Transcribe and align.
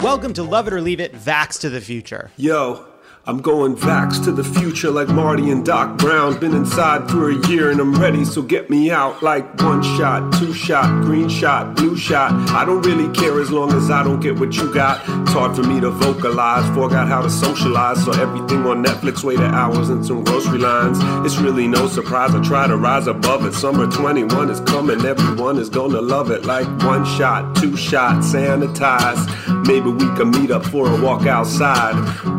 Welcome 0.00 0.32
to 0.34 0.42
Love 0.42 0.68
It 0.68 0.72
or 0.72 0.80
Leave 0.80 1.00
It, 1.00 1.12
Vax 1.14 1.60
to 1.60 1.68
the 1.68 1.82
Future. 1.82 2.30
Yo, 2.36 2.86
I'm 3.26 3.40
going 3.40 3.74
vax 3.74 4.22
to 4.24 4.32
the 4.32 4.44
future 4.44 4.90
like 4.90 5.08
Marty 5.08 5.50
and 5.50 5.64
Doc 5.64 5.96
Brown. 5.96 6.38
Been 6.38 6.54
inside 6.54 7.10
for 7.10 7.30
a 7.30 7.48
year 7.48 7.70
and 7.70 7.80
I'm 7.80 7.94
ready, 7.94 8.22
so 8.22 8.42
get 8.42 8.68
me 8.68 8.90
out 8.90 9.22
like 9.22 9.62
one 9.62 9.82
shot, 9.82 10.34
two 10.34 10.52
shot, 10.52 11.02
green 11.04 11.30
shot, 11.30 11.74
blue 11.74 11.96
shot. 11.96 12.32
I 12.50 12.66
don't 12.66 12.82
really 12.82 13.10
care 13.14 13.40
as 13.40 13.50
long 13.50 13.72
as 13.72 13.90
I 13.90 14.04
don't 14.04 14.20
get 14.20 14.38
what 14.38 14.54
you 14.56 14.72
got. 14.74 15.00
It's 15.22 15.32
hard 15.32 15.56
for 15.56 15.62
me 15.62 15.80
to 15.80 15.88
vocalize, 15.88 16.68
forgot 16.74 17.08
how 17.08 17.22
to 17.22 17.30
socialize. 17.30 18.04
So 18.04 18.12
everything 18.12 18.66
on 18.66 18.84
Netflix 18.84 19.24
waited 19.24 19.46
hours 19.46 19.88
in 19.88 20.04
some 20.04 20.22
grocery 20.22 20.58
lines. 20.58 20.98
It's 21.24 21.38
really 21.38 21.66
no 21.66 21.88
surprise, 21.88 22.34
I 22.34 22.42
try 22.42 22.66
to 22.66 22.76
rise 22.76 23.06
above 23.06 23.46
it. 23.46 23.54
Summer 23.54 23.90
21 23.90 24.50
is 24.50 24.60
coming, 24.60 25.02
everyone 25.02 25.56
is 25.56 25.70
gonna 25.70 26.02
love 26.02 26.30
it. 26.30 26.44
Like 26.44 26.66
one 26.82 27.06
shot, 27.06 27.56
two 27.56 27.74
shot, 27.74 28.16
sanitize. 28.16 29.64
Maybe 29.66 29.90
we 29.90 30.14
can 30.14 30.30
meet 30.30 30.50
up 30.50 30.66
for 30.66 30.92
a 30.92 31.00
walk 31.00 31.24
outside. 31.26 31.94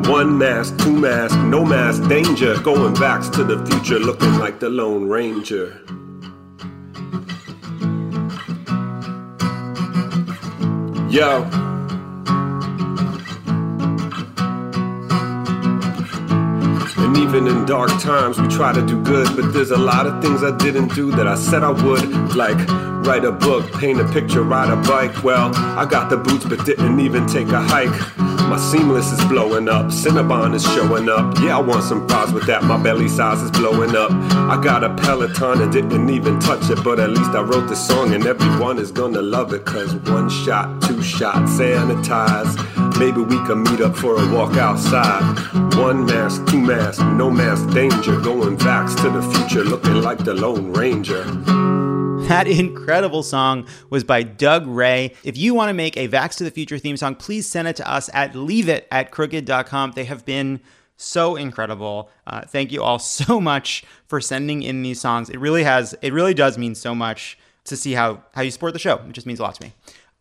One 0.07 0.37
mask, 0.37 0.74
two 0.77 0.97
mask, 0.97 1.37
no 1.39 1.63
mask, 1.63 2.07
danger. 2.07 2.59
Going 2.61 2.93
back 2.95 3.21
to 3.33 3.43
the 3.43 3.65
future, 3.65 3.99
looking 3.99 4.35
like 4.39 4.59
the 4.59 4.69
Lone 4.69 5.07
Ranger. 5.07 5.81
Yo. 11.09 11.43
And 16.97 17.17
even 17.17 17.47
in 17.47 17.65
dark 17.65 17.89
times, 18.01 18.39
we 18.39 18.47
try 18.47 18.73
to 18.73 18.85
do 18.85 19.01
good. 19.03 19.27
But 19.35 19.53
there's 19.53 19.71
a 19.71 19.77
lot 19.77 20.07
of 20.07 20.21
things 20.21 20.43
I 20.43 20.55
didn't 20.57 20.93
do 20.95 21.11
that 21.11 21.27
I 21.27 21.35
said 21.35 21.63
I 21.63 21.71
would. 21.71 22.35
Like 22.35 22.57
write 23.05 23.23
a 23.23 23.31
book, 23.31 23.71
paint 23.73 23.99
a 23.99 24.05
picture, 24.11 24.43
ride 24.43 24.69
a 24.69 24.75
bike. 24.87 25.23
Well, 25.23 25.55
I 25.55 25.85
got 25.85 26.09
the 26.09 26.17
boots, 26.17 26.45
but 26.45 26.65
didn't 26.65 26.99
even 26.99 27.27
take 27.27 27.49
a 27.49 27.61
hike. 27.61 28.34
My 28.49 28.57
seamless 28.57 29.11
is 29.11 29.25
blowing 29.25 29.67
up, 29.67 29.87
Cinnabon 29.87 30.53
is 30.53 30.63
showing 30.63 31.09
up. 31.09 31.37
Yeah, 31.39 31.57
I 31.57 31.61
want 31.61 31.83
some 31.83 32.07
fries 32.07 32.31
with 32.31 32.45
that. 32.45 32.63
My 32.63 32.81
belly 32.81 33.07
size 33.07 33.41
is 33.41 33.51
blowing 33.51 33.95
up. 33.95 34.11
I 34.11 34.61
got 34.61 34.83
a 34.83 34.93
Peloton 34.95 35.61
and 35.61 35.71
didn't 35.71 36.09
even 36.09 36.39
touch 36.39 36.69
it, 36.69 36.83
but 36.83 36.99
at 36.99 37.09
least 37.09 37.31
I 37.31 37.41
wrote 37.41 37.67
the 37.67 37.75
song 37.75 38.13
and 38.13 38.25
everyone 38.25 38.77
is 38.77 38.91
gonna 38.91 39.21
love 39.21 39.53
it. 39.53 39.65
Cause 39.65 39.95
one 39.95 40.29
shot, 40.29 40.81
two 40.83 41.01
shot, 41.01 41.43
sanitize. 41.47 42.55
Maybe 42.99 43.21
we 43.21 43.37
can 43.45 43.63
meet 43.63 43.81
up 43.81 43.95
for 43.95 44.21
a 44.21 44.33
walk 44.33 44.57
outside. 44.57 45.23
One 45.75 46.05
mask, 46.05 46.45
two 46.47 46.61
mask, 46.61 47.03
no 47.03 47.29
mask, 47.29 47.73
danger. 47.73 48.19
Going 48.21 48.57
vax 48.57 48.95
to 49.01 49.09
the 49.09 49.21
future, 49.33 49.63
looking 49.63 50.01
like 50.01 50.19
the 50.19 50.33
Lone 50.33 50.71
Ranger. 50.71 51.84
That 52.29 52.47
incredible 52.47 53.21
song 53.21 53.67
was 53.91 54.03
by 54.03 54.23
Doug 54.23 54.65
Ray. 54.65 55.13
If 55.23 55.37
you 55.37 55.53
want 55.53 55.69
to 55.69 55.75
make 55.75 55.95
a 55.95 56.07
Vax 56.07 56.35
to 56.37 56.43
the 56.43 56.49
Future 56.49 56.79
theme 56.79 56.97
song, 56.97 57.13
please 57.13 57.47
send 57.47 57.67
it 57.67 57.75
to 57.75 57.87
us 57.89 58.09
at 58.15 58.33
leaveit 58.33 58.85
at 58.89 59.11
crooked.com. 59.11 59.91
They 59.91 60.05
have 60.05 60.25
been 60.25 60.59
so 60.97 61.35
incredible. 61.35 62.09
Uh, 62.25 62.41
thank 62.41 62.71
you 62.71 62.81
all 62.81 62.97
so 63.19 63.39
much 63.39 63.83
for 64.07 64.19
sending 64.19 64.63
in 64.63 64.81
these 64.81 64.99
songs. 64.99 65.29
It 65.29 65.39
really 65.39 65.63
has, 65.63 65.93
it 66.01 66.13
really 66.13 66.33
does 66.33 66.57
mean 66.57 66.73
so 66.73 66.95
much 66.95 67.37
to 67.65 67.77
see 67.77 67.93
how, 67.93 68.23
how 68.33 68.41
you 68.41 68.49
support 68.49 68.73
the 68.73 68.79
show. 68.79 68.95
It 69.07 69.11
just 69.11 69.27
means 69.27 69.39
a 69.39 69.43
lot 69.43 69.53
to 69.55 69.63
me. 69.63 69.73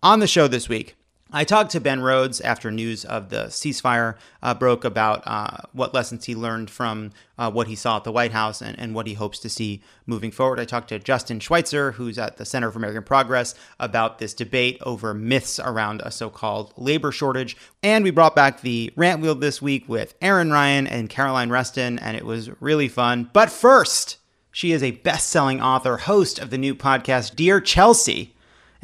On 0.02 0.20
the 0.20 0.26
show 0.26 0.46
this 0.46 0.68
week, 0.68 0.96
I 1.36 1.42
talked 1.42 1.72
to 1.72 1.80
Ben 1.80 2.00
Rhodes 2.00 2.40
after 2.40 2.70
news 2.70 3.04
of 3.04 3.28
the 3.28 3.46
ceasefire 3.46 4.14
uh, 4.40 4.54
broke 4.54 4.84
about 4.84 5.24
uh, 5.26 5.56
what 5.72 5.92
lessons 5.92 6.26
he 6.26 6.36
learned 6.36 6.70
from 6.70 7.10
uh, 7.36 7.50
what 7.50 7.66
he 7.66 7.74
saw 7.74 7.96
at 7.96 8.04
the 8.04 8.12
White 8.12 8.30
House 8.30 8.62
and, 8.62 8.78
and, 8.78 8.94
what 8.94 9.08
he 9.08 9.14
hopes 9.14 9.40
to 9.40 9.48
see 9.48 9.82
moving 10.06 10.30
forward. 10.30 10.60
I 10.60 10.64
talked 10.64 10.90
to 10.90 10.98
Justin 11.00 11.40
Schweitzer, 11.40 11.90
who's 11.90 12.18
at 12.20 12.36
the 12.36 12.44
Center 12.44 12.70
for 12.70 12.78
American 12.78 13.02
Progress, 13.02 13.56
about 13.80 14.20
this 14.20 14.32
debate 14.32 14.78
over 14.82 15.12
myths 15.12 15.58
around 15.58 16.02
a 16.04 16.12
so 16.12 16.30
called 16.30 16.72
labor 16.76 17.10
shortage. 17.10 17.56
And 17.82 18.04
we 18.04 18.12
brought 18.12 18.36
back 18.36 18.60
the 18.60 18.92
rant 18.94 19.20
wheel 19.20 19.34
this 19.34 19.60
week 19.60 19.88
with 19.88 20.14
Erin 20.22 20.52
Ryan 20.52 20.86
and 20.86 21.10
Caroline 21.10 21.50
Reston, 21.50 21.98
and 21.98 22.16
it 22.16 22.24
was 22.24 22.48
really 22.60 22.86
fun. 22.86 23.28
But 23.32 23.50
first, 23.50 24.18
she 24.52 24.70
is 24.70 24.84
a 24.84 24.92
best 24.92 25.30
selling 25.30 25.60
author, 25.60 25.96
host 25.96 26.38
of 26.38 26.50
the 26.50 26.58
new 26.58 26.76
podcast, 26.76 27.34
Dear 27.34 27.60
Chelsea 27.60 28.33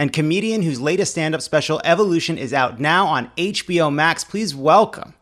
and 0.00 0.14
comedian 0.14 0.62
whose 0.62 0.80
latest 0.80 1.12
stand 1.12 1.34
up 1.34 1.42
special, 1.42 1.78
Evolution, 1.84 2.38
is 2.38 2.54
out 2.54 2.80
now 2.80 3.06
on 3.06 3.30
HBO 3.36 3.92
Max. 3.92 4.24
Please 4.24 4.54
welcome 4.54 5.12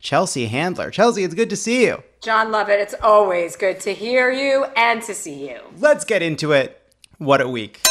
Chelsea 0.00 0.46
Handler. 0.46 0.90
Chelsea, 0.90 1.22
it's 1.22 1.34
good 1.34 1.50
to 1.50 1.56
see 1.56 1.84
you. 1.84 2.02
Jon 2.22 2.50
Lovett, 2.50 2.80
it's 2.80 2.94
always 3.02 3.56
good 3.56 3.78
to 3.80 3.92
hear 3.92 4.32
you 4.32 4.64
and 4.74 5.02
to 5.02 5.14
see 5.14 5.50
you. 5.50 5.60
Let's 5.76 6.06
get 6.06 6.22
into 6.22 6.52
it. 6.52 6.80
What 7.18 7.42
a 7.42 7.48
week. 7.48 7.82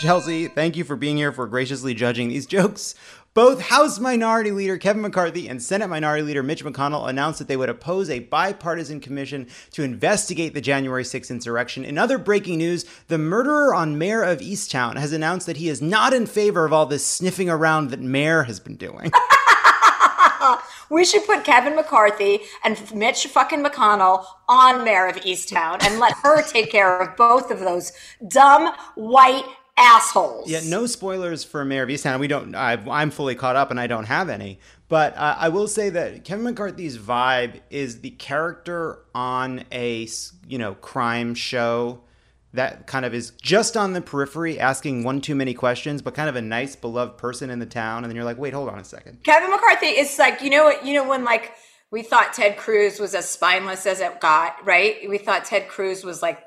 Chelsea, 0.00 0.46
thank 0.46 0.76
you 0.76 0.84
for 0.84 0.94
being 0.94 1.16
here, 1.16 1.32
for 1.32 1.48
graciously 1.48 1.94
judging 1.94 2.28
these 2.28 2.46
jokes. 2.46 2.94
Both 3.34 3.60
House 3.60 3.98
Minority 3.98 4.50
Leader 4.50 4.78
Kevin 4.78 5.02
McCarthy 5.02 5.48
and 5.48 5.62
Senate 5.62 5.88
Minority 5.88 6.22
Leader 6.22 6.42
Mitch 6.42 6.64
McConnell 6.64 7.08
announced 7.08 7.38
that 7.38 7.46
they 7.46 7.56
would 7.56 7.68
oppose 7.68 8.10
a 8.10 8.20
bipartisan 8.20 9.00
commission 9.00 9.46
to 9.72 9.82
investigate 9.82 10.54
the 10.54 10.60
January 10.60 11.04
6th 11.04 11.30
insurrection. 11.30 11.84
In 11.84 11.98
other 11.98 12.18
breaking 12.18 12.58
news, 12.58 12.84
the 13.06 13.18
murderer 13.18 13.74
on 13.74 13.98
Mare 13.98 14.22
of 14.24 14.40
Easttown 14.40 14.96
has 14.96 15.12
announced 15.12 15.46
that 15.46 15.58
he 15.58 15.68
is 15.68 15.80
not 15.80 16.12
in 16.12 16.26
favor 16.26 16.64
of 16.64 16.72
all 16.72 16.86
this 16.86 17.06
sniffing 17.06 17.48
around 17.48 17.90
that 17.90 18.00
Mare 18.00 18.44
has 18.44 18.58
been 18.58 18.76
doing. 18.76 19.12
we 20.90 21.04
should 21.04 21.24
put 21.24 21.44
Kevin 21.44 21.76
McCarthy 21.76 22.40
and 22.64 22.92
Mitch 22.94 23.26
fucking 23.26 23.62
McConnell 23.62 24.24
on 24.48 24.84
Mare 24.84 25.08
of 25.08 25.16
Easttown 25.16 25.82
and 25.82 26.00
let 26.00 26.14
her 26.22 26.42
take 26.42 26.70
care 26.70 27.00
of 27.00 27.16
both 27.16 27.50
of 27.50 27.60
those 27.60 27.92
dumb 28.26 28.72
white 28.96 29.44
assholes. 29.78 30.50
Yeah, 30.50 30.60
no 30.64 30.86
spoilers 30.86 31.44
for 31.44 31.64
Mare 31.64 31.84
of 31.84 31.88
Easttown. 31.88 32.20
We 32.20 32.28
don't. 32.28 32.54
I, 32.54 33.02
am 33.02 33.10
fully 33.10 33.34
caught 33.34 33.56
up, 33.56 33.70
and 33.70 33.78
I 33.78 33.86
don't 33.86 34.04
have 34.04 34.28
any. 34.28 34.58
But 34.88 35.16
uh, 35.16 35.36
I 35.38 35.48
will 35.48 35.68
say 35.68 35.90
that 35.90 36.24
Kevin 36.24 36.44
McCarthy's 36.44 36.98
vibe 36.98 37.60
is 37.70 38.00
the 38.00 38.10
character 38.10 38.98
on 39.14 39.64
a 39.70 40.08
you 40.46 40.58
know 40.58 40.74
crime 40.74 41.34
show 41.34 42.00
that 42.54 42.86
kind 42.86 43.04
of 43.04 43.14
is 43.14 43.30
just 43.30 43.76
on 43.76 43.92
the 43.92 44.00
periphery, 44.00 44.58
asking 44.58 45.04
one 45.04 45.20
too 45.20 45.34
many 45.34 45.54
questions, 45.54 46.00
but 46.00 46.14
kind 46.14 46.28
of 46.28 46.36
a 46.36 46.42
nice, 46.42 46.76
beloved 46.76 47.18
person 47.18 47.50
in 47.50 47.58
the 47.58 47.66
town. 47.66 48.04
And 48.04 48.10
then 48.10 48.16
you're 48.16 48.24
like, 48.24 48.38
wait, 48.38 48.54
hold 48.54 48.68
on 48.68 48.78
a 48.78 48.84
second. 48.84 49.22
Kevin 49.24 49.50
McCarthy 49.50 49.86
is 49.86 50.18
like, 50.18 50.40
you 50.40 50.50
know 50.50 50.64
what? 50.64 50.84
You 50.84 50.94
know 50.94 51.08
when 51.08 51.24
like 51.24 51.52
we 51.90 52.02
thought 52.02 52.32
Ted 52.34 52.56
Cruz 52.56 52.98
was 52.98 53.14
as 53.14 53.28
spineless 53.28 53.86
as 53.86 54.00
it 54.00 54.20
got, 54.20 54.64
right? 54.64 55.08
We 55.08 55.18
thought 55.18 55.44
Ted 55.44 55.68
Cruz 55.68 56.04
was 56.04 56.22
like 56.22 56.42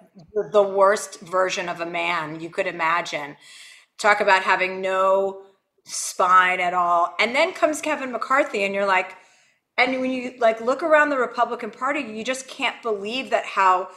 the 0.51 0.63
worst 0.63 1.21
version 1.21 1.69
of 1.69 1.81
a 1.81 1.85
man 1.85 2.39
you 2.39 2.49
could 2.49 2.67
imagine. 2.67 3.37
Talk 3.97 4.19
about 4.19 4.43
having 4.43 4.81
no 4.81 5.43
spine 5.85 6.59
at 6.59 6.73
all. 6.73 7.15
And 7.19 7.35
then 7.35 7.53
comes 7.53 7.81
Kevin 7.81 8.11
McCarthy, 8.11 8.63
and 8.63 8.73
you're 8.73 8.85
like, 8.85 9.15
and 9.77 9.99
when 9.99 10.11
you 10.11 10.33
like 10.39 10.61
look 10.61 10.83
around 10.83 11.09
the 11.09 11.17
Republican 11.17 11.71
Party, 11.71 12.01
you 12.01 12.23
just 12.23 12.47
can't 12.47 12.81
believe 12.81 13.29
that 13.29 13.45
how 13.45 13.89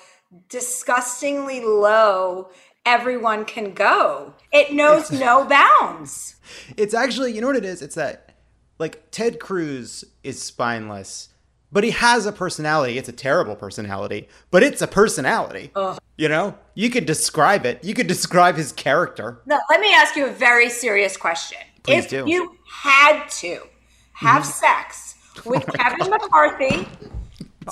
disgustingly 0.49 1.61
low 1.61 2.50
everyone 2.87 3.44
can 3.44 3.73
go. 3.73 4.35
It 4.53 4.73
knows 4.73 5.11
it's, 5.11 5.21
no 5.21 5.44
bounds. 5.81 6.37
It's 6.77 6.94
actually, 6.94 7.33
you 7.33 7.41
know 7.41 7.49
what 7.49 7.56
it 7.56 7.65
is? 7.65 7.83
It's 7.83 7.97
that 7.97 8.37
like 8.79 9.11
Ted 9.11 9.41
Cruz 9.41 10.05
is 10.23 10.43
spineless 10.43 11.29
but 11.75 11.82
he 11.82 11.91
has 11.91 12.25
a 12.25 12.32
personality. 12.32 12.97
It's 12.97 13.09
a 13.09 13.12
terrible 13.12 13.56
personality, 13.56 14.29
but 14.53 14.62
it's 14.62 14.81
a 14.81 14.87
personality. 14.87 15.73
Ugh. 15.75 15.99
You 16.17 16.29
know, 16.29 16.56
you 16.75 16.88
could 16.88 17.05
describe 17.05 17.67
it. 17.67 17.82
You 17.82 17.94
could 17.94 18.06
describe 18.06 18.55
his 18.55 18.71
character. 18.71 19.41
No, 19.44 19.59
let 19.69 19.81
me 19.81 19.93
ask 19.93 20.15
you 20.15 20.26
a 20.26 20.31
very 20.31 20.71
serious 20.71 21.17
question. 21.17 21.59
Please 21.82 22.05
if 22.05 22.11
do. 22.11 22.25
you 22.29 22.56
had 22.65 23.26
to 23.41 23.59
have 24.12 24.44
mm-hmm. 24.44 24.53
sex 24.53 25.17
with 25.44 25.67
Kevin 25.75 26.11
McCarthy, 26.11 26.88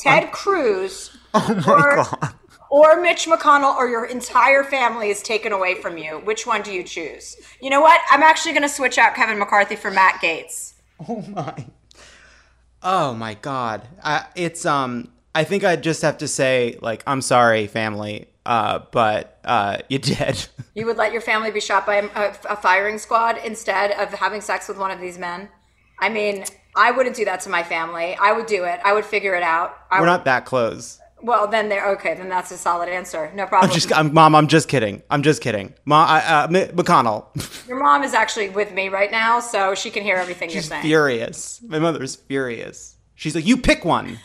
Ted 0.00 0.32
Cruz, 0.32 1.16
oh 1.32 1.62
or, 1.68 1.94
God. 1.94 2.34
or 2.70 3.00
Mitch 3.00 3.26
McConnell, 3.26 3.76
or 3.76 3.88
your 3.88 4.06
entire 4.06 4.64
family 4.64 5.10
is 5.10 5.22
taken 5.22 5.52
away 5.52 5.76
from 5.76 5.96
you, 5.96 6.18
which 6.24 6.44
one 6.44 6.62
do 6.62 6.72
you 6.72 6.82
choose? 6.82 7.36
You 7.60 7.70
know 7.70 7.80
what? 7.80 8.00
I'm 8.10 8.24
actually 8.24 8.52
going 8.52 8.62
to 8.62 8.68
switch 8.68 8.98
out 8.98 9.14
Kevin 9.14 9.38
McCarthy 9.38 9.76
for 9.76 9.92
Matt 9.92 10.20
Gaetz. 10.20 10.72
Oh 11.08 11.22
my. 11.28 11.66
Oh 12.82 13.14
my 13.14 13.34
god. 13.34 13.86
I, 14.02 14.26
it's 14.34 14.66
um 14.66 15.08
I 15.34 15.44
think 15.44 15.64
I 15.64 15.76
just 15.76 16.02
have 16.02 16.18
to 16.18 16.28
say 16.28 16.78
like 16.82 17.02
I'm 17.06 17.20
sorry 17.22 17.66
family. 17.66 18.28
Uh 18.44 18.80
but 18.90 19.38
uh 19.44 19.78
you 19.88 19.98
did. 19.98 20.46
You 20.74 20.86
would 20.86 20.96
let 20.96 21.12
your 21.12 21.20
family 21.20 21.50
be 21.50 21.60
shot 21.60 21.84
by 21.84 21.96
a, 21.96 22.34
a 22.48 22.56
firing 22.56 22.96
squad 22.96 23.36
instead 23.44 23.90
of 23.90 24.08
having 24.18 24.40
sex 24.40 24.68
with 24.68 24.78
one 24.78 24.90
of 24.90 25.00
these 25.02 25.18
men? 25.18 25.50
I 26.00 26.08
mean, 26.08 26.44
I 26.74 26.92
wouldn't 26.92 27.14
do 27.14 27.26
that 27.26 27.40
to 27.42 27.50
my 27.50 27.62
family. 27.62 28.16
I 28.18 28.32
would 28.32 28.46
do 28.46 28.64
it. 28.64 28.80
I 28.82 28.94
would 28.94 29.04
figure 29.04 29.34
it 29.34 29.42
out. 29.42 29.76
I 29.90 29.96
We're 29.96 30.00
would- 30.00 30.06
not 30.06 30.24
that 30.24 30.46
close. 30.46 30.98
Well, 31.22 31.46
then 31.46 31.68
they're 31.68 31.88
okay. 31.92 32.14
Then 32.14 32.28
that's 32.28 32.50
a 32.50 32.58
solid 32.58 32.88
answer. 32.88 33.30
No 33.34 33.46
problem. 33.46 33.70
I'm 33.70 33.74
just 33.74 33.92
I'm, 33.96 34.12
mom, 34.12 34.34
I'm 34.34 34.48
just 34.48 34.68
kidding. 34.68 35.02
I'm 35.08 35.22
just 35.22 35.40
kidding. 35.40 35.72
Mom 35.84 36.08
I, 36.08 36.20
uh, 36.24 36.44
M- 36.48 36.76
McConnell. 36.76 37.26
Your 37.68 37.78
mom 37.78 38.02
is 38.02 38.12
actually 38.12 38.48
with 38.48 38.72
me 38.72 38.88
right 38.88 39.10
now, 39.10 39.38
so 39.40 39.74
she 39.74 39.90
can 39.90 40.02
hear 40.02 40.16
everything 40.16 40.50
you're 40.50 40.62
saying. 40.62 40.82
furious. 40.82 41.60
My 41.66 41.78
mother's 41.78 42.16
furious. 42.16 42.96
She's 43.14 43.34
like, 43.36 43.46
"You 43.46 43.56
pick 43.56 43.84
one. 43.84 44.18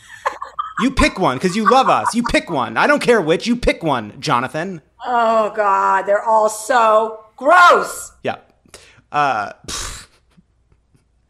You 0.80 0.90
pick 0.90 1.18
one 1.20 1.38
cuz 1.38 1.54
you 1.56 1.68
love 1.70 1.88
us. 1.88 2.14
You 2.14 2.22
pick 2.24 2.50
one. 2.50 2.76
I 2.76 2.86
don't 2.88 3.00
care 3.00 3.20
which. 3.20 3.46
You 3.46 3.54
pick 3.56 3.82
one, 3.82 4.20
Jonathan." 4.20 4.82
Oh 5.06 5.52
God, 5.54 6.02
they're 6.02 6.24
all 6.24 6.48
so 6.48 7.24
gross. 7.36 8.10
Yeah. 8.24 8.36
Uh, 9.12 9.52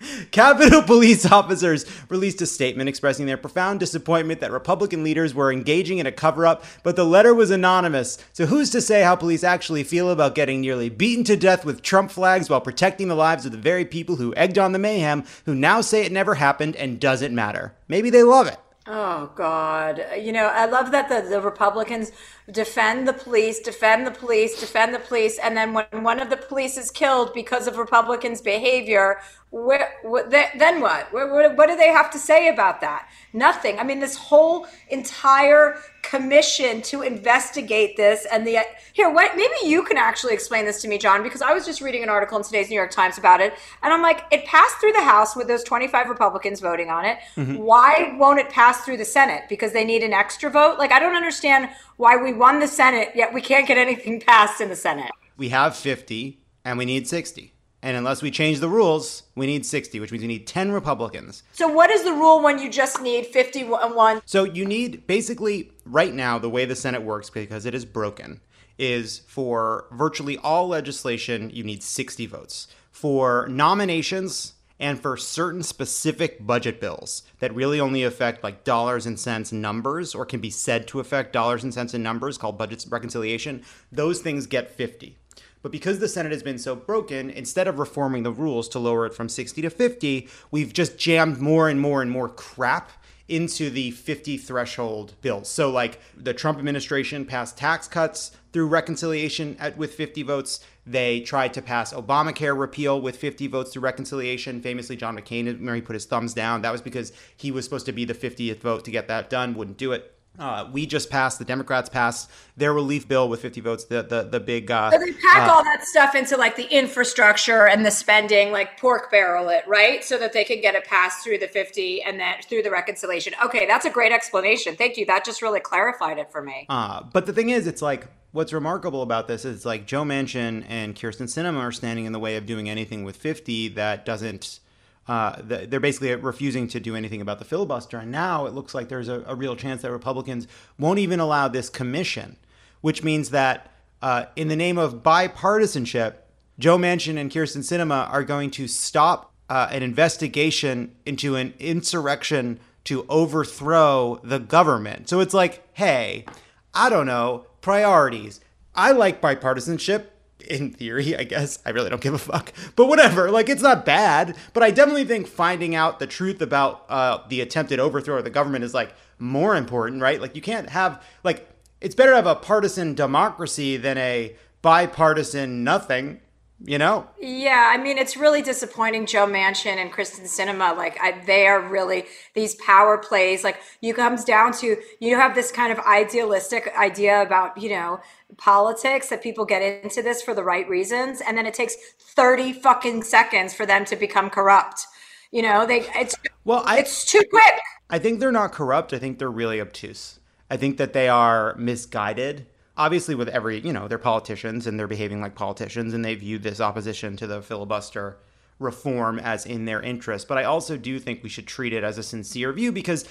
Capitol 0.31 0.83
police 0.83 1.27
officers 1.27 1.85
released 2.09 2.41
a 2.41 2.47
statement 2.47 2.89
expressing 2.89 3.27
their 3.27 3.37
profound 3.37 3.81
disappointment 3.81 4.41
that 4.41 4.53
Republican 4.53 5.03
leaders 5.03 5.35
were 5.35 5.53
engaging 5.53 5.99
in 5.99 6.07
a 6.07 6.13
cover 6.13 6.47
up, 6.47 6.65
but 6.83 6.97
the 6.97 7.05
letter 7.05 7.35
was 7.35 7.51
anonymous. 7.51 8.19
So, 8.33 8.47
who's 8.47 8.71
to 8.71 8.81
say 8.81 9.03
how 9.03 9.17
police 9.17 9.43
actually 9.43 9.85
feel 9.85 10.11
about 10.11 10.35
getting 10.35 10.61
nearly 10.61 10.89
beaten 10.89 11.25
to 11.25 11.37
death 11.37 11.65
with 11.65 11.83
Trump 11.83 12.11
flags 12.11 12.49
while 12.49 12.61
protecting 12.61 13.09
the 13.09 13.15
lives 13.15 13.45
of 13.45 13.53
the 13.53 13.59
very 13.59 13.85
people 13.85 14.17
who 14.17 14.35
egged 14.37 14.59
on 14.59 14.73
the 14.73 14.79
mayhem, 14.79 15.25
who 15.47 15.55
now 15.55 15.81
say 15.81 16.05
it 16.05 16.13
never 16.13 16.37
happened 16.37 16.77
and 16.77 17.01
doesn't 17.01 17.35
matter? 17.35 17.75
Maybe 17.89 18.11
they 18.11 18.23
love 18.23 18.47
it. 18.47 18.59
Oh 18.87 19.31
God! 19.35 20.03
You 20.19 20.33
know, 20.33 20.47
I 20.47 20.65
love 20.65 20.93
that 20.93 21.09
the, 21.09 21.29
the 21.29 21.43
Republicans 21.43 22.11
defend 22.51 23.07
the 23.07 23.13
police, 23.13 23.61
defend 23.61 24.07
the 24.07 24.11
police, 24.11 24.59
defend 24.59 24.95
the 24.95 24.99
police, 24.99 25.39
and 25.39 25.57
then 25.57 25.75
when 25.75 25.87
one 26.03 26.19
of 26.19 26.31
the 26.31 26.37
police 26.37 26.79
is 26.79 26.91
killed 26.91 27.35
because 27.35 27.67
of 27.67 27.77
Republicans' 27.77 28.41
behavior, 28.41 29.21
where, 29.51 29.95
what, 30.03 30.31
then 30.31 30.81
what? 30.81 31.13
What, 31.13 31.31
what? 31.31 31.57
what 31.57 31.69
do 31.69 31.77
they 31.77 31.89
have 31.89 32.11
to 32.11 32.19
say 32.19 32.49
about 32.49 32.81
that? 32.81 33.09
Nothing. 33.33 33.79
I 33.79 33.85
mean, 33.85 33.99
this 33.99 34.17
whole 34.17 34.67
entire 34.89 35.79
commission 36.03 36.81
to 36.81 37.03
investigate 37.03 37.97
this 37.97 38.27
and 38.31 38.47
the 38.47 38.59
here. 38.93 39.11
What? 39.11 39.37
Maybe 39.37 39.55
you 39.65 39.83
can 39.83 39.97
actually 39.97 40.33
explain 40.33 40.65
this 40.65 40.81
to 40.83 40.89
me, 40.89 40.97
John, 40.97 41.23
because 41.23 41.43
I 41.43 41.53
was 41.53 41.67
just 41.67 41.81
reading 41.81 42.03
an 42.03 42.09
article 42.09 42.39
in 42.39 42.45
today's 42.45 42.71
New 42.71 42.77
York 42.77 42.91
Times 42.91 43.19
about 43.19 43.41
it, 43.41 43.55
and 43.83 43.93
I'm 43.93 44.03
like, 44.03 44.25
it 44.31 44.45
passed 44.45 44.77
through 44.77 44.93
the 44.93 45.03
House 45.03 45.37
with 45.37 45.49
those 45.49 45.63
25 45.65 46.09
Republicans 46.09 46.61
voting 46.61 46.89
on 46.89 47.05
it. 47.05 47.19
Mm-hmm. 47.37 47.57
Why 47.57 48.17
won't 48.19 48.39
it 48.39 48.49
pass 48.51 48.83
through 48.83 48.99
the 48.99 49.05
Senate? 49.05 49.45
Because 49.49 49.73
they 49.73 49.85
need 49.85 50.03
an 50.03 50.13
extra 50.13 50.51
vote. 50.51 50.79
Like, 50.79 50.93
I 50.93 50.99
don't 50.99 51.17
understand 51.17 51.71
why 51.99 52.17
we 52.17 52.33
won 52.33 52.61
the 52.61 52.67
Senate 52.67 53.11
yet 53.15 53.35
we 53.35 53.43
can't 53.43 53.69
get 53.69 53.77
anything 53.77 54.21
passed 54.21 54.61
in 54.63 54.71
the 54.71 54.77
Senate. 54.77 55.11
We 55.37 55.51
have 55.51 55.77
50 55.77 56.41
and 56.65 56.79
we 56.79 56.87
need 56.87 57.07
60. 57.07 57.53
And 57.81 57.97
unless 57.97 58.23
we 58.23 58.33
change 58.33 58.59
the 58.59 58.69
rules, 58.69 59.25
we 59.37 59.47
need 59.47 59.65
60, 59.65 60.01
which 60.01 60.11
means 60.11 60.23
we 60.23 60.29
need 60.29 60.49
10 60.49 60.73
Republicans. 60.73 61.45
So, 61.53 61.69
what 61.69 61.91
is 61.91 62.03
the 62.03 62.13
rule 62.13 62.43
when 62.43 62.59
you 62.59 62.71
just 62.71 63.01
need 63.01 63.27
51? 63.27 64.23
So 64.27 64.43
you 64.43 64.65
need 64.65 65.07
basically 65.07 65.71
right 65.85 66.13
now 66.13 66.39
the 66.41 66.51
way 66.51 66.65
the 66.65 66.75
Senate 66.75 67.03
works 67.03 67.31
because 67.31 67.67
it 67.67 67.75
is 67.75 67.85
broken 67.85 68.41
is 68.79 69.21
for 69.27 69.87
virtually 69.93 70.39
all 70.39 70.69
legislation 70.69 71.51
you 71.51 71.63
need 71.63 71.83
60 71.83 72.27
votes. 72.27 72.69
For 72.91 73.47
nominations 73.49 74.55
and 74.81 75.01
for 75.01 75.17
certain 75.17 75.63
specific 75.63 76.47
budget 76.47 76.81
bills 76.81 77.23
that 77.41 77.55
really 77.55 77.81
only 77.81 78.03
affect 78.03 78.45
like 78.45 78.65
dollars 78.65 79.07
and 79.07 79.19
cents 79.19 79.53
numbers 79.53 80.15
or 80.15 80.25
can 80.25 80.41
be 80.41 80.51
said 80.51 80.87
to 80.89 81.01
affect 81.01 81.33
dollars 81.33 81.65
and 81.65 81.75
cents 81.75 81.95
and 81.95 82.05
numbers 82.05 82.39
called 82.39 82.59
budget 82.59 82.85
reconciliation, 82.89 83.63
those 83.91 84.21
things 84.21 84.47
get 84.47 84.71
50. 84.71 85.17
But 85.63 85.73
because 85.73 85.99
the 85.99 86.09
Senate 86.09 86.33
has 86.33 86.43
been 86.43 86.59
so 86.59 86.77
broken, 86.77 87.31
instead 87.31 87.67
of 87.67 87.79
reforming 87.79 88.23
the 88.23 88.31
rules 88.31 88.69
to 88.71 88.79
lower 88.79 89.07
it 89.07 89.15
from 89.15 89.29
60 89.29 89.61
to 89.63 89.71
50, 89.71 90.29
we've 90.51 90.73
just 90.73 90.99
jammed 90.99 91.41
more 91.41 91.69
and 91.69 91.81
more 91.81 92.01
and 92.01 92.11
more 92.11 92.29
crap 92.29 92.91
into 93.29 93.69
the 93.69 93.91
50 93.91 94.39
threshold 94.39 95.15
bills. 95.21 95.49
So, 95.49 95.71
like 95.71 96.01
the 96.17 96.33
Trump 96.33 96.59
administration 96.59 97.27
passed 97.27 97.59
tax 97.59 97.89
cuts 97.89 98.33
through 98.53 98.69
reconciliation 98.69 99.57
at, 99.59 99.77
with 99.77 99.95
50 99.95 100.23
votes. 100.23 100.61
They 100.87 101.21
tried 101.21 101.55
to 101.55 101.63
pass 101.63 101.93
Obamacare 101.93 102.59
repeal 102.59 103.01
with 103.01 103.17
50 103.17 103.47
votes 103.49 103.73
through 103.73 103.83
reconciliation. 103.83 104.63
Famously, 104.63 104.97
John 104.97 105.17
McCain, 105.17 105.65
where 105.65 105.75
he 105.75 105.81
put 105.81 105.95
his 105.95 106.07
thumbs 106.07 106.35
down. 106.35 106.63
That 106.63 106.73
was 106.73 106.81
because 106.81 107.13
he 107.37 107.51
was 107.51 107.65
supposed 107.65 107.87
to 107.87 107.93
be 107.93 108.05
the 108.05 108.15
50th 108.15 108.61
vote 108.61 108.85
to 108.87 108.91
get 108.91 109.09
that 109.09 109.29
done, 109.31 109.55
wouldn't 109.55 109.77
do 109.77 109.93
it. 109.93 110.15
Uh, 110.39 110.69
we 110.73 110.87
just 110.87 111.11
passed, 111.11 111.41
the 111.41 111.45
Democrats 111.45 111.89
passed 111.89 112.31
their 112.57 112.73
relief 112.73 113.09
bill 113.09 113.29
with 113.29 113.41
50 113.41 113.61
votes, 113.61 113.85
the 113.87 114.05
the, 114.05 114.23
the 114.23 114.39
big. 114.39 114.71
Uh, 114.71 114.91
So 114.93 114.99
they 114.99 115.13
pack 115.13 115.49
all 115.49 115.65
that 115.65 115.85
stuff 115.85 116.15
into 116.15 116.37
like 116.37 116.55
the 116.55 116.67
infrastructure 116.73 117.67
and 117.67 117.85
the 117.85 117.91
spending, 117.91 118.53
like 118.53 118.79
pork 118.79 119.11
barrel 119.11 119.49
it, 119.49 119.65
right? 119.67 120.05
So 120.05 120.17
that 120.19 120.33
they 120.33 120.45
can 120.45 120.61
get 120.61 120.77
it 120.77 120.85
passed 120.85 121.25
through 121.25 121.39
the 121.39 121.49
50 121.49 122.03
and 122.03 122.21
then 122.21 122.37
through 122.49 122.63
the 122.63 122.71
reconciliation. 122.71 123.33
Okay, 123.45 123.67
that's 123.67 123.85
a 123.85 123.91
great 123.91 124.13
explanation. 124.13 124.77
Thank 124.77 124.97
you. 124.97 125.07
That 125.07 125.25
just 125.25 125.43
really 125.43 125.61
clarified 125.61 126.19
it 126.19 126.31
for 126.31 126.41
me. 126.41 126.67
Uh, 126.69 127.03
but 127.13 127.27
the 127.27 127.33
thing 127.33 127.49
is, 127.51 127.67
it's 127.67 127.83
like 127.83 128.07
what's 128.33 128.53
remarkable 128.53 129.03
about 129.03 129.29
this 129.29 129.45
is 129.45 129.65
like 129.65 129.87
Joe 129.87 130.05
Manchin 130.05 130.65
and 130.69 130.95
Kyrsten 130.95 131.25
Sinema 131.25 131.59
are 131.61 131.73
standing 131.73 132.05
in 132.05 132.13
the 132.13 132.19
way 132.19 132.37
of 132.37 132.47
doing 132.47 132.69
anything 132.69 133.05
with 133.05 133.17
50 133.17 133.69
that 133.69 134.05
doesn't. 134.05 134.61
Uh, 135.07 135.37
they're 135.43 135.81
basically 135.81 136.15
refusing 136.17 136.69
to 136.69 136.79
do 136.79 136.95
anything 136.95 137.23
about 137.23 137.39
the 137.39 137.45
filibuster. 137.47 137.97
And 137.97 138.13
now 138.13 138.45
it 138.45 138.53
looks 138.53 138.75
like 138.75 138.91
there's 138.91 139.09
a, 139.09 139.25
a 139.27 139.35
real 139.35 139.57
chance 139.57 139.81
that 139.81 139.91
Republicans 139.91 140.47
won't 140.79 140.99
even 140.99 141.19
allow 141.19 141.49
this 141.49 141.71
commission, 141.71 142.37
which 142.83 143.03
means 143.03 143.31
that 143.31 143.73
uh, 144.03 144.27
in 144.37 144.49
the 144.49 144.57
name 144.57 144.77
of 144.77 145.03
bipartisanship, 145.03 146.17
Joe 146.59 146.77
Manchin 146.77 147.17
and 147.17 147.31
Kyrsten 147.31 147.63
Sinema 147.63 148.13
are 148.13 148.23
going 148.23 148.51
to 148.51 148.69
stop 148.69 149.33
uh, 149.49 149.69
an 149.71 149.83
investigation 149.83 150.95
into 151.07 151.37
an 151.37 151.55
insurrection 151.59 152.61
to 152.85 153.07
overthrow 153.09 154.21
the 154.23 154.39
government. 154.39 155.09
So 155.09 155.21
it's 155.21 155.35
like, 155.35 155.67
hey, 155.73 156.27
I 156.75 156.91
don't 156.91 157.07
know, 157.07 157.47
priorities. 157.69 158.41
I 158.75 158.93
like 158.93 159.21
bipartisanship 159.21 160.07
in 160.49 160.73
theory, 160.73 161.15
I 161.15 161.25
guess. 161.25 161.59
I 161.67 161.71
really 161.71 161.91
don't 161.91 162.01
give 162.01 162.15
a 162.15 162.19
fuck. 162.19 162.51
But 162.77 162.87
whatever, 162.87 163.31
like 163.31 163.51
it's 163.51 163.61
not 163.61 163.85
bad. 163.85 164.39
But 164.55 164.63
I 164.63 164.71
definitely 164.71 165.05
think 165.05 165.27
finding 165.27 165.75
out 165.75 165.99
the 165.99 166.07
truth 166.07 166.41
about 166.41 166.87
uh, 166.89 167.19
the 167.29 167.43
attempted 167.43 167.79
overthrow 167.79 168.17
of 168.17 168.25
the 168.25 168.31
government 168.31 168.65
is 168.65 168.73
like 168.73 168.95
more 169.19 169.55
important, 169.55 170.01
right? 170.01 170.19
Like 170.19 170.35
you 170.35 170.41
can't 170.41 170.71
have 170.71 171.05
like 171.25 171.47
it's 171.83 171.95
better 171.95 172.13
to 172.13 172.17
have 172.17 172.27
a 172.27 172.37
partisan 172.37 172.95
democracy 172.95 173.77
than 173.77 173.99
a 173.99 174.35
bipartisan 174.63 175.63
nothing. 175.63 176.21
You 176.65 176.77
know, 176.77 177.07
Yeah, 177.21 177.71
I 177.73 177.81
mean, 177.81 177.99
it's 177.99 178.17
really 178.17 178.43
disappointing. 178.43 179.07
Joe 179.07 179.27
Manchin 179.27 179.77
and 179.77 179.93
Kyrsten 179.93 180.25
Sinema, 180.25 180.77
like 180.77 180.99
I, 181.01 181.23
they 181.25 181.47
are 181.47 181.61
really 181.61 182.07
these 182.35 182.57
power 182.57 182.99
plays. 182.99 183.45
Like 183.45 183.61
you 183.81 183.95
comes 183.95 184.25
down 184.25 184.53
to 184.55 184.77
you 184.99 185.15
have 185.15 185.37
this 185.37 185.53
kind 185.53 185.71
of 185.71 185.79
idealistic 185.87 186.73
idea 186.77 187.23
about 187.23 187.57
you 187.63 187.71
know 187.71 188.01
politics 188.39 189.09
that 189.11 189.23
people 189.23 189.45
get 189.45 189.63
into 189.63 190.03
this 190.03 190.21
for 190.21 190.35
the 190.35 190.43
right 190.43 190.69
reasons, 190.69 191.21
and 191.21 191.39
then 191.39 191.47
it 191.47 191.55
takes 191.55 191.77
thirty 192.01 192.53
fucking 192.53 193.05
seconds 193.05 193.55
for 193.55 193.65
them 193.65 193.85
to 193.85 193.95
become 193.95 194.29
corrupt. 194.29 194.85
You 195.31 195.43
know, 195.43 195.65
they 195.65 195.87
it's 195.95 196.17
well, 196.45 196.65
I 196.67 196.79
it's 196.79 197.05
too 197.05 197.23
quick. 197.31 197.61
I 197.89 198.01
think 198.01 198.19
they're 198.19 198.33
not 198.33 198.51
corrupt. 198.51 198.93
I 198.93 198.99
think 198.99 199.21
they're 199.21 199.31
really 199.31 199.61
obtuse. 199.61 200.19
I 200.51 200.57
think 200.57 200.77
that 200.79 200.93
they 200.93 201.09
are 201.09 201.55
misguided. 201.57 202.47
Obviously, 202.79 203.15
with 203.15 203.29
every, 203.29 203.59
you 203.59 203.73
know, 203.73 203.89
they're 203.89 203.99
politicians 203.99 204.67
and 204.67 204.79
they're 204.79 204.87
behaving 204.87 205.21
like 205.21 205.35
politicians 205.35 205.93
and 205.93 206.05
they 206.05 206.15
view 206.15 206.39
this 206.39 206.61
opposition 206.61 207.17
to 207.17 207.27
the 207.27 207.43
filibuster 207.43 208.17
reform 208.59 209.19
as 209.19 209.45
in 209.45 209.65
their 209.65 209.83
interest. 209.83 210.29
But 210.29 210.39
I 210.39 210.45
also 210.45 210.77
do 210.77 210.99
think 210.99 211.23
we 211.23 211.29
should 211.29 211.47
treat 211.47 211.73
it 211.73 211.85
as 211.85 211.99
a 211.99 212.03
sincere 212.03 212.53
view 212.53 212.73
because 212.73 213.05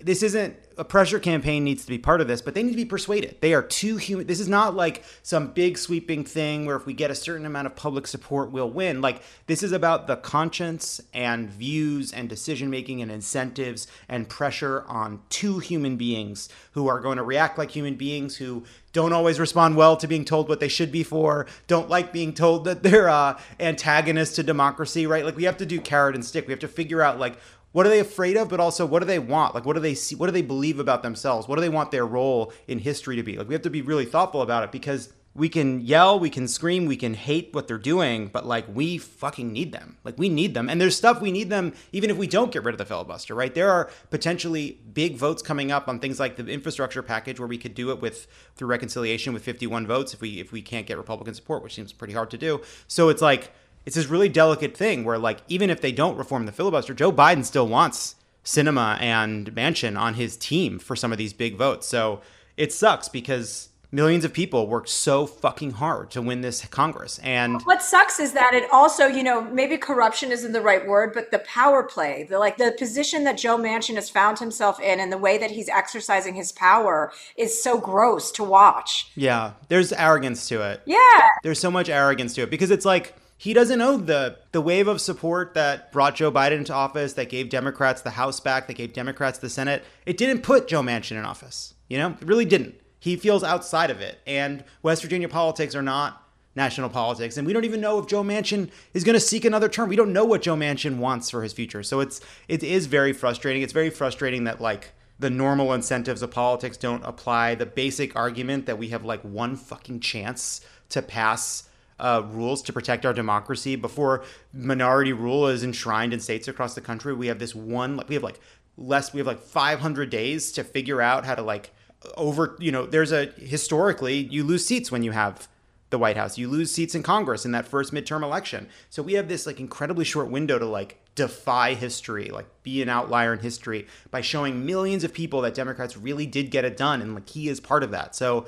this 0.00 0.22
isn't 0.22 0.56
a 0.76 0.84
pressure 0.84 1.20
campaign 1.20 1.62
needs 1.62 1.84
to 1.84 1.88
be 1.88 1.98
part 1.98 2.20
of 2.20 2.26
this, 2.26 2.42
but 2.42 2.54
they 2.54 2.62
need 2.62 2.72
to 2.72 2.76
be 2.76 2.84
persuaded. 2.84 3.36
They 3.40 3.54
are 3.54 3.62
too 3.62 3.96
human. 3.96 4.26
This 4.26 4.40
is 4.40 4.48
not 4.48 4.74
like 4.74 5.04
some 5.22 5.52
big 5.52 5.78
sweeping 5.78 6.24
thing 6.24 6.66
where 6.66 6.76
if 6.76 6.84
we 6.84 6.92
get 6.92 7.10
a 7.10 7.14
certain 7.14 7.46
amount 7.46 7.66
of 7.66 7.76
public 7.76 8.06
support, 8.06 8.50
we'll 8.50 8.70
win. 8.70 9.00
Like 9.00 9.22
this 9.46 9.62
is 9.62 9.72
about 9.72 10.06
the 10.06 10.16
conscience 10.16 11.00
and 11.14 11.48
views 11.48 12.12
and 12.12 12.28
decision 12.28 12.70
making 12.70 13.02
and 13.02 13.10
incentives 13.10 13.86
and 14.08 14.28
pressure 14.28 14.84
on 14.88 15.22
two 15.30 15.60
human 15.60 15.96
beings 15.96 16.48
who 16.72 16.88
are 16.88 17.00
going 17.00 17.16
to 17.16 17.22
react 17.22 17.56
like 17.56 17.70
human 17.70 17.94
beings 17.94 18.36
who 18.36 18.64
don't 18.94 19.12
always 19.12 19.38
respond 19.38 19.76
well 19.76 19.98
to 19.98 20.06
being 20.06 20.24
told 20.24 20.48
what 20.48 20.60
they 20.60 20.68
should 20.68 20.90
be 20.90 21.02
for, 21.02 21.46
don't 21.66 21.90
like 21.90 22.12
being 22.12 22.32
told 22.32 22.64
that 22.64 22.82
they're 22.82 23.10
uh, 23.10 23.38
antagonists 23.60 24.36
to 24.36 24.42
democracy, 24.42 25.06
right? 25.06 25.24
Like 25.24 25.36
we 25.36 25.44
have 25.44 25.58
to 25.58 25.66
do 25.66 25.80
carrot 25.80 26.14
and 26.14 26.24
stick. 26.24 26.46
We 26.46 26.52
have 26.52 26.60
to 26.60 26.68
figure 26.68 27.02
out 27.02 27.18
like 27.18 27.36
what 27.72 27.84
are 27.84 27.88
they 27.88 27.98
afraid 27.98 28.36
of 28.36 28.48
but 28.48 28.60
also 28.60 28.86
what 28.86 29.00
do 29.00 29.04
they 29.04 29.18
want 29.18 29.52
like 29.52 29.66
what 29.66 29.72
do 29.72 29.80
they 29.80 29.96
see 29.96 30.14
what 30.14 30.26
do 30.26 30.32
they 30.32 30.42
believe 30.42 30.78
about 30.78 31.02
themselves 31.02 31.48
what 31.48 31.56
do 31.56 31.60
they 31.60 31.68
want 31.68 31.90
their 31.90 32.06
role 32.06 32.52
in 32.68 32.78
history 32.78 33.16
to 33.16 33.24
be 33.24 33.36
like 33.36 33.48
we 33.48 33.54
have 33.54 33.62
to 33.62 33.68
be 33.68 33.82
really 33.82 34.04
thoughtful 34.04 34.42
about 34.42 34.62
it 34.62 34.70
because 34.70 35.12
we 35.36 35.48
can 35.48 35.80
yell, 35.80 36.18
we 36.18 36.30
can 36.30 36.46
scream, 36.46 36.86
we 36.86 36.96
can 36.96 37.14
hate 37.14 37.50
what 37.52 37.66
they're 37.66 37.76
doing, 37.76 38.28
but 38.28 38.46
like 38.46 38.66
we 38.72 38.98
fucking 38.98 39.52
need 39.52 39.72
them. 39.72 39.96
Like 40.04 40.16
we 40.16 40.28
need 40.28 40.54
them. 40.54 40.68
And 40.68 40.80
there's 40.80 40.96
stuff 40.96 41.20
we 41.20 41.32
need 41.32 41.50
them 41.50 41.74
even 41.92 42.08
if 42.08 42.16
we 42.16 42.28
don't 42.28 42.52
get 42.52 42.62
rid 42.62 42.72
of 42.72 42.78
the 42.78 42.84
filibuster, 42.84 43.34
right? 43.34 43.52
There 43.52 43.70
are 43.70 43.90
potentially 44.10 44.78
big 44.92 45.16
votes 45.16 45.42
coming 45.42 45.72
up 45.72 45.88
on 45.88 45.98
things 45.98 46.20
like 46.20 46.36
the 46.36 46.46
infrastructure 46.46 47.02
package 47.02 47.40
where 47.40 47.48
we 47.48 47.58
could 47.58 47.74
do 47.74 47.90
it 47.90 48.00
with 48.00 48.28
through 48.54 48.68
reconciliation 48.68 49.32
with 49.32 49.42
51 49.42 49.86
votes 49.88 50.14
if 50.14 50.20
we 50.20 50.40
if 50.40 50.52
we 50.52 50.62
can't 50.62 50.86
get 50.86 50.96
Republican 50.98 51.34
support, 51.34 51.64
which 51.64 51.74
seems 51.74 51.92
pretty 51.92 52.14
hard 52.14 52.30
to 52.30 52.38
do. 52.38 52.60
So 52.86 53.08
it's 53.08 53.22
like 53.22 53.52
it's 53.84 53.96
this 53.96 54.06
really 54.06 54.28
delicate 54.28 54.76
thing 54.76 55.04
where 55.04 55.18
like 55.18 55.40
even 55.48 55.68
if 55.68 55.80
they 55.80 55.92
don't 55.92 56.16
reform 56.16 56.46
the 56.46 56.52
filibuster, 56.52 56.94
Joe 56.94 57.10
Biden 57.10 57.44
still 57.44 57.66
wants 57.66 58.14
Sinema 58.44 59.00
and 59.00 59.52
Manchin 59.52 59.98
on 59.98 60.14
his 60.14 60.36
team 60.36 60.78
for 60.78 60.94
some 60.94 61.10
of 61.10 61.18
these 61.18 61.32
big 61.32 61.56
votes. 61.56 61.88
So 61.88 62.20
it 62.56 62.72
sucks 62.72 63.08
because 63.08 63.70
millions 63.94 64.24
of 64.24 64.32
people 64.32 64.66
worked 64.66 64.88
so 64.88 65.24
fucking 65.24 65.70
hard 65.72 66.10
to 66.10 66.20
win 66.20 66.40
this 66.40 66.66
Congress. 66.66 67.20
And 67.22 67.62
what 67.62 67.80
sucks 67.80 68.18
is 68.18 68.32
that 68.32 68.52
it 68.52 68.68
also, 68.72 69.06
you 69.06 69.22
know, 69.22 69.40
maybe 69.40 69.76
corruption 69.76 70.32
isn't 70.32 70.52
the 70.52 70.60
right 70.60 70.86
word, 70.86 71.14
but 71.14 71.30
the 71.30 71.38
power 71.40 71.84
play, 71.84 72.26
the 72.28 72.38
like 72.38 72.56
the 72.56 72.74
position 72.76 73.22
that 73.24 73.38
Joe 73.38 73.56
Manchin 73.56 73.94
has 73.94 74.10
found 74.10 74.40
himself 74.40 74.80
in 74.80 74.98
and 74.98 75.12
the 75.12 75.18
way 75.18 75.38
that 75.38 75.52
he's 75.52 75.68
exercising 75.68 76.34
his 76.34 76.50
power 76.50 77.12
is 77.36 77.62
so 77.62 77.78
gross 77.78 78.32
to 78.32 78.44
watch. 78.44 79.12
Yeah, 79.14 79.52
there's 79.68 79.92
arrogance 79.92 80.48
to 80.48 80.62
it. 80.62 80.82
Yeah. 80.84 81.28
There's 81.44 81.60
so 81.60 81.70
much 81.70 81.88
arrogance 81.88 82.34
to 82.34 82.42
it 82.42 82.50
because 82.50 82.72
it's 82.72 82.84
like 82.84 83.14
he 83.36 83.52
doesn't 83.52 83.78
know 83.78 83.96
the 83.96 84.38
the 84.50 84.60
wave 84.60 84.88
of 84.88 85.00
support 85.00 85.54
that 85.54 85.92
brought 85.92 86.16
Joe 86.16 86.32
Biden 86.32 86.58
into 86.58 86.74
office, 86.74 87.12
that 87.12 87.28
gave 87.28 87.48
Democrats 87.48 88.02
the 88.02 88.10
House 88.10 88.40
back, 88.40 88.66
that 88.66 88.74
gave 88.74 88.92
Democrats 88.92 89.38
the 89.38 89.48
Senate. 89.48 89.84
It 90.04 90.16
didn't 90.16 90.42
put 90.42 90.66
Joe 90.66 90.82
Manchin 90.82 91.12
in 91.12 91.24
office. 91.24 91.74
You 91.88 91.98
know, 91.98 92.16
it 92.20 92.26
really 92.26 92.46
didn't 92.46 92.74
he 93.04 93.16
feels 93.16 93.44
outside 93.44 93.90
of 93.90 94.00
it. 94.00 94.18
And 94.26 94.64
West 94.82 95.02
Virginia 95.02 95.28
politics 95.28 95.74
are 95.74 95.82
not 95.82 96.26
national 96.56 96.88
politics. 96.88 97.36
And 97.36 97.46
we 97.46 97.52
don't 97.52 97.66
even 97.66 97.82
know 97.82 97.98
if 97.98 98.06
Joe 98.06 98.22
Manchin 98.22 98.70
is 98.94 99.04
going 99.04 99.12
to 99.12 99.20
seek 99.20 99.44
another 99.44 99.68
term. 99.68 99.90
We 99.90 99.96
don't 99.96 100.14
know 100.14 100.24
what 100.24 100.40
Joe 100.40 100.56
Manchin 100.56 100.96
wants 100.96 101.28
for 101.28 101.42
his 101.42 101.52
future. 101.52 101.82
So 101.82 102.00
it's 102.00 102.22
it 102.48 102.62
is 102.62 102.86
very 102.86 103.12
frustrating. 103.12 103.60
It's 103.60 103.74
very 103.74 103.90
frustrating 103.90 104.44
that 104.44 104.58
like 104.62 104.92
the 105.18 105.28
normal 105.28 105.74
incentives 105.74 106.22
of 106.22 106.30
politics 106.30 106.78
don't 106.78 107.04
apply. 107.04 107.56
The 107.56 107.66
basic 107.66 108.16
argument 108.16 108.64
that 108.64 108.78
we 108.78 108.88
have 108.88 109.04
like 109.04 109.20
one 109.20 109.54
fucking 109.54 110.00
chance 110.00 110.62
to 110.88 111.02
pass 111.02 111.68
uh, 112.00 112.22
rules 112.24 112.62
to 112.62 112.72
protect 112.72 113.04
our 113.04 113.12
democracy 113.12 113.76
before 113.76 114.24
minority 114.54 115.12
rule 115.12 115.46
is 115.48 115.62
enshrined 115.62 116.14
in 116.14 116.20
states 116.20 116.48
across 116.48 116.74
the 116.74 116.80
country. 116.80 117.12
We 117.12 117.26
have 117.26 117.38
this 117.38 117.54
one. 117.54 118.00
We 118.08 118.14
have 118.14 118.24
like 118.24 118.40
less. 118.78 119.12
We 119.12 119.18
have 119.18 119.26
like 119.26 119.40
500 119.40 120.08
days 120.08 120.52
to 120.52 120.64
figure 120.64 121.02
out 121.02 121.26
how 121.26 121.34
to 121.34 121.42
like 121.42 121.70
over, 122.16 122.56
you 122.58 122.72
know, 122.72 122.86
there's 122.86 123.12
a 123.12 123.26
historically 123.38 124.16
you 124.16 124.44
lose 124.44 124.64
seats 124.64 124.90
when 124.90 125.02
you 125.02 125.12
have 125.12 125.48
the 125.90 125.98
White 125.98 126.16
House. 126.16 126.38
You 126.38 126.48
lose 126.48 126.72
seats 126.72 126.94
in 126.94 127.02
Congress 127.02 127.44
in 127.44 127.52
that 127.52 127.66
first 127.68 127.92
midterm 127.92 128.22
election. 128.22 128.68
So 128.90 129.02
we 129.02 129.14
have 129.14 129.28
this 129.28 129.46
like 129.46 129.60
incredibly 129.60 130.04
short 130.04 130.28
window 130.28 130.58
to 130.58 130.66
like 130.66 131.00
defy 131.14 131.74
history, 131.74 132.30
like 132.30 132.46
be 132.62 132.82
an 132.82 132.88
outlier 132.88 133.32
in 133.32 133.38
history 133.38 133.86
by 134.10 134.20
showing 134.20 134.66
millions 134.66 135.04
of 135.04 135.14
people 135.14 135.40
that 135.42 135.54
Democrats 135.54 135.96
really 135.96 136.26
did 136.26 136.50
get 136.50 136.64
it 136.64 136.76
done 136.76 137.00
and 137.00 137.14
like 137.14 137.28
he 137.28 137.48
is 137.48 137.60
part 137.60 137.82
of 137.82 137.92
that. 137.92 138.14
So 138.16 138.46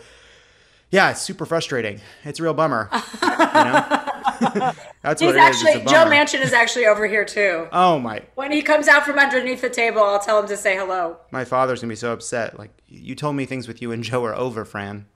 yeah, 0.91 1.11
it's 1.11 1.23
super 1.23 1.47
frustrating. 1.47 2.01
It's 2.25 2.41
a 2.41 2.43
real 2.43 2.55
bummer. 2.55 2.91
You 3.57 3.65
know? 3.65 4.03
That's 5.03 5.21
He's 5.21 5.35
what 5.35 5.37
actually. 5.37 5.85
Joe 5.85 6.05
Manchin 6.07 6.41
is 6.41 6.53
actually 6.53 6.87
over 6.87 7.07
here 7.07 7.25
too. 7.25 7.69
Oh 7.73 7.99
my! 7.99 8.23
When 8.35 8.51
he 8.51 8.63
comes 8.63 8.89
out 8.89 9.05
from 9.05 9.19
underneath 9.19 9.61
the 9.61 9.71
table, 9.71 10.03
I'll 10.03 10.19
tell 10.19 10.41
him 10.41 10.49
to 10.49 10.57
say 10.57 10.77
hello. 10.77 11.19
My 11.31 11.45
father's 11.45 11.81
gonna 11.81 11.93
be 11.93 11.97
so 11.97 12.13
upset. 12.13 12.59
Like 12.59 12.71
you 12.89 13.15
told 13.15 13.37
me 13.37 13.47
things 13.47 13.69
with 13.69 13.81
you 13.81 13.93
and 13.93 14.03
Joe 14.03 14.25
are 14.25 14.35
over, 14.35 14.65
Fran. 14.65 15.07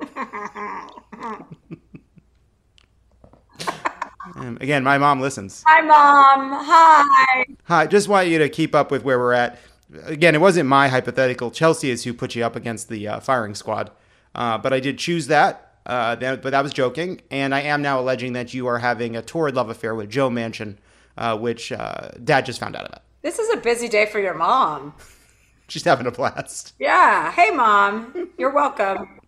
And 4.36 4.62
again, 4.62 4.84
my 4.84 4.98
mom 4.98 5.20
listens. 5.20 5.64
Hi, 5.66 5.80
mom. 5.80 6.52
Hi. 6.64 7.44
Hi. 7.64 7.86
Just 7.86 8.08
want 8.08 8.28
you 8.28 8.38
to 8.38 8.48
keep 8.48 8.74
up 8.74 8.90
with 8.90 9.02
where 9.02 9.18
we're 9.18 9.32
at. 9.32 9.58
Again, 10.04 10.36
it 10.36 10.40
wasn't 10.40 10.68
my 10.68 10.86
hypothetical. 10.88 11.50
Chelsea 11.50 11.90
is 11.90 12.04
who 12.04 12.14
put 12.14 12.36
you 12.36 12.44
up 12.44 12.54
against 12.54 12.88
the 12.88 13.08
uh, 13.08 13.20
firing 13.20 13.56
squad, 13.56 13.90
uh, 14.36 14.56
but 14.56 14.72
I 14.72 14.78
did 14.78 14.98
choose 14.98 15.26
that 15.26 15.69
uh, 15.90 16.14
that, 16.14 16.40
but 16.40 16.50
that 16.50 16.62
was 16.62 16.72
joking, 16.72 17.20
and 17.32 17.52
I 17.52 17.62
am 17.62 17.82
now 17.82 17.98
alleging 17.98 18.34
that 18.34 18.54
you 18.54 18.68
are 18.68 18.78
having 18.78 19.16
a 19.16 19.22
torrid 19.22 19.56
love 19.56 19.70
affair 19.70 19.92
with 19.92 20.08
Joe 20.08 20.30
Manchin, 20.30 20.76
uh, 21.18 21.36
which 21.36 21.72
uh, 21.72 22.10
Dad 22.22 22.46
just 22.46 22.60
found 22.60 22.76
out 22.76 22.86
about. 22.86 23.02
This 23.22 23.40
is 23.40 23.52
a 23.52 23.56
busy 23.56 23.88
day 23.88 24.06
for 24.06 24.20
your 24.20 24.34
mom. 24.34 24.94
She's 25.68 25.82
having 25.82 26.06
a 26.06 26.12
blast. 26.12 26.74
Yeah. 26.78 27.32
Hey, 27.32 27.50
mom. 27.50 28.30
You're 28.38 28.52
welcome. 28.52 29.20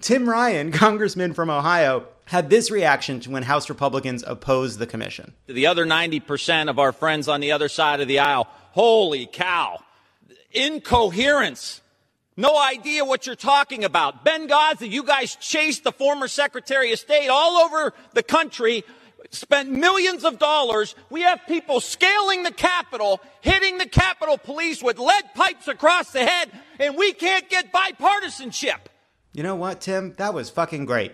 Tim 0.00 0.28
Ryan, 0.28 0.72
congressman 0.72 1.34
from 1.34 1.50
Ohio, 1.50 2.06
had 2.24 2.50
this 2.50 2.72
reaction 2.72 3.20
to 3.20 3.30
when 3.30 3.44
House 3.44 3.68
Republicans 3.68 4.24
opposed 4.26 4.80
the 4.80 4.86
commission. 4.88 5.34
The 5.46 5.68
other 5.68 5.86
90% 5.86 6.68
of 6.68 6.80
our 6.80 6.90
friends 6.90 7.28
on 7.28 7.40
the 7.40 7.52
other 7.52 7.68
side 7.68 8.00
of 8.00 8.08
the 8.08 8.18
aisle, 8.18 8.48
holy 8.72 9.26
cow, 9.26 9.78
incoherence 10.50 11.80
no 12.36 12.60
idea 12.60 13.04
what 13.04 13.26
you're 13.26 13.34
talking 13.36 13.84
about. 13.84 14.24
Benghazi, 14.24 14.90
you 14.90 15.02
guys 15.02 15.36
chased 15.36 15.84
the 15.84 15.92
former 15.92 16.28
Secretary 16.28 16.92
of 16.92 16.98
State 16.98 17.28
all 17.28 17.58
over 17.58 17.92
the 18.14 18.22
country, 18.22 18.84
spent 19.30 19.70
millions 19.70 20.24
of 20.24 20.38
dollars. 20.38 20.94
We 21.10 21.22
have 21.22 21.40
people 21.46 21.80
scaling 21.80 22.42
the 22.42 22.52
Capitol, 22.52 23.20
hitting 23.40 23.78
the 23.78 23.88
Capitol 23.88 24.38
Police 24.38 24.82
with 24.82 24.98
lead 24.98 25.34
pipes 25.34 25.68
across 25.68 26.12
the 26.12 26.24
head, 26.24 26.50
and 26.78 26.96
we 26.96 27.12
can't 27.12 27.48
get 27.48 27.72
bipartisanship. 27.72 28.78
You 29.32 29.42
know 29.42 29.56
what, 29.56 29.80
Tim? 29.80 30.14
That 30.16 30.34
was 30.34 30.50
fucking 30.50 30.86
great. 30.86 31.12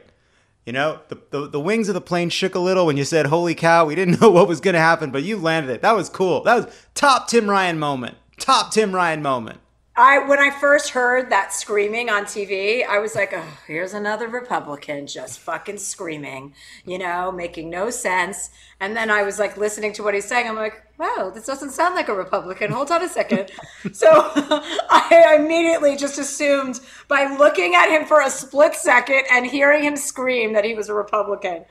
You 0.65 0.73
know, 0.73 1.01
the, 1.09 1.19
the, 1.31 1.49
the, 1.49 1.61
wings 1.61 1.89
of 1.89 1.95
the 1.95 2.01
plane 2.01 2.29
shook 2.29 2.57
a 2.57 2.59
little 2.59 2.87
when 2.87 2.97
you 2.97 3.05
said, 3.05 3.27
holy 3.27 3.55
cow, 3.55 3.85
we 3.85 3.95
didn't 3.95 4.21
know 4.21 4.31
what 4.31 4.49
was 4.49 4.61
going 4.61 4.75
to 4.75 4.81
happen, 4.81 5.13
but 5.13 5.23
you 5.23 5.37
landed 5.37 5.73
it. 5.73 5.83
That 5.83 5.95
was 5.95 6.09
cool. 6.09 6.43
That 6.43 6.57
was 6.57 6.87
top 6.95 7.29
Tim 7.29 7.49
Ryan 7.49 7.79
moment. 7.79 8.17
Top 8.39 8.73
Tim 8.73 8.93
Ryan 8.93 9.23
moment. 9.23 9.61
I 9.99 10.19
when 10.19 10.39
I 10.39 10.51
first 10.51 10.91
heard 10.91 11.31
that 11.31 11.55
screaming 11.55 12.11
on 12.11 12.25
TV, 12.25 12.87
I 12.87 12.99
was 12.99 13.15
like, 13.15 13.33
oh, 13.33 13.59
here's 13.67 13.95
another 13.95 14.29
Republican 14.29 15.07
just 15.07 15.41
fucking 15.41 15.79
screaming, 15.79 16.55
you 16.85 16.99
know, 16.99 17.33
making 17.33 17.71
no 17.71 17.89
sense. 17.89 18.51
And 18.79 18.95
then 18.95 19.11
I 19.11 19.23
was 19.23 19.39
like 19.39 19.57
listening 19.57 19.95
to 19.95 20.03
what 20.03 20.13
he's 20.13 20.27
saying. 20.27 20.47
I'm 20.47 20.57
like, 20.57 20.83
wow, 20.99 21.31
this 21.35 21.47
doesn't 21.47 21.71
sound 21.71 21.95
like 21.95 22.09
a 22.09 22.15
Republican. 22.15 22.73
Hold 22.73 22.91
on 22.91 23.03
a 23.03 23.09
second. 23.09 23.51
so 23.93 24.07
I 24.11 25.39
immediately 25.41 25.97
just 25.97 26.19
assumed 26.19 26.81
by 27.09 27.35
looking 27.39 27.75
at 27.75 27.89
him 27.89 28.05
for 28.05 28.21
a 28.21 28.29
split 28.29 28.75
second 28.75 29.23
and 29.33 29.47
hearing 29.47 29.83
him 29.83 29.97
scream 29.97 30.53
that 30.53 30.65
he 30.67 30.75
was 30.75 30.91
a 30.91 30.95
Republican. 30.95 31.65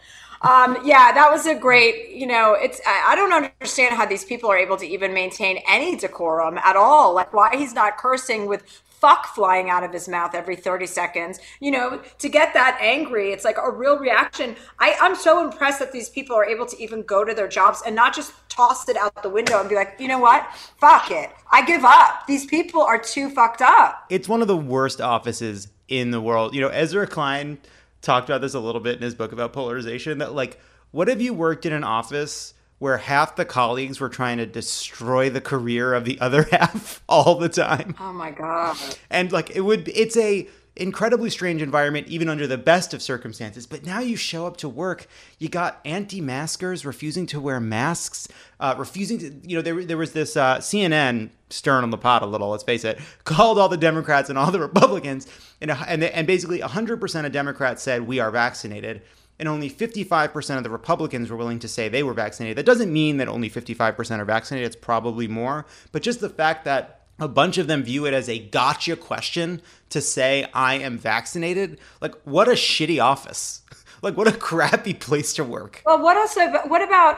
Um, 0.45 0.77
yeah, 0.85 1.11
that 1.11 1.31
was 1.31 1.47
a 1.47 1.55
great, 1.55 2.11
you 2.11 2.27
know, 2.27 2.53
it's, 2.53 2.79
I, 2.85 3.13
I, 3.13 3.15
don't 3.15 3.33
understand 3.33 3.95
how 3.95 4.05
these 4.05 4.23
people 4.23 4.47
are 4.51 4.57
able 4.57 4.77
to 4.77 4.85
even 4.85 5.11
maintain 5.11 5.57
any 5.67 5.95
decorum 5.95 6.59
at 6.59 6.75
all. 6.75 7.15
Like 7.15 7.33
why 7.33 7.55
he's 7.57 7.73
not 7.73 7.97
cursing 7.97 8.45
with 8.45 8.63
fuck 9.05 9.25
flying 9.25 9.71
out 9.71 9.83
of 9.83 9.91
his 9.91 10.07
mouth 10.07 10.35
every 10.35 10.55
30 10.55 10.85
seconds. 10.85 11.39
You 11.59 11.71
know, 11.71 11.99
to 12.19 12.29
get 12.29 12.53
that 12.53 12.77
angry, 12.79 13.31
it's 13.31 13.43
like 13.43 13.57
a 13.57 13.71
real 13.71 13.97
reaction. 13.97 14.55
I, 14.77 14.95
I'm 15.01 15.15
so 15.15 15.43
impressed 15.43 15.79
that 15.79 15.91
these 15.91 16.09
people 16.09 16.35
are 16.35 16.45
able 16.45 16.67
to 16.67 16.79
even 16.79 17.01
go 17.01 17.23
to 17.23 17.33
their 17.33 17.47
jobs 17.47 17.81
and 17.83 17.95
not 17.95 18.15
just 18.15 18.31
toss 18.47 18.87
it 18.87 18.97
out 18.97 19.23
the 19.23 19.29
window 19.29 19.59
and 19.59 19.67
be 19.67 19.73
like, 19.73 19.95
you 19.97 20.07
know 20.07 20.19
what? 20.19 20.47
Fuck 20.77 21.09
it. 21.09 21.31
I 21.51 21.65
give 21.65 21.83
up. 21.83 22.27
These 22.27 22.45
people 22.45 22.83
are 22.83 22.99
too 22.99 23.31
fucked 23.31 23.63
up. 23.63 24.05
It's 24.11 24.29
one 24.29 24.43
of 24.43 24.47
the 24.47 24.57
worst 24.57 25.01
offices 25.01 25.69
in 25.87 26.11
the 26.11 26.21
world. 26.21 26.53
You 26.53 26.61
know, 26.61 26.69
Ezra 26.69 27.07
Klein 27.07 27.57
talked 28.05 28.29
about 28.29 28.41
this 28.41 28.53
a 28.53 28.59
little 28.59 28.81
bit 28.81 28.95
in 28.95 29.01
his 29.01 29.15
book 29.15 29.31
about 29.31 29.51
polarization 29.51 30.19
that 30.19 30.33
like 30.33 30.59
what 30.91 31.09
if 31.09 31.21
you 31.21 31.33
worked 31.33 31.65
in 31.65 31.74
an 31.74 31.83
office 31.83 32.53
where 32.79 32.97
half 32.97 33.35
the 33.35 33.45
colleagues 33.45 34.00
were 34.00 34.09
trying 34.09 34.38
to 34.38 34.45
destroy 34.45 35.29
the 35.29 35.41
career 35.41 35.93
of 35.93 36.05
the 36.05 36.19
other 36.19 36.43
half 36.51 37.03
all 37.09 37.35
the 37.35 37.50
time? 37.50 37.95
Oh 38.00 38.13
my 38.13 38.31
god. 38.31 38.77
And 39.09 39.31
like 39.31 39.50
it 39.55 39.62
would 39.62 39.88
it's 39.89 40.17
a 40.17 40.47
incredibly 40.75 41.29
strange 41.29 41.62
environment, 41.62 42.08
even 42.08 42.27
under 42.27 42.48
the 42.48 42.58
best 42.58 42.94
of 42.94 43.01
circumstances. 43.01 43.65
But 43.65 43.86
now 43.86 44.00
you 44.00 44.15
show 44.15 44.46
up 44.46 44.58
to 44.58 44.70
work, 44.70 45.08
you 45.39 45.48
got 45.48 45.79
anti-maskers 45.86 46.86
refusing 46.86 47.25
to 47.27 47.39
wear 47.39 47.60
masks, 47.60 48.27
uh, 48.60 48.75
refusing 48.77 49.20
to, 49.20 49.34
you 49.44 49.55
know, 49.55 49.62
there, 49.62 49.84
there 49.86 49.98
was 49.98 50.12
this 50.12 50.36
uh, 50.36 50.58
CNN 50.58 51.29
stirring 51.50 51.84
on 51.84 51.91
the 51.91 51.98
pot 51.98 52.24
a 52.24 52.25
little, 52.25 52.50
let's 52.50 52.63
face 52.63 52.84
it, 52.84 53.00
called 53.24 53.58
all 53.58 53.70
the 53.70 53.77
Democrats 53.77 54.29
and 54.29 54.38
all 54.38 54.51
the 54.51 54.60
Republicans, 54.72 55.27
and, 55.62 55.72
and, 55.72 56.03
and 56.03 56.27
basically 56.27 56.60
100% 56.60 57.25
of 57.25 57.32
Democrats 57.32 57.82
said 57.82 58.05
we 58.05 58.20
are 58.20 58.32
vaccinated. 58.32 59.01
And 59.38 59.50
only 59.50 59.70
55% 59.70 60.58
of 60.58 60.63
the 60.63 60.70
Republicans 60.70 61.29
were 61.29 61.36
willing 61.36 61.60
to 61.60 61.67
say 61.67 61.89
they 61.89 62.03
were 62.03 62.13
vaccinated. 62.13 62.58
That 62.58 62.65
doesn't 62.65 62.91
mean 62.91 63.17
that 63.17 63.27
only 63.27 63.50
55% 63.50 64.20
are 64.20 64.25
vaccinated. 64.25 64.67
It's 64.67 64.77
probably 64.77 65.27
more. 65.27 65.65
But 65.91 66.03
just 66.03 66.22
the 66.22 66.29
fact 66.29 66.63
that 66.63 66.94
a 67.19 67.27
bunch 67.27 67.57
of 67.57 67.67
them 67.67 67.84
view 67.84 68.05
it 68.05 68.13
as 68.13 68.27
a 68.27 68.39
gotcha 68.39 68.95
question 68.95 69.62
to 69.89 70.01
say 70.01 70.45
I 70.53 70.75
am 70.75 70.98
vaccinated. 70.98 71.79
Like 72.01 72.15
what 72.24 72.48
a 72.48 72.51
shitty 72.51 73.03
office. 73.03 73.62
Like 74.01 74.17
what 74.17 74.27
a 74.27 74.38
crappy 74.38 74.93
place 74.93 75.34
to 75.34 75.43
work. 75.43 75.81
Well, 75.84 76.00
what 76.00 76.15
also 76.15 76.48
what 76.67 76.84
about 76.84 77.17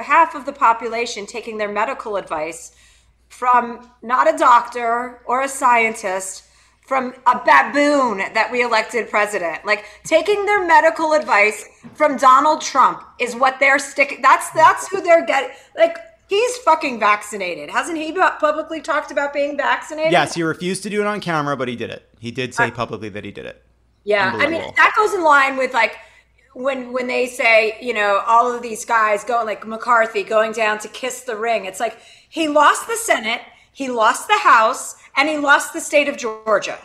half 0.00 0.34
of 0.34 0.46
the 0.46 0.52
population 0.52 1.26
taking 1.26 1.58
their 1.58 1.70
medical 1.70 2.16
advice 2.16 2.74
from 3.28 3.90
not 4.02 4.32
a 4.32 4.38
doctor 4.38 5.20
or 5.26 5.42
a 5.42 5.48
scientist, 5.48 6.44
from 6.86 7.14
a 7.26 7.38
baboon 7.38 8.18
that 8.34 8.50
we 8.52 8.62
elected 8.62 9.08
president. 9.08 9.64
Like 9.64 9.84
taking 10.04 10.44
their 10.44 10.66
medical 10.66 11.14
advice 11.14 11.66
from 11.94 12.16
Donald 12.16 12.60
Trump 12.60 13.02
is 13.18 13.34
what 13.34 13.58
they're 13.60 13.78
sticking. 13.78 14.20
That's 14.20 14.50
that's 14.50 14.88
who 14.88 15.00
they're 15.00 15.24
getting. 15.24 15.50
Like 15.76 15.96
he's 16.32 16.56
fucking 16.58 16.98
vaccinated, 16.98 17.68
hasn't 17.68 17.98
he? 17.98 18.10
Publicly 18.12 18.80
talked 18.80 19.10
about 19.10 19.34
being 19.34 19.56
vaccinated. 19.56 20.12
Yes, 20.12 20.34
he 20.34 20.42
refused 20.42 20.82
to 20.84 20.90
do 20.90 21.02
it 21.02 21.06
on 21.06 21.20
camera, 21.20 21.56
but 21.58 21.68
he 21.68 21.76
did 21.76 21.90
it. 21.90 22.08
He 22.18 22.30
did 22.30 22.54
say 22.54 22.68
uh, 22.68 22.70
publicly 22.70 23.10
that 23.10 23.24
he 23.24 23.30
did 23.30 23.44
it. 23.44 23.62
Yeah, 24.04 24.32
I 24.34 24.48
mean 24.48 24.62
that 24.76 24.94
goes 24.96 25.12
in 25.14 25.22
line 25.22 25.56
with 25.56 25.74
like 25.74 25.96
when 26.54 26.92
when 26.92 27.06
they 27.06 27.26
say 27.26 27.76
you 27.80 27.94
know 27.94 28.22
all 28.26 28.50
of 28.50 28.62
these 28.62 28.84
guys 28.84 29.22
going 29.24 29.46
like 29.46 29.66
McCarthy 29.66 30.24
going 30.24 30.52
down 30.52 30.78
to 30.78 30.88
kiss 30.88 31.20
the 31.22 31.36
ring. 31.36 31.66
It's 31.66 31.78
like 31.80 31.98
he 32.28 32.48
lost 32.48 32.88
the 32.88 32.96
Senate, 32.96 33.42
he 33.72 33.88
lost 33.88 34.26
the 34.26 34.38
House 34.38 34.96
and 35.16 35.28
he 35.28 35.36
lost 35.36 35.72
the 35.72 35.80
state 35.80 36.08
of 36.08 36.16
Georgia. 36.16 36.78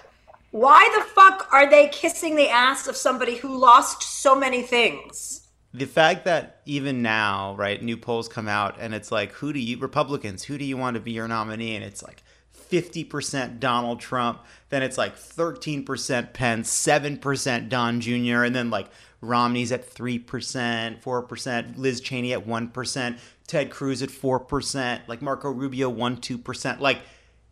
Why 0.52 0.94
the 0.98 1.04
fuck 1.04 1.48
are 1.52 1.70
they 1.70 1.88
kissing 1.88 2.36
the 2.36 2.50
ass 2.50 2.88
of 2.88 2.96
somebody 2.96 3.38
who 3.38 3.58
lost 3.58 4.04
so 4.04 4.36
many 4.36 4.62
things? 4.62 5.37
The 5.78 5.86
fact 5.86 6.26
that 6.26 6.62
even 6.66 7.02
now, 7.02 7.56
right, 7.56 7.82
new 7.82 7.98
polls 7.98 8.28
come 8.28 8.48
out 8.48 8.78
and 8.80 8.94
it's 8.94 9.12
like, 9.12 9.32
who 9.34 9.54
do 9.54 9.60
you, 9.60 9.78
Republicans, 9.78 10.44
who 10.44 10.58
do 10.58 10.66
you 10.66 10.78
want 10.78 10.96
to 10.96 11.00
be 11.00 11.12
your 11.12 11.28
nominee? 11.28 11.76
And 11.76 11.84
it's 11.84 12.02
like 12.02 12.24
50% 12.70 13.60
Donald 13.60 14.00
Trump, 14.00 14.44
then 14.70 14.84
it's 14.84 14.98
like 14.98 15.16
13% 15.16 16.34
Pence, 16.34 16.70
7% 16.70 17.70
Don 17.70 18.02
Jr., 18.02 18.44
and 18.44 18.56
then 18.56 18.70
like 18.70 18.88
Romney's 19.22 19.72
at 19.72 19.94
3%, 19.94 20.26
4%, 21.02 21.78
Liz 21.78 22.02
Cheney 22.02 22.34
at 22.34 22.46
1%, 22.46 23.18
Ted 23.48 23.70
Cruz 23.70 24.02
at 24.02 24.10
4%, 24.10 25.02
like 25.08 25.22
Marco 25.22 25.50
Rubio 25.50 25.90
1 25.90 26.18
2%. 26.18 26.80
Like, 26.80 27.00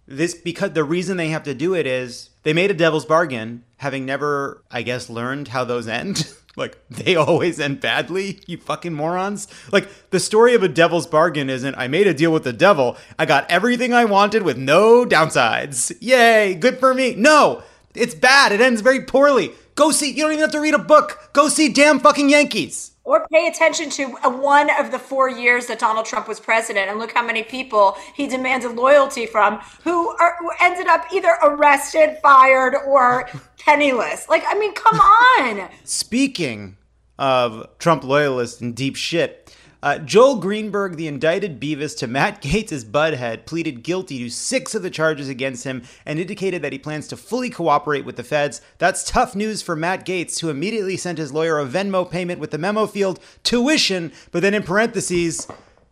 this 0.07 0.35
because 0.35 0.71
the 0.71 0.83
reason 0.83 1.17
they 1.17 1.29
have 1.29 1.43
to 1.43 1.53
do 1.53 1.73
it 1.73 1.87
is 1.87 2.29
they 2.43 2.53
made 2.53 2.69
a 2.69 2.75
devil's 2.75 3.05
bargain 3.05 3.63
having 3.77 4.05
never 4.05 4.63
i 4.69 4.83
guess 4.83 5.09
learned 5.09 5.47
how 5.47 5.63
those 5.63 5.87
end 5.87 6.31
like 6.55 6.77
they 6.89 7.15
always 7.15 7.59
end 7.59 7.81
badly 7.81 8.39
you 8.47 8.57
fucking 8.57 8.93
morons. 8.93 9.47
Like 9.71 9.87
the 10.09 10.19
story 10.19 10.53
of 10.55 10.63
a 10.63 10.67
devil's 10.67 11.07
bargain 11.07 11.49
isn't 11.49 11.75
i 11.75 11.87
made 11.87 12.07
a 12.07 12.13
deal 12.13 12.31
with 12.31 12.43
the 12.43 12.53
devil. 12.53 12.97
I 13.19 13.25
got 13.25 13.49
everything 13.49 13.93
i 13.93 14.05
wanted 14.05 14.43
with 14.43 14.57
no 14.57 15.05
downsides. 15.05 15.95
Yay 15.99 16.55
good 16.55 16.79
for 16.79 16.93
me. 16.93 17.15
No 17.15 17.63
it's 17.93 18.15
bad. 18.15 18.51
It 18.51 18.59
ends 18.59 18.81
very 18.81 19.01
poorly. 19.01 19.51
Go 19.75 19.91
see 19.91 20.11
you 20.11 20.23
don't 20.23 20.31
even 20.31 20.41
have 20.41 20.51
to 20.51 20.59
read 20.59 20.73
a 20.73 20.79
book. 20.79 21.29
Go 21.33 21.47
see 21.47 21.69
damn 21.69 21.99
fucking 21.99 22.29
yankees 22.29 22.94
or 23.05 23.25
pay 23.31 23.47
attention 23.47 23.89
to 23.91 24.07
one 24.07 24.69
of 24.79 24.91
the 24.91 24.99
four 24.99 25.29
years 25.29 25.67
that 25.67 25.79
Donald 25.79 26.05
Trump 26.05 26.27
was 26.27 26.39
president 26.39 26.89
and 26.89 26.99
look 26.99 27.11
how 27.13 27.23
many 27.23 27.43
people 27.43 27.95
he 28.15 28.27
demanded 28.27 28.71
loyalty 28.71 29.27
from 29.27 29.59
who, 29.83 30.09
are, 30.17 30.35
who 30.39 30.49
ended 30.59 30.87
up 30.87 31.05
either 31.13 31.35
arrested, 31.43 32.17
fired, 32.21 32.75
or 32.85 33.29
penniless. 33.59 34.27
Like, 34.27 34.43
I 34.47 34.57
mean, 34.57 34.73
come 34.73 34.99
on. 34.99 35.69
Speaking 35.83 36.77
of 37.17 37.67
Trump 37.77 38.03
loyalists 38.03 38.59
and 38.59 38.75
deep 38.75 38.95
shit, 38.95 39.44
uh, 39.85 39.99
Joel 39.99 40.37
Greenberg, 40.37 40.95
the 40.95 41.07
indicted 41.07 41.59
Beavis 41.59 41.95
to 41.99 42.07
Matt 42.07 42.41
Gaetz' 42.43 42.91
Butt-Head, 42.91 43.45
pleaded 43.45 43.83
guilty 43.83 44.17
to 44.17 44.31
six 44.31 44.73
of 44.73 44.81
the 44.81 44.89
charges 44.89 45.29
against 45.29 45.63
him 45.63 45.83
and 46.07 46.17
indicated 46.19 46.63
that 46.63 46.73
he 46.73 46.79
plans 46.79 47.07
to 47.09 47.15
fully 47.15 47.51
cooperate 47.51 48.03
with 48.03 48.15
the 48.15 48.23
feds. 48.23 48.61
That's 48.79 49.03
tough 49.03 49.35
news 49.35 49.61
for 49.61 49.75
Matt 49.75 50.03
Gaetz, 50.03 50.39
who 50.39 50.49
immediately 50.49 50.97
sent 50.97 51.19
his 51.19 51.31
lawyer 51.31 51.59
a 51.59 51.65
Venmo 51.67 52.09
payment 52.09 52.39
with 52.39 52.49
the 52.49 52.57
memo 52.57 52.87
field 52.87 53.19
tuition, 53.43 54.11
but 54.31 54.41
then 54.41 54.55
in 54.55 54.63
parentheses, 54.63 55.47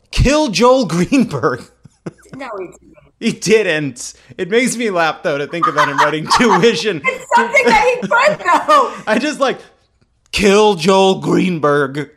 kill 0.09 0.47
Joel 0.47 0.85
Greenberg. 0.88 1.63
No, 2.35 2.50
he 2.57 2.65
didn't. 2.65 2.97
He 3.19 3.31
didn't. 3.31 4.13
It 4.39 4.50
makes 4.50 4.75
me 4.75 4.89
laugh 4.89 5.21
though 5.21 5.38
to 5.38 5.45
think 5.45 5.67
about 5.67 5.88
him 5.88 5.97
writing 5.97 6.27
tuition. 6.38 7.00
it's 7.05 7.35
something 7.35 7.65
that 7.65 7.85
he 7.85 8.01
could 8.01 8.39
though. 8.39 9.03
I 9.05 9.19
just 9.19 9.39
like 9.39 9.59
kill 10.31 10.73
Joel 10.73 11.21
Greenberg. 11.21 12.09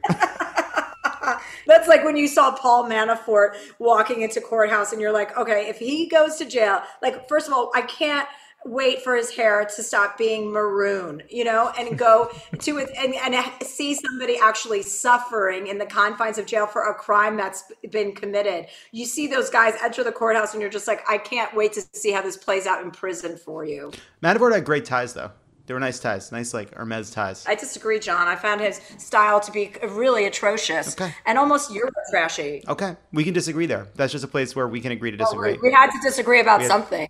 That's 1.67 1.89
like 1.89 2.05
when 2.05 2.17
you 2.17 2.29
saw 2.29 2.57
Paul 2.57 2.89
Manafort 2.89 3.57
walking 3.79 4.23
into 4.23 4.41
courthouse 4.41 4.93
and 4.93 5.01
you're 5.01 5.13
like, 5.13 5.37
okay, 5.37 5.69
if 5.69 5.79
he 5.79 6.09
goes 6.09 6.37
to 6.37 6.45
jail, 6.45 6.83
like, 7.03 7.29
first 7.29 7.49
of 7.49 7.55
all, 7.55 7.71
I 7.75 7.83
can't 7.83 8.29
wait 8.65 9.03
for 9.03 9.15
his 9.15 9.31
hair 9.31 9.65
to 9.65 9.83
stop 9.83 10.19
being 10.19 10.51
maroon, 10.51 11.23
you 11.31 11.45
know, 11.45 11.73
and 11.79 11.97
go 11.97 12.31
to 12.59 12.79
it 12.79 12.91
and, 12.97 13.15
and 13.15 13.45
see 13.63 13.95
somebody 13.95 14.37
actually 14.43 14.83
suffering 14.83 15.67
in 15.69 15.79
the 15.79 15.87
confines 15.87 16.39
of 16.39 16.47
jail 16.47 16.67
for 16.67 16.91
a 16.91 16.95
crime 16.95 17.37
that's 17.37 17.65
been 17.91 18.15
committed. 18.15 18.67
You 18.93 19.07
see 19.07 19.27
those 19.27 19.51
guys 19.51 19.75
enter 19.83 20.03
the 20.03 20.13
courthouse 20.13 20.53
and 20.53 20.61
you're 20.61 20.71
just 20.71 20.89
like, 20.89 21.03
I 21.09 21.19
can't 21.19 21.55
wait 21.55 21.73
to 21.75 21.83
see 21.93 22.13
how 22.13 22.23
this 22.23 22.37
plays 22.37 22.67
out 22.67 22.83
in 22.83 22.91
prison 22.91 23.37
for 23.37 23.65
you. 23.65 23.93
Manafort 24.23 24.55
had 24.55 24.65
great 24.65 24.85
ties 24.85 25.15
though. 25.15 25.31
They 25.67 25.75
were 25.75 25.81
nice 25.81 25.99
ties, 25.99 26.31
nice 26.31 26.55
like 26.55 26.73
Hermes 26.75 27.11
ties. 27.11 27.45
I 27.47 27.57
disagree, 27.57 27.99
John. 27.99 28.29
I 28.29 28.37
found 28.37 28.61
his 28.61 28.81
style 28.99 29.41
to 29.41 29.51
be 29.51 29.73
really 29.89 30.27
atrocious 30.27 30.95
Okay. 30.95 31.13
and 31.27 31.37
almost 31.37 31.73
Euro 31.73 31.91
trashy. 32.11 32.63
Okay, 32.69 32.97
we 33.13 33.25
can 33.25 33.35
disagree 33.35 33.67
there. 33.67 33.89
That's 33.97 34.13
just 34.13 34.25
a 34.25 34.29
place 34.29 34.55
where 34.55 34.69
we 34.69 34.81
can 34.81 34.93
agree 34.93 35.11
to 35.11 35.17
disagree. 35.17 35.59
We 35.61 35.73
had 35.73 35.91
to 35.91 35.99
disagree 36.03 36.41
about 36.41 36.63
something. 36.63 37.09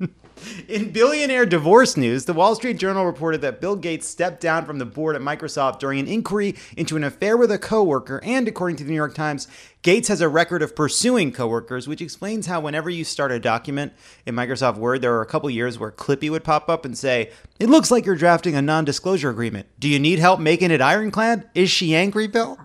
In 0.68 0.90
billionaire 0.90 1.46
divorce 1.46 1.96
news, 1.96 2.24
the 2.24 2.32
Wall 2.32 2.54
Street 2.54 2.78
Journal 2.78 3.04
reported 3.04 3.40
that 3.42 3.60
Bill 3.60 3.76
Gates 3.76 4.08
stepped 4.08 4.40
down 4.40 4.64
from 4.64 4.78
the 4.78 4.84
board 4.84 5.16
at 5.16 5.22
Microsoft 5.22 5.78
during 5.78 5.98
an 5.98 6.06
inquiry 6.06 6.54
into 6.76 6.96
an 6.96 7.04
affair 7.04 7.36
with 7.36 7.50
a 7.50 7.58
coworker, 7.58 8.20
and 8.22 8.48
according 8.48 8.76
to 8.76 8.84
the 8.84 8.90
New 8.90 8.96
York 8.96 9.14
Times, 9.14 9.48
Gates 9.82 10.08
has 10.08 10.20
a 10.20 10.28
record 10.28 10.62
of 10.62 10.74
pursuing 10.74 11.32
coworkers, 11.32 11.86
which 11.86 12.00
explains 12.00 12.46
how 12.46 12.60
whenever 12.60 12.88
you 12.88 13.04
start 13.04 13.32
a 13.32 13.38
document 13.38 13.92
in 14.24 14.34
Microsoft 14.34 14.76
Word, 14.76 15.02
there 15.02 15.14
are 15.14 15.22
a 15.22 15.26
couple 15.26 15.50
years 15.50 15.78
where 15.78 15.90
Clippy 15.90 16.30
would 16.30 16.44
pop 16.44 16.68
up 16.68 16.84
and 16.84 16.96
say, 16.96 17.30
"It 17.60 17.68
looks 17.68 17.90
like 17.90 18.06
you're 18.06 18.14
drafting 18.14 18.54
a 18.54 18.62
non-disclosure 18.62 19.30
agreement. 19.30 19.66
Do 19.78 19.88
you 19.88 19.98
need 19.98 20.18
help 20.18 20.40
making 20.40 20.70
it 20.70 20.80
ironclad? 20.80 21.48
Is 21.54 21.70
she 21.70 21.94
angry, 21.94 22.26
Bill? 22.26 22.58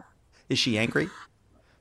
Is 0.47 0.59
she 0.59 0.77
angry? 0.77 1.09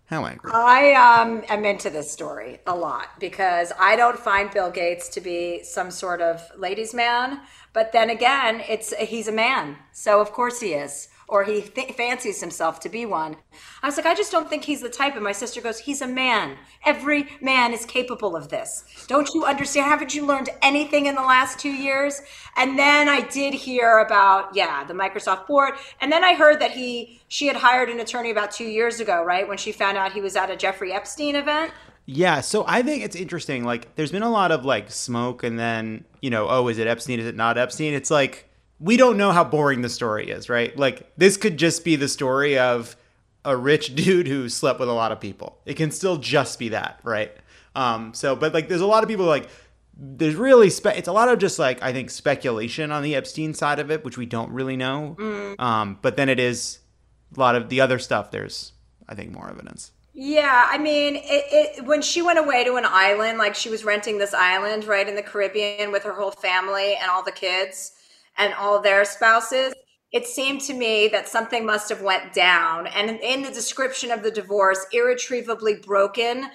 How 0.09 0.27
angry?" 0.27 0.51
I 0.53 0.93
um, 0.95 1.45
am 1.49 1.65
into 1.65 1.91
this 1.91 2.11
story 2.11 2.61
a 2.67 2.75
lot 2.75 3.21
because 3.21 3.73
I 3.79 3.97
don't 3.97 4.19
find 4.19 4.51
Bill 4.51 4.71
Gates 4.71 5.09
to 5.11 5.21
be 5.21 5.63
some 5.63 5.91
sort 5.91 6.21
of 6.21 6.43
ladies' 6.57 6.95
man. 6.95 7.41
But 7.73 7.93
then 7.93 8.11
again, 8.11 8.63
it's 8.69 8.93
he's 8.97 9.29
a 9.29 9.33
man, 9.33 9.77
so 9.93 10.21
of 10.21 10.33
course 10.33 10.61
he 10.61 10.73
is, 10.75 11.09
or 11.29 11.45
he 11.45 11.61
th- 11.61 11.93
fancies 11.93 12.41
himself 12.41 12.81
to 12.81 12.89
be 12.89 13.05
one. 13.07 13.37
I 13.83 13.87
was 13.87 13.97
like, 13.97 14.07
I 14.07 14.15
just 14.15 14.33
don't 14.33 14.49
think 14.49 14.65
he's 14.65 14.81
the 14.81 14.89
type. 14.89 15.15
And 15.15 15.25
my 15.25 15.33
sister 15.33 15.61
goes, 15.61 15.79
he's 15.79 16.01
a 16.01 16.07
man. 16.07 16.57
Every 16.85 17.29
man 17.41 17.73
is 17.73 17.85
capable 17.85 18.35
of 18.35 18.49
this. 18.49 18.85
Don't 19.07 19.33
you 19.35 19.45
understand? 19.45 19.87
Haven't 19.87 20.15
you 20.15 20.27
learned 20.27 20.51
anything 20.63 21.07
in 21.07 21.15
the 21.15 21.23
last 21.23 21.59
two 21.59 21.73
years? 21.73 22.21
And 22.57 22.79
then 22.79 23.09
I 23.09 23.21
did 23.21 23.55
hear 23.55 23.99
about 23.99 24.55
yeah, 24.55 24.85
the 24.85 24.95
Microsoft 24.95 25.47
board, 25.47 25.75
and 26.01 26.11
then 26.11 26.25
I 26.25 26.35
heard 26.35 26.61
that 26.61 26.73
he 26.73 27.21
she 27.29 27.47
had 27.47 27.57
hired 27.57 27.91
an 27.91 28.01
attorney 28.01 28.31
about 28.31 28.51
two 28.51 28.65
years 28.65 29.01
ago, 29.01 29.23
right 29.23 29.47
when 29.47 29.59
she 29.59 29.73
found 29.73 29.97
out 29.97 30.13
he 30.13 30.21
was 30.21 30.35
at 30.37 30.51
a 30.51 30.57
Jeffrey 30.57 30.93
Epstein 30.93 31.37
event. 31.37 31.73
Yeah, 32.07 32.41
so 32.41 32.65
I 32.67 32.83
think 32.83 33.05
it's 33.05 33.15
interesting. 33.15 33.65
Like, 33.65 33.95
there's 33.95 34.11
been 34.11 34.23
a 34.23 34.31
lot 34.31 34.51
of 34.51 34.65
like 34.65 34.91
smoke, 34.91 35.45
and 35.45 35.59
then 35.59 36.05
you 36.23 36.31
know, 36.31 36.49
oh, 36.49 36.69
is 36.69 36.79
it 36.79 36.87
Epstein? 36.87 37.21
Is 37.21 37.27
it 37.27 37.37
not 37.37 37.59
Epstein? 37.59 37.93
It's 37.93 38.11
like 38.11 38.48
we 38.81 38.97
don't 38.97 39.17
know 39.17 39.33
how 39.33 39.45
boring 39.45 39.83
the 39.83 39.89
story 39.89 40.31
is, 40.31 40.49
right? 40.49 40.77
Like, 40.77 41.13
this 41.17 41.37
could 41.37 41.57
just 41.57 41.85
be 41.85 41.97
the 41.97 42.09
story 42.09 42.59
of 42.59 42.97
a 43.45 43.57
rich 43.57 43.95
dude 43.95 44.29
who 44.29 44.49
slept 44.49 44.81
with 44.81 44.89
a 44.89 44.93
lot 44.93 45.13
of 45.13 45.21
people. 45.21 45.59
It 45.67 45.75
can 45.75 45.91
still 45.91 46.17
just 46.17 46.59
be 46.59 46.71
that, 46.71 47.01
right? 47.03 47.33
Um, 47.75 48.15
so, 48.15 48.37
but 48.37 48.55
like, 48.55 48.69
there's 48.69 48.81
a 48.81 48.87
lot 48.87 49.03
of 49.03 49.09
people 49.09 49.27
like 49.27 49.49
there's 50.01 50.37
really 50.37 50.71
spe- 50.71 50.97
it's 50.97 51.09
a 51.09 51.13
lot 51.13 51.29
of 51.29 51.39
just 51.39 51.59
like 51.59 51.83
I 51.83 51.93
think 51.93 52.11
speculation 52.11 52.93
on 52.93 53.03
the 53.03 53.17
Epstein 53.17 53.53
side 53.53 53.81
of 53.81 53.91
it, 53.91 54.05
which 54.05 54.17
we 54.17 54.27
don't 54.27 54.53
really 54.53 54.77
know. 54.77 55.17
Um, 55.59 55.99
but 56.01 56.17
then 56.17 56.29
it 56.29 56.39
is 56.39 56.79
a 57.37 57.41
lot 57.41 57.57
of 57.57 57.69
the 57.69 57.81
other 57.81 57.99
stuff. 57.99 58.31
There's 58.31 58.73
I 59.09 59.15
think 59.15 59.33
more 59.33 59.51
evidence. 59.51 59.93
Yeah, 60.15 60.67
I 60.69 60.79
mean, 60.79 61.15
it, 61.17 61.23
it, 61.79 61.85
when 61.85 62.03
she 62.03 62.23
went 62.23 62.41
away 62.41 62.65
to 62.65 62.75
an 62.75 62.85
island, 62.87 63.39
like 63.39 63.55
she 63.55 63.71
was 63.71 63.85
renting 63.85 64.19
this 64.19 64.35
island 64.35 64.85
right 64.85 65.09
in 65.09 65.15
the 65.15 65.23
Caribbean 65.23 65.93
with 65.93 66.03
her 66.03 66.13
whole 66.13 66.33
family 66.33 66.97
and 66.97 67.09
all 67.09 67.23
the 67.23 67.33
kids 67.33 67.93
and 68.39 68.55
all 68.55 68.81
their 68.81 69.05
spouses, 69.05 69.75
it 70.13 70.27
seemed 70.27 70.63
to 70.63 70.75
me 70.75 71.09
that 71.09 71.29
something 71.29 71.67
must 71.67 71.89
have 71.91 72.01
went 72.01 72.33
down. 72.33 72.87
And 72.87 73.11
in, 73.21 73.43
the 73.43 73.51
description 73.51 74.11
of 74.11 74.23
the 74.23 74.31
divorce, 74.31 74.87
irretrievably 74.93 75.81
broken, 75.85 76.49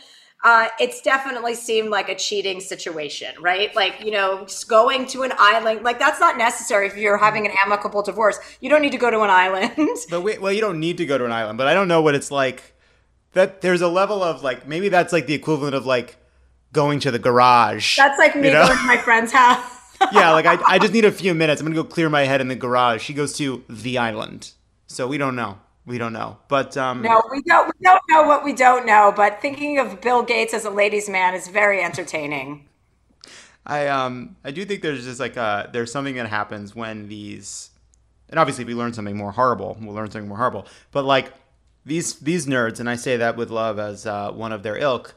uh, 0.43 0.67
it's 0.79 1.01
definitely 1.01 1.53
seemed 1.53 1.89
like 1.89 2.09
a 2.09 2.15
cheating 2.15 2.59
situation, 2.59 3.33
right? 3.41 3.73
Like, 3.75 4.03
you 4.03 4.11
know, 4.11 4.43
just 4.45 4.67
going 4.67 5.05
to 5.07 5.23
an 5.23 5.33
island, 5.37 5.83
like 5.83 5.99
that's 5.99 6.19
not 6.19 6.37
necessary 6.37 6.87
if 6.87 6.97
you're 6.97 7.17
having 7.17 7.45
an 7.45 7.53
amicable 7.63 8.01
divorce. 8.01 8.39
You 8.59 8.69
don't 8.69 8.81
need 8.81 8.91
to 8.91 8.97
go 8.97 9.11
to 9.11 9.21
an 9.21 9.29
island. 9.29 9.97
But 10.09 10.21
wait, 10.21 10.41
well, 10.41 10.51
you 10.51 10.61
don't 10.61 10.79
need 10.79 10.97
to 10.97 11.05
go 11.05 11.17
to 11.17 11.25
an 11.25 11.31
island, 11.31 11.57
but 11.57 11.67
I 11.67 11.73
don't 11.73 11.87
know 11.87 12.01
what 12.01 12.15
it's 12.15 12.31
like. 12.31 12.75
That 13.33 13.61
there's 13.61 13.81
a 13.81 13.87
level 13.87 14.21
of 14.21 14.43
like 14.43 14.67
maybe 14.67 14.89
that's 14.89 15.11
like 15.11 15.25
the 15.25 15.33
equivalent 15.33 15.73
of 15.73 15.85
like 15.85 16.17
going 16.71 16.99
to 17.01 17.11
the 17.11 17.19
garage. 17.19 17.97
That's 17.97 18.19
like 18.19 18.35
me 18.35 18.47
you 18.47 18.53
know? 18.53 18.67
going 18.67 18.77
to 18.77 18.85
my 18.85 18.97
friend's 18.97 19.31
house. 19.31 19.82
Yeah, 20.11 20.31
like 20.31 20.45
I, 20.45 20.57
I 20.67 20.79
just 20.79 20.93
need 20.93 21.05
a 21.05 21.11
few 21.11 21.33
minutes. 21.33 21.61
I'm 21.61 21.67
gonna 21.67 21.75
go 21.75 21.83
clear 21.83 22.09
my 22.09 22.23
head 22.23 22.41
in 22.41 22.47
the 22.47 22.55
garage. 22.55 23.01
She 23.01 23.13
goes 23.13 23.33
to 23.37 23.63
the 23.69 23.97
island, 23.97 24.51
so 24.87 25.07
we 25.07 25.17
don't 25.17 25.35
know. 25.35 25.59
We 25.85 25.97
don't 25.97 26.13
know, 26.13 26.37
but 26.47 26.77
um, 26.77 27.01
No, 27.01 27.21
we 27.29 27.41
don't. 27.41 27.67
We 27.67 27.85
don't 27.85 28.01
know 28.09 28.23
what 28.23 28.43
we 28.43 28.53
don't 28.53 28.85
know. 28.85 29.13
But 29.15 29.41
thinking 29.41 29.79
of 29.79 29.99
Bill 29.99 30.23
Gates 30.23 30.53
as 30.53 30.63
a 30.63 30.69
ladies' 30.69 31.09
man 31.09 31.35
is 31.35 31.47
very 31.49 31.83
entertaining. 31.83 32.67
I 33.65 33.87
um 33.87 34.35
I 34.43 34.51
do 34.51 34.65
think 34.65 34.81
there's 34.81 35.05
just 35.05 35.19
like 35.19 35.37
uh 35.37 35.67
there's 35.71 35.91
something 35.91 36.15
that 36.15 36.27
happens 36.27 36.75
when 36.75 37.07
these 37.07 37.69
and 38.29 38.39
obviously 38.39 38.63
if 38.63 38.67
we 38.67 38.75
learn 38.75 38.93
something 38.93 39.15
more 39.15 39.31
horrible, 39.31 39.77
we'll 39.81 39.95
learn 39.95 40.09
something 40.11 40.27
more 40.27 40.37
horrible. 40.37 40.67
But 40.91 41.05
like 41.05 41.33
these 41.85 42.15
these 42.19 42.45
nerds, 42.45 42.79
and 42.79 42.89
I 42.89 42.95
say 42.95 43.17
that 43.17 43.37
with 43.37 43.49
love 43.49 43.79
as 43.79 44.05
uh, 44.05 44.31
one 44.31 44.51
of 44.51 44.63
their 44.63 44.77
ilk, 44.77 45.13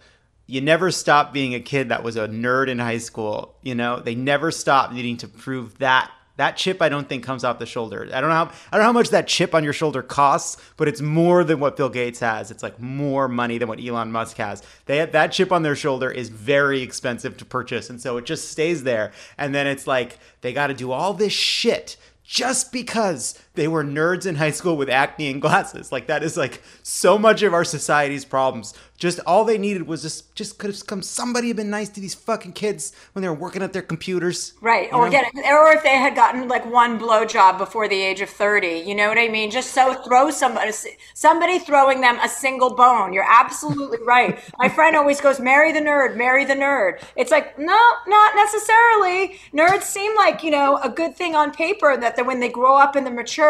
you 0.47 0.61
never 0.61 0.91
stop 0.91 1.33
being 1.33 1.55
a 1.55 1.61
kid 1.61 1.89
that 1.89 2.03
was 2.03 2.17
a 2.17 2.29
nerd 2.29 2.69
in 2.69 2.79
high 2.79 2.99
school. 2.99 3.57
You 3.63 3.75
know, 3.75 4.01
they 4.01 4.15
never 4.15 4.51
stop 4.51 4.93
needing 4.93 5.17
to 5.19 5.29
prove 5.29 5.79
that. 5.79 6.11
That 6.37 6.59
chip, 6.59 6.83
I 6.83 6.91
don't 6.91 7.09
think, 7.09 7.25
comes 7.25 7.45
off 7.45 7.59
the 7.59 7.65
shoulder. 7.65 8.07
I 8.13 8.21
don't 8.21 8.29
know 8.29 8.37
how 8.37 8.51
I 8.71 8.77
don't 8.77 8.81
know 8.81 8.89
how 8.89 8.93
much 8.93 9.09
that 9.09 9.27
chip 9.27 9.55
on 9.55 9.65
your 9.65 9.73
shoulder 9.73 10.03
costs, 10.03 10.63
but 10.77 10.87
it's 10.87 11.01
more 11.01 11.45
than 11.45 11.61
what 11.61 11.79
Bill 11.79 11.89
Gates 11.89 12.21
has. 12.21 12.51
It's 12.51 12.63
like 12.63 12.79
more 12.79 13.27
money 13.27 13.57
than 13.57 13.69
what 13.69 13.83
Elon 13.83 14.13
Musk 14.13 14.37
has. 14.37 14.63
They 14.85 15.05
that 15.07 15.33
chip 15.33 15.51
on 15.51 15.63
their 15.63 15.75
shoulder 15.75 16.11
is 16.11 16.29
very 16.29 16.83
expensive 16.83 17.39
to 17.39 17.47
purchase, 17.47 17.89
and 17.89 17.99
so 17.99 18.19
it 18.19 18.27
just 18.27 18.51
stays 18.51 18.83
there. 18.83 19.13
And 19.39 19.55
then 19.55 19.67
it's 19.67 19.87
like 19.87 20.19
they 20.43 20.53
got 20.53 20.67
to 20.67 20.75
do 20.75 20.93
all 20.93 21.15
this 21.15 21.33
shit 21.33 21.97
just 22.23 22.71
because 22.71 23.41
they 23.57 23.69
were 23.69 23.85
nerds 23.85 24.27
in 24.27 24.37
high 24.37 24.51
school 24.51 24.77
with 24.77 24.89
acne 24.89 25.31
and 25.31 25.43
glasses. 25.43 25.91
Like 25.91 26.07
that 26.07 26.23
is 26.23 26.37
like 26.37 26.63
so 26.83 27.19
much 27.19 27.43
of 27.43 27.53
our 27.53 27.65
society's 27.65 28.25
problems. 28.25 28.75
Just 28.99 29.21
all 29.27 29.45
they 29.45 29.59
needed 29.59 29.87
was 29.87 30.03
just 30.03 30.35
just 30.35 30.59
could 30.59 30.71
have 30.71 30.87
come 30.87 31.03
somebody 31.03 31.49
had 31.49 31.57
been 31.57 31.69
nice 31.69 31.89
to 31.91 32.01
these 32.01 32.15
fucking 32.15 32.53
kids 32.53 32.93
when 33.13 33.23
they 33.23 33.29
were 33.29 33.35
working 33.35 33.63
at 33.63 33.73
their 33.73 33.83
computers. 33.83 34.55
Right. 34.61 34.91
Or 34.93 35.11
get 35.11 35.27
or 35.35 35.73
if 35.73 35.83
they 35.83 35.97
had 35.97 36.15
gotten 36.15 36.49
like 36.49 36.65
one 36.65 36.99
blowjob 36.99 37.59
before 37.59 37.89
the 37.89 38.01
age 38.01 38.21
of 38.21 38.31
30. 38.31 38.85
You 38.87 38.95
know 38.95 39.09
what 39.09 39.19
I 39.19 39.29
mean? 39.29 39.51
Just 39.51 39.73
so 39.73 39.95
throw 40.03 40.31
somebody 40.31 40.73
somebody 41.15 41.59
throwing 41.59 42.01
them 42.01 42.19
a 42.23 42.29
single 42.29 42.75
bone. 42.75 43.13
You're 43.13 43.29
absolutely 43.29 43.99
right. 44.07 44.39
My 44.59 44.69
friend 44.69 44.97
always 44.97 45.21
goes, 45.21 45.41
marry 45.41 45.73
the 45.73 45.81
nerd, 45.81 46.17
marry 46.17 46.45
the 46.45 46.55
nerd. 46.55 47.03
It's 47.17 47.31
like, 47.31 47.59
no, 47.59 47.81
not 48.07 48.35
necessarily. 48.35 49.39
Nerds 49.53 49.83
seem 49.83 50.15
like, 50.17 50.43
you 50.43 50.51
know, 50.51 50.79
a 50.83 50.89
good 50.89 51.15
thing 51.15 51.35
on 51.35 51.53
paper 51.53 51.97
that 51.97 52.25
when 52.25 52.41
they 52.41 52.49
grow 52.49 52.77
up 52.77 52.97
and 52.97 53.07
they're 53.07 53.15
mature, 53.15 53.46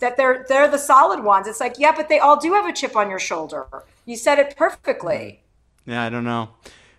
that 0.00 0.16
they're 0.16 0.44
they're 0.48 0.68
the 0.68 0.78
solid 0.78 1.22
ones. 1.22 1.46
It's 1.46 1.60
like, 1.60 1.78
yeah, 1.78 1.92
but 1.94 2.08
they 2.08 2.18
all 2.18 2.38
do 2.38 2.52
have 2.52 2.66
a 2.66 2.72
chip 2.72 2.96
on 2.96 3.10
your 3.10 3.18
shoulder. 3.18 3.66
You 4.04 4.16
said 4.16 4.38
it 4.38 4.56
perfectly. 4.56 5.40
Mm-hmm. 5.84 5.90
Yeah, 5.90 6.02
I 6.04 6.08
don't 6.10 6.24
know. 6.24 6.50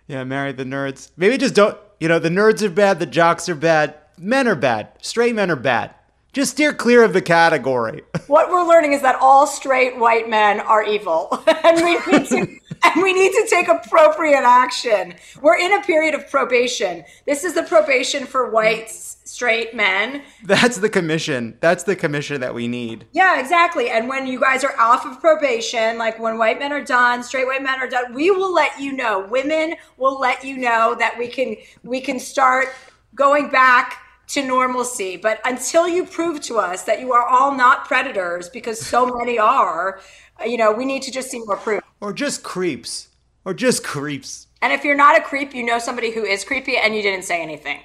Yeah, 0.06 0.24
marry 0.24 0.52
the 0.52 0.64
nerds. 0.64 1.10
Maybe 1.16 1.36
just 1.36 1.54
don't. 1.54 1.76
You 2.00 2.08
know, 2.08 2.18
the 2.18 2.30
nerds 2.30 2.62
are 2.62 2.70
bad. 2.70 2.98
The 2.98 3.06
jocks 3.06 3.48
are 3.48 3.54
bad. 3.54 3.94
Men 4.16 4.48
are 4.48 4.54
bad. 4.54 4.88
Straight 5.00 5.34
men 5.34 5.50
are 5.50 5.56
bad. 5.56 5.94
Just 6.32 6.52
steer 6.52 6.72
clear 6.72 7.02
of 7.02 7.14
the 7.14 7.22
category. 7.22 8.02
what 8.26 8.50
we're 8.50 8.66
learning 8.66 8.92
is 8.92 9.02
that 9.02 9.16
all 9.20 9.46
straight 9.46 9.98
white 9.98 10.28
men 10.28 10.60
are 10.60 10.84
evil, 10.84 11.42
and 11.64 11.76
we 11.82 11.98
need 12.12 12.28
to. 12.28 12.58
and 12.84 13.02
we 13.02 13.12
need 13.12 13.32
to 13.32 13.46
take 13.48 13.68
appropriate 13.68 14.44
action. 14.44 15.14
We're 15.40 15.58
in 15.58 15.72
a 15.72 15.82
period 15.82 16.14
of 16.14 16.30
probation. 16.30 17.04
This 17.26 17.44
is 17.44 17.54
the 17.54 17.62
probation 17.62 18.26
for 18.26 18.50
white 18.50 18.90
straight 18.90 19.74
men. 19.74 20.22
That's 20.44 20.78
the 20.78 20.88
commission. 20.88 21.56
That's 21.60 21.84
the 21.84 21.96
commission 21.96 22.40
that 22.40 22.54
we 22.54 22.68
need. 22.68 23.06
Yeah, 23.12 23.40
exactly. 23.40 23.90
And 23.90 24.08
when 24.08 24.26
you 24.26 24.38
guys 24.38 24.64
are 24.64 24.78
off 24.78 25.04
of 25.06 25.20
probation, 25.20 25.98
like 25.98 26.18
when 26.18 26.38
white 26.38 26.58
men 26.58 26.72
are 26.72 26.84
done, 26.84 27.22
straight 27.22 27.46
white 27.46 27.62
men 27.62 27.80
are 27.80 27.88
done, 27.88 28.14
we 28.14 28.30
will 28.30 28.52
let 28.52 28.78
you 28.80 28.92
know. 28.92 29.26
Women 29.26 29.74
will 29.96 30.18
let 30.18 30.44
you 30.44 30.56
know 30.56 30.94
that 30.98 31.16
we 31.18 31.28
can 31.28 31.56
we 31.82 32.00
can 32.00 32.18
start 32.18 32.68
going 33.14 33.50
back 33.50 34.02
to 34.28 34.44
normalcy. 34.44 35.16
But 35.16 35.40
until 35.44 35.88
you 35.88 36.04
prove 36.04 36.40
to 36.42 36.58
us 36.58 36.82
that 36.84 37.00
you 37.00 37.12
are 37.12 37.26
all 37.26 37.54
not 37.54 37.86
predators, 37.86 38.48
because 38.48 38.80
so 38.80 39.06
many 39.06 39.38
are, 39.38 40.00
you 40.46 40.56
know, 40.56 40.72
we 40.72 40.84
need 40.84 41.02
to 41.02 41.10
just 41.10 41.30
see 41.30 41.40
more 41.40 41.56
proof. 41.56 41.82
Or 42.00 42.12
just 42.12 42.42
creeps. 42.42 43.08
Or 43.44 43.54
just 43.54 43.82
creeps. 43.82 44.46
And 44.60 44.72
if 44.72 44.84
you're 44.84 44.96
not 44.96 45.16
a 45.18 45.22
creep, 45.22 45.54
you 45.54 45.64
know 45.64 45.78
somebody 45.78 46.10
who 46.10 46.24
is 46.24 46.44
creepy 46.44 46.76
and 46.76 46.94
you 46.94 47.02
didn't 47.02 47.24
say 47.24 47.42
anything. 47.42 47.80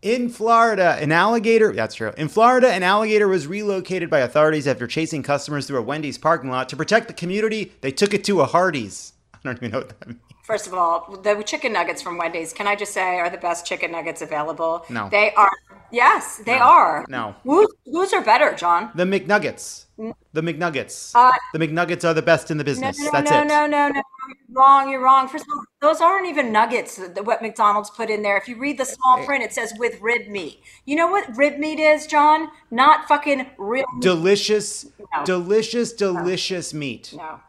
In 0.00 0.28
Florida, 0.28 0.96
an 1.00 1.10
alligator, 1.10 1.72
that's 1.72 1.96
true. 1.96 2.12
In 2.16 2.28
Florida, 2.28 2.70
an 2.70 2.84
alligator 2.84 3.26
was 3.26 3.48
relocated 3.48 4.08
by 4.08 4.20
authorities 4.20 4.68
after 4.68 4.86
chasing 4.86 5.24
customers 5.24 5.66
through 5.66 5.78
a 5.78 5.82
Wendy's 5.82 6.18
parking 6.18 6.50
lot. 6.50 6.68
To 6.68 6.76
protect 6.76 7.08
the 7.08 7.14
community, 7.14 7.72
they 7.80 7.90
took 7.90 8.14
it 8.14 8.22
to 8.24 8.40
a 8.40 8.46
Hardee's. 8.46 9.12
I 9.34 9.38
don't 9.42 9.56
even 9.56 9.72
know 9.72 9.78
what 9.78 9.88
that 9.88 10.06
means. 10.06 10.20
First 10.44 10.66
of 10.66 10.72
all, 10.72 11.14
the 11.22 11.42
chicken 11.42 11.74
nuggets 11.74 12.00
from 12.00 12.16
Wendy's, 12.16 12.54
can 12.54 12.66
I 12.66 12.74
just 12.74 12.92
say, 12.94 13.18
are 13.18 13.28
the 13.28 13.36
best 13.36 13.66
chicken 13.66 13.92
nuggets 13.92 14.22
available? 14.22 14.86
No. 14.88 15.08
They 15.10 15.32
are, 15.34 15.52
yes, 15.90 16.38
they 16.44 16.58
No. 16.58 16.64
are. 16.64 17.04
No. 17.08 17.34
Whose, 17.44 17.68
whose 17.86 18.12
are 18.12 18.22
better, 18.22 18.54
John? 18.54 18.90
The 18.94 19.04
McNuggets. 19.04 19.86
The 20.32 20.42
McNuggets. 20.42 21.12
Uh, 21.14 21.32
the 21.52 21.58
McNuggets 21.58 22.04
are 22.08 22.14
the 22.14 22.22
best 22.22 22.50
in 22.52 22.56
the 22.58 22.62
business. 22.64 22.98
no, 23.00 23.10
That's 23.10 23.30
no, 23.30 23.40
it. 23.42 23.44
no, 23.48 23.66
no, 23.66 23.88
no. 23.88 23.94
No. 23.94 24.02
You're 24.28 24.58
wrong. 24.62 24.90
You're 24.90 25.02
wrong. 25.02 25.26
First 25.28 25.44
of 25.44 25.50
all, 25.54 25.64
those 25.80 26.00
aren't 26.00 26.26
even 26.28 26.52
nuggets. 26.52 26.96
that- 26.96 27.24
What 27.24 27.42
McDonald's 27.42 27.90
put 27.90 28.08
in 28.10 28.22
there. 28.22 28.36
If 28.36 28.46
you 28.48 28.56
read 28.58 28.78
the 28.78 28.84
small 28.84 29.24
print, 29.24 29.42
it 29.42 29.52
says 29.52 29.72
with 29.76 30.00
rib 30.00 30.28
meat. 30.28 30.60
You 30.84 30.94
know 30.96 31.08
what 31.08 31.36
rib 31.36 31.58
meat 31.58 31.80
is, 31.80 32.06
John? 32.06 32.48
Not 32.70 33.08
fucking 33.08 33.46
real. 33.58 33.84
meat. 33.94 34.02
Delicious, 34.02 34.86
No. 35.16 35.24
delicious, 35.24 35.92
delicious 35.92 36.72
meat. 36.72 37.14
no. 37.16 37.40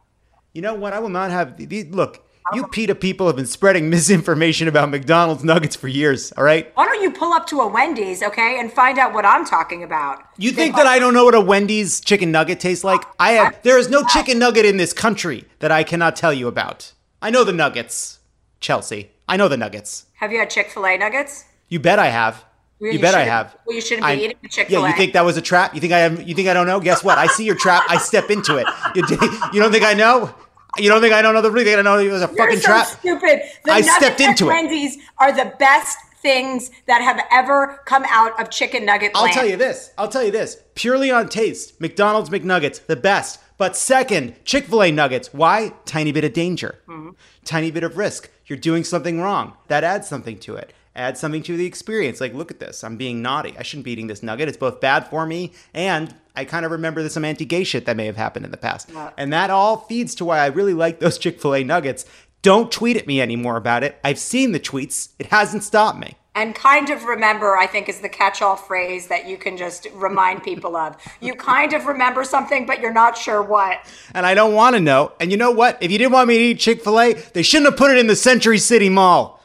You 0.53 0.63
know 0.63 0.73
what? 0.73 0.93
I 0.93 0.99
will 0.99 1.09
not 1.09 1.29
have 1.29 1.57
these. 1.57 1.85
Look, 1.93 2.25
you 2.53 2.67
PETA 2.67 2.95
people 2.95 3.27
have 3.27 3.35
been 3.35 3.45
spreading 3.45 3.89
misinformation 3.91 4.67
about 4.67 4.89
McDonald's 4.89 5.43
nuggets 5.43 5.75
for 5.75 5.87
years, 5.87 6.31
all 6.33 6.43
right? 6.43 6.71
Why 6.75 6.85
don't 6.85 7.01
you 7.01 7.11
pull 7.11 7.33
up 7.33 7.47
to 7.47 7.61
a 7.61 7.67
Wendy's, 7.67 8.21
okay, 8.23 8.59
and 8.59 8.71
find 8.71 8.97
out 8.97 9.13
what 9.13 9.25
I'm 9.25 9.45
talking 9.45 9.83
about? 9.83 10.23
You 10.37 10.51
think 10.51 10.75
that 10.75 10.87
I 10.87 10.99
don't 10.99 11.13
know 11.13 11.25
what 11.25 11.35
a 11.35 11.41
Wendy's 11.41 11.99
chicken 11.99 12.31
nugget 12.31 12.59
tastes 12.59 12.83
like? 12.83 13.01
Uh, 13.01 13.13
I 13.19 13.31
have 13.33 13.53
uh, 13.53 13.57
there 13.63 13.77
is 13.77 13.89
no 13.89 14.01
uh. 14.01 14.07
chicken 14.07 14.39
nugget 14.39 14.65
in 14.65 14.77
this 14.77 14.93
country 14.93 15.45
that 15.59 15.71
I 15.71 15.83
cannot 15.83 16.15
tell 16.15 16.33
you 16.33 16.47
about. 16.47 16.93
I 17.21 17.29
know 17.29 17.43
the 17.43 17.53
nuggets. 17.53 18.19
Chelsea. 18.59 19.11
I 19.27 19.37
know 19.37 19.47
the 19.47 19.57
nuggets. 19.57 20.05
Have 20.15 20.31
you 20.31 20.39
had 20.39 20.49
Chick 20.49 20.69
Fil 20.69 20.85
A 20.85 20.97
nuggets? 20.97 21.45
You 21.69 21.79
bet 21.79 21.99
I 21.99 22.07
have. 22.07 22.43
Well, 22.79 22.87
You, 22.91 22.93
you 22.97 23.01
bet 23.01 23.13
I 23.13 23.23
have. 23.25 23.55
well, 23.65 23.75
you 23.75 23.81
shouldn't 23.81 24.05
be 24.07 24.11
I- 24.11 24.15
eating 24.15 24.37
Chick-fil-A. 24.49 24.81
Yeah, 24.81 24.87
you 24.87 24.95
think 24.95 25.13
that 25.13 25.25
was 25.25 25.35
a 25.37 25.41
trap? 25.41 25.75
You 25.75 25.81
think 25.81 25.91
I 25.93 25.99
am? 25.99 26.21
You 26.21 26.33
think 26.33 26.47
I 26.47 26.53
don't 26.53 26.65
know? 26.65 26.79
Guess 26.79 27.03
what? 27.03 27.17
I 27.17 27.27
see 27.27 27.43
your 27.45 27.55
trap. 27.55 27.83
I 27.89 27.97
step 27.97 28.29
into 28.29 28.55
it. 28.57 28.67
You, 28.95 29.03
you 29.53 29.61
don't 29.61 29.71
think 29.71 29.83
I 29.83 29.93
know? 29.93 30.33
You 30.77 30.89
don't 30.89 31.01
think 31.01 31.13
I 31.13 31.21
don't 31.21 31.33
know 31.33 31.41
the 31.41 31.51
thing? 31.51 31.73
I 31.73 31.75
don't 31.77 31.85
know 31.85 31.97
it 31.97 32.11
was 32.11 32.21
a 32.21 32.27
You're 32.27 32.35
fucking 32.37 32.59
so 32.59 32.67
trap. 32.67 32.87
stupid. 32.87 33.41
The 33.65 33.71
I 33.71 33.81
stepped 33.81 34.19
into 34.21 34.45
it. 34.45 34.47
Wendy's 34.49 34.97
are 35.17 35.31
the 35.31 35.53
best 35.59 35.97
things 36.21 36.69
that 36.85 37.01
have 37.01 37.21
ever 37.31 37.81
come 37.85 38.05
out 38.09 38.39
of 38.41 38.49
chicken 38.49 38.85
nugget 38.85 39.11
I'll 39.15 39.23
land. 39.23 39.33
tell 39.33 39.45
you 39.47 39.55
this. 39.57 39.91
I'll 39.97 40.09
tell 40.09 40.23
you 40.23 40.31
this. 40.31 40.61
Purely 40.75 41.09
on 41.11 41.29
taste, 41.29 41.79
McDonald's 41.79 42.29
McNuggets, 42.29 42.85
the 42.85 42.95
best. 42.97 43.39
But 43.57 43.75
second, 43.75 44.35
Chick 44.45 44.65
fil 44.65 44.83
A 44.83 44.91
nuggets. 44.91 45.33
Why? 45.33 45.73
Tiny 45.85 46.11
bit 46.11 46.23
of 46.23 46.33
danger, 46.33 46.79
Mm-hmm. 46.87 47.09
tiny 47.45 47.71
bit 47.71 47.83
of 47.83 47.97
risk. 47.97 48.29
You're 48.45 48.57
doing 48.59 48.83
something 48.83 49.21
wrong. 49.21 49.53
That 49.67 49.83
adds 49.83 50.07
something 50.07 50.37
to 50.39 50.55
it. 50.55 50.73
Adds 50.95 51.19
something 51.19 51.43
to 51.43 51.55
the 51.55 51.65
experience. 51.65 52.19
Like, 52.19 52.33
look 52.33 52.51
at 52.51 52.59
this. 52.59 52.83
I'm 52.83 52.97
being 52.97 53.21
naughty. 53.21 53.55
I 53.57 53.63
shouldn't 53.63 53.85
be 53.85 53.91
eating 53.91 54.07
this 54.07 54.23
nugget. 54.23 54.47
It's 54.47 54.57
both 54.57 54.81
bad 54.81 55.07
for 55.07 55.25
me 55.25 55.53
and 55.73 56.13
I 56.39 56.45
kind 56.45 56.65
of 56.65 56.71
remember 56.71 57.01
there's 57.01 57.13
some 57.13 57.25
anti 57.25 57.43
gay 57.43 57.65
shit 57.65 57.85
that 57.85 57.97
may 57.97 58.05
have 58.05 58.15
happened 58.15 58.45
in 58.45 58.51
the 58.51 58.57
past. 58.57 58.89
And 59.17 59.33
that 59.33 59.49
all 59.49 59.77
feeds 59.77 60.15
to 60.15 60.25
why 60.25 60.39
I 60.39 60.45
really 60.47 60.73
like 60.73 60.99
those 60.99 61.17
Chick 61.19 61.41
fil 61.41 61.53
A 61.53 61.63
nuggets. 61.65 62.05
Don't 62.41 62.71
tweet 62.71 62.95
at 62.95 63.07
me 63.07 63.19
anymore 63.19 63.57
about 63.57 63.83
it. 63.83 63.99
I've 64.05 64.19
seen 64.19 64.53
the 64.53 64.59
tweets, 64.59 65.09
it 65.19 65.25
hasn't 65.27 65.63
stopped 65.63 65.99
me. 65.99 66.15
And 66.35 66.55
kind 66.55 66.89
of 66.89 67.03
remember, 67.03 67.57
I 67.57 67.67
think, 67.67 67.89
is 67.89 67.99
the 67.99 68.07
catch 68.07 68.41
all 68.41 68.55
phrase 68.55 69.07
that 69.07 69.27
you 69.27 69.37
can 69.37 69.57
just 69.57 69.87
remind 69.93 70.41
people 70.41 70.77
of. 70.77 70.95
You 71.19 71.33
kind 71.35 71.73
of 71.73 71.85
remember 71.85 72.23
something, 72.23 72.65
but 72.65 72.79
you're 72.79 72.93
not 72.93 73.17
sure 73.17 73.41
what. 73.43 73.85
and 74.13 74.25
I 74.25 74.33
don't 74.35 74.53
want 74.53 74.75
to 74.77 74.79
know. 74.79 75.11
And 75.19 75.31
you 75.31 75.37
know 75.37 75.51
what? 75.51 75.77
If 75.81 75.91
you 75.91 75.97
didn't 75.97 76.13
want 76.13 76.29
me 76.29 76.37
to 76.37 76.43
eat 76.45 76.59
Chick 76.59 76.81
fil 76.81 77.01
A, 77.01 77.13
they 77.13 77.43
shouldn't 77.43 77.71
have 77.71 77.77
put 77.77 77.91
it 77.91 77.97
in 77.97 78.07
the 78.07 78.15
Century 78.15 78.59
City 78.59 78.87
Mall. 78.87 79.38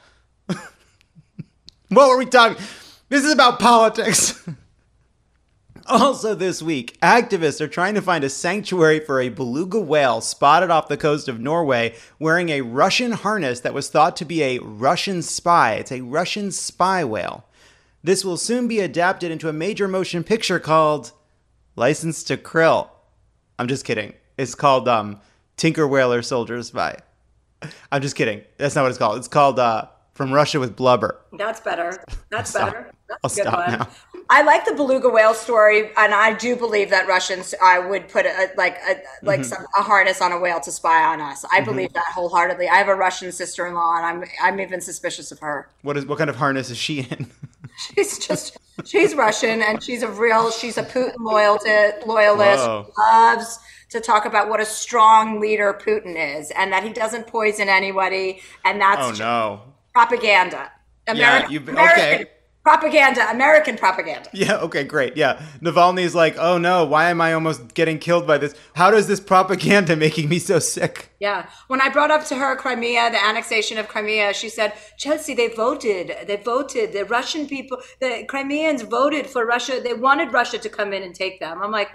What 1.95 2.09
were 2.09 2.19
we 2.19 2.27
talking? 2.27 2.63
This 3.09 3.25
is 3.25 3.33
about 3.33 3.59
politics. 3.59 4.47
also, 5.87 6.35
this 6.35 6.63
week, 6.63 6.99
activists 7.01 7.61
are 7.61 7.69
trying 7.69 7.95
to 7.95 8.03
find 8.03 8.25
a 8.25 8.31
sanctuary 8.31 9.01
for 9.01 9.21
a 9.21 9.29
beluga 9.29 9.81
whale 9.81 10.21
spotted 10.21 10.71
off 10.71 10.89
the 10.89 10.97
coast 10.97 11.29
of 11.29 11.41
Norway 11.41 11.95
wearing 12.19 12.49
a 12.49 12.63
Russian 12.63 13.13
harness 13.13 13.61
that 13.61 13.75
was 13.75 13.91
thought 13.91 14.17
to 14.17 14.25
be 14.25 14.43
a 14.43 14.59
Russian 14.59 15.23
spy. 15.23 15.75
It's 15.75 15.93
a 15.93 16.01
Russian 16.01 16.51
spy 16.51 17.05
whale. 17.05 17.45
This 18.03 18.25
will 18.25 18.37
soon 18.37 18.69
be 18.69 18.81
adapted 18.81 19.31
into 19.31 19.49
a 19.49 19.53
major 19.53 19.89
motion 19.89 20.25
picture 20.25 20.59
called 20.59 21.13
License 21.77 22.23
to 22.25 22.37
Krill. 22.37 22.91
I'm 23.59 23.69
just 23.69 23.85
kidding. 23.85 24.15
It's 24.37 24.55
called 24.55 24.89
um, 24.89 25.21
Tinker 25.57 25.87
Whaler 25.87 26.23
Soldier 26.23 26.63
Spy. 26.63 26.99
I'm 27.93 28.03
just 28.03 28.17
kidding. 28.17 28.43
That's 28.59 28.75
not 28.75 28.83
what 28.83 28.91
it's 28.91 28.99
called. 28.99 29.19
It's 29.19 29.29
called 29.29 29.59
uh, 29.59 29.87
From 30.15 30.33
Russia 30.33 30.61
with 30.61 30.77
Blubber. 30.77 31.21
That's 31.33 31.61
better. 31.61 32.03
That's 32.31 32.51
Stop. 32.51 32.73
better. 32.73 32.91
I'll 33.11 33.17
a 33.31 33.35
good 33.35 33.43
stop 33.43 33.69
one. 33.69 33.79
now. 33.79 33.89
I 34.31 34.43
like 34.43 34.65
the 34.65 34.73
beluga 34.73 35.11
whale 35.11 35.35
story, 35.35 35.91
and 35.97 36.15
I 36.15 36.33
do 36.35 36.57
believe 36.57 36.89
that 36.91 37.07
Russians 37.07 37.55
I 37.63 37.79
would 37.79 38.09
put 38.09 38.25
a, 38.25 38.51
like 38.57 38.79
a, 38.89 38.97
like 39.23 39.41
Mm-hmm. 39.41 39.43
some, 39.49 39.67
a 39.77 39.83
harness 39.83 40.23
on 40.23 40.33
a 40.33 40.39
whale 40.39 40.61
to 40.61 40.73
spy 40.73 41.05
on 41.05 41.21
us. 41.21 41.45
I 41.53 41.61
believe 41.61 41.93
that 41.93 42.07
wholeheartedly. 42.15 42.69
I 42.69 42.77
have 42.77 42.89
a 42.89 42.95
Russian 42.95 43.31
sister-in-law, 43.33 43.97
and 43.99 44.07
I'm 44.07 44.25
I'm 44.43 44.61
even 44.61 44.81
suspicious 44.81 45.31
of 45.33 45.41
her. 45.41 45.69
What 45.83 45.97
is 45.99 46.07
what 46.07 46.17
kind 46.19 46.31
of 46.31 46.37
harness 46.37 46.71
is 46.71 46.79
she 46.79 47.01
in? 47.01 47.31
She's 47.95 48.19
just 48.25 48.57
she's 48.85 49.15
Russian, 49.17 49.61
and 49.61 49.83
she's 49.83 50.03
a 50.05 50.09
real 50.09 50.51
she's 50.53 50.79
a 50.79 50.85
Putin 50.85 51.15
loyalist 51.19 51.67
loyalist. 52.07 52.65
Whoa. 52.65 52.87
Loves 52.97 53.59
to 53.91 54.01
talk 54.01 54.25
about 54.27 54.49
what 54.49 54.61
a 54.61 54.65
strong 54.65 55.41
leader 55.41 55.79
Putin 55.85 56.15
is, 56.39 56.51
and 56.53 56.73
that 56.73 56.85
he 56.85 56.93
doesn't 56.93 57.27
poison 57.27 57.69
anybody, 57.69 58.41
and 58.65 58.81
that's 58.81 59.21
oh 59.21 59.23
no. 59.25 59.74
Propaganda. 59.95 60.73
American, 61.07 61.53
you've- 61.53 61.71
American 61.71 62.05
okay. 62.05 62.27
propaganda, 62.65 63.31
American 63.31 63.77
propaganda. 63.77 64.29
Yeah, 64.35 64.57
okay, 64.57 64.85
great. 64.85 65.17
Yeah. 65.17 65.41
Navalny's 65.61 66.15
like, 66.15 66.37
oh 66.39 66.59
no, 66.59 66.85
why 66.85 67.11
am 67.11 67.21
I 67.21 67.33
almost 67.35 67.75
getting 67.75 67.99
killed 67.99 68.27
by 68.27 68.39
this? 68.39 68.55
How 68.75 68.91
does 68.91 69.07
this 69.07 69.21
propaganda 69.21 69.95
making 70.07 70.29
me 70.29 70.39
so 70.39 70.59
sick? 70.59 71.11
Yeah. 71.21 71.47
When 71.69 71.81
I 71.81 71.91
brought 71.91 72.11
up 72.11 72.25
to 72.27 72.35
her 72.37 72.57
Crimea, 72.57 73.11
the 73.11 73.23
annexation 73.23 73.79
of 73.79 73.87
Crimea, 73.89 74.33
she 74.35 74.49
said, 74.49 74.73
Chelsea, 74.99 75.35
they 75.35 75.49
voted. 75.49 76.27
They 76.27 76.37
voted. 76.37 76.93
The 76.93 77.05
Russian 77.05 77.47
people, 77.47 77.79
the 78.01 78.25
Crimeans 78.29 78.83
voted 78.83 79.27
for 79.27 79.45
Russia. 79.47 79.81
They 79.83 79.95
wanted 79.95 80.33
Russia 80.33 80.59
to 80.59 80.69
come 80.69 80.93
in 80.93 81.03
and 81.03 81.15
take 81.15 81.39
them. 81.39 81.63
I'm 81.63 81.71
like, 81.71 81.91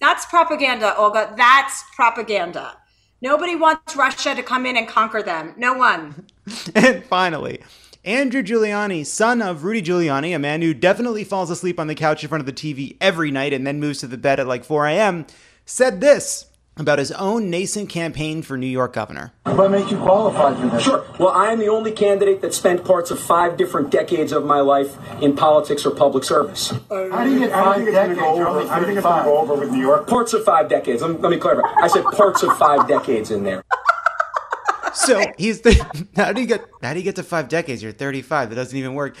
that's 0.00 0.26
propaganda, 0.26 0.96
Olga. 0.96 1.32
That's 1.36 1.84
propaganda. 1.94 2.76
Nobody 3.24 3.56
wants 3.56 3.96
Russia 3.96 4.34
to 4.34 4.42
come 4.42 4.66
in 4.66 4.76
and 4.76 4.86
conquer 4.86 5.22
them. 5.22 5.54
No 5.56 5.72
one. 5.72 6.26
And 6.74 7.02
finally, 7.04 7.62
Andrew 8.04 8.42
Giuliani, 8.42 9.06
son 9.06 9.40
of 9.40 9.64
Rudy 9.64 9.80
Giuliani, 9.80 10.36
a 10.36 10.38
man 10.38 10.60
who 10.60 10.74
definitely 10.74 11.24
falls 11.24 11.50
asleep 11.50 11.80
on 11.80 11.86
the 11.86 11.94
couch 11.94 12.22
in 12.22 12.28
front 12.28 12.40
of 12.40 12.46
the 12.46 12.52
TV 12.52 12.98
every 13.00 13.30
night 13.30 13.54
and 13.54 13.66
then 13.66 13.80
moves 13.80 14.00
to 14.00 14.06
the 14.06 14.18
bed 14.18 14.40
at 14.40 14.46
like 14.46 14.62
4 14.62 14.88
a.m., 14.88 15.26
said 15.64 16.02
this 16.02 16.50
about 16.76 16.98
his 16.98 17.12
own 17.12 17.50
nascent 17.50 17.88
campaign 17.88 18.42
for 18.42 18.56
New 18.56 18.66
York 18.66 18.92
governor. 18.92 19.32
What 19.44 19.70
makes 19.70 19.90
you 19.90 19.98
qualified 19.98 20.56
for 20.58 20.68
this? 20.68 20.82
Sure. 20.82 21.04
Well, 21.18 21.28
I 21.28 21.52
am 21.52 21.58
the 21.60 21.68
only 21.68 21.92
candidate 21.92 22.40
that 22.40 22.52
spent 22.52 22.84
parts 22.84 23.10
of 23.10 23.20
five 23.20 23.56
different 23.56 23.90
decades 23.90 24.32
of 24.32 24.44
my 24.44 24.60
life 24.60 24.96
in 25.22 25.36
politics 25.36 25.86
or 25.86 25.92
public 25.92 26.24
service. 26.24 26.72
How 26.90 27.24
do 27.24 27.32
you 27.32 27.38
get 27.38 27.52
five 27.52 27.84
decades? 27.84 28.18
You're 28.18 28.48
only 28.48 28.66
How 28.66 28.80
do 28.80 28.80
you 28.80 28.86
think 28.86 28.98
it's 28.98 29.06
going 29.06 29.18
to 29.18 29.24
go 29.24 29.38
over 29.38 29.54
with 29.54 29.70
New 29.70 29.80
York? 29.80 30.08
Parts 30.08 30.32
of 30.32 30.44
five 30.44 30.68
decades. 30.68 31.02
Let 31.02 31.12
me, 31.12 31.16
let 31.18 31.30
me 31.30 31.38
clarify. 31.38 31.68
I 31.80 31.86
said 31.86 32.04
parts 32.04 32.42
of 32.42 32.56
five 32.58 32.88
decades 32.88 33.30
in 33.30 33.44
there. 33.44 33.62
So 34.94 35.24
he's 35.36 35.60
the, 35.60 36.08
how 36.16 36.32
do 36.32 36.40
you 36.40 36.46
get 36.46 36.64
how 36.82 36.92
do 36.92 36.98
you 36.98 37.04
get 37.04 37.16
to 37.16 37.22
five 37.22 37.48
decades? 37.48 37.82
You're 37.82 37.92
35. 37.92 38.50
That 38.50 38.56
doesn't 38.56 38.76
even 38.76 38.94
work. 38.94 39.16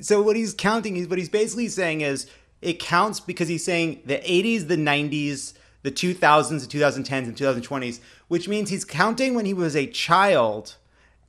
So 0.00 0.22
what 0.22 0.36
he's 0.36 0.54
counting 0.54 0.96
is 0.96 1.08
what 1.08 1.18
he's 1.18 1.28
basically 1.28 1.68
saying 1.68 2.00
is 2.00 2.26
it 2.62 2.78
counts 2.78 3.20
because 3.20 3.48
he's 3.48 3.64
saying 3.64 4.02
the 4.04 4.18
80s, 4.18 4.68
the 4.68 4.76
90s, 4.76 5.54
the 5.82 5.90
2000s, 5.90 6.68
the 6.68 6.78
2010s, 6.78 7.24
and 7.24 7.36
2020s, 7.36 8.00
which 8.28 8.48
means 8.48 8.70
he's 8.70 8.84
counting 8.84 9.34
when 9.34 9.46
he 9.46 9.54
was 9.54 9.74
a 9.74 9.86
child 9.86 10.76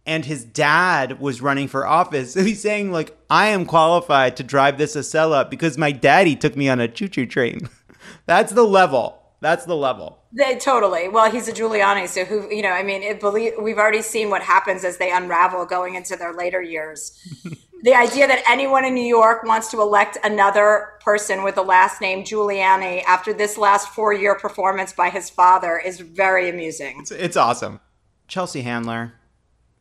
and 0.05 0.25
his 0.25 0.43
dad 0.43 1.19
was 1.19 1.41
running 1.41 1.67
for 1.67 1.85
office. 1.85 2.33
So 2.33 2.43
he's 2.43 2.61
saying 2.61 2.91
like 2.91 3.15
I 3.29 3.47
am 3.47 3.65
qualified 3.65 4.37
to 4.37 4.43
drive 4.43 4.77
this 4.77 4.95
Acela 4.95 5.49
because 5.49 5.77
my 5.77 5.91
daddy 5.91 6.35
took 6.35 6.55
me 6.55 6.69
on 6.69 6.79
a 6.79 6.87
choo-choo 6.87 7.25
train. 7.25 7.69
That's 8.25 8.51
the 8.51 8.63
level. 8.63 9.17
That's 9.41 9.65
the 9.65 9.75
level. 9.75 10.19
They 10.33 10.57
totally. 10.57 11.07
Well, 11.07 11.31
he's 11.31 11.47
a 11.47 11.51
Giuliani, 11.51 12.07
so 12.07 12.25
who 12.25 12.47
you 12.53 12.61
know? 12.61 12.69
I 12.69 12.83
mean, 12.83 13.01
it 13.01 13.19
believe 13.19 13.53
we've 13.59 13.79
already 13.79 14.03
seen 14.03 14.29
what 14.29 14.43
happens 14.43 14.85
as 14.85 14.97
they 14.97 15.11
unravel 15.11 15.65
going 15.65 15.95
into 15.95 16.15
their 16.15 16.33
later 16.33 16.61
years. 16.61 17.19
the 17.83 17.93
idea 17.95 18.27
that 18.27 18.43
anyone 18.47 18.85
in 18.85 18.93
New 18.93 19.05
York 19.05 19.43
wants 19.43 19.69
to 19.71 19.81
elect 19.81 20.17
another 20.23 20.89
person 21.01 21.43
with 21.43 21.55
the 21.55 21.63
last 21.63 21.99
name 22.01 22.23
Giuliani 22.23 23.03
after 23.05 23.33
this 23.33 23.57
last 23.57 23.89
four-year 23.89 24.35
performance 24.35 24.93
by 24.93 25.09
his 25.09 25.29
father 25.29 25.77
is 25.83 25.99
very 25.99 26.49
amusing. 26.49 26.97
It's, 26.99 27.11
it's 27.11 27.37
awesome. 27.37 27.79
Chelsea 28.27 28.61
Handler, 28.61 29.13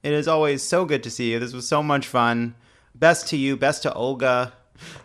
it 0.03 0.13
is 0.13 0.27
always 0.27 0.63
so 0.63 0.85
good 0.85 1.03
to 1.03 1.11
see 1.11 1.31
you. 1.33 1.39
This 1.39 1.53
was 1.53 1.69
so 1.69 1.83
much 1.83 2.07
fun. 2.07 2.55
Best 2.95 3.29
to 3.29 3.37
you, 3.37 3.57
best 3.57 3.83
to 3.83 3.93
Olga, 3.93 4.53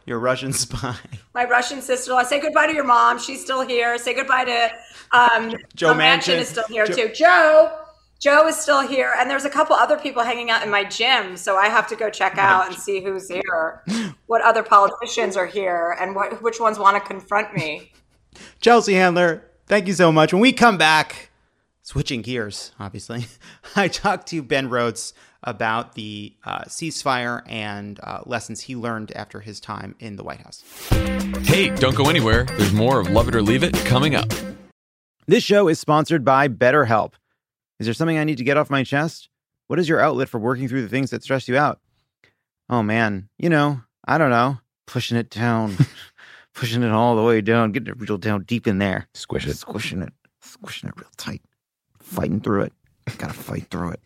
your 0.05 0.19
Russian 0.19 0.53
spy. 0.63 0.95
My 1.33 1.43
Russian 1.45 1.81
sister-in-law. 1.81 2.23
Say 2.23 2.39
goodbye 2.39 2.67
to 2.67 2.73
your 2.73 2.85
mom. 2.85 3.19
She's 3.19 3.41
still 3.41 3.61
here. 3.67 3.97
Say 3.97 4.13
goodbye 4.13 4.45
to 4.45 4.71
um, 5.11 5.53
Joe 5.75 5.93
Manchin 5.93 6.35
Manchin. 6.35 6.39
is 6.39 6.47
still 6.49 6.63
here 6.69 6.87
Joe- 6.87 6.95
too. 6.95 7.13
Joe. 7.13 7.81
Joe 8.19 8.47
is 8.47 8.55
still 8.55 8.87
here, 8.87 9.13
and 9.17 9.29
there's 9.29 9.45
a 9.45 9.49
couple 9.49 9.75
other 9.75 9.97
people 9.97 10.23
hanging 10.23 10.49
out 10.49 10.63
in 10.63 10.69
my 10.69 10.83
gym, 10.83 11.35
so 11.37 11.57
I 11.57 11.67
have 11.67 11.87
to 11.87 11.95
go 11.95 12.09
check 12.09 12.37
out 12.37 12.67
and 12.67 12.75
see 12.75 13.03
who's 13.03 13.27
here, 13.29 13.83
what 14.27 14.41
other 14.41 14.63
politicians 14.63 15.35
are 15.35 15.45
here, 15.45 15.95
and 15.99 16.15
what 16.15 16.41
which 16.41 16.59
ones 16.59 16.79
want 16.79 16.95
to 16.95 17.07
confront 17.07 17.53
me. 17.53 17.91
Chelsea 18.61 18.93
Handler, 18.93 19.43
thank 19.67 19.87
you 19.87 19.93
so 19.93 20.11
much. 20.11 20.33
When 20.33 20.41
we 20.41 20.53
come 20.53 20.77
back, 20.77 21.29
switching 21.83 22.21
gears, 22.21 22.71
obviously, 22.79 23.25
I 23.75 23.89
talked 23.89 24.27
to 24.27 24.41
Ben 24.41 24.69
Rhodes 24.69 25.13
about 25.43 25.93
the 25.93 26.35
uh, 26.43 26.63
ceasefire 26.63 27.43
and 27.45 27.99
uh, 28.01 28.21
lessons 28.25 28.61
he 28.61 28.75
learned 28.75 29.11
after 29.15 29.41
his 29.41 29.59
time 29.59 29.93
in 29.99 30.15
the 30.15 30.23
White 30.23 30.41
House. 30.41 30.63
Hey, 31.43 31.69
don't 31.69 31.95
go 31.95 32.09
anywhere. 32.09 32.45
There's 32.45 32.73
more 32.73 32.99
of 32.99 33.09
Love 33.11 33.27
It 33.27 33.35
or 33.35 33.43
Leave 33.43 33.61
It 33.61 33.75
coming 33.85 34.15
up. 34.15 34.31
This 35.27 35.43
show 35.43 35.67
is 35.67 35.79
sponsored 35.79 36.25
by 36.25 36.47
BetterHelp. 36.47 37.13
Is 37.79 37.87
there 37.87 37.93
something 37.93 38.17
I 38.17 38.23
need 38.23 38.37
to 38.37 38.43
get 38.43 38.57
off 38.57 38.69
my 38.69 38.83
chest? 38.83 39.29
What 39.67 39.79
is 39.79 39.89
your 39.89 39.99
outlet 39.99 40.29
for 40.29 40.39
working 40.39 40.67
through 40.67 40.83
the 40.83 40.89
things 40.89 41.09
that 41.09 41.23
stress 41.23 41.47
you 41.47 41.57
out? 41.57 41.79
Oh 42.69 42.83
man, 42.83 43.29
you 43.37 43.49
know, 43.49 43.81
I 44.07 44.17
don't 44.17 44.29
know, 44.29 44.59
pushing 44.87 45.17
it 45.17 45.29
down, 45.29 45.75
pushing 46.53 46.83
it 46.83 46.91
all 46.91 47.15
the 47.15 47.23
way 47.23 47.41
down, 47.41 47.71
getting 47.71 47.89
it 47.89 47.99
real 47.99 48.17
down 48.17 48.43
deep 48.43 48.67
in 48.67 48.77
there, 48.77 49.07
Squish 49.13 49.45
it. 49.47 49.57
squishing 49.57 50.01
it, 50.01 50.13
squishing 50.41 50.89
it 50.89 50.95
real 50.97 51.09
tight, 51.17 51.41
fighting 51.99 52.39
through 52.39 52.63
it. 52.63 52.73
Gotta 53.17 53.33
fight 53.33 53.67
through 53.69 53.91
it. 53.91 53.99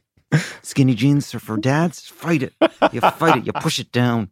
Skinny 0.62 0.94
jeans 0.94 1.34
are 1.34 1.40
for 1.40 1.58
dads. 1.58 2.06
Fight 2.06 2.44
it. 2.44 2.54
You 2.92 3.02
fight 3.02 3.38
it. 3.38 3.46
You 3.46 3.54
push 3.54 3.80
it 3.80 3.92
down. 3.92 4.30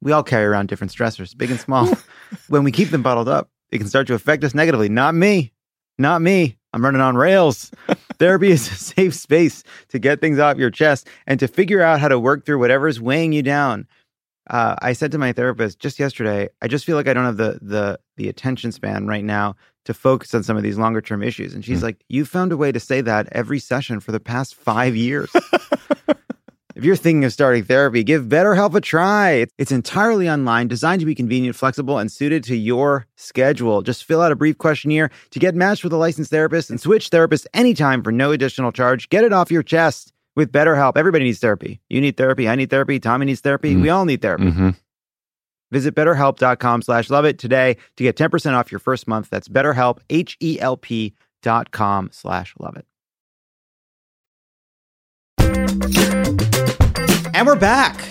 We 0.00 0.12
all 0.12 0.22
carry 0.22 0.44
around 0.44 0.68
different 0.68 0.92
stressors, 0.92 1.36
big 1.36 1.50
and 1.50 1.60
small. 1.60 1.88
when 2.48 2.64
we 2.64 2.72
keep 2.72 2.90
them 2.90 3.02
bottled 3.02 3.28
up, 3.28 3.48
it 3.70 3.78
can 3.78 3.88
start 3.88 4.06
to 4.08 4.14
affect 4.14 4.44
us 4.44 4.54
negatively. 4.54 4.88
Not 4.88 5.14
me. 5.14 5.52
Not 5.98 6.20
me. 6.20 6.57
I'm 6.72 6.84
running 6.84 7.00
on 7.00 7.16
rails. 7.16 7.70
Therapy 8.18 8.50
is 8.50 8.70
a 8.70 8.74
safe 8.74 9.14
space 9.14 9.62
to 9.88 9.98
get 9.98 10.20
things 10.20 10.38
off 10.38 10.58
your 10.58 10.70
chest 10.70 11.08
and 11.26 11.40
to 11.40 11.48
figure 11.48 11.82
out 11.82 12.00
how 12.00 12.08
to 12.08 12.18
work 12.18 12.44
through 12.44 12.58
whatever's 12.58 13.00
weighing 13.00 13.32
you 13.32 13.42
down. 13.42 13.86
Uh, 14.50 14.76
I 14.80 14.92
said 14.94 15.12
to 15.12 15.18
my 15.18 15.32
therapist 15.32 15.78
just 15.78 15.98
yesterday, 15.98 16.48
I 16.62 16.68
just 16.68 16.84
feel 16.84 16.96
like 16.96 17.06
I 17.08 17.12
don't 17.12 17.24
have 17.24 17.36
the 17.36 17.58
the 17.60 17.98
the 18.16 18.28
attention 18.28 18.72
span 18.72 19.06
right 19.06 19.24
now 19.24 19.56
to 19.84 19.92
focus 19.92 20.34
on 20.34 20.42
some 20.42 20.56
of 20.56 20.62
these 20.62 20.78
longer 20.78 21.00
term 21.02 21.22
issues. 21.22 21.52
And 21.54 21.64
she's 21.64 21.82
like, 21.82 22.02
"You 22.08 22.24
found 22.24 22.52
a 22.52 22.56
way 22.56 22.72
to 22.72 22.80
say 22.80 23.02
that 23.02 23.28
every 23.32 23.58
session 23.58 24.00
for 24.00 24.12
the 24.12 24.20
past 24.20 24.54
five 24.54 24.96
years." 24.96 25.30
If 26.78 26.84
you're 26.84 26.94
thinking 26.94 27.24
of 27.24 27.32
starting 27.32 27.64
therapy, 27.64 28.04
give 28.04 28.26
BetterHelp 28.26 28.72
a 28.76 28.80
try. 28.80 29.30
It's- 29.58 29.72
entirely 29.72 30.30
online, 30.30 30.68
designed 30.68 31.00
to 31.00 31.06
be 31.06 31.14
convenient, 31.16 31.56
flexible, 31.56 31.98
and 31.98 32.10
suited 32.10 32.44
to 32.44 32.56
your 32.56 33.06
schedule. 33.16 33.82
Just 33.82 34.04
fill 34.04 34.22
out 34.22 34.30
a 34.30 34.36
brief 34.36 34.58
questionnaire 34.58 35.10
to 35.30 35.38
get 35.40 35.56
matched 35.56 35.82
with 35.82 35.92
a 35.92 35.96
licensed 35.96 36.30
therapist 36.30 36.70
and 36.70 36.80
switch 36.80 37.10
therapists 37.10 37.46
anytime 37.52 38.04
for 38.04 38.12
no 38.12 38.30
additional 38.30 38.70
charge. 38.70 39.08
Get 39.08 39.24
it 39.24 39.32
off 39.32 39.50
your 39.50 39.64
chest 39.64 40.12
with 40.36 40.52
BetterHelp. 40.52 40.96
Everybody 40.96 41.24
needs 41.24 41.40
therapy. 41.40 41.80
You 41.88 42.00
need 42.00 42.16
therapy. 42.16 42.48
I 42.48 42.54
need 42.54 42.70
therapy. 42.70 43.00
Tommy 43.00 43.26
needs 43.26 43.40
therapy. 43.40 43.74
We 43.74 43.88
all 43.88 44.04
need 44.04 44.22
therapy. 44.22 44.44
Mm-hmm. 44.44 44.70
Visit 45.72 45.96
betterhelp.com 45.96 46.82
slash 46.82 47.10
love 47.10 47.24
it 47.24 47.40
today 47.40 47.76
to 47.96 48.04
get 48.04 48.16
10% 48.16 48.54
off 48.54 48.70
your 48.70 48.78
first 48.78 49.08
month. 49.08 49.30
That's 49.30 49.48
betterhelp, 49.48 49.98
H-E-L-P 50.10 51.14
dot 51.42 51.72
com 51.72 52.10
slash 52.12 52.54
love 52.60 52.76
it. 52.76 52.86
And 57.38 57.46
we're 57.46 57.54
back. 57.54 58.04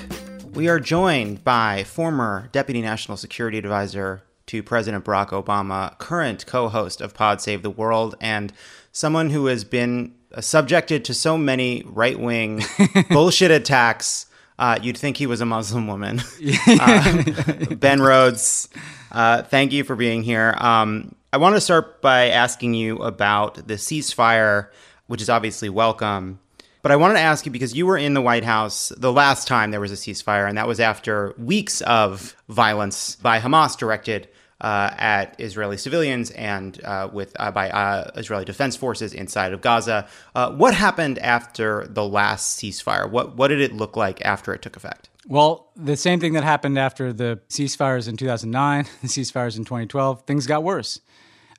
We 0.54 0.70
are 0.70 0.80
joined 0.80 1.44
by 1.44 1.84
former 1.84 2.48
Deputy 2.54 2.82
National 2.82 3.18
Security 3.18 3.58
Advisor 3.58 4.24
to 4.46 4.64
President 4.64 5.04
Barack 5.04 5.32
Obama, 5.32 5.98
current 5.98 6.46
co 6.46 6.70
host 6.70 7.02
of 7.02 7.14
Pod 7.14 7.42
Save 7.42 7.62
the 7.62 7.70
World, 7.70 8.16
and 8.22 8.54
someone 8.94 9.32
who 9.32 9.48
has 9.48 9.66
been 9.66 10.16
subjected 10.40 11.04
to 11.04 11.14
so 11.14 11.38
many 11.38 11.84
right 11.88 12.18
wing 12.18 12.64
bullshit 13.10 13.52
attacks. 13.52 14.28
Uh, 14.58 14.80
you'd 14.82 14.98
think 14.98 15.18
he 15.18 15.28
was 15.28 15.42
a 15.42 15.46
Muslim 15.46 15.88
woman. 15.88 16.22
Uh, 16.66 17.76
ben 17.76 18.02
Rhodes, 18.02 18.70
uh, 19.12 19.44
thank 19.44 19.74
you 19.74 19.84
for 19.84 19.98
being 19.98 20.24
here. 20.24 20.56
Um, 20.58 21.14
I 21.34 21.38
want 21.38 21.58
to 21.58 21.60
start 21.60 22.02
by 22.02 22.30
asking 22.30 22.76
you 22.76 23.00
about 23.00 23.56
the 23.56 23.74
ceasefire, 23.74 24.70
which 25.08 25.22
is 25.22 25.30
obviously 25.30 25.68
welcome. 25.68 26.40
But 26.82 26.92
I 26.92 26.96
wanted 26.96 27.16
to 27.16 27.22
ask 27.22 27.46
you 27.46 27.52
because 27.52 27.76
you 27.76 27.86
were 27.86 27.98
in 27.98 28.14
the 28.14 28.22
White 28.22 28.44
House 28.44 28.92
the 28.98 29.12
last 29.12 29.48
time 29.48 29.72
there 29.72 29.80
was 29.80 29.92
a 29.92 29.96
ceasefire, 29.96 30.48
and 30.48 30.58
that 30.58 30.68
was 30.68 30.80
after 30.80 31.34
weeks 31.38 31.82
of 31.82 32.36
violence 32.48 33.16
by 33.16 33.40
Hamas 33.40 33.78
directed 33.78 34.30
uh, 34.62 34.90
at 34.98 35.36
Israeli 35.40 35.78
civilians 35.78 36.32
and 36.32 36.84
uh, 36.84 37.10
with 37.12 37.36
uh, 37.40 37.52
by 37.52 37.70
uh, 37.70 38.12
Israeli 38.16 38.46
defense 38.46 38.76
forces 38.76 39.14
inside 39.14 39.54
of 39.54 39.62
Gaza. 39.62 40.08
Uh, 40.34 40.52
what 40.52 40.74
happened 40.74 41.20
after 41.20 41.86
the 41.88 42.04
last 42.04 42.60
ceasefire? 42.60 43.10
What 43.10 43.36
what 43.36 43.50
did 43.50 43.62
it 43.62 43.74
look 43.74 43.96
like 43.96 44.24
after 44.26 44.54
it 44.54 44.62
took 44.62 44.76
effect? 44.76 45.10
Well, 45.28 45.68
the 45.76 45.98
same 45.98 46.20
thing 46.20 46.34
that 46.34 46.44
happened 46.44 46.80
after 46.80 47.12
the 47.12 47.40
ceasefires 47.50 48.08
in 48.08 48.16
2009, 48.16 48.86
the 49.02 49.08
ceasefires 49.08 49.58
in 49.58 49.66
2012, 49.66 50.24
things 50.24 50.48
got 50.48 50.64
worse. 50.64 51.02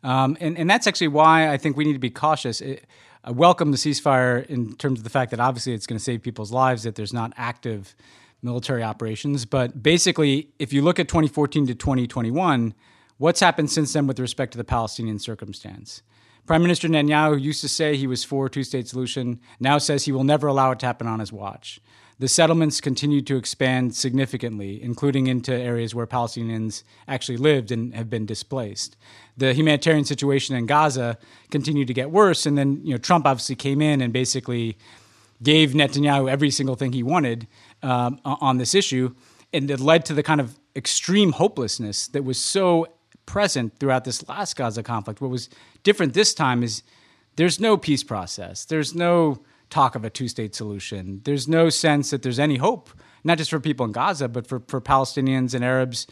Um, 0.03 0.37
and, 0.41 0.57
and 0.57 0.71
that's 0.71 0.87
actually 0.87 1.09
why 1.09 1.53
I 1.53 1.57
think 1.57 1.77
we 1.77 1.85
need 1.85 1.93
to 1.93 1.99
be 1.99 2.11
cautious. 2.11 2.61
It, 2.61 2.85
I 3.25 3.33
welcome 3.33 3.73
the 3.73 3.77
ceasefire 3.77 4.47
in 4.47 4.75
terms 4.77 5.01
of 5.01 5.05
the 5.05 5.11
fact 5.11 5.33
that 5.33 5.41
obviously 5.41 5.73
it's 5.75 5.87
going 5.87 5.99
to 5.99 6.05
save 6.05 6.23
people's 6.23 6.53
lives, 6.53 6.85
that 6.85 6.95
there's 6.95 7.13
not 7.13 7.33
active 7.37 7.97
military 8.43 8.83
operations. 8.83 9.45
But 9.45 9.83
basically, 9.83 10.51
if 10.59 10.73
you 10.73 10.83
look 10.83 10.99
at 10.99 11.09
2014 11.09 11.67
to 11.67 11.75
2021, 11.75 12.75
what's 13.17 13.41
happened 13.41 13.71
since 13.71 13.93
then 13.93 14.07
with 14.07 14.21
respect 14.21 14.53
to 14.53 14.59
the 14.59 14.65
Palestinian 14.65 15.19
circumstance? 15.19 16.03
Prime 16.47 16.63
Minister 16.63 16.89
Netanyahu 16.89 17.41
used 17.41 17.61
to 17.61 17.69
say 17.69 17.97
he 17.97 18.07
was 18.07 18.25
for 18.25 18.47
a 18.47 18.51
two 18.51 18.65
state 18.65 18.89
solution, 18.89 19.41
now 19.61 19.79
says 19.79 20.05
he 20.05 20.13
will 20.13 20.25
never 20.25 20.47
allow 20.47 20.71
it 20.71 20.79
to 20.79 20.87
happen 20.87 21.07
on 21.07 21.21
his 21.21 21.33
watch. 21.33 21.81
The 22.21 22.29
settlements 22.29 22.81
continued 22.81 23.27
to 23.29 23.37
expand 23.37 23.95
significantly, 23.95 24.83
including 24.83 25.29
into 25.29 25.55
areas 25.55 25.95
where 25.95 26.07
Palestinians 26.07 26.83
actually 27.07 27.37
lived 27.37 27.71
and 27.71 27.95
have 27.95 28.11
been 28.11 28.27
displaced. 28.27 28.97
The 29.37 29.55
humanitarian 29.55 30.05
situation 30.05 30.57
in 30.57 30.67
Gaza 30.67 31.17
continued 31.51 31.87
to 31.89 31.95
get 31.95 32.11
worse, 32.11 32.45
and 32.45 32.59
then 32.59 32.81
you 32.85 32.93
know 32.93 32.99
Trump 32.99 33.27
obviously 33.27 33.55
came 33.55 33.81
in 33.81 34.01
and 34.01 34.13
basically 34.13 34.77
gave 35.43 35.71
Netanyahu 35.71 36.29
every 36.29 36.51
single 36.51 36.75
thing 36.75 36.93
he 36.93 37.05
wanted 37.05 37.47
um, 37.85 38.21
on 38.25 38.59
this 38.59 38.75
issue, 38.75 39.15
and 39.53 39.71
it 39.71 39.79
led 39.79 40.05
to 40.07 40.15
the 40.15 40.23
kind 40.25 40.41
of 40.41 40.59
extreme 40.75 41.33
hopelessness 41.33 42.09
that 42.09 42.25
was 42.25 42.39
so 42.39 42.89
present 43.27 43.79
throughout 43.79 44.05
this 44.05 44.27
last 44.29 44.57
Gaza 44.57 44.83
conflict. 44.83 45.21
What 45.21 45.31
was 45.31 45.49
different 45.85 46.15
this 46.15 46.35
time 46.35 46.65
is 46.65 46.83
there's 47.37 47.61
no 47.61 47.77
peace 47.77 48.03
process. 48.03 48.65
There's 48.65 48.95
no 48.95 49.43
talk 49.71 49.95
of 49.95 50.05
a 50.05 50.11
two 50.11 50.29
state 50.29 50.55
solution. 50.55 51.21
There's 51.25 51.49
no 51.49 51.71
sense 51.71 52.11
that 52.11 52.23
there's 52.23 52.39
any 52.39 52.57
hope, 52.57 52.91
not 53.25 53.39
just 53.39 53.51
for 53.51 53.61
people 53.61 53.87
in 53.87 53.93
Gaza, 53.93 54.29
but 54.29 54.47
for, 54.47 54.63
for 54.69 54.81
Palestinians 54.81 55.55
and 55.55 55.65
Arabs 55.65 56.07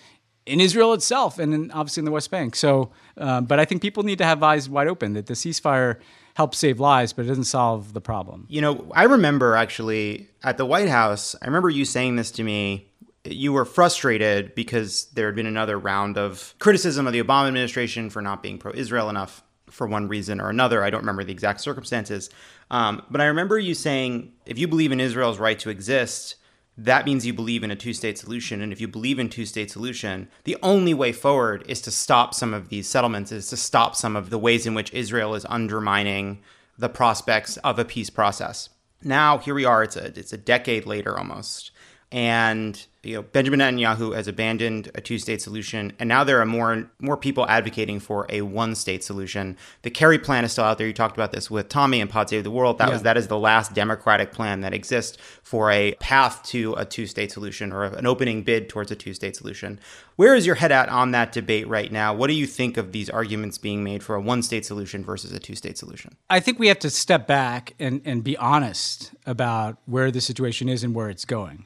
in 0.47 0.61
Israel 0.61 0.93
itself 0.93 1.39
and 1.39 1.53
in, 1.53 1.71
obviously 1.73 2.01
in 2.01 2.05
the 2.05 2.13
West 2.13 2.31
Bank. 2.31 2.55
So, 2.55 2.91
um, 3.17 3.47
but 3.47 3.59
I 3.59 3.65
think 3.65 3.83
people 3.83 4.05
need 4.05 4.19
to 4.19 4.25
have 4.25 4.43
eyes 4.43 4.69
wide 4.69 4.87
open 4.87 5.15
that 5.15 5.27
the 5.27 5.35
ceasefire 5.35 5.99
helps 6.35 6.59
save 6.59 6.79
lives, 6.79 7.13
but 7.13 7.25
it 7.25 7.29
doesn't 7.29 7.45
solve 7.45 7.93
the 7.93 8.01
problem. 8.01 8.47
You 8.49 8.61
know, 8.61 8.91
I 8.95 9.05
remember 9.05 9.57
actually 9.57 10.29
at 10.43 10.57
the 10.57 10.67
White 10.67 10.89
House, 10.89 11.35
I 11.43 11.47
remember 11.47 11.71
you 11.71 11.85
saying 11.85 12.17
this 12.17 12.31
to 12.33 12.43
me. 12.43 12.89
You 13.25 13.53
were 13.53 13.65
frustrated 13.65 14.55
because 14.55 15.07
there 15.15 15.27
had 15.27 15.35
been 15.35 15.47
another 15.47 15.77
round 15.79 16.17
of 16.17 16.55
criticism 16.61 17.09
of 17.09 17.13
the 17.13 17.21
Obama 17.21 17.49
administration 17.49 18.09
for 18.09 18.23
not 18.23 18.41
being 18.41 18.57
pro 18.57 18.71
Israel 18.73 19.11
enough 19.11 19.43
for 19.77 19.87
one 19.87 20.09
reason 20.09 20.41
or 20.41 20.49
another. 20.49 20.83
I 20.83 20.91
don't 20.91 21.03
remember 21.03 21.23
the 21.23 21.33
exact 21.33 21.61
circumstances. 21.61 22.31
Um, 22.71 23.03
but 23.11 23.21
I 23.21 23.27
remember 23.27 23.59
you 23.59 23.75
saying 23.75 24.33
if 24.47 24.59
you 24.59 24.67
believe 24.67 24.91
in 24.91 25.01
Israel's 25.01 25.39
right 25.39 25.59
to 25.61 25.71
exist, 25.71 26.37
that 26.79 27.07
means 27.07 27.25
you 27.25 27.33
believe 27.33 27.63
in 27.63 27.71
a 27.71 27.77
two 27.77 27.93
state 27.93 28.19
solution. 28.19 28.61
And 28.61 28.73
if 28.73 28.81
you 28.81 28.89
believe 28.89 29.19
in 29.19 29.29
two 29.29 29.47
state 29.47 29.71
solution, 29.71 30.29
the 30.45 30.57
only 30.63 30.95
way 30.95 31.13
forward 31.13 31.65
is 31.69 31.81
to 31.83 31.91
stop 31.91 32.35
some 32.35 32.53
of 32.53 32.69
these 32.71 32.89
settlements, 32.89 33.33
is 33.33 33.49
to 33.49 33.57
stop 33.57 33.95
some 33.95 34.17
of 34.17 34.31
the 34.31 34.39
ways 34.39 34.67
in 34.67 34.75
which 34.75 34.93
Israel 34.93 35.35
is 35.35 35.47
undermining 35.49 36.41
the 36.79 36.89
prospects 36.89 37.57
of 37.59 37.79
a 37.79 37.85
peace 37.85 38.11
process. 38.11 38.71
Now 39.03 39.39
here 39.39 39.55
we 39.55 39.65
are, 39.65 39.83
it's 39.83 39.97
a 39.97 40.07
it's 40.19 40.33
a 40.33 40.39
decade 40.39 40.87
later 40.87 41.17
almost. 41.19 41.71
And 42.17 42.87
you 43.03 43.15
know, 43.15 43.23
Benjamin 43.23 43.61
Netanyahu 43.61 44.17
has 44.17 44.27
abandoned 44.27 44.91
a 44.95 45.01
two-state 45.01 45.41
solution, 45.41 45.93
and 46.01 46.09
now 46.09 46.25
there 46.25 46.41
are 46.41 46.47
more 46.47 46.91
more 46.99 47.17
people 47.19 47.47
advocating 47.47 48.01
for 48.01 48.27
a 48.31 48.41
one-state 48.41 49.05
solution. 49.05 49.57
The 49.83 49.91
Kerry 49.91 50.19
plan 50.19 50.45
is 50.45 50.53
still 50.53 50.65
out 50.65 50.79
there. 50.79 50.87
You 50.87 50.95
talked 50.95 51.15
about 51.15 51.31
this 51.31 51.51
with 51.51 51.69
Tommy 51.69 52.01
and 52.01 52.11
Pod 52.11 52.31
Save 52.31 52.43
the 52.43 52.51
World. 52.51 52.79
That 52.79 52.89
yeah. 52.89 52.95
was 52.95 53.03
that 53.03 53.19
is 53.19 53.29
the 53.29 53.39
last 53.39 53.75
Democratic 53.75 54.33
plan 54.33 54.63
that 54.63 54.73
exists 54.73 55.19
for 55.43 55.71
a 55.71 55.93
path 56.01 56.43
to 56.45 56.73
a 56.79 56.87
two-state 56.87 57.31
solution 57.31 57.71
or 57.71 57.85
an 57.85 58.07
opening 58.07 58.43
bid 58.43 58.71
towards 58.71 58.91
a 58.91 58.97
two-state 58.97 59.37
solution. 59.37 59.79
Where 60.17 60.35
is 60.35 60.47
your 60.47 60.55
head 60.55 60.73
at 60.73 60.89
on 60.89 61.11
that 61.11 61.33
debate 61.33 61.69
right 61.69 61.93
now? 61.93 62.15
What 62.15 62.29
do 62.29 62.33
you 62.33 62.47
think 62.47 62.79
of 62.79 62.93
these 62.93 63.11
arguments 63.11 63.59
being 63.59 63.85
made 63.85 64.03
for 64.03 64.17
a 64.17 64.21
one-state 64.23 64.65
solution 64.65 65.05
versus 65.05 65.33
a 65.33 65.39
two-state 65.39 65.77
solution? 65.77 66.17
I 66.31 66.41
think 66.41 66.59
we 66.59 66.69
have 66.69 66.79
to 66.79 66.91
step 66.91 67.27
back 67.27 67.75
and, 67.79 68.01
and 68.07 68.25
be 68.25 68.39
honest 68.39 69.13
about 69.27 69.77
where 69.85 70.11
the 70.11 70.23
situation 70.23 70.69
is 70.71 70.83
and 70.83 70.95
where 70.95 71.11
it's 71.11 71.27
going, 71.27 71.66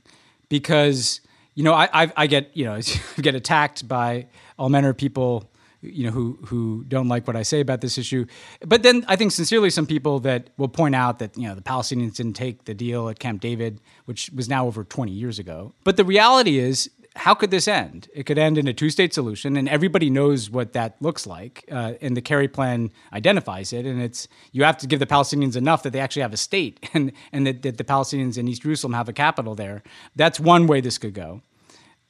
because 0.51 1.23
you 1.55 1.65
know, 1.65 1.73
I, 1.73 1.89
I, 1.93 2.13
I 2.17 2.27
get 2.27 2.51
you 2.55 2.67
know 2.67 2.79
get 3.23 3.35
attacked 3.35 3.89
by 3.89 4.27
all 4.59 4.69
manner 4.69 4.91
of 4.91 4.99
people 4.99 5.51
you 5.83 6.05
know 6.05 6.11
who 6.11 6.39
who 6.45 6.85
don't 6.89 7.09
like 7.09 7.27
what 7.27 7.37
I 7.37 7.43
say 7.43 7.61
about 7.61 7.81
this 7.81 7.97
issue. 7.97 8.27
But 8.67 8.83
then 8.83 9.05
I 9.09 9.17
think 9.17 9.33
sincerely 9.33 9.71
some 9.71 9.87
people 9.87 10.21
that 10.21 10.51
will 10.59 10.69
point 10.69 10.95
out 10.95 11.19
that 11.21 11.37
you 11.39 11.49
know 11.49 11.55
the 11.55 11.63
Palestinians 11.63 12.17
didn't 12.17 12.35
take 12.35 12.65
the 12.65 12.75
deal 12.75 13.09
at 13.09 13.19
Camp 13.19 13.41
David, 13.41 13.81
which 14.05 14.31
was 14.35 14.49
now 14.49 14.67
over 14.67 14.85
20 14.85 15.11
years 15.11 15.39
ago. 15.39 15.73
But 15.85 15.97
the 15.97 16.05
reality 16.05 16.59
is 16.59 16.91
how 17.17 17.35
could 17.35 17.51
this 17.51 17.67
end? 17.67 18.09
It 18.15 18.25
could 18.25 18.39
end 18.39 18.57
in 18.57 18.69
a 18.69 18.73
two-state 18.73 19.13
solution, 19.13 19.57
and 19.57 19.69
everybody 19.69 20.11
knows 20.11 20.49
what 20.49 20.73
that 20.75 20.97
looks 21.01 21.27
like. 21.27 21.65
Uh, 21.71 21.95
and 22.01 22.17
the 22.17 22.23
Kerry 22.23 22.49
plan 22.49 22.91
identifies 23.13 23.73
it, 23.73 23.85
and 23.85 24.01
it's 24.01 24.29
you 24.53 24.63
have 24.65 24.79
to 24.79 24.87
give 24.87 25.01
the 25.01 25.07
Palestinians 25.07 25.57
enough 25.57 25.83
that 25.83 25.93
they 25.93 26.01
actually 26.01 26.23
have 26.23 26.33
a 26.33 26.39
state, 26.39 26.89
and 26.95 27.13
and 27.33 27.47
that, 27.47 27.63
that 27.63 27.79
the 27.79 27.85
Palestinians 27.85 28.39
in 28.39 28.47
East 28.47 28.63
Jerusalem 28.63 28.93
have 28.93 29.09
a 29.09 29.13
capital 29.13 29.55
there. 29.55 29.83
That's 30.15 30.39
one 30.39 30.67
way 30.67 30.81
this 30.81 30.99
could 30.99 31.15
go. 31.15 31.43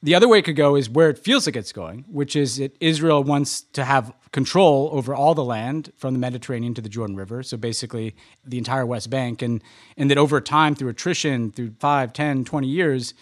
The 0.02 0.14
other 0.14 0.28
way 0.28 0.38
it 0.38 0.46
could 0.46 0.56
go 0.56 0.76
is 0.76 0.88
where 0.88 1.10
it 1.10 1.18
feels 1.18 1.46
like 1.46 1.56
it's 1.56 1.72
going, 1.72 2.06
which 2.08 2.34
is 2.34 2.56
that 2.56 2.74
Israel 2.80 3.22
wants 3.22 3.60
to 3.60 3.84
have 3.84 4.14
control 4.32 4.88
over 4.92 5.14
all 5.14 5.34
the 5.34 5.44
land 5.44 5.92
from 5.96 6.14
the 6.14 6.18
Mediterranean 6.18 6.72
to 6.74 6.80
the 6.80 6.88
Jordan 6.88 7.16
River. 7.16 7.42
So 7.42 7.58
basically 7.58 8.14
the 8.42 8.56
entire 8.56 8.86
West 8.86 9.10
Bank. 9.10 9.42
And, 9.42 9.62
and 9.98 10.10
that 10.10 10.16
over 10.16 10.40
time, 10.40 10.74
through 10.74 10.88
attrition, 10.88 11.52
through 11.52 11.74
5, 11.80 12.14
10, 12.14 12.44
20 12.46 12.66
years, 12.66 13.12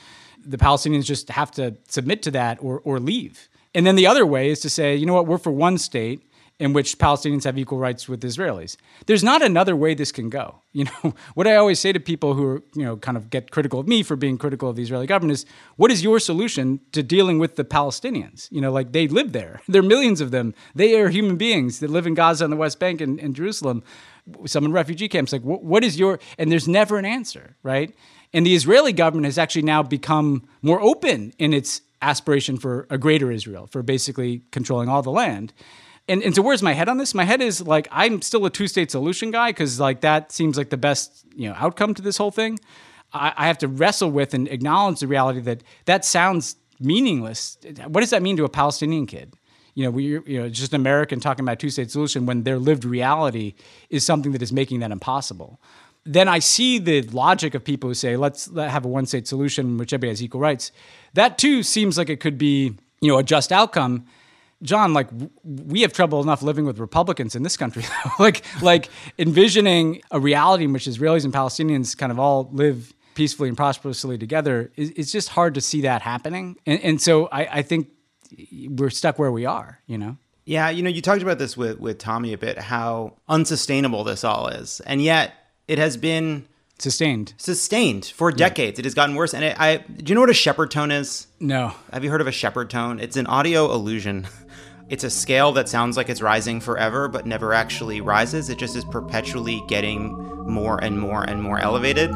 the 0.45 0.57
Palestinians 0.57 1.05
just 1.05 1.29
have 1.31 1.51
to 1.53 1.77
submit 1.89 2.23
to 2.23 2.31
that 2.33 2.59
or, 2.61 2.81
or 2.85 2.99
leave. 2.99 3.49
And 3.75 3.87
then 3.87 3.97
the 3.97 4.07
other 4.07 4.27
way 4.27 4.51
is 4.51 4.61
to 4.61 4.71
say, 4.71 4.97
you 4.97 5.07
know 5.07 5.15
what, 5.15 5.27
we're 5.27 5.39
for 5.39 5.53
one 5.53 5.79
state 5.79 6.23
in 6.59 6.73
which 6.73 6.99
Palestinians 6.99 7.45
have 7.45 7.57
equal 7.57 7.79
rights 7.79 8.09
with 8.09 8.21
Israelis. 8.23 8.77
There's 9.07 9.23
not 9.23 9.43
another 9.43 9.77
way 9.77 9.95
this 9.95 10.13
can 10.13 10.29
go. 10.29 10.57
You 10.79 10.85
know, 10.85 11.15
what 11.35 11.49
I 11.49 11.57
always 11.57 11.81
say 11.81 11.93
to 11.93 11.99
people 11.99 12.35
who 12.35 12.47
are, 12.47 12.63
you 12.73 12.85
know, 12.85 12.97
kind 12.97 13.17
of 13.17 13.31
get 13.31 13.51
critical 13.51 13.81
of 13.81 13.89
me 13.89 14.05
for 14.05 14.15
being 14.15 14.39
critical 14.39 14.71
of 14.71 14.77
the 14.77 14.83
Israeli 14.83 15.09
government 15.09 15.33
is, 15.33 15.45
what 15.75 15.91
is 15.91 16.05
your 16.05 16.21
solution 16.21 16.79
to 16.93 17.03
dealing 17.03 17.41
with 17.41 17.57
the 17.57 17.65
Palestinians? 17.65 18.47
You 18.53 18.61
know, 18.61 18.71
like 18.71 18.93
they 18.93 19.09
live 19.09 19.33
there. 19.33 19.61
There 19.69 19.81
are 19.81 19.85
millions 19.85 20.21
of 20.21 20.31
them. 20.31 20.55
They 20.77 21.01
are 21.01 21.09
human 21.09 21.37
beings 21.37 21.81
that 21.81 21.91
live 21.91 22.07
in 22.07 22.15
Gaza 22.15 22.45
and 22.45 22.53
the 22.53 22.57
West 22.57 22.79
Bank 22.79 23.01
and, 23.01 23.19
and 23.19 23.35
Jerusalem, 23.35 23.83
some 24.47 24.65
in 24.67 24.71
refugee 24.71 25.09
camps. 25.09 25.33
Like, 25.33 25.43
what, 25.43 25.65
what 25.65 25.83
is 25.83 25.99
your, 25.99 26.21
and 26.39 26.53
there's 26.53 26.69
never 26.69 26.97
an 26.97 27.05
answer, 27.05 27.57
right? 27.65 27.93
And 28.33 28.45
the 28.45 28.55
Israeli 28.55 28.93
government 28.93 29.27
has 29.27 29.39
actually 29.39 29.63
now 29.63 29.83
become 29.83 30.47
more 30.63 30.81
open 30.81 31.33
in 31.39 31.53
its 31.53 31.81
aspiration 32.03 32.57
for 32.57 32.87
a 32.91 32.99
greater 32.99 33.31
Israel, 33.31 33.67
for 33.67 33.83
basically 33.83 34.43
controlling 34.51 34.89
all 34.89 35.03
the 35.03 35.11
land. 35.11 35.53
And, 36.09 36.23
and 36.23 36.35
so 36.35 36.43
where's 36.43 36.63
my 36.63 36.73
head 36.73 36.89
on 36.89 36.97
this? 36.97 37.15
My 37.15 37.25
head 37.25 37.43
is 37.43 37.67
like 37.67 37.87
I'm 37.91 38.23
still 38.23 38.45
a 38.47 38.51
two 38.51 38.67
state 38.67 38.91
solution 38.91 39.31
guy 39.31 39.51
because 39.51 39.79
like 39.79 40.01
that 40.01 40.33
seems 40.33 40.57
like 40.57 40.71
the 40.71 40.77
best 40.77 41.25
you 41.37 41.49
know 41.49 41.55
outcome 41.59 41.95
to 41.95 42.03
this 42.03 42.17
whole 42.17 42.31
thing. 42.31 42.59
I, 43.13 43.33
I 43.37 43.47
have 43.47 43.59
to 43.59 43.69
wrestle 43.69 44.11
with 44.11 44.33
and 44.33 44.49
acknowledge 44.49 45.01
the 45.01 45.07
reality 45.07 45.41
that 45.41 45.63
that 45.85 46.05
sounds 46.05 46.57
meaningless. 46.81 47.59
What 47.87 48.01
does 48.01 48.11
that 48.11 48.23
mean 48.23 48.37
to 48.39 48.45
a 48.45 48.49
Palestinian 48.49 49.07
kid? 49.07 49.35
You 49.75 49.85
know, 49.85 49.91
we 49.91 50.05
you 50.05 50.41
know 50.41 50.49
just 50.49 50.73
an 50.73 50.81
American 50.81 51.21
talking 51.21 51.45
about 51.45 51.59
two 51.59 51.71
state 51.71 51.91
solution 51.91 52.25
when 52.25 52.43
their 52.43 52.59
lived 52.59 52.87
reality 52.87 53.55
is 53.91 54.05
something 54.05 54.33
that 54.33 54.41
is 54.41 54.53
making 54.53 54.81
that 54.81 54.91
impossible 54.91 55.61
then 56.09 56.27
I 56.27 56.39
see 56.39 56.79
the 56.79 57.03
logic 57.03 57.55
of 57.55 57.63
people 57.63 57.91
who 57.91 57.95
say, 57.95 58.17
let's 58.17 58.51
have 58.57 58.85
a 58.87 58.89
one 58.89 59.05
state 59.05 59.29
solution 59.29 59.67
in 59.67 59.79
which 59.79 59.93
everybody 59.93 60.09
has 60.09 60.23
equal 60.23 60.41
rights. 60.41 60.73
That 61.13 61.37
too 61.37 61.63
seems 61.63 61.99
like 61.99 62.09
it 62.09 62.19
could 62.19 62.39
be, 62.39 62.77
you 63.01 63.13
know, 63.13 63.19
a 63.19 63.23
just 63.23 63.53
outcome. 63.53 64.07
John, 64.63 64.95
like 64.95 65.09
we 65.45 65.83
have 65.83 65.93
trouble 65.93 66.23
enough 66.23 66.43
living 66.43 66.65
with 66.65 66.79
Republicans 66.79 67.37
in 67.37 67.43
this 67.43 67.59
country. 67.59 67.85
like, 68.19 68.43
like 68.63 68.89
envisioning 69.19 70.01
a 70.11 70.19
reality 70.19 70.65
in 70.65 70.73
which 70.73 70.87
Israelis 70.87 71.25
and 71.25 71.33
Palestinians 71.33 71.97
kind 71.97 72.11
of 72.11 72.19
all 72.19 72.49
live 72.53 72.95
peacefully 73.15 73.49
and 73.49 73.57
prosperously 73.57 74.17
together, 74.17 74.73
it's 74.77 75.13
just 75.13 75.29
hard 75.29 75.55
to 75.55 75.61
see 75.61 75.83
that 75.83 76.01
happening. 76.01 76.57
And, 76.65 76.81
and 76.83 77.03
so 77.03 77.27
I, 77.27 77.59
I 77.59 77.63
think 77.63 77.91
we're 78.69 78.91
stuck 78.91 79.19
where 79.19 79.31
we 79.31 79.45
are, 79.45 79.81
you 79.87 79.99
know? 79.99 80.17
Yeah, 80.47 80.71
you 80.71 80.83
know, 80.83 80.89
you 80.89 81.03
talked 81.03 81.21
about 81.21 81.39
this 81.39 81.55
with, 81.55 81.79
with 81.79 81.99
Tommy 81.99 82.33
a 82.33 82.39
bit, 82.39 82.57
how 82.57 83.19
unsustainable 83.29 84.05
this 84.05 84.25
all 84.25 84.49
is. 84.49 84.81
And 84.81 85.03
yet, 85.03 85.35
it 85.69 85.79
has 85.79 85.97
been 85.97 86.47
sustained 86.79 87.35
sustained 87.37 88.07
for 88.07 88.33
decades. 88.33 88.79
Yeah. 88.79 88.83
It 88.83 88.85
has 88.87 88.95
gotten 88.95 89.15
worse. 89.15 89.35
And 89.35 89.45
it, 89.45 89.61
I 89.61 89.77
do 89.77 90.11
you 90.11 90.15
know 90.15 90.23
what 90.23 90.31
a 90.31 90.35
Shepard 90.35 90.71
tone 90.71 90.91
is? 90.91 91.27
No. 91.39 91.75
Have 91.93 92.03
you 92.03 92.11
heard 92.11 92.21
of 92.21 92.27
a 92.27 92.33
Shepard 92.33 92.71
tone? 92.71 92.99
It's 92.99 93.17
an 93.17 93.27
audio 93.27 93.73
illusion. 93.73 94.27
It's 94.89 95.05
a 95.05 95.11
scale 95.11 95.53
that 95.53 95.69
sounds 95.69 95.99
like 95.99 96.09
it's 96.09 96.23
rising 96.23 96.63
forever, 96.63 97.09
but 97.09 97.27
never 97.27 97.53
actually 97.53 98.01
rises. 98.01 98.49
It 98.49 98.57
just 98.57 98.75
is 98.75 98.87
perpetually 98.87 99.63
getting 99.69 100.17
more 100.47 100.83
and 100.83 100.99
more 100.99 101.25
and 101.25 101.43
more 101.43 101.59
elevated. 101.59 102.09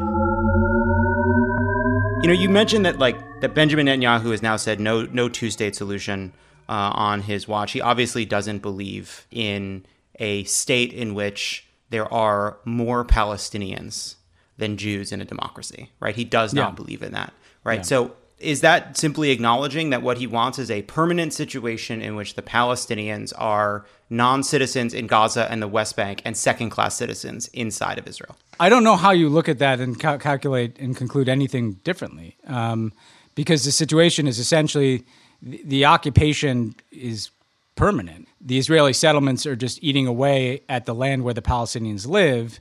You 2.23 2.29
know, 2.29 2.33
you 2.33 2.49
mentioned 2.49 2.83
that 2.87 2.97
like 2.97 3.15
that 3.41 3.53
Benjamin 3.53 3.85
Netanyahu 3.85 4.31
has 4.31 4.41
now 4.41 4.55
said 4.55 4.79
no 4.79 5.03
no 5.03 5.29
two 5.29 5.51
state 5.51 5.75
solution 5.75 6.33
uh, 6.67 6.89
on 6.95 7.21
his 7.21 7.47
watch. 7.47 7.73
He 7.73 7.81
obviously 7.81 8.25
doesn't 8.25 8.63
believe 8.63 9.27
in 9.29 9.85
a 10.19 10.43
state 10.45 10.93
in 10.93 11.13
which 11.13 11.67
there 11.93 12.11
are 12.11 12.57
more 12.65 13.05
Palestinians 13.05 14.15
than 14.57 14.77
Jews 14.77 15.11
in 15.11 15.21
a 15.21 15.25
democracy, 15.25 15.91
right? 15.99 16.15
He 16.15 16.23
does 16.25 16.51
not 16.51 16.71
yeah. 16.71 16.75
believe 16.75 17.03
in 17.03 17.11
that, 17.11 17.33
right? 17.63 17.81
Yeah. 17.81 17.83
So 17.83 18.15
is 18.39 18.61
that 18.61 18.97
simply 18.97 19.29
acknowledging 19.29 19.91
that 19.91 20.01
what 20.01 20.17
he 20.17 20.25
wants 20.25 20.57
is 20.57 20.71
a 20.71 20.81
permanent 20.81 21.33
situation 21.33 22.01
in 22.01 22.15
which 22.15 22.33
the 22.33 22.41
Palestinians 22.41 23.31
are 23.37 23.85
non 24.09 24.41
citizens 24.41 24.95
in 24.95 25.05
Gaza 25.05 25.47
and 25.51 25.61
the 25.61 25.67
West 25.67 25.95
Bank 25.95 26.23
and 26.25 26.35
second 26.35 26.71
class 26.71 26.95
citizens 26.95 27.47
inside 27.49 27.99
of 27.99 28.07
Israel? 28.07 28.35
I 28.59 28.69
don't 28.69 28.83
know 28.83 28.95
how 28.95 29.11
you 29.11 29.29
look 29.29 29.47
at 29.47 29.59
that 29.59 29.79
and 29.79 29.99
cal- 29.99 30.17
calculate 30.17 30.79
and 30.79 30.97
conclude 30.97 31.29
anything 31.29 31.73
differently 31.83 32.37
um, 32.47 32.91
because 33.35 33.65
the 33.65 33.71
situation 33.71 34.27
is 34.27 34.39
essentially 34.39 35.05
the, 35.43 35.61
the 35.63 35.85
occupation 35.85 36.73
is 36.91 37.29
permanent. 37.75 38.27
The 38.41 38.57
Israeli 38.57 38.93
settlements 38.93 39.45
are 39.45 39.55
just 39.55 39.79
eating 39.81 40.07
away 40.07 40.61
at 40.69 40.85
the 40.85 40.93
land 40.93 41.23
where 41.23 41.33
the 41.33 41.41
Palestinians 41.41 42.07
live, 42.07 42.59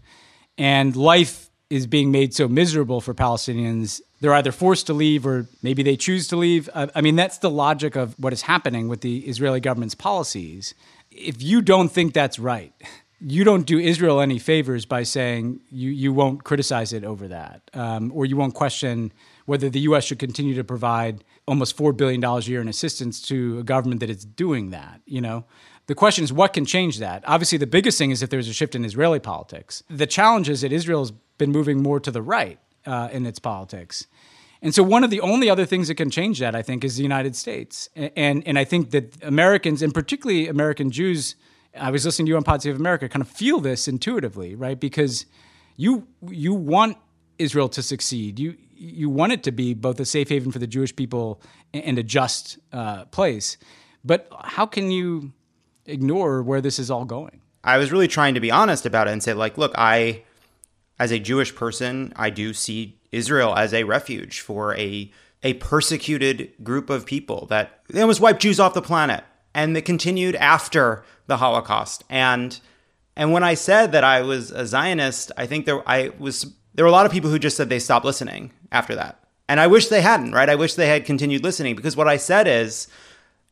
and 0.56 0.94
life 0.96 1.50
is 1.70 1.86
being 1.86 2.10
made 2.10 2.34
so 2.34 2.48
miserable 2.48 3.00
for 3.00 3.14
Palestinians. 3.14 4.02
They're 4.20 4.34
either 4.34 4.52
forced 4.52 4.86
to 4.88 4.92
leave 4.92 5.26
or 5.26 5.46
maybe 5.62 5.82
they 5.82 5.96
choose 5.96 6.28
to 6.28 6.36
leave. 6.36 6.68
I, 6.74 7.00
mean, 7.00 7.16
that's 7.16 7.38
the 7.38 7.48
logic 7.48 7.96
of 7.96 8.14
what 8.18 8.34
is 8.34 8.42
happening 8.42 8.88
with 8.88 9.00
the 9.00 9.20
Israeli 9.20 9.58
government's 9.58 9.94
policies. 9.94 10.74
If 11.10 11.42
you 11.42 11.62
don't 11.62 11.88
think 11.88 12.12
that's 12.12 12.38
right, 12.38 12.74
you 13.20 13.42
don't 13.42 13.66
do 13.66 13.78
Israel 13.78 14.20
any 14.20 14.38
favors 14.38 14.84
by 14.84 15.04
saying 15.04 15.60
you, 15.70 15.90
you 15.90 16.12
won't 16.12 16.44
criticize 16.44 16.92
it 16.92 17.04
over 17.04 17.28
that, 17.28 17.62
um, 17.72 18.12
or 18.14 18.26
you 18.26 18.36
won't 18.36 18.54
question 18.54 19.12
whether 19.46 19.70
the 19.70 19.80
U.S. 19.80 20.04
should 20.04 20.18
continue 20.18 20.54
to 20.54 20.64
provide 20.64 21.24
almost 21.47 21.76
$4 21.76 21.97
billion 21.97 22.22
a 22.22 22.40
year 22.40 22.61
in 22.61 22.68
assistance 22.68 23.20
to 23.22 23.59
a 23.59 23.62
government 23.62 24.01
that 24.01 24.11
is 24.11 24.24
doing 24.24 24.70
that, 24.70 25.01
you 25.07 25.20
know? 25.20 25.45
The 25.86 25.95
question 25.95 26.22
is, 26.22 26.32
what 26.32 26.53
can 26.53 26.64
change 26.64 26.99
that? 26.99 27.24
Obviously, 27.26 27.59
the 27.59 27.66
biggest 27.66 27.99
thing 27.99 28.12
is 28.12 28.22
if 28.22 28.30
there's 28.30 28.49
a 28.49 28.53
shift 28.53 28.74
in 28.74 28.84
Israeli 28.84 29.18
politics. 29.18 29.82
The 29.90 30.07
challenge 30.07 30.49
is 30.49 30.61
that 30.61 30.72
Israel's 30.72 31.11
been 31.38 31.51
moving 31.51 31.82
more 31.82 31.99
to 31.99 32.11
the 32.11 32.22
right 32.22 32.61
uh, 32.86 33.09
in 33.12 33.26
its 33.26 33.40
politics. 33.40 34.07
And 34.62 34.72
so, 34.72 34.84
one 34.84 35.03
of 35.03 35.11
the 35.11 35.20
only 35.20 35.51
other 35.51 35.66
things 35.66 35.88
that 35.88 35.97
can 35.97 36.09
change 36.09 36.38
that, 36.38 36.55
I 36.55 36.62
think, 36.62 36.84
is 36.84 36.97
the 36.97 37.03
United 37.03 37.34
States. 37.34 37.88
And, 37.97 38.47
and 38.47 38.57
I 38.57 38.64
think 38.64 38.93
that 38.93 39.20
Americans, 39.24 39.82
and 39.82 39.93
particularly 39.93 40.47
American 40.47 40.93
Jews, 40.93 41.34
I 41.76 41.90
was 41.90 42.05
listening 42.05 42.26
to 42.26 42.30
you 42.30 42.36
on 42.36 42.45
Pod 42.45 42.62
Save 42.62 42.76
America, 42.76 43.09
kind 43.09 43.22
of 43.22 43.28
feel 43.28 43.59
this 43.59 43.88
intuitively, 43.88 44.55
right? 44.55 44.78
Because 44.78 45.26
you 45.76 46.07
you 46.28 46.55
want 46.55 46.97
Israel 47.38 47.68
to 47.70 47.82
succeed. 47.82 48.38
You 48.38 48.57
you 48.83 49.09
want 49.09 49.33
it 49.33 49.43
to 49.45 49.53
be 49.53 49.74
both 49.74 50.01
a 50.01 50.05
safe 50.05 50.28
haven 50.28 50.51
for 50.51 50.59
the 50.59 50.66
Jewish 50.66 50.95
people 50.95 51.41
and 51.72 51.99
a 51.99 52.03
just 52.03 52.59
uh, 52.72 53.05
place. 53.07 53.57
But 54.05 54.26
how 54.43 54.66
can 54.66 54.91
you 54.91 55.33
ignore 55.87 56.43
where 56.43 56.61
this 56.61 56.78
is 56.78 56.91
all 56.91 57.05
going? 57.05 57.41
I 57.64 57.78
was 57.78 57.93
really 57.93 58.09
trying 58.09 58.35
to 58.35 58.41
be 58.41 58.51
honest 58.51 58.85
about 58.85 59.07
it 59.07 59.12
and 59.12 59.22
say, 59.22 59.35
like, 59.35 59.57
look, 59.57 59.72
I, 59.76 60.24
as 60.99 61.12
a 61.12 61.20
Jewish 61.20 61.55
person, 61.55 62.12
I 62.16 62.30
do 62.30 62.53
see 62.53 62.99
Israel 63.12 63.55
as 63.55 63.72
a 63.72 63.85
refuge 63.85 64.41
for 64.41 64.76
a 64.76 65.11
a 65.45 65.55
persecuted 65.55 66.53
group 66.62 66.89
of 66.89 67.05
people 67.05 67.47
that 67.47 67.80
they 67.89 68.01
almost 68.01 68.20
wiped 68.20 68.41
Jews 68.41 68.61
off 68.61 68.74
the 68.74 68.83
planet, 68.83 69.24
and 69.55 69.74
that 69.74 69.83
continued 69.83 70.37
after 70.37 71.05
the 71.26 71.37
Holocaust. 71.37 72.05
And 72.09 72.59
and 73.16 73.33
when 73.33 73.43
I 73.43 73.55
said 73.55 73.93
that 73.93 74.05
I 74.05 74.22
was 74.22 74.51
a 74.51 74.66
Zionist, 74.66 75.33
I 75.37 75.47
think 75.47 75.66
there 75.66 75.89
I 75.89 76.11
was 76.18 76.53
there 76.74 76.85
were 76.85 76.89
a 76.89 76.93
lot 76.93 77.07
of 77.07 77.12
people 77.12 77.30
who 77.30 77.39
just 77.39 77.57
said 77.57 77.68
they 77.68 77.78
stopped 77.78 78.05
listening 78.05 78.53
after 78.73 78.95
that. 78.97 79.23
And 79.49 79.61
I 79.61 79.66
wish 79.68 79.89
they 79.89 80.01
hadn't, 80.01 80.33
right? 80.33 80.49
I 80.49 80.55
wish 80.55 80.75
they 80.75 80.89
had 80.89 81.05
continued 81.05 81.45
listening 81.45 81.77
because 81.77 81.97
what 81.97 82.09
I 82.09 82.16
said 82.16 82.49
is, 82.49 82.89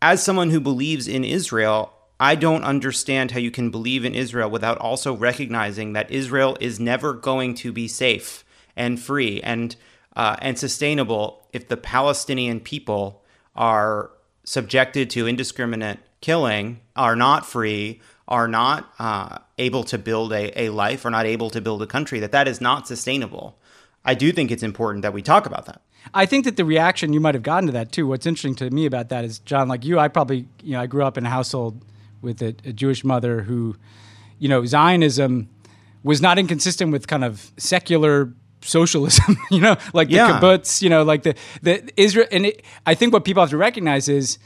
as 0.03 0.23
someone 0.23 0.51
who 0.51 0.61
believes 0.61 1.07
in 1.07 1.25
Israel, 1.25 1.93
I 2.19 2.35
don't 2.35 2.65
understand 2.65 3.31
how 3.31 3.39
you 3.39 3.51
can 3.51 3.71
believe 3.71 4.05
in 4.05 4.15
Israel 4.15 4.51
without 4.51 4.79
also 4.79 5.15
recognizing 5.15 5.93
that 5.93 6.11
Israel 6.11 6.57
is 6.61 6.81
never 6.81 7.13
going 7.13 7.55
to 7.57 7.73
be 7.73 7.87
safe 7.87 8.45
and 8.77 8.99
free 8.99 9.41
and 9.43 9.77
uh, 10.17 10.37
and 10.41 10.59
sustainable 10.59 11.47
if 11.53 11.69
the 11.69 11.77
Palestinian 11.77 12.61
people 12.61 13.23
are 13.55 14.11
subjected 14.45 15.09
to 15.11 15.29
indiscriminate 15.29 15.99
killing, 16.21 16.81
are 16.97 17.15
not 17.15 17.47
free, 17.47 18.01
are 18.27 18.49
not 18.49 18.93
uh, 18.99 19.39
able 19.59 19.85
to 19.85 19.99
build 19.99 20.33
a, 20.33 20.63
a 20.63 20.71
life, 20.71 21.05
are 21.05 21.11
not 21.11 21.27
able 21.27 21.51
to 21.51 21.61
build 21.61 21.83
a 21.83 21.87
country. 21.87 22.21
That 22.21 22.33
that 22.33 22.49
is 22.49 22.61
not 22.61 22.89
sustainable. 22.89 23.59
I 24.05 24.15
do 24.15 24.33
think 24.33 24.51
it's 24.51 24.63
important 24.63 25.03
that 25.03 25.13
we 25.13 25.23
talk 25.23 25.47
about 25.47 25.67
that. 25.67 25.83
I 26.15 26.25
think 26.27 26.45
that 26.47 26.57
the 26.57 26.65
reaction 26.65 27.13
you 27.13 27.21
might 27.21 27.35
have 27.35 27.43
gotten 27.43 27.67
to 27.67 27.73
that 27.73 27.93
too. 27.93 28.07
What's 28.07 28.27
interesting 28.27 28.55
to 28.57 28.71
me 28.71 28.87
about 28.87 29.11
that 29.11 29.25
is, 29.25 29.39
John, 29.41 29.69
like 29.69 29.85
you, 29.85 29.99
I 29.99 30.09
probably, 30.09 30.47
you 30.63 30.73
know, 30.73 30.81
I 30.81 30.87
grew 30.87 31.05
up 31.05 31.19
in 31.19 31.27
a 31.27 31.31
household 31.31 31.85
with 32.23 32.41
a, 32.43 32.55
a 32.65 32.73
Jewish 32.73 33.05
mother 33.05 33.43
who, 33.43 33.77
you 34.39 34.49
know, 34.49 34.65
Zionism 34.65 35.49
was 36.03 36.23
not 36.23 36.39
inconsistent 36.39 36.93
with 36.93 37.07
kind 37.07 37.25
of 37.25 37.51
secular 37.59 38.33
socialism, 38.63 39.37
you 39.51 39.61
know, 39.61 39.77
like 39.93 40.09
the 40.09 40.15
Yeah. 40.15 40.41
kibbutz, 40.41 40.81
you 40.83 40.89
know, 40.89 41.03
like 41.03 41.23
the 41.23 41.35
the 41.63 41.89
Israel. 42.01 42.27
And 42.33 42.47
it, 42.47 42.65
I 42.87 42.95
think 42.95 43.13
what 43.13 43.25
people 43.25 43.43
have 43.43 43.51
to 43.51 43.57
recognize 43.59 44.09
is 44.09 44.39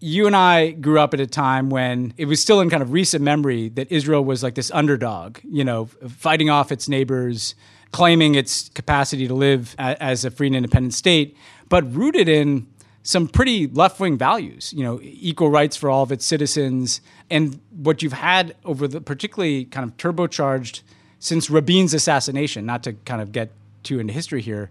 you 0.00 0.26
and 0.26 0.36
I 0.36 0.72
grew 0.72 0.98
up 1.00 1.14
at 1.14 1.20
a 1.20 1.26
time 1.26 1.70
when 1.70 2.12
it 2.16 2.26
was 2.26 2.40
still 2.40 2.60
in 2.60 2.68
kind 2.68 2.82
of 2.82 2.90
recent 2.92 3.22
memory 3.24 3.68
that 3.70 3.90
Israel 3.90 4.24
was 4.24 4.42
like 4.42 4.54
this 4.56 4.70
underdog, 4.72 5.38
you 5.44 5.64
know, 5.64 5.86
fighting 6.08 6.50
off 6.50 6.70
its 6.70 6.88
neighbors, 6.88 7.54
claiming 7.96 8.34
its 8.34 8.68
capacity 8.74 9.26
to 9.26 9.32
live 9.32 9.74
a, 9.78 9.96
as 10.02 10.22
a 10.22 10.30
free 10.30 10.48
and 10.48 10.54
independent 10.54 10.92
state, 10.92 11.34
but 11.70 11.82
rooted 11.94 12.28
in 12.28 12.66
some 13.02 13.26
pretty 13.26 13.68
left 13.68 13.98
wing 13.98 14.18
values, 14.18 14.70
you 14.76 14.84
know, 14.84 15.00
equal 15.02 15.48
rights 15.48 15.78
for 15.78 15.88
all 15.88 16.02
of 16.02 16.12
its 16.12 16.26
citizens. 16.26 17.00
And 17.30 17.58
what 17.70 18.02
you've 18.02 18.12
had 18.12 18.54
over 18.66 18.86
the 18.86 19.00
particularly 19.00 19.64
kind 19.64 19.88
of 19.88 19.96
turbocharged 19.96 20.82
since 21.20 21.48
Rabin's 21.48 21.94
assassination, 21.94 22.66
not 22.66 22.82
to 22.82 22.92
kind 23.06 23.22
of 23.22 23.32
get 23.32 23.50
too 23.82 23.98
into 23.98 24.12
history 24.12 24.42
here, 24.42 24.70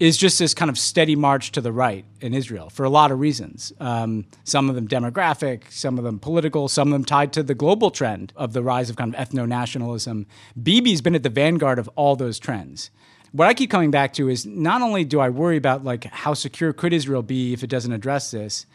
is 0.00 0.16
just 0.16 0.38
this 0.38 0.54
kind 0.54 0.70
of 0.70 0.78
steady 0.78 1.16
march 1.16 1.50
to 1.52 1.60
the 1.60 1.72
right 1.72 2.04
in 2.20 2.32
Israel 2.32 2.70
for 2.70 2.84
a 2.84 2.90
lot 2.90 3.10
of 3.10 3.18
reasons. 3.18 3.72
Um, 3.80 4.26
some 4.44 4.68
of 4.68 4.76
them 4.76 4.86
demographic, 4.86 5.70
some 5.70 5.98
of 5.98 6.04
them 6.04 6.18
political, 6.20 6.68
some 6.68 6.88
of 6.88 6.92
them 6.92 7.04
tied 7.04 7.32
to 7.32 7.42
the 7.42 7.54
global 7.54 7.90
trend 7.90 8.32
of 8.36 8.52
the 8.52 8.62
rise 8.62 8.90
of 8.90 8.96
kind 8.96 9.14
of 9.14 9.28
ethno 9.28 9.46
nationalism. 9.46 10.26
Bibi's 10.60 11.00
been 11.00 11.14
at 11.14 11.24
the 11.24 11.30
vanguard 11.30 11.78
of 11.78 11.88
all 11.96 12.14
those 12.14 12.38
trends. 12.38 12.90
What 13.32 13.48
I 13.48 13.54
keep 13.54 13.70
coming 13.70 13.90
back 13.90 14.12
to 14.14 14.28
is 14.28 14.46
not 14.46 14.82
only 14.82 15.04
do 15.04 15.20
I 15.20 15.28
worry 15.28 15.56
about 15.56 15.84
like 15.84 16.04
how 16.04 16.32
secure 16.32 16.72
could 16.72 16.92
Israel 16.92 17.22
be 17.22 17.52
if 17.52 17.62
it 17.62 17.68
doesn't 17.68 17.92
address 17.92 18.30
this, 18.30 18.66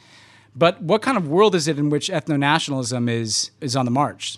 but 0.56 0.82
what 0.82 1.02
kind 1.02 1.18
of 1.18 1.28
world 1.28 1.56
is 1.56 1.68
it 1.68 1.80
in 1.80 1.90
which 1.90 2.10
ethno 2.10 2.38
nationalism 2.38 3.10
is 3.10 3.52
is 3.62 3.76
on 3.76 3.86
the 3.86 3.92
march? 3.92 4.38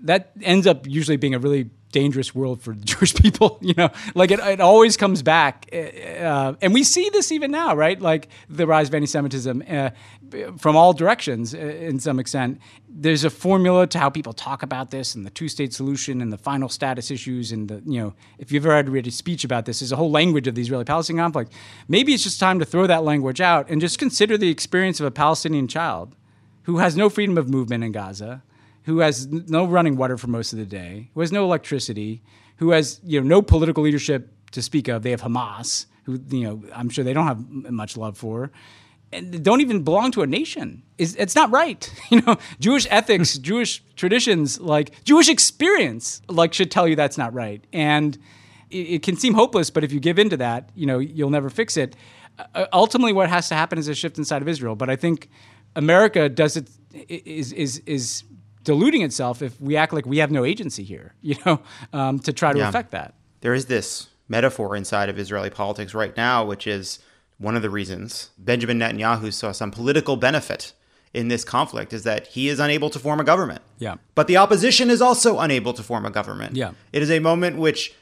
That 0.00 0.32
ends 0.42 0.66
up 0.66 0.86
usually 0.86 1.16
being 1.16 1.34
a 1.34 1.38
really 1.38 1.70
dangerous 1.94 2.34
world 2.34 2.60
for 2.60 2.74
the 2.74 2.84
Jewish 2.92 3.14
people. 3.14 3.58
You 3.64 3.74
know, 3.78 3.90
like 4.14 4.30
it, 4.30 4.40
it 4.40 4.60
always 4.60 4.96
comes 4.96 5.22
back, 5.22 5.68
uh, 5.72 6.54
and 6.60 6.74
we 6.74 6.84
see 6.84 7.08
this 7.10 7.32
even 7.32 7.50
now, 7.50 7.74
right? 7.74 7.98
Like 7.98 8.28
the 8.50 8.66
rise 8.66 8.88
of 8.88 8.94
anti-Semitism 8.94 9.64
uh, 9.68 9.90
from 10.58 10.76
all 10.76 10.92
directions, 10.92 11.54
uh, 11.54 11.58
in 11.58 11.98
some 11.98 12.18
extent. 12.18 12.60
There's 12.88 13.24
a 13.24 13.30
formula 13.30 13.86
to 13.86 13.98
how 13.98 14.10
people 14.10 14.34
talk 14.34 14.62
about 14.62 14.90
this, 14.90 15.14
and 15.14 15.24
the 15.24 15.30
two-state 15.30 15.72
solution, 15.72 16.20
and 16.20 16.30
the 16.30 16.36
final 16.36 16.68
status 16.68 17.10
issues, 17.10 17.52
and 17.52 17.68
the 17.68 17.82
you 17.86 18.00
know, 18.00 18.14
if 18.38 18.52
you've 18.52 18.66
ever 18.66 18.90
read 18.90 19.06
a 19.06 19.10
speech 19.10 19.44
about 19.44 19.64
this, 19.64 19.80
there's 19.80 19.92
a 19.92 19.96
whole 19.96 20.10
language 20.10 20.46
of 20.46 20.54
the 20.54 20.60
Israeli-Palestinian 20.60 21.24
conflict. 21.24 21.52
Maybe 21.88 22.12
it's 22.12 22.24
just 22.24 22.38
time 22.38 22.58
to 22.58 22.66
throw 22.66 22.86
that 22.86 23.02
language 23.02 23.40
out 23.40 23.70
and 23.70 23.80
just 23.80 23.98
consider 23.98 24.36
the 24.36 24.50
experience 24.50 25.00
of 25.00 25.06
a 25.06 25.10
Palestinian 25.10 25.68
child 25.68 26.14
who 26.64 26.78
has 26.78 26.96
no 26.96 27.08
freedom 27.08 27.38
of 27.38 27.48
movement 27.48 27.82
in 27.84 27.92
Gaza 27.92 28.42
who 28.84 28.98
has 29.00 29.26
no 29.26 29.66
running 29.66 29.96
water 29.96 30.16
for 30.16 30.28
most 30.28 30.52
of 30.52 30.58
the 30.58 30.66
day, 30.66 31.10
who 31.14 31.20
has 31.20 31.32
no 31.32 31.44
electricity, 31.44 32.22
who 32.56 32.70
has 32.70 33.00
you 33.04 33.20
know 33.20 33.26
no 33.26 33.42
political 33.42 33.82
leadership 33.82 34.30
to 34.52 34.62
speak 34.62 34.88
of. 34.88 35.02
They 35.02 35.10
have 35.10 35.22
Hamas, 35.22 35.86
who 36.04 36.20
you 36.30 36.44
know 36.44 36.62
I'm 36.74 36.88
sure 36.88 37.04
they 37.04 37.12
don't 37.12 37.26
have 37.26 37.48
much 37.48 37.96
love 37.96 38.16
for, 38.16 38.50
and 39.14 39.42
don't 39.42 39.60
even 39.60 39.82
belong 39.82 40.10
to 40.12 40.22
a 40.22 40.26
nation. 40.26 40.82
It's, 40.98 41.14
it's 41.14 41.34
not 41.34 41.50
right. 41.50 41.90
You 42.10 42.20
know, 42.20 42.36
Jewish 42.60 42.86
ethics, 42.90 43.38
Jewish 43.50 43.82
traditions, 43.96 44.60
like 44.60 45.02
Jewish 45.04 45.28
experience, 45.28 46.22
like 46.28 46.52
should 46.52 46.70
tell 46.70 46.86
you 46.86 46.94
that's 46.94 47.18
not 47.18 47.32
right. 47.32 47.64
And 47.72 48.18
it, 48.70 48.76
it 48.76 49.02
can 49.02 49.16
seem 49.16 49.34
hopeless, 49.34 49.70
but 49.70 49.82
if 49.82 49.92
you 49.92 50.00
give 50.00 50.18
in 50.18 50.30
to 50.30 50.36
that, 50.36 50.70
you 50.74 50.86
know, 50.86 50.98
you'll 50.98 51.30
never 51.30 51.50
fix 51.50 51.76
it. 51.76 51.96
Uh, 52.54 52.66
ultimately, 52.72 53.12
what 53.12 53.28
has 53.28 53.48
to 53.48 53.54
happen 53.54 53.78
is 53.78 53.88
a 53.88 53.94
shift 53.94 54.18
inside 54.18 54.42
of 54.42 54.48
Israel. 54.48 54.76
But 54.76 54.90
I 54.90 54.96
think 54.96 55.28
America 55.74 56.28
does 56.28 56.56
it 56.56 56.68
is 57.08 57.52
is 57.52 57.78
is 57.86 58.24
deluding 58.64 59.02
itself 59.02 59.42
if 59.42 59.60
we 59.60 59.76
act 59.76 59.92
like 59.92 60.06
we 60.06 60.18
have 60.18 60.30
no 60.30 60.44
agency 60.44 60.82
here, 60.84 61.14
you 61.22 61.36
know, 61.46 61.60
um, 61.92 62.18
to 62.20 62.32
try 62.32 62.52
to 62.52 62.58
Yeah. 62.58 62.68
affect 62.68 62.90
that. 62.92 63.14
There 63.40 63.54
is 63.54 63.66
this 63.66 64.08
metaphor 64.28 64.74
inside 64.74 65.08
of 65.08 65.18
Israeli 65.18 65.50
politics 65.50 65.94
right 65.94 66.16
now, 66.16 66.44
which 66.44 66.66
is 66.66 66.98
one 67.38 67.56
of 67.56 67.62
the 67.62 67.70
reasons 67.70 68.30
Benjamin 68.38 68.78
Netanyahu 68.78 69.32
saw 69.32 69.52
some 69.52 69.70
political 69.70 70.16
benefit 70.16 70.72
in 71.12 71.28
this 71.28 71.44
conflict 71.44 71.92
is 71.92 72.02
that 72.04 72.26
he 72.28 72.48
is 72.48 72.58
unable 72.58 72.90
to 72.90 72.98
form 72.98 73.20
a 73.20 73.24
government. 73.24 73.60
Yeah. 73.78 73.96
But 74.14 74.26
the 74.26 74.36
opposition 74.38 74.90
is 74.90 75.00
also 75.02 75.38
unable 75.38 75.72
to 75.74 75.82
form 75.82 76.06
a 76.06 76.10
government. 76.10 76.56
Yeah. 76.56 76.72
It 76.92 77.02
is 77.02 77.10
a 77.10 77.18
moment 77.20 77.58
which 77.58 77.94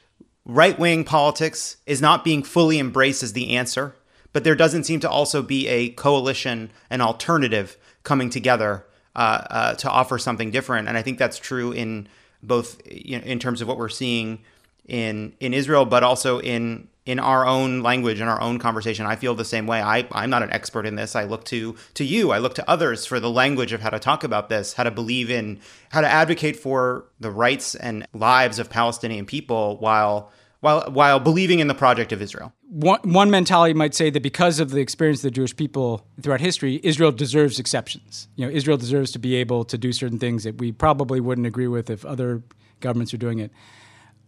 right 0.46 0.78
wing 0.78 1.04
politics 1.04 1.76
is 1.86 2.00
not 2.00 2.24
being 2.24 2.42
fully 2.42 2.78
embraced 2.78 3.22
as 3.22 3.32
the 3.32 3.56
answer, 3.56 3.94
but 4.32 4.44
there 4.44 4.54
doesn't 4.54 4.84
seem 4.84 5.00
to 5.00 5.10
also 5.10 5.42
be 5.42 5.68
a 5.68 5.90
coalition, 5.90 6.70
an 6.88 7.00
alternative 7.00 7.76
coming 8.02 8.30
together 8.30 8.86
uh, 9.14 9.18
uh, 9.50 9.74
to 9.74 9.90
offer 9.90 10.18
something 10.18 10.50
different. 10.50 10.88
And 10.88 10.96
I 10.96 11.02
think 11.02 11.18
that's 11.18 11.38
true 11.38 11.72
in 11.72 12.08
both 12.42 12.80
you 12.90 13.18
know, 13.18 13.24
in 13.24 13.38
terms 13.38 13.60
of 13.60 13.68
what 13.68 13.78
we're 13.78 13.88
seeing 13.88 14.40
in 14.86 15.34
in 15.40 15.54
Israel, 15.54 15.84
but 15.84 16.02
also 16.02 16.40
in 16.40 16.88
in 17.04 17.18
our 17.18 17.44
own 17.44 17.82
language 17.82 18.20
in 18.20 18.28
our 18.28 18.40
own 18.40 18.58
conversation. 18.58 19.06
I 19.06 19.16
feel 19.16 19.34
the 19.34 19.44
same 19.44 19.66
way. 19.66 19.82
I, 19.82 20.06
I'm 20.12 20.30
not 20.30 20.44
an 20.44 20.52
expert 20.52 20.86
in 20.86 20.94
this. 20.94 21.16
I 21.16 21.24
look 21.24 21.44
to 21.46 21.76
to 21.94 22.04
you. 22.04 22.30
I 22.30 22.38
look 22.38 22.54
to 22.54 22.70
others 22.70 23.06
for 23.06 23.18
the 23.18 23.30
language 23.30 23.72
of 23.72 23.80
how 23.80 23.90
to 23.90 23.98
talk 23.98 24.24
about 24.24 24.48
this, 24.48 24.74
how 24.74 24.84
to 24.84 24.90
believe 24.90 25.30
in, 25.30 25.60
how 25.90 26.00
to 26.00 26.08
advocate 26.08 26.56
for 26.56 27.06
the 27.18 27.30
rights 27.30 27.74
and 27.74 28.06
lives 28.12 28.58
of 28.58 28.70
Palestinian 28.70 29.26
people 29.26 29.78
while 29.78 30.30
while 30.62 30.88
while 30.90 31.18
believing 31.18 31.58
in 31.58 31.66
the 31.66 31.74
project 31.74 32.12
of 32.12 32.22
Israel. 32.22 32.52
One, 32.68 33.00
one 33.02 33.30
mentality 33.30 33.74
might 33.74 33.94
say 33.94 34.10
that 34.10 34.22
because 34.22 34.60
of 34.60 34.70
the 34.70 34.80
experience 34.80 35.18
of 35.18 35.24
the 35.24 35.30
Jewish 35.32 35.54
people 35.54 36.06
throughout 36.22 36.40
history, 36.40 36.80
Israel 36.82 37.12
deserves 37.12 37.58
exceptions. 37.58 38.28
You 38.36 38.46
know, 38.46 38.52
Israel 38.52 38.78
deserves 38.78 39.10
to 39.12 39.18
be 39.18 39.34
able 39.34 39.64
to 39.64 39.76
do 39.76 39.92
certain 39.92 40.18
things 40.18 40.44
that 40.44 40.58
we 40.58 40.72
probably 40.72 41.20
wouldn't 41.20 41.46
agree 41.46 41.66
with 41.66 41.90
if 41.90 42.06
other 42.06 42.42
governments 42.80 43.12
are 43.12 43.18
doing 43.18 43.40
it. 43.40 43.50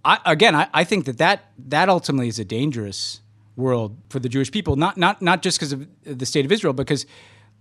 I, 0.05 0.19
again, 0.27 0.55
I, 0.55 0.69
I 0.75 0.85
think 0.85 1.07
that, 1.07 1.19
that 1.19 1.53
that 1.57 1.89
ultimately 1.89 2.29
is 2.29 2.39
a 2.41 2.45
dangerous 2.45 3.21
world 3.57 3.97
for 4.11 4.19
the 4.19 4.29
Jewish 4.29 4.51
people, 4.51 4.75
not 4.75 4.97
not 4.99 5.23
not 5.23 5.41
just 5.41 5.59
because 5.59 5.73
of 5.73 5.87
the 6.03 6.27
state 6.27 6.45
of 6.45 6.51
Israel, 6.51 6.75
because 6.75 7.07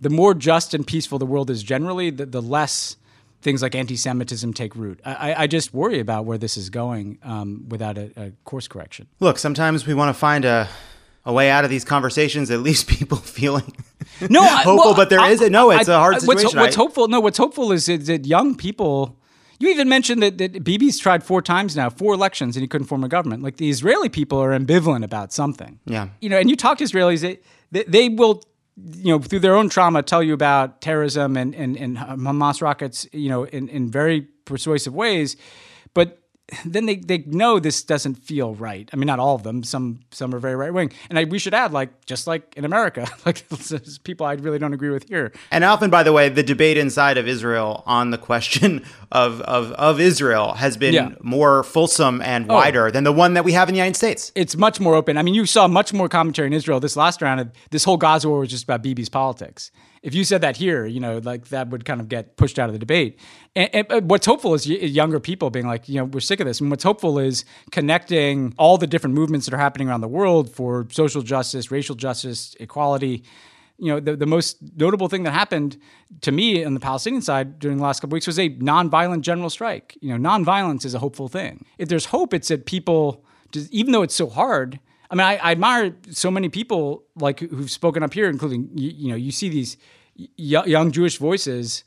the 0.00 0.10
more 0.10 0.34
just 0.34 0.74
and 0.74 0.84
peaceful 0.84 1.20
the 1.20 1.26
world 1.26 1.48
is 1.48 1.62
generally, 1.62 2.10
the, 2.10 2.26
the 2.26 2.42
less 2.42 2.96
things 3.44 3.62
like 3.62 3.74
anti-Semitism 3.74 4.54
take 4.54 4.74
root. 4.74 5.00
I, 5.04 5.34
I 5.44 5.46
just 5.46 5.72
worry 5.72 6.00
about 6.00 6.24
where 6.24 6.38
this 6.38 6.56
is 6.56 6.70
going 6.70 7.18
um, 7.22 7.66
without 7.68 7.96
a, 7.96 8.10
a 8.16 8.32
course 8.44 8.66
correction. 8.66 9.06
Look, 9.20 9.38
sometimes 9.38 9.86
we 9.86 9.94
want 9.94 10.08
to 10.08 10.18
find 10.18 10.44
a 10.44 10.68
a 11.26 11.32
way 11.32 11.50
out 11.50 11.64
of 11.64 11.70
these 11.70 11.84
conversations. 11.84 12.50
At 12.50 12.60
least 12.60 12.86
people 12.98 13.18
feeling 13.18 13.72
no 14.28 14.42
hopeful, 14.42 14.76
well, 14.76 14.94
but 14.94 15.10
there 15.10 15.20
I, 15.20 15.30
is 15.30 15.40
a 15.40 15.50
no. 15.50 15.70
It's 15.70 15.88
I, 15.88 15.94
a 15.94 15.98
hard 15.98 16.14
what's, 16.14 16.42
situation. 16.42 16.58
What's, 16.58 16.76
hopeful? 16.76 17.08
No, 17.08 17.20
what's 17.20 17.38
hopeful 17.38 17.70
is 17.70 17.86
that, 17.86 18.06
that 18.06 18.26
young 18.26 18.56
people. 18.56 19.18
You 19.60 19.70
even 19.70 19.88
mentioned 19.88 20.20
that, 20.20 20.36
that 20.38 20.64
Bibi's 20.64 20.98
tried 20.98 21.22
four 21.22 21.40
times 21.40 21.76
now, 21.76 21.88
four 21.88 22.12
elections, 22.12 22.56
and 22.56 22.62
he 22.62 22.66
couldn't 22.66 22.88
form 22.88 23.04
a 23.04 23.08
government. 23.08 23.44
Like 23.44 23.56
the 23.56 23.70
Israeli 23.70 24.08
people 24.08 24.38
are 24.42 24.50
ambivalent 24.50 25.04
about 25.04 25.32
something. 25.32 25.78
Yeah. 25.86 26.08
You 26.20 26.28
know, 26.28 26.38
and 26.38 26.50
you 26.50 26.56
talk 26.56 26.78
to 26.78 26.84
Israelis, 26.84 27.20
they, 27.20 27.38
they, 27.70 27.84
they 27.84 28.08
will 28.08 28.42
you 28.76 29.12
know, 29.12 29.18
through 29.18 29.40
their 29.40 29.54
own 29.54 29.68
trauma, 29.68 30.02
tell 30.02 30.22
you 30.22 30.34
about 30.34 30.80
terrorism 30.80 31.36
and, 31.36 31.54
and, 31.54 31.76
and 31.76 31.96
Hamas 31.96 32.60
rockets, 32.60 33.06
you 33.12 33.28
know, 33.28 33.44
in, 33.44 33.68
in 33.68 33.90
very 33.90 34.22
persuasive 34.44 34.94
ways. 34.94 35.36
Then 36.66 36.84
they, 36.84 36.96
they 36.96 37.18
know 37.26 37.58
this 37.58 37.82
doesn't 37.82 38.16
feel 38.16 38.54
right. 38.54 38.88
I 38.92 38.96
mean, 38.96 39.06
not 39.06 39.18
all 39.18 39.34
of 39.34 39.44
them. 39.44 39.64
Some 39.64 40.00
some 40.10 40.34
are 40.34 40.38
very 40.38 40.54
right 40.56 40.72
wing, 40.74 40.92
and 41.08 41.18
I, 41.18 41.24
we 41.24 41.38
should 41.38 41.54
add, 41.54 41.72
like 41.72 42.04
just 42.04 42.26
like 42.26 42.52
in 42.54 42.66
America, 42.66 43.08
like 43.26 43.44
people 44.04 44.26
I 44.26 44.34
really 44.34 44.58
don't 44.58 44.74
agree 44.74 44.90
with 44.90 45.08
here. 45.08 45.32
And 45.50 45.64
often, 45.64 45.88
by 45.88 46.02
the 46.02 46.12
way, 46.12 46.28
the 46.28 46.42
debate 46.42 46.76
inside 46.76 47.16
of 47.16 47.26
Israel 47.26 47.82
on 47.86 48.10
the 48.10 48.18
question 48.18 48.84
of 49.10 49.40
of, 49.40 49.72
of 49.72 50.00
Israel 50.00 50.52
has 50.54 50.76
been 50.76 50.92
Yeah. 50.92 51.12
more 51.22 51.62
fulsome 51.64 52.20
and 52.20 52.44
Oh. 52.50 52.54
wider 52.56 52.90
than 52.90 53.04
the 53.04 53.12
one 53.12 53.32
that 53.34 53.44
we 53.44 53.52
have 53.54 53.70
in 53.70 53.74
the 53.74 53.78
United 53.78 53.96
States. 53.96 54.30
It's 54.34 54.54
much 54.54 54.78
more 54.80 54.94
open. 54.94 55.16
I 55.16 55.22
mean, 55.22 55.34
you 55.34 55.46
saw 55.46 55.66
much 55.66 55.94
more 55.94 56.10
commentary 56.10 56.46
in 56.46 56.52
Israel 56.52 56.78
this 56.78 56.94
last 56.94 57.22
round. 57.22 57.40
Of, 57.40 57.52
this 57.70 57.84
whole 57.84 57.96
Gaza 57.96 58.28
war 58.28 58.40
was 58.40 58.50
just 58.50 58.64
about 58.64 58.82
Bibi's 58.82 59.08
politics. 59.08 59.70
If 60.04 60.14
you 60.14 60.22
said 60.22 60.42
that 60.42 60.58
here, 60.58 60.84
you 60.84 61.00
know, 61.00 61.16
like 61.16 61.48
that 61.48 61.70
would 61.70 61.86
kind 61.86 61.98
of 61.98 62.10
get 62.10 62.36
pushed 62.36 62.58
out 62.58 62.68
of 62.68 62.74
the 62.74 62.78
debate. 62.78 63.18
And, 63.56 63.86
and 63.90 64.10
what's 64.10 64.26
hopeful 64.26 64.52
is 64.52 64.66
younger 64.66 65.18
people 65.18 65.48
being 65.48 65.66
like, 65.66 65.88
you 65.88 65.96
know, 65.96 66.04
we're 66.04 66.20
sick 66.20 66.40
of 66.40 66.46
this. 66.46 66.60
And 66.60 66.68
what's 66.68 66.84
hopeful 66.84 67.18
is 67.18 67.46
connecting 67.70 68.54
all 68.58 68.76
the 68.76 68.86
different 68.86 69.14
movements 69.14 69.46
that 69.46 69.54
are 69.54 69.58
happening 69.58 69.88
around 69.88 70.02
the 70.02 70.08
world 70.08 70.50
for 70.50 70.86
social 70.90 71.22
justice, 71.22 71.70
racial 71.70 71.94
justice, 71.94 72.54
equality. 72.60 73.24
You 73.78 73.94
know, 73.94 74.00
the, 74.00 74.14
the 74.14 74.26
most 74.26 74.58
notable 74.76 75.08
thing 75.08 75.22
that 75.22 75.32
happened 75.32 75.78
to 76.20 76.30
me 76.30 76.62
on 76.66 76.74
the 76.74 76.80
Palestinian 76.80 77.22
side 77.22 77.58
during 77.58 77.78
the 77.78 77.82
last 77.82 78.00
couple 78.00 78.14
weeks 78.14 78.26
was 78.26 78.38
a 78.38 78.50
nonviolent 78.50 79.22
general 79.22 79.48
strike. 79.48 79.96
You 80.02 80.16
know, 80.16 80.30
nonviolence 80.30 80.84
is 80.84 80.92
a 80.92 80.98
hopeful 80.98 81.28
thing. 81.28 81.64
If 81.78 81.88
there's 81.88 82.06
hope, 82.06 82.34
it's 82.34 82.48
that 82.48 82.66
people, 82.66 83.24
even 83.70 83.92
though 83.92 84.02
it's 84.02 84.14
so 84.14 84.28
hard, 84.28 84.80
I 85.14 85.16
mean, 85.16 85.26
I, 85.26 85.48
I 85.48 85.52
admire 85.52 85.94
so 86.10 86.28
many 86.30 86.48
people 86.48 87.04
like 87.14 87.38
who- 87.40 87.46
who've 87.56 87.70
spoken 87.70 88.02
up 88.02 88.12
here, 88.12 88.28
including 88.28 88.68
you, 88.74 88.90
you 89.02 89.08
know, 89.10 89.14
you 89.16 89.30
see 89.30 89.48
these 89.48 89.76
y- 90.18 90.64
young 90.66 90.90
Jewish 90.90 91.18
voices 91.18 91.84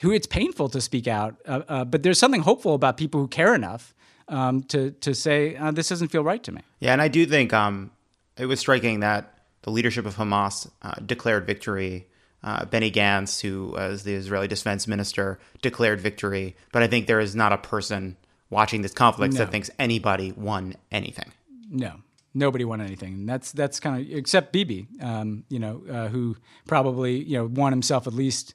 who 0.00 0.10
it's 0.12 0.26
painful 0.26 0.68
to 0.70 0.80
speak 0.80 1.06
out, 1.06 1.36
uh, 1.46 1.60
uh, 1.68 1.84
but 1.84 2.02
there's 2.02 2.18
something 2.18 2.40
hopeful 2.40 2.72
about 2.74 2.96
people 2.96 3.20
who 3.20 3.28
care 3.28 3.54
enough 3.54 3.94
um, 4.28 4.62
to 4.72 4.92
to 4.92 5.14
say 5.14 5.56
uh, 5.56 5.70
this 5.72 5.88
doesn't 5.90 6.08
feel 6.08 6.24
right 6.24 6.42
to 6.44 6.52
me. 6.52 6.62
Yeah, 6.78 6.92
and 6.94 7.02
I 7.02 7.08
do 7.08 7.26
think 7.26 7.52
um, 7.52 7.90
it 8.38 8.46
was 8.46 8.60
striking 8.60 9.00
that 9.00 9.34
the 9.62 9.70
leadership 9.70 10.06
of 10.06 10.14
Hamas 10.16 10.70
uh, 10.80 10.94
declared 11.04 11.44
victory. 11.46 12.06
Uh, 12.42 12.64
Benny 12.64 12.90
Gantz, 12.90 13.42
who 13.42 13.72
was 13.76 14.04
the 14.04 14.14
Israeli 14.14 14.48
defense 14.48 14.86
minister, 14.88 15.38
declared 15.60 16.00
victory. 16.00 16.56
But 16.72 16.82
I 16.82 16.86
think 16.86 17.06
there 17.06 17.20
is 17.20 17.36
not 17.36 17.52
a 17.52 17.58
person 17.58 18.16
watching 18.48 18.80
this 18.80 18.94
conflict 18.94 19.34
No. 19.34 19.40
that 19.40 19.50
thinks 19.50 19.68
anybody 19.78 20.32
won 20.32 20.74
anything. 20.90 21.30
No, 21.68 21.92
nobody 22.34 22.64
won 22.64 22.80
anything. 22.80 23.14
And 23.14 23.28
that's 23.28 23.52
that's 23.52 23.80
kind 23.80 24.00
of 24.00 24.12
except 24.12 24.52
Bibi, 24.52 24.88
um, 25.00 25.44
you 25.48 25.58
know, 25.58 25.82
uh, 25.90 26.08
who 26.08 26.36
probably 26.66 27.22
you 27.22 27.36
know 27.38 27.46
won 27.46 27.72
himself 27.72 28.06
at 28.06 28.14
least 28.14 28.54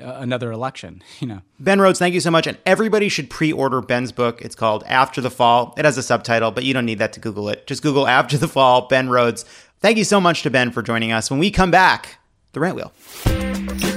uh, 0.00 0.16
another 0.18 0.52
election. 0.52 1.02
You 1.20 1.28
know, 1.28 1.42
Ben 1.60 1.80
Rhodes, 1.80 2.00
thank 2.00 2.14
you 2.14 2.20
so 2.20 2.32
much. 2.32 2.48
And 2.48 2.58
everybody 2.66 3.08
should 3.08 3.30
pre 3.30 3.52
order 3.52 3.80
Ben's 3.80 4.10
book. 4.10 4.42
It's 4.42 4.56
called 4.56 4.82
After 4.86 5.20
the 5.20 5.30
Fall. 5.30 5.74
It 5.76 5.84
has 5.84 5.96
a 5.96 6.02
subtitle, 6.02 6.50
but 6.50 6.64
you 6.64 6.74
don't 6.74 6.86
need 6.86 6.98
that 6.98 7.12
to 7.12 7.20
Google 7.20 7.48
it. 7.48 7.66
Just 7.66 7.82
Google 7.82 8.08
After 8.08 8.36
the 8.36 8.48
Fall, 8.48 8.88
Ben 8.88 9.08
Rhodes. 9.08 9.44
Thank 9.80 9.98
you 9.98 10.04
so 10.04 10.20
much 10.20 10.42
to 10.42 10.50
Ben 10.50 10.72
for 10.72 10.82
joining 10.82 11.12
us. 11.12 11.30
When 11.30 11.38
we 11.38 11.50
come 11.50 11.70
back, 11.70 12.18
the 12.52 12.60
rant 12.60 12.76
wheel. 12.76 12.92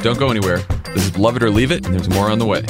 Don't 0.01 0.19
go 0.19 0.29
anywhere. 0.29 0.59
This 0.93 1.07
is 1.07 1.17
Love 1.17 1.35
It 1.35 1.43
or 1.43 1.49
Leave 1.49 1.71
It, 1.71 1.85
and 1.85 1.93
there's 1.93 2.09
more 2.09 2.29
on 2.29 2.39
the 2.39 2.45
way. 2.45 2.63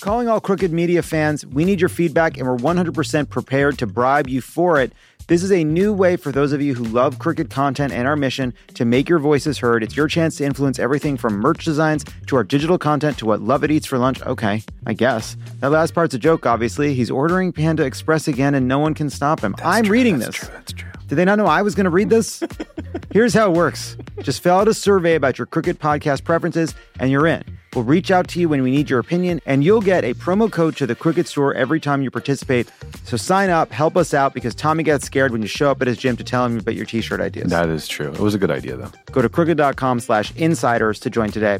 Calling 0.00 0.28
all 0.28 0.40
Crooked 0.40 0.72
Media 0.72 1.02
fans, 1.02 1.46
we 1.46 1.64
need 1.64 1.80
your 1.80 1.88
feedback 1.88 2.36
and 2.36 2.46
we're 2.46 2.56
100% 2.56 3.30
prepared 3.30 3.78
to 3.78 3.86
bribe 3.86 4.28
you 4.28 4.42
for 4.42 4.78
it. 4.80 4.92
This 5.26 5.42
is 5.42 5.50
a 5.50 5.64
new 5.64 5.92
way 5.92 6.16
for 6.16 6.30
those 6.30 6.52
of 6.52 6.60
you 6.60 6.74
who 6.74 6.84
love 6.84 7.18
Crooked 7.18 7.48
content 7.48 7.92
and 7.92 8.06
our 8.06 8.14
mission 8.14 8.52
to 8.74 8.84
make 8.84 9.08
your 9.08 9.18
voices 9.18 9.58
heard. 9.58 9.82
It's 9.82 9.96
your 9.96 10.06
chance 10.06 10.36
to 10.36 10.44
influence 10.44 10.78
everything 10.78 11.16
from 11.16 11.38
merch 11.38 11.64
designs 11.64 12.04
to 12.26 12.36
our 12.36 12.44
digital 12.44 12.78
content 12.78 13.18
to 13.18 13.26
what 13.26 13.40
Lovett 13.40 13.70
eats 13.70 13.86
for 13.86 13.96
lunch. 13.96 14.20
Okay, 14.22 14.62
I 14.86 14.92
guess. 14.92 15.36
That 15.60 15.70
last 15.70 15.94
part's 15.94 16.14
a 16.14 16.18
joke, 16.18 16.44
obviously. 16.44 16.94
He's 16.94 17.10
ordering 17.10 17.52
Panda 17.52 17.84
Express 17.84 18.28
again 18.28 18.54
and 18.54 18.68
no 18.68 18.78
one 18.78 18.92
can 18.92 19.08
stop 19.08 19.40
him. 19.40 19.56
I'm 19.64 19.86
reading 19.86 20.18
this. 20.18 20.38
That's 20.40 20.74
true. 20.74 20.90
Did 21.08 21.14
they 21.16 21.24
not 21.24 21.38
know 21.38 21.46
I 21.46 21.62
was 21.62 21.74
going 21.74 21.84
to 21.84 21.90
read 21.90 22.10
this? 22.10 22.42
Here's 23.10 23.32
how 23.32 23.50
it 23.50 23.56
works 23.56 23.96
just 24.20 24.42
fill 24.42 24.56
out 24.56 24.68
a 24.68 24.74
survey 24.74 25.14
about 25.14 25.38
your 25.38 25.46
Crooked 25.46 25.78
podcast 25.78 26.24
preferences, 26.24 26.74
and 27.00 27.10
you're 27.10 27.26
in. 27.26 27.55
We'll 27.76 27.84
reach 27.84 28.10
out 28.10 28.26
to 28.28 28.40
you 28.40 28.48
when 28.48 28.62
we 28.62 28.70
need 28.70 28.88
your 28.88 29.00
opinion, 29.00 29.42
and 29.44 29.62
you'll 29.62 29.82
get 29.82 30.02
a 30.02 30.14
promo 30.14 30.50
code 30.50 30.78
to 30.78 30.86
the 30.86 30.94
Crooked 30.94 31.26
store 31.26 31.52
every 31.52 31.78
time 31.78 32.00
you 32.00 32.10
participate. 32.10 32.72
So 33.04 33.18
sign 33.18 33.50
up, 33.50 33.70
help 33.70 33.98
us 33.98 34.14
out, 34.14 34.32
because 34.32 34.54
Tommy 34.54 34.82
gets 34.82 35.04
scared 35.04 35.30
when 35.30 35.42
you 35.42 35.46
show 35.46 35.70
up 35.70 35.82
at 35.82 35.86
his 35.86 35.98
gym 35.98 36.16
to 36.16 36.24
tell 36.24 36.46
him 36.46 36.58
about 36.58 36.74
your 36.74 36.86
t 36.86 37.02
shirt 37.02 37.20
ideas. 37.20 37.50
That 37.50 37.68
is 37.68 37.86
true. 37.86 38.10
It 38.12 38.18
was 38.18 38.34
a 38.34 38.38
good 38.38 38.50
idea, 38.50 38.78
though. 38.78 38.90
Go 39.12 39.20
to 39.20 39.28
crooked.com 39.28 40.00
slash 40.00 40.34
insiders 40.36 41.00
to 41.00 41.10
join 41.10 41.30
today. 41.30 41.58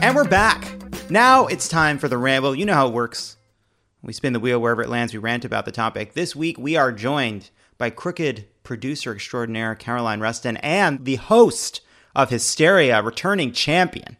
And 0.00 0.14
we're 0.14 0.28
back. 0.28 0.72
Now 1.10 1.48
it's 1.48 1.66
time 1.66 1.98
for 1.98 2.06
the 2.06 2.16
ramble. 2.16 2.54
You 2.54 2.64
know 2.64 2.74
how 2.74 2.86
it 2.86 2.92
works. 2.92 3.38
We 4.02 4.12
spin 4.12 4.34
the 4.34 4.40
wheel 4.40 4.60
wherever 4.60 4.82
it 4.82 4.88
lands. 4.88 5.12
We 5.12 5.18
rant 5.18 5.44
about 5.44 5.64
the 5.64 5.72
topic. 5.72 6.14
This 6.14 6.36
week 6.36 6.58
we 6.58 6.76
are 6.76 6.92
joined 6.92 7.50
by 7.76 7.90
crooked 7.90 8.46
producer 8.70 9.12
extraordinaire 9.12 9.74
Caroline 9.74 10.20
Reston 10.20 10.56
and 10.58 11.04
the 11.04 11.16
host 11.16 11.80
of 12.14 12.30
Hysteria, 12.30 13.02
returning 13.02 13.50
champion, 13.50 14.16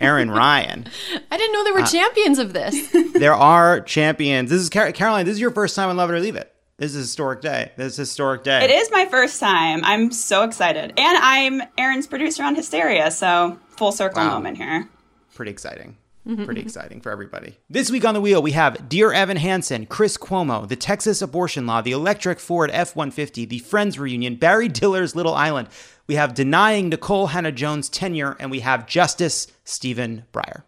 Erin 0.00 0.30
Ryan. 0.42 0.86
I 1.30 1.36
didn't 1.36 1.52
know 1.52 1.62
there 1.62 1.74
were 1.74 1.80
uh, 1.80 1.86
champions 1.86 2.38
of 2.38 2.54
this. 2.54 2.90
there 3.12 3.34
are 3.34 3.82
champions. 3.82 4.48
This 4.48 4.62
is 4.62 4.70
Car- 4.70 4.92
Caroline. 4.92 5.26
This 5.26 5.34
is 5.34 5.40
your 5.42 5.50
first 5.50 5.76
time 5.76 5.90
on 5.90 5.98
Love 5.98 6.08
It 6.08 6.14
or 6.14 6.20
Leave 6.20 6.36
It. 6.36 6.50
This 6.78 6.92
is 6.92 6.96
a 6.96 7.00
historic 7.00 7.42
day. 7.42 7.70
This 7.76 7.92
is 7.92 7.98
a 7.98 8.02
historic 8.02 8.44
day. 8.44 8.64
It 8.64 8.70
is 8.70 8.90
my 8.90 9.04
first 9.04 9.38
time. 9.38 9.84
I'm 9.84 10.10
so 10.10 10.42
excited. 10.44 10.94
And 10.96 11.18
I'm 11.18 11.60
Erin's 11.76 12.06
producer 12.06 12.44
on 12.44 12.54
Hysteria, 12.54 13.10
so 13.10 13.58
full 13.76 13.92
circle 13.92 14.22
Wow. 14.22 14.30
moment 14.30 14.56
here. 14.56 14.88
Pretty 15.34 15.50
exciting. 15.52 15.98
Mm-hmm, 16.26 16.44
Pretty 16.44 16.60
mm-hmm. 16.60 16.68
exciting 16.68 17.00
for 17.00 17.10
everybody. 17.10 17.56
This 17.68 17.90
week 17.90 18.04
on 18.04 18.14
the 18.14 18.20
wheel, 18.20 18.40
we 18.40 18.52
have 18.52 18.88
Dear 18.88 19.12
Evan 19.12 19.38
Hansen, 19.38 19.86
Chris 19.86 20.16
Cuomo, 20.16 20.68
the 20.68 20.76
Texas 20.76 21.20
abortion 21.20 21.66
law, 21.66 21.80
the 21.80 21.90
electric 21.90 22.38
Ford 22.38 22.70
F 22.72 22.94
150, 22.94 23.44
the 23.46 23.58
Friends 23.58 23.98
reunion, 23.98 24.36
Barry 24.36 24.68
Diller's 24.68 25.16
Little 25.16 25.34
Island. 25.34 25.66
We 26.06 26.14
have 26.14 26.32
denying 26.32 26.92
Nikole 26.92 27.30
Hannah-Jones 27.30 27.88
tenure, 27.88 28.36
and 28.38 28.52
we 28.52 28.60
have 28.60 28.86
Justice 28.86 29.48
Stephen 29.64 30.24
Breyer. 30.32 30.62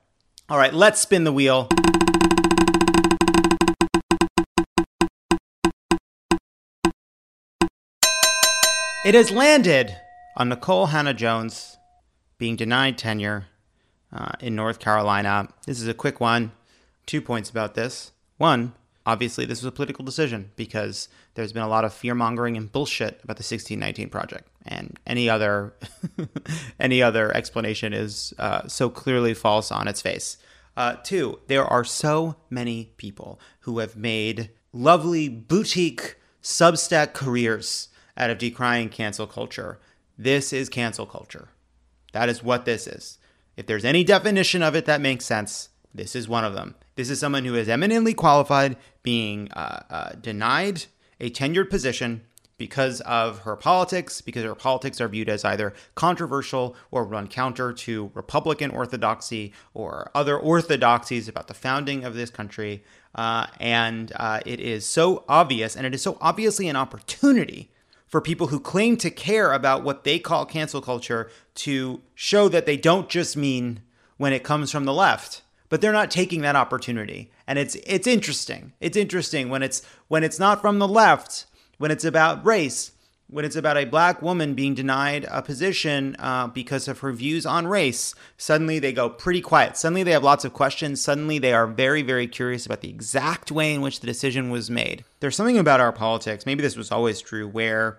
All 0.48 0.58
right, 0.58 0.74
let's 0.74 1.00
spin 1.00 1.22
the 1.22 1.32
wheel. 1.32 1.68
It 9.06 9.14
has 9.14 9.30
landed 9.30 9.96
on 10.36 10.50
Nikole 10.50 10.88
Hannah-Jones 10.88 11.76
being 12.38 12.56
denied 12.56 12.98
tenure 12.98 13.46
uh, 14.14 14.32
in 14.40 14.54
North 14.54 14.78
Carolina. 14.78 15.48
This 15.66 15.80
is 15.80 15.88
a 15.88 15.94
quick 15.94 16.20
one. 16.20 16.52
Two 17.06 17.20
points 17.20 17.50
about 17.50 17.74
this. 17.74 18.12
One, 18.38 18.72
obviously, 19.04 19.44
this 19.44 19.60
was 19.60 19.68
a 19.68 19.72
political 19.72 20.04
decision 20.04 20.52
because 20.56 21.08
there's 21.34 21.52
been 21.52 21.62
a 21.62 21.68
lot 21.68 21.84
of 21.84 21.92
fear 21.92 22.14
mongering 22.14 22.56
and 22.56 22.70
bullshit 22.70 23.20
about 23.22 23.36
the 23.36 23.42
1619 23.42 24.08
project, 24.08 24.48
and 24.64 24.98
any 25.06 25.28
other 25.28 25.74
any 26.80 27.02
other 27.02 27.34
explanation 27.36 27.92
is 27.92 28.32
uh, 28.38 28.66
so 28.68 28.88
clearly 28.88 29.34
false 29.34 29.70
on 29.70 29.88
its 29.88 30.00
face. 30.00 30.38
Uh, 30.76 30.96
two, 31.04 31.38
there 31.46 31.64
are 31.64 31.84
so 31.84 32.36
many 32.50 32.90
people 32.96 33.38
who 33.60 33.78
have 33.78 33.96
made 33.96 34.50
lovely 34.72 35.28
boutique 35.28 36.16
Substack 36.42 37.14
careers 37.14 37.88
out 38.16 38.30
of 38.30 38.38
decrying 38.38 38.90
cancel 38.90 39.26
culture. 39.26 39.78
This 40.18 40.52
is 40.52 40.68
cancel 40.68 41.06
culture. 41.06 41.48
That 42.12 42.28
is 42.28 42.42
what 42.42 42.64
this 42.64 42.86
is. 42.86 43.18
If 43.56 43.66
there's 43.66 43.84
any 43.84 44.04
definition 44.04 44.62
of 44.62 44.74
it 44.74 44.86
that 44.86 45.00
makes 45.00 45.24
sense, 45.24 45.70
this 45.94 46.16
is 46.16 46.28
one 46.28 46.44
of 46.44 46.54
them. 46.54 46.74
This 46.96 47.10
is 47.10 47.20
someone 47.20 47.44
who 47.44 47.54
is 47.54 47.68
eminently 47.68 48.14
qualified, 48.14 48.76
being 49.02 49.50
uh, 49.52 49.82
uh, 49.90 50.12
denied 50.20 50.86
a 51.20 51.30
tenured 51.30 51.70
position 51.70 52.22
because 52.56 53.00
of 53.02 53.40
her 53.40 53.56
politics, 53.56 54.20
because 54.20 54.44
her 54.44 54.54
politics 54.54 55.00
are 55.00 55.08
viewed 55.08 55.28
as 55.28 55.44
either 55.44 55.72
controversial 55.94 56.76
or 56.90 57.04
run 57.04 57.26
counter 57.26 57.72
to 57.72 58.10
Republican 58.14 58.70
orthodoxy 58.70 59.52
or 59.72 60.10
other 60.14 60.38
orthodoxies 60.38 61.28
about 61.28 61.48
the 61.48 61.54
founding 61.54 62.04
of 62.04 62.14
this 62.14 62.30
country. 62.30 62.84
Uh, 63.14 63.46
and 63.58 64.12
uh, 64.16 64.40
it 64.46 64.60
is 64.60 64.86
so 64.86 65.24
obvious, 65.28 65.76
and 65.76 65.86
it 65.86 65.94
is 65.94 66.02
so 66.02 66.16
obviously 66.20 66.68
an 66.68 66.76
opportunity 66.76 67.70
for 68.14 68.20
people 68.20 68.46
who 68.46 68.60
claim 68.60 68.96
to 68.96 69.10
care 69.10 69.52
about 69.52 69.82
what 69.82 70.04
they 70.04 70.20
call 70.20 70.46
cancel 70.46 70.80
culture 70.80 71.28
to 71.56 72.00
show 72.14 72.48
that 72.48 72.64
they 72.64 72.76
don't 72.76 73.08
just 73.08 73.36
mean 73.36 73.80
when 74.18 74.32
it 74.32 74.44
comes 74.44 74.70
from 74.70 74.84
the 74.84 74.92
left 74.92 75.42
but 75.68 75.80
they're 75.80 75.90
not 75.90 76.12
taking 76.12 76.42
that 76.42 76.54
opportunity. 76.54 77.32
And 77.48 77.58
it's 77.58 77.74
it's 77.74 78.06
interesting. 78.06 78.72
It's 78.78 78.96
interesting 78.96 79.48
when 79.48 79.64
it's 79.64 79.82
when 80.06 80.22
it's 80.22 80.38
not 80.38 80.60
from 80.60 80.78
the 80.78 80.86
left 80.86 81.46
when 81.78 81.90
it's 81.90 82.04
about 82.04 82.46
race 82.46 82.92
when 83.28 83.44
it's 83.44 83.56
about 83.56 83.76
a 83.76 83.84
black 83.84 84.20
woman 84.20 84.54
being 84.54 84.74
denied 84.74 85.26
a 85.30 85.42
position 85.42 86.14
uh, 86.18 86.46
because 86.46 86.88
of 86.88 87.00
her 87.00 87.12
views 87.12 87.46
on 87.46 87.66
race, 87.66 88.14
suddenly 88.36 88.78
they 88.78 88.92
go 88.92 89.08
pretty 89.08 89.40
quiet. 89.40 89.76
Suddenly 89.76 90.02
they 90.02 90.12
have 90.12 90.22
lots 90.22 90.44
of 90.44 90.52
questions. 90.52 91.00
Suddenly 91.00 91.38
they 91.38 91.52
are 91.52 91.66
very, 91.66 92.02
very 92.02 92.26
curious 92.26 92.66
about 92.66 92.82
the 92.82 92.90
exact 92.90 93.50
way 93.50 93.74
in 93.74 93.80
which 93.80 94.00
the 94.00 94.06
decision 94.06 94.50
was 94.50 94.70
made. 94.70 95.04
There's 95.20 95.36
something 95.36 95.58
about 95.58 95.80
our 95.80 95.92
politics, 95.92 96.46
maybe 96.46 96.62
this 96.62 96.76
was 96.76 96.92
always 96.92 97.20
true, 97.20 97.48
where 97.48 97.98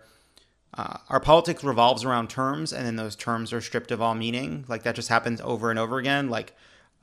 uh, 0.78 0.98
our 1.10 1.20
politics 1.20 1.64
revolves 1.64 2.04
around 2.04 2.30
terms 2.30 2.72
and 2.72 2.86
then 2.86 2.98
those 2.98 3.16
terms 3.16 3.52
are 3.52 3.62
stripped 3.62 3.92
of 3.92 4.02
all 4.02 4.14
meaning. 4.14 4.66
Like 4.68 4.84
that 4.84 4.96
just 4.96 5.10
happens 5.10 5.42
over 5.42 5.70
and 5.70 5.80
over 5.80 5.98
again. 5.98 6.30
Like 6.30 6.54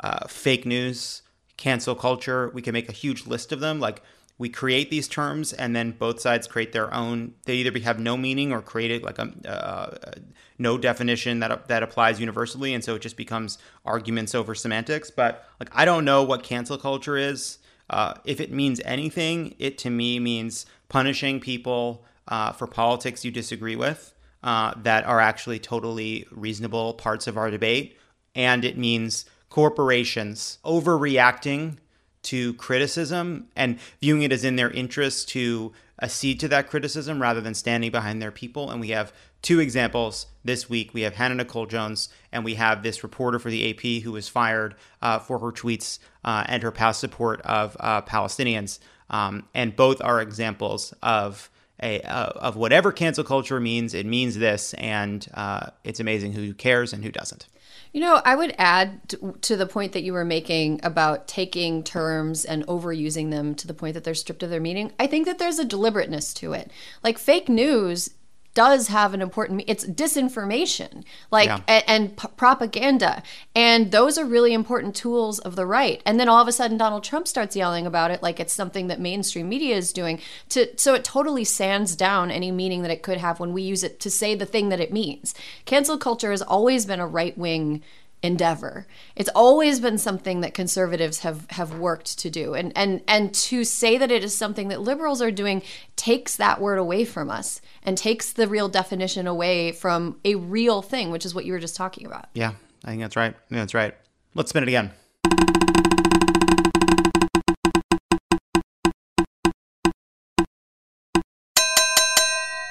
uh, 0.01 0.27
fake 0.29 0.64
news, 0.64 1.23
cancel 1.57 1.95
culture, 1.95 2.51
we 2.55 2.62
can 2.62 2.73
make 2.73 2.89
a 2.89 2.93
huge 2.93 3.27
list 3.27 3.53
of 3.53 3.61
them. 3.61 3.81
Like, 3.81 4.03
we 4.43 4.49
create 4.49 4.90
these 4.90 5.07
terms 5.07 5.53
and 5.53 5.76
then 5.76 5.93
both 5.93 6.18
sides 6.18 6.49
create 6.49 6.72
their 6.72 6.93
own 6.93 7.32
they 7.45 7.55
either 7.55 7.78
have 7.78 8.01
no 8.01 8.16
meaning 8.16 8.53
or 8.53 8.61
create 8.61 8.90
it 8.90 9.05
like 9.05 9.16
a, 9.20 9.30
uh, 9.49 10.11
no 10.59 10.76
definition 10.76 11.38
that 11.38 11.68
that 11.68 11.84
applies 11.84 12.18
universally 12.18 12.74
and 12.74 12.82
so 12.82 12.97
it 12.97 13.03
just 13.03 13.16
becomes 13.16 13.59
arguments 13.86 14.34
over 14.34 14.53
semantics. 14.53 15.12
But 15.12 15.47
like 15.61 15.70
i 15.72 15.84
don't 15.84 16.05
know 16.05 16.24
what 16.24 16.43
cancel 16.43 16.76
culture 16.76 17.16
is. 17.16 17.59
Uh, 17.88 18.14
if 18.24 18.40
it 18.40 18.51
means 18.51 18.80
anything 18.84 19.55
it 19.61 19.78
to 19.78 19.90
me 19.90 20.18
means 20.18 20.66
punishing 20.88 21.38
people 21.38 22.05
uh, 22.26 22.51
for 22.51 22.66
politics 22.66 23.24
you 23.24 23.30
disagree 23.30 23.76
with 23.76 24.12
uh, 24.43 24.74
that 24.82 25.05
are 25.05 25.20
actually 25.20 25.61
totally 25.61 26.26
reasonable 26.32 26.95
parts 26.95 27.28
of 27.28 27.36
our 27.36 27.49
debate. 27.49 27.97
And 28.34 28.64
it 28.64 28.76
means 28.76 29.24
corporations 29.51 30.59
overreacting 30.64 31.76
to 32.23 32.55
criticism 32.55 33.49
and 33.57 33.79
viewing 34.01 34.23
it 34.23 34.33
as 34.33 34.45
in 34.45 34.57
their 34.57 34.70
interest 34.70 35.29
to 35.31 35.73
accede 36.01 36.41
to 36.41 36.49
that 36.49 36.68
criticism 36.68 37.23
rather 37.23 37.41
than 37.41 37.55
standing 37.55 37.91
behind 37.91 38.20
their 38.20 38.33
people. 38.33 38.70
And 38.70 38.81
we 38.81 38.89
have 38.89 39.12
two 39.41 39.61
examples 39.61 40.27
this 40.45 40.68
week. 40.68 40.93
We 40.95 41.03
have 41.03 41.14
Hannah 41.14 41.37
Nicole 41.37 41.66
Jones, 41.66 42.09
and 42.33 42.45
we 42.45 42.55
have 42.55 42.83
this 42.83 43.03
reporter 43.03 43.39
for 43.39 43.51
the 43.51 43.70
AP 43.70 44.03
who 44.03 44.12
was 44.12 44.29
fired 44.29 44.75
uh, 45.01 45.18
for 45.18 45.39
her 45.39 45.53
tweets 45.53 45.99
uh, 46.25 46.45
and 46.47 46.62
her 46.62 46.70
past 46.70 47.01
support 47.01 47.41
of 47.43 47.77
uh, 47.81 48.03
Palestinians. 48.03 48.79
Um, 49.11 49.49
and 49.55 49.77
both 49.77 50.01
are 50.01 50.20
examples 50.20 50.95
of 51.03 51.51
a, 51.83 52.01
of 52.03 52.57
whatever 52.57 52.93
cancel 52.93 53.25
culture 53.25 53.61
means. 53.61 53.95
It 53.95 54.07
means 54.07 54.39
this, 54.39 54.75
and 54.75 55.27
uh, 55.35 55.70
it's 55.85 56.01
amazing 56.01 56.33
who 56.33 56.55
cares 56.55 56.93
and 56.93 57.05
who 57.05 57.11
doesn't. 57.11 57.47
You 57.93 58.01
know, 58.01 58.22
I 58.24 58.34
would 58.34 58.55
add 58.57 59.14
to 59.43 59.57
the 59.57 59.66
point 59.66 59.93
that 59.93 60.03
you 60.03 60.14
were 60.14 60.24
making 60.24 60.80
about 60.82 61.28
taking 61.28 61.82
terms 61.84 62.45
and 62.47 62.66
overusing 62.66 63.30
them 63.30 63.55
to 63.57 63.66
the 63.66 63.74
point 63.74 63.93
that 63.95 64.05
they're 64.05 64.14
stripped 64.14 64.43
of 64.43 64.49
their 64.49 64.61
meaning. 64.61 64.93
I 64.99 65.07
think 65.07 65.26
that 65.26 65.38
there's 65.38 65.59
a 65.59 65.64
deliberateness 65.64 66.32
to 66.34 66.55
it. 66.55 66.70
Like 67.05 67.18
fake 67.18 67.51
news 67.51 68.09
does 68.55 68.88
have 68.88 69.14
an 69.14 69.22
important 69.22 69.62
it's 69.66 69.84
disinformation 69.84 71.05
like 71.30 71.46
yeah. 71.46 71.61
and, 71.66 71.84
and 71.86 72.16
p- 72.16 72.28
propaganda. 72.36 73.22
And 73.55 73.90
those 73.90 74.18
are 74.18 74.24
really 74.24 74.53
important 74.53 74.94
tools 74.94 75.38
of 75.38 75.57
the 75.57 75.66
right. 75.66 76.03
And 76.05 76.20
then 76.20 76.28
all 76.28 76.40
of 76.40 76.48
a 76.48 76.53
sudden 76.53 76.76
donald 76.76 77.05
trump 77.05 77.26
starts 77.28 77.57
yelling 77.57 77.86
about 77.86 78.11
it 78.11 78.22
like 78.22 78.40
it's 78.40 78.53
something 78.53 78.88
that 78.88 79.00
mainstream 79.00 79.48
media 79.48 79.76
is 79.76 79.92
doing 79.92 80.20
to 80.50 80.68
so 80.76 80.94
it 80.94 81.05
totally 81.05 81.44
sands 81.44 81.96
down 81.96 82.30
any 82.30 82.50
meaning 82.50 82.82
that 82.82 82.90
it 82.90 83.03
could 83.03 83.18
have 83.18 83.40
when 83.40 83.53
we 83.53 83.62
use 83.62 83.82
it 83.82 84.00
to 84.00 84.11
say 84.11 84.34
the 84.34 84.46
thing 84.46 84.68
that 84.68 84.80
it 84.80 84.92
means. 84.92 85.34
Cancel 85.64 85.98
culture 85.98 86.30
has 86.30 86.42
always 86.42 86.86
been 86.86 87.00
a 87.00 87.07
right 87.07 87.36
wing 87.36 87.82
endeavor. 88.23 88.87
It's 89.16 89.29
always 89.35 89.81
been 89.81 89.99
something 89.99 90.41
that 90.41 90.55
conservatives 90.55 91.20
have 91.20 91.51
have 91.51 91.79
worked 91.79 92.18
to 92.20 92.31
do. 92.31 92.55
And 92.55 92.73
and 92.77 93.03
and 93.09 93.35
to 93.35 93.64
say 93.64 93.99
that 93.99 94.11
it 94.11 94.23
is 94.23 94.37
something 94.37 94.68
that 94.68 94.81
liberals 94.81 95.20
are 95.20 95.31
doing 95.31 95.62
takes 95.97 96.37
that 96.37 96.61
word 96.61 96.79
away 96.79 97.05
from 97.05 97.31
us 97.31 97.61
and 97.83 97.99
takes 97.99 98.33
the 98.33 98.47
real 98.47 98.68
definition 98.68 99.27
away 99.27 99.73
from 99.73 100.18
a 100.25 100.37
real 100.37 100.83
thing, 100.83 101.11
which 101.11 101.27
is 101.27 101.35
what 101.35 101.45
you 101.45 101.53
were 101.53 101.59
just 101.59 101.77
talking 101.77 102.07
about. 102.07 102.27
Yeah, 102.35 102.53
I 102.85 102.91
think 102.91 103.03
that's 103.03 103.16
right. 103.16 103.35
Yeah, 103.51 103.59
that's 103.59 103.75
right. 103.75 103.95
Let's 104.35 104.51
spin 104.51 104.62
it 104.62 104.68
again. 104.68 104.93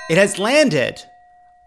It 0.10 0.18
has 0.18 0.38
landed 0.38 1.02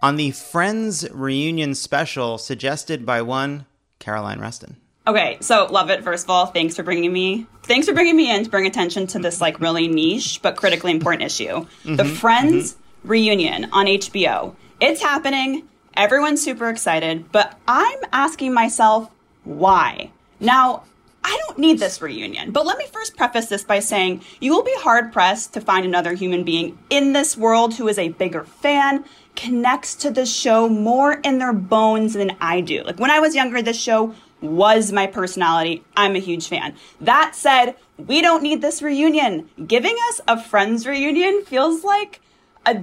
on 0.03 0.17
the 0.17 0.33
Friends 0.33 1.09
reunion 1.11 1.75
special 1.75 2.37
suggested 2.37 3.07
by 3.07 3.23
one 3.23 3.65
Caroline 4.05 4.39
Reston. 4.39 4.77
Okay, 5.07 5.39
so 5.41 5.67
Lovett. 5.71 6.05
First 6.05 6.25
of 6.25 6.31
all, 6.31 6.47
thanks 6.47 6.77
for 6.77 6.83
bringing 6.83 7.13
me. 7.13 7.47
Thanks 7.63 7.87
for 7.87 7.95
bringing 7.95 8.17
me 8.17 8.35
in 8.35 8.45
to 8.45 8.51
bring 8.51 8.67
attention 8.67 9.07
to 9.09 9.19
this 9.19 9.41
like 9.41 9.61
really 9.61 9.89
niche 9.89 10.41
but 10.43 10.57
critically 10.57 10.93
important 10.93 11.23
issue. 11.23 11.47
Mm-hmm, 11.47 11.97
the 11.97 12.05
Friends 12.05 12.73
mm-hmm. 12.73 13.09
reunion 13.09 13.69
on 13.73 13.87
HBO. 13.87 14.55
It's 14.81 15.03
happening. 15.03 15.69
Everyone's 15.97 16.43
super 16.43 16.69
excited, 16.69 17.31
but 17.33 17.59
I'm 17.67 17.99
asking 18.13 18.53
myself 18.53 19.11
why. 19.45 20.11
Now, 20.41 20.85
I 21.23 21.41
don't 21.47 21.59
need 21.59 21.79
this 21.79 22.03
reunion, 22.03 22.51
but 22.51 22.67
let 22.67 22.77
me 22.77 22.87
first 22.93 23.17
preface 23.17 23.47
this 23.47 23.65
by 23.65 23.79
saying 23.79 24.23
you 24.41 24.53
will 24.53 24.63
be 24.63 24.75
hard 24.79 25.13
pressed 25.13 25.55
to 25.55 25.61
find 25.61 25.87
another 25.87 26.13
human 26.13 26.45
being 26.45 26.79
in 26.91 27.15
this 27.15 27.37
world 27.37 27.75
who 27.75 27.89
is 27.89 27.99
a 27.99 28.11
bigger 28.11 28.45
fan, 28.45 29.05
connects 29.37 29.95
to 29.97 30.11
the 30.11 30.27
show 30.27 30.69
more 30.69 31.15
in 31.25 31.39
their 31.39 31.53
bones 31.53 32.15
than 32.15 32.37
I 32.41 32.61
do. 32.61 32.83
Like 32.83 32.99
when 32.99 33.11
I 33.11 33.21
was 33.21 33.35
younger, 33.35 33.63
this 33.63 33.81
show 33.81 34.15
was 34.41 34.93
my 34.93 35.07
personality. 35.07 35.85
I'm 35.97 36.17
a 36.17 36.21
huge 36.21 36.49
fan. 36.49 36.75
That 37.01 37.35
said, 37.35 37.77
we 37.97 38.21
don't 38.21 38.43
need 38.43 38.61
this 38.61 38.83
reunion. 38.83 39.49
Giving 39.67 39.97
us 40.09 40.21
a 40.29 40.41
Friends 40.41 40.87
reunion 40.87 41.45
feels 41.45 41.83
like 41.85 42.21
a 42.67 42.83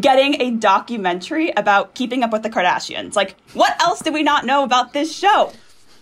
getting 0.00 0.40
a 0.40 0.50
documentary 0.50 1.50
about 1.50 1.94
keeping 1.94 2.22
up 2.22 2.32
with 2.32 2.42
the 2.42 2.50
Kardashians. 2.50 3.14
Like, 3.14 3.36
what 3.54 3.80
else 3.80 4.00
do 4.00 4.12
we 4.12 4.22
not 4.22 4.44
know 4.44 4.64
about 4.64 4.92
this 4.92 5.16
show? 5.16 5.52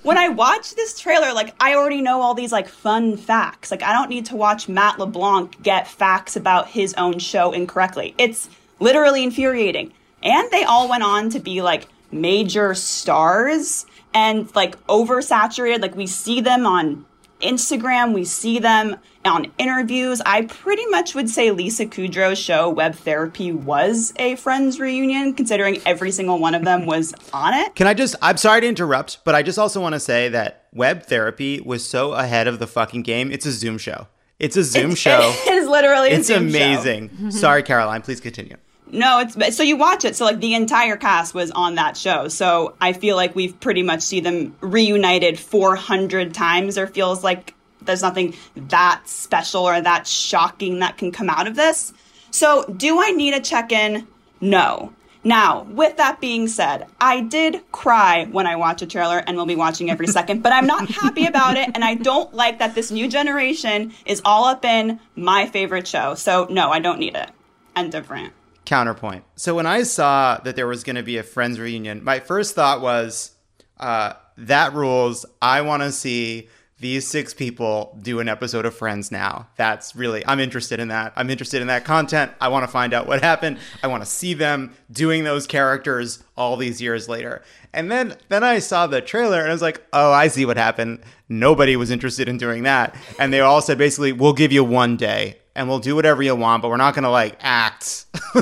when 0.05 0.19
I 0.19 0.29
watch 0.29 0.75
this 0.75 1.01
trailer, 1.01 1.33
like 1.33 1.55
I 1.59 1.75
already 1.75 2.03
know 2.03 2.21
all 2.21 2.35
these 2.35 2.53
like 2.53 2.69
fun 2.69 3.17
facts. 3.17 3.71
Like 3.71 3.83
I 3.83 3.93
don't 3.93 4.11
need 4.11 4.27
to 4.27 4.37
watch 4.37 4.69
Matt 4.69 4.99
LeBlanc 4.99 5.63
get 5.63 5.89
facts 5.89 6.37
about 6.37 6.69
his 6.69 6.95
own 6.95 7.19
show 7.19 7.53
incorrectly. 7.53 8.15
It's 8.19 8.49
literally 8.81 9.23
infuriating. 9.23 9.93
And 10.23 10.51
they 10.51 10.65
all 10.65 10.89
went 10.89 11.03
on 11.03 11.31
to 11.31 11.41
be 11.41 11.63
like 11.63 11.87
major 12.11 12.75
stars 12.75 13.87
and 14.15 14.55
like 14.55 14.83
oversaturated. 14.87 15.83
Like 15.83 15.97
we 15.97 16.07
see 16.07 16.41
them 16.41 16.67
on 16.67 17.05
Instagram, 17.41 18.15
we 18.15 18.25
see 18.25 18.59
them 18.59 18.97
on 19.25 19.53
interviews. 19.59 20.23
I 20.25 20.43
pretty 20.43 20.87
much 20.87 21.15
would 21.15 21.29
say 21.29 21.51
Lisa 21.51 21.85
Kudrow's 21.87 22.39
show, 22.39 22.71
Web 22.71 22.95
Therapy, 22.95 23.53
was 23.53 24.13
a 24.17 24.37
Friends 24.37 24.81
reunion, 24.81 25.35
considering 25.35 25.81
every 25.85 26.11
single 26.11 26.39
one 26.39 26.55
of 26.55 26.65
them 26.65 26.87
was 26.87 27.15
on 27.33 27.55
it. 27.55 27.75
Can 27.75 27.87
I 27.87 27.95
just, 27.95 28.17
I'm 28.23 28.37
sorry 28.37 28.63
to 28.63 28.67
interrupt, 28.67 29.25
but 29.25 29.35
I 29.35 29.43
just 29.43 29.59
also 29.59 29.81
want 29.81 29.95
to 29.95 30.01
say 30.01 30.29
that 30.31 30.67
Web 30.73 31.05
Therapy 31.05 31.61
was 31.61 31.87
so 31.87 32.13
ahead 32.13 32.47
of 32.47 32.59
the 32.59 32.67
fucking 32.67 33.03
game. 33.03 33.31
It's 33.31 33.47
a 33.47 33.53
Zoom 33.53 33.79
show. 33.79 34.07
It's 34.39 34.57
a 34.57 34.65
Zoom 34.65 34.93
it's, 34.93 35.01
show. 35.01 35.35
It 35.47 35.55
is 35.55 35.69
literally 35.69 36.11
It's 36.11 36.31
amazing. 36.31 37.09
Mm-hmm. 37.11 37.31
sorry, 37.31 37.63
Caroline. 37.63 38.03
Please 38.03 38.21
continue. 38.21 38.57
No, 38.91 39.21
it's 39.21 39.57
so 39.57 39.63
you 39.63 39.77
watch 39.77 40.05
it. 40.05 40.15
So 40.15 40.25
like 40.25 40.41
the 40.41 40.55
entire 40.55 40.97
cast 40.97 41.35
was 41.35 41.51
on 41.51 41.77
that 41.77 41.97
show. 41.97 42.29
So 42.29 42.75
I 42.81 42.93
feel 42.93 43.17
like 43.17 43.35
we've 43.35 43.59
pretty 43.59 43.83
much 43.83 44.03
see 44.03 44.21
them 44.21 44.55
reunited 44.61 45.39
400 45.39 46.33
times. 46.33 46.79
Or 46.79 46.87
feels 46.87 47.25
like 47.25 47.55
there's 47.83 48.03
nothing 48.03 48.35
that 48.55 49.03
special 49.07 49.63
or 49.63 49.81
that 49.81 50.07
shocking 50.07 50.79
that 50.79 50.97
can 50.97 51.13
come 51.13 51.29
out 51.29 51.49
of 51.49 51.57
this. 51.57 51.93
So 52.31 52.65
do 52.65 53.01
I 53.01 53.11
need 53.11 53.35
a 53.35 53.41
check 53.41 53.73
in? 53.73 54.07
No. 54.41 54.93
Now, 55.25 55.63
with 55.63 55.97
that 55.97 56.21
being 56.21 56.49
said, 56.49 56.87
I 57.01 57.23
did 57.23 57.63
cry 57.73 58.27
when 58.31 58.47
I 58.47 58.57
watch 58.57 58.83
a 58.83 58.87
trailer 58.87 59.19
and 59.19 59.37
will 59.37 59.47
be 59.47 59.57
watching 59.57 59.91
every 59.91 60.07
second, 60.07 60.43
but 60.43 60.53
I'm 60.53 60.67
not 60.67 60.89
happy 60.91 61.27
about 61.27 61.57
it. 61.57 61.71
And 61.75 61.83
I 61.83 61.95
don't 61.95 62.33
like 62.35 62.59
that 62.59 62.75
this 62.75 62.91
new 62.91 63.09
generation 63.09 63.95
is 64.05 64.21
all 64.25 64.45
up 64.45 64.65
in 64.65 65.01
my 65.17 65.47
favorite 65.47 65.89
show. 65.89 66.15
So, 66.15 66.47
no, 66.51 66.71
I 66.71 66.79
don't 66.79 66.99
need 66.99 67.15
it. 67.15 67.31
End 67.75 67.95
of 67.95 68.11
rant 68.11 68.33
counterpoint. 68.65 69.25
So 69.37 69.55
when 69.55 69.67
I 69.67 69.83
saw 69.83 70.39
that 70.43 70.57
there 70.57 70.67
was 70.67 70.85
going 70.85 70.97
to 70.97 71.03
be 71.03 71.19
a 71.19 71.23
Friends 71.23 71.61
reunion, 71.61 72.03
my 72.03 72.21
first 72.21 72.55
thought 72.55 72.81
was, 72.81 73.33
uh, 73.79 74.15
that 74.37 74.73
rules. 74.73 75.27
I 75.41 75.61
want 75.61 75.83
to 75.83 75.93
see 75.93 76.49
these 76.81 77.07
six 77.07 77.33
people 77.33 77.97
do 78.03 78.19
an 78.21 78.29
episode 78.29 78.67
of 78.67 78.75
Friends 78.75 79.13
now. 79.13 79.49
That's 79.57 79.95
really, 79.95 80.27
I'm 80.27 80.41
interested 80.41 80.81
in 80.81 80.89
that. 80.89 81.13
I'm 81.17 81.31
interested 81.31 81.63
in 81.63 81.69
that 81.69 81.85
content. 81.85 82.33
I 82.41 82.49
want 82.49 82.65
to 82.65 82.71
find 82.71 82.93
out 82.93 83.07
what 83.07 83.23
happened. 83.23 83.59
I 83.83 83.87
want 83.87 84.03
to 84.03 84.09
see 84.09 84.35
them 84.35 84.75
doing 84.91 85.25
those 85.25 85.47
characters 85.47 86.23
all 86.37 86.57
these 86.57 86.83
years 86.83 87.09
later. 87.09 87.43
And 87.73 87.91
then, 87.91 88.17
then 88.29 88.43
I 88.43 88.59
saw 88.59 88.87
the 88.87 89.01
trailer 89.01 89.41
and 89.41 89.49
I 89.49 89.53
was 89.53 89.63
like, 89.63 89.85
oh, 89.93 90.13
I 90.13 90.29
see 90.29 90.45
what 90.45 90.57
happened. 90.57 91.01
Nobody 91.29 91.77
was 91.77 91.91
interested 91.91 92.29
in 92.29 92.39
doing 92.39 92.65
that. 92.65 92.95
And 93.19 93.33
they 93.33 93.41
all 93.41 93.61
said 93.61 93.79
basically, 93.79 94.13
we'll 94.13 94.33
give 94.33 94.53
you 94.53 94.65
one 94.65 94.97
day 94.97 95.39
and 95.57 95.69
we'll 95.69 95.79
do 95.79 95.95
whatever 95.95 96.23
you 96.23 96.35
want, 96.35 96.63
but 96.63 96.69
we're 96.69 96.77
not 96.77 96.95
going 96.95 97.05
to 97.05 97.11
like 97.11 97.37
act. 97.41 98.07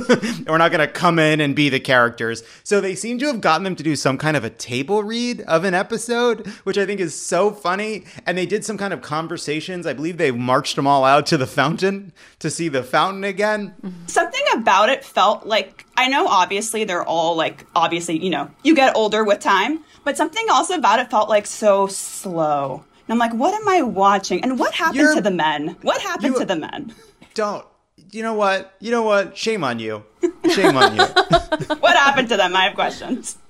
we're 0.46 0.58
not 0.58 0.70
going 0.70 0.86
to 0.86 0.88
come 0.88 1.18
in 1.18 1.40
and 1.40 1.54
be 1.54 1.68
the 1.68 1.80
characters. 1.80 2.42
So 2.64 2.80
they 2.80 2.94
seem 2.94 3.18
to 3.18 3.26
have 3.26 3.40
gotten 3.40 3.64
them 3.64 3.76
to 3.76 3.82
do 3.82 3.96
some 3.96 4.16
kind 4.16 4.36
of 4.36 4.44
a 4.44 4.50
table 4.50 5.02
read 5.02 5.42
of 5.42 5.64
an 5.64 5.74
episode, 5.74 6.46
which 6.64 6.78
I 6.78 6.86
think 6.86 7.00
is 7.00 7.14
so 7.14 7.50
funny. 7.50 8.04
And 8.24 8.38
they 8.38 8.46
did 8.46 8.64
some 8.64 8.78
kind 8.78 8.94
of 8.94 9.02
conversations. 9.02 9.86
I 9.86 9.92
believe 9.92 10.16
they 10.16 10.30
marched 10.30 10.76
them 10.76 10.86
all 10.86 11.04
out 11.04 11.26
to 11.26 11.36
the 11.36 11.46
fountain 11.46 12.12
to 12.38 12.50
see 12.50 12.68
the 12.68 12.82
fountain 12.82 13.24
again. 13.24 13.74
Something 14.06 14.44
about 14.54 14.88
it 14.88 15.04
felt 15.04 15.46
like 15.46 15.86
I 15.96 16.08
know 16.08 16.26
obviously 16.26 16.84
they're 16.84 17.04
all 17.04 17.36
like 17.36 17.66
obviously, 17.76 18.22
you 18.24 18.30
know, 18.30 18.50
you 18.62 18.74
get 18.74 18.96
older 18.96 19.22
with 19.22 19.40
time, 19.40 19.84
but 20.04 20.16
something 20.16 20.46
also 20.50 20.74
about 20.74 20.98
it 20.98 21.10
felt 21.10 21.28
like 21.28 21.46
so 21.46 21.86
slow. 21.86 22.84
And 23.08 23.12
I'm 23.14 23.18
like, 23.18 23.34
what 23.34 23.54
am 23.54 23.68
I 23.68 23.82
watching? 23.82 24.42
And 24.42 24.58
what 24.58 24.74
happened 24.74 25.00
You're, 25.00 25.14
to 25.14 25.20
the 25.20 25.30
men? 25.30 25.76
What 25.82 26.00
happened 26.00 26.34
you, 26.34 26.38
to 26.38 26.44
the 26.44 26.56
men? 26.56 26.94
Don't. 27.34 27.66
You 28.10 28.22
know 28.22 28.34
what? 28.34 28.74
You 28.80 28.90
know 28.90 29.02
what? 29.02 29.36
Shame 29.36 29.64
on 29.64 29.78
you. 29.78 30.04
Shame 30.50 30.76
on 30.76 30.96
you. 30.96 31.02
what 31.80 31.96
happened 31.96 32.28
to 32.28 32.36
them? 32.36 32.54
I 32.54 32.64
have 32.64 32.74
questions. 32.74 33.38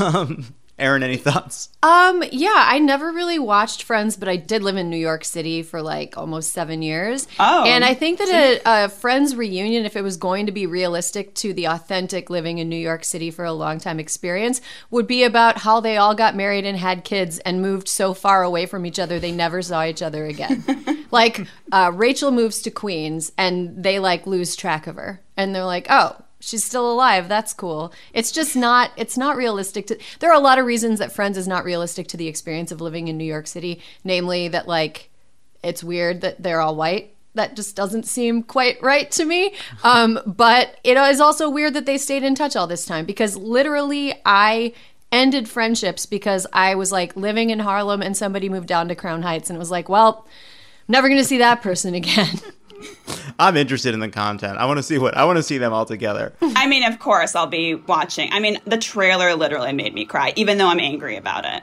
Um, 0.00 0.54
Erin, 0.78 1.02
any 1.02 1.16
thoughts? 1.16 1.70
Um, 1.82 2.22
yeah, 2.32 2.66
I 2.68 2.78
never 2.78 3.10
really 3.10 3.38
watched 3.38 3.82
Friends, 3.82 4.16
but 4.16 4.28
I 4.28 4.36
did 4.36 4.62
live 4.62 4.76
in 4.76 4.90
New 4.90 4.96
York 4.96 5.24
City 5.24 5.62
for 5.62 5.80
like 5.80 6.18
almost 6.18 6.52
seven 6.52 6.82
years. 6.82 7.26
Oh, 7.38 7.64
and 7.64 7.84
I 7.84 7.94
think 7.94 8.18
that 8.18 8.28
a, 8.28 8.84
a, 8.84 8.88
Friends 8.88 9.34
reunion, 9.34 9.86
if 9.86 9.96
it 9.96 10.02
was 10.02 10.16
going 10.16 10.46
to 10.46 10.52
be 10.52 10.66
realistic 10.66 11.34
to 11.36 11.52
the 11.52 11.66
authentic 11.66 12.28
living 12.28 12.58
in 12.58 12.68
New 12.68 12.76
York 12.76 13.04
City 13.04 13.30
for 13.30 13.44
a 13.44 13.52
long 13.52 13.78
time 13.78 13.98
experience, 13.98 14.60
would 14.90 15.06
be 15.06 15.24
about 15.24 15.58
how 15.58 15.80
they 15.80 15.96
all 15.96 16.14
got 16.14 16.36
married 16.36 16.66
and 16.66 16.76
had 16.76 17.04
kids 17.04 17.38
and 17.40 17.62
moved 17.62 17.88
so 17.88 18.12
far 18.12 18.42
away 18.42 18.66
from 18.66 18.84
each 18.84 18.98
other 18.98 19.18
they 19.18 19.32
never 19.32 19.62
saw 19.62 19.84
each 19.84 20.02
other 20.02 20.26
again. 20.26 20.64
like 21.10 21.46
uh, 21.72 21.90
Rachel 21.94 22.30
moves 22.30 22.60
to 22.62 22.70
Queens 22.70 23.32
and 23.38 23.82
they 23.82 23.98
like 23.98 24.26
lose 24.26 24.56
track 24.56 24.86
of 24.86 24.96
her, 24.96 25.22
and 25.36 25.54
they're 25.54 25.64
like, 25.64 25.86
oh 25.88 26.16
she's 26.46 26.64
still 26.64 26.90
alive. 26.90 27.28
That's 27.28 27.52
cool. 27.52 27.92
It's 28.14 28.30
just 28.30 28.56
not 28.56 28.92
it's 28.96 29.18
not 29.18 29.36
realistic 29.36 29.86
to 29.88 29.98
there 30.20 30.30
are 30.30 30.36
a 30.36 30.40
lot 30.40 30.58
of 30.58 30.66
reasons 30.66 30.98
that 31.00 31.12
friends 31.12 31.36
is 31.36 31.48
not 31.48 31.64
realistic 31.64 32.06
to 32.08 32.16
the 32.16 32.28
experience 32.28 32.70
of 32.70 32.80
living 32.80 33.08
in 33.08 33.18
new 33.18 33.24
york 33.24 33.46
city 33.46 33.82
namely 34.04 34.48
that 34.48 34.68
like 34.68 35.10
it's 35.62 35.82
weird 35.82 36.20
that 36.20 36.42
they're 36.42 36.60
all 36.60 36.76
white. 36.76 37.14
That 37.34 37.56
just 37.56 37.76
doesn't 37.76 38.04
seem 38.04 38.42
quite 38.42 38.80
right 38.80 39.10
to 39.12 39.24
me. 39.24 39.54
Um, 39.84 40.18
but 40.26 40.78
it 40.84 40.96
is 40.96 41.20
also 41.20 41.50
weird 41.50 41.74
that 41.74 41.86
they 41.86 41.98
stayed 41.98 42.22
in 42.22 42.34
touch 42.34 42.56
all 42.56 42.66
this 42.66 42.86
time 42.86 43.04
because 43.04 43.36
literally 43.36 44.14
i 44.24 44.72
ended 45.12 45.48
friendships 45.48 46.06
because 46.06 46.44
i 46.52 46.74
was 46.74 46.90
like 46.90 47.14
living 47.14 47.50
in 47.50 47.60
harlem 47.60 48.02
and 48.02 48.16
somebody 48.16 48.48
moved 48.48 48.66
down 48.66 48.88
to 48.88 48.96
crown 48.96 49.22
heights 49.22 49.48
and 49.48 49.56
it 49.56 49.60
was 49.60 49.70
like 49.70 49.88
well 49.88 50.26
I'm 50.88 50.92
never 50.92 51.08
going 51.08 51.20
to 51.20 51.24
see 51.24 51.38
that 51.38 51.62
person 51.62 51.94
again 51.94 52.40
I'm 53.38 53.56
interested 53.56 53.94
in 53.94 54.00
the 54.00 54.08
content. 54.08 54.58
I 54.58 54.64
want 54.66 54.78
to 54.78 54.82
see 54.82 54.98
what 54.98 55.16
I 55.16 55.24
want 55.24 55.36
to 55.36 55.42
see 55.42 55.58
them 55.58 55.72
all 55.72 55.84
together. 55.84 56.32
I 56.40 56.66
mean, 56.66 56.84
of 56.84 56.98
course, 56.98 57.34
I'll 57.34 57.46
be 57.46 57.74
watching. 57.74 58.32
I 58.32 58.40
mean, 58.40 58.58
the 58.64 58.78
trailer 58.78 59.34
literally 59.34 59.72
made 59.72 59.94
me 59.94 60.04
cry, 60.04 60.32
even 60.36 60.58
though 60.58 60.68
I'm 60.68 60.80
angry 60.80 61.16
about 61.16 61.44
it. 61.44 61.62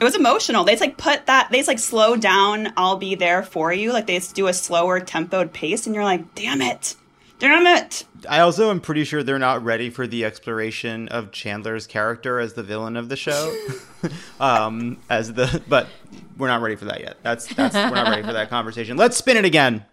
It 0.00 0.04
was 0.04 0.14
emotional. 0.14 0.64
They 0.64 0.72
just 0.72 0.80
like 0.80 0.96
put 0.96 1.26
that. 1.26 1.48
They 1.50 1.58
just 1.58 1.68
like 1.68 1.78
slow 1.78 2.16
down. 2.16 2.72
I'll 2.76 2.96
be 2.96 3.14
there 3.14 3.42
for 3.42 3.72
you. 3.72 3.92
Like 3.92 4.06
they 4.06 4.18
just 4.18 4.34
do 4.34 4.46
a 4.46 4.52
slower 4.52 5.00
tempoed 5.00 5.52
pace, 5.52 5.86
and 5.86 5.94
you're 5.94 6.04
like, 6.04 6.34
damn 6.34 6.62
it, 6.62 6.94
damn 7.38 7.66
it. 7.66 8.04
I 8.28 8.40
also 8.40 8.70
am 8.70 8.80
pretty 8.80 9.04
sure 9.04 9.22
they're 9.22 9.38
not 9.38 9.64
ready 9.64 9.90
for 9.90 10.06
the 10.06 10.24
exploration 10.24 11.08
of 11.08 11.30
Chandler's 11.32 11.86
character 11.86 12.38
as 12.40 12.54
the 12.54 12.62
villain 12.62 12.96
of 12.96 13.08
the 13.08 13.16
show. 13.16 13.54
um, 14.40 14.98
as 15.10 15.32
the 15.32 15.62
but 15.68 15.88
we're 16.36 16.48
not 16.48 16.62
ready 16.62 16.76
for 16.76 16.86
that 16.86 17.00
yet. 17.00 17.16
That's 17.22 17.46
that's 17.54 17.74
we're 17.74 17.90
not 17.90 18.08
ready 18.08 18.22
for 18.22 18.32
that 18.32 18.50
conversation. 18.50 18.96
Let's 18.96 19.16
spin 19.16 19.36
it 19.36 19.44
again. 19.44 19.84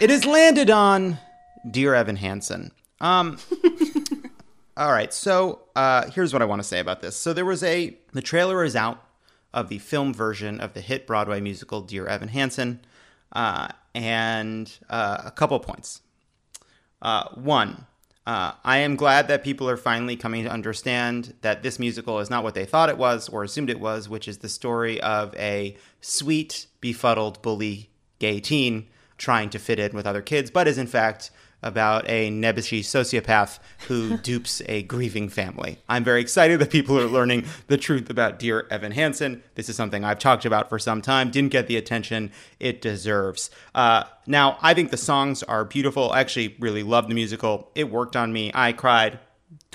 It 0.00 0.08
has 0.08 0.24
landed 0.24 0.70
on 0.70 1.18
Dear 1.70 1.94
Evan 1.94 2.16
Hansen. 2.16 2.72
Um, 3.02 3.36
all 4.76 4.90
right, 4.90 5.12
so 5.12 5.60
uh, 5.76 6.10
here's 6.10 6.32
what 6.32 6.40
I 6.40 6.46
want 6.46 6.60
to 6.62 6.66
say 6.66 6.80
about 6.80 7.02
this. 7.02 7.16
So 7.16 7.34
there 7.34 7.44
was 7.44 7.62
a 7.62 7.98
the 8.14 8.22
trailer 8.22 8.64
is 8.64 8.74
out 8.74 9.04
of 9.52 9.68
the 9.68 9.78
film 9.78 10.14
version 10.14 10.58
of 10.58 10.72
the 10.72 10.80
hit 10.80 11.06
Broadway 11.06 11.42
musical 11.42 11.82
Dear 11.82 12.06
Evan 12.06 12.28
Hansen, 12.28 12.80
uh, 13.32 13.68
and 13.94 14.72
uh, 14.88 15.20
a 15.26 15.30
couple 15.30 15.60
points. 15.60 16.00
Uh, 17.02 17.28
one, 17.34 17.84
uh, 18.26 18.52
I 18.62 18.78
am 18.78 18.96
glad 18.96 19.28
that 19.28 19.42
people 19.42 19.68
are 19.68 19.76
finally 19.76 20.16
coming 20.16 20.44
to 20.44 20.50
understand 20.50 21.34
that 21.40 21.62
this 21.62 21.78
musical 21.78 22.18
is 22.20 22.30
not 22.30 22.44
what 22.44 22.54
they 22.54 22.64
thought 22.64 22.90
it 22.90 22.98
was 22.98 23.28
or 23.28 23.42
assumed 23.42 23.70
it 23.70 23.80
was, 23.80 24.08
which 24.08 24.28
is 24.28 24.38
the 24.38 24.48
story 24.48 25.00
of 25.00 25.34
a 25.36 25.76
sweet, 26.00 26.66
befuddled 26.80 27.40
bully 27.42 27.90
gay 28.18 28.38
teen 28.40 28.86
trying 29.16 29.50
to 29.50 29.58
fit 29.58 29.78
in 29.78 29.92
with 29.92 30.06
other 30.06 30.22
kids, 30.22 30.50
but 30.50 30.68
is 30.68 30.78
in 30.78 30.86
fact 30.86 31.30
about 31.62 32.08
a 32.08 32.30
nebbishy 32.30 32.80
sociopath 32.80 33.58
who 33.88 34.16
dupes 34.22 34.62
a 34.66 34.82
grieving 34.82 35.28
family. 35.28 35.78
I'm 35.88 36.04
very 36.04 36.20
excited 36.20 36.60
that 36.60 36.70
people 36.70 36.98
are 36.98 37.06
learning 37.06 37.44
the 37.66 37.76
truth 37.76 38.10
about 38.10 38.38
Dear 38.38 38.66
Evan 38.70 38.92
Hansen. 38.92 39.42
This 39.54 39.68
is 39.68 39.76
something 39.76 40.04
I've 40.04 40.18
talked 40.18 40.44
about 40.44 40.68
for 40.68 40.78
some 40.78 41.02
time, 41.02 41.30
didn't 41.30 41.52
get 41.52 41.66
the 41.66 41.76
attention 41.76 42.32
it 42.58 42.80
deserves. 42.80 43.50
Uh, 43.74 44.04
now, 44.26 44.58
I 44.62 44.74
think 44.74 44.90
the 44.90 44.96
songs 44.96 45.42
are 45.42 45.64
beautiful. 45.64 46.12
I 46.12 46.20
actually 46.20 46.56
really 46.60 46.82
love 46.82 47.08
the 47.08 47.14
musical. 47.14 47.70
It 47.74 47.90
worked 47.90 48.16
on 48.16 48.32
me. 48.32 48.50
I 48.54 48.72
cried. 48.72 49.18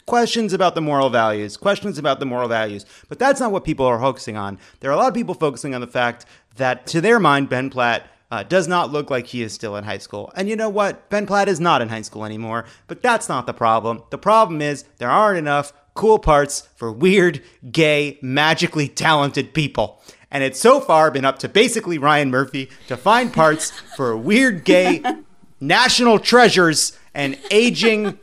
Questions 0.06 0.54
about 0.54 0.76
the 0.76 0.82
moral 0.82 1.10
values, 1.10 1.58
questions 1.58 1.98
about 1.98 2.20
the 2.20 2.28
moral 2.28 2.48
values. 2.48 2.86
But 3.10 3.18
that's 3.18 3.40
not 3.40 3.52
what 3.52 3.64
people 3.64 3.88
are 3.88 4.00
focusing 4.00 4.38
on. 4.38 4.60
There 4.80 4.92
are 4.92 4.94
a 4.94 4.98
lot 4.98 5.08
of 5.08 5.16
people 5.16 5.34
focusing 5.34 5.74
on 5.74 5.82
the 5.82 5.88
fact 5.88 6.26
that, 6.58 6.86
to 6.88 7.02
their 7.02 7.20
mind, 7.20 7.50
Ben 7.50 7.72
Platt 7.72 8.08
uh, 8.36 8.44
does 8.44 8.68
not 8.68 8.92
look 8.92 9.10
like 9.10 9.28
he 9.28 9.42
is 9.42 9.54
still 9.54 9.78
in 9.78 9.86
high 9.86 9.98
school. 9.98 10.30
And 10.36 10.50
you 10.50 10.58
know 10.58 10.68
what? 10.68 11.10
Ben 11.10 11.26
Platt 11.26 11.48
is 11.48 11.62
not 11.62 11.82
in 11.82 11.88
high 11.88 12.02
school 12.02 12.26
anymore, 12.26 12.66
but 12.88 13.02
that's 13.02 13.30
not 13.30 13.46
the 13.48 13.54
problem. 13.54 14.04
The 14.10 14.18
problem 14.18 14.62
is 14.62 14.84
there 14.98 15.10
aren't 15.10 15.38
enough 15.38 15.72
cool 15.94 16.20
parts 16.20 16.68
for 16.76 16.92
weird, 16.92 17.42
gay, 17.72 18.20
magically 18.22 18.90
talented 18.90 19.54
people. 19.54 20.02
And 20.30 20.44
it's 20.44 20.60
so 20.60 20.82
far 20.82 21.12
been 21.12 21.24
up 21.24 21.40
to 21.40 21.48
basically 21.48 21.98
Ryan 21.98 22.30
Murphy 22.30 22.70
to 22.90 22.98
find 22.98 23.32
parts 23.32 23.72
for 23.96 24.18
weird, 24.18 24.66
gay, 24.66 25.02
national 25.62 26.20
treasures 26.20 27.00
and 27.14 27.40
aging 27.52 28.20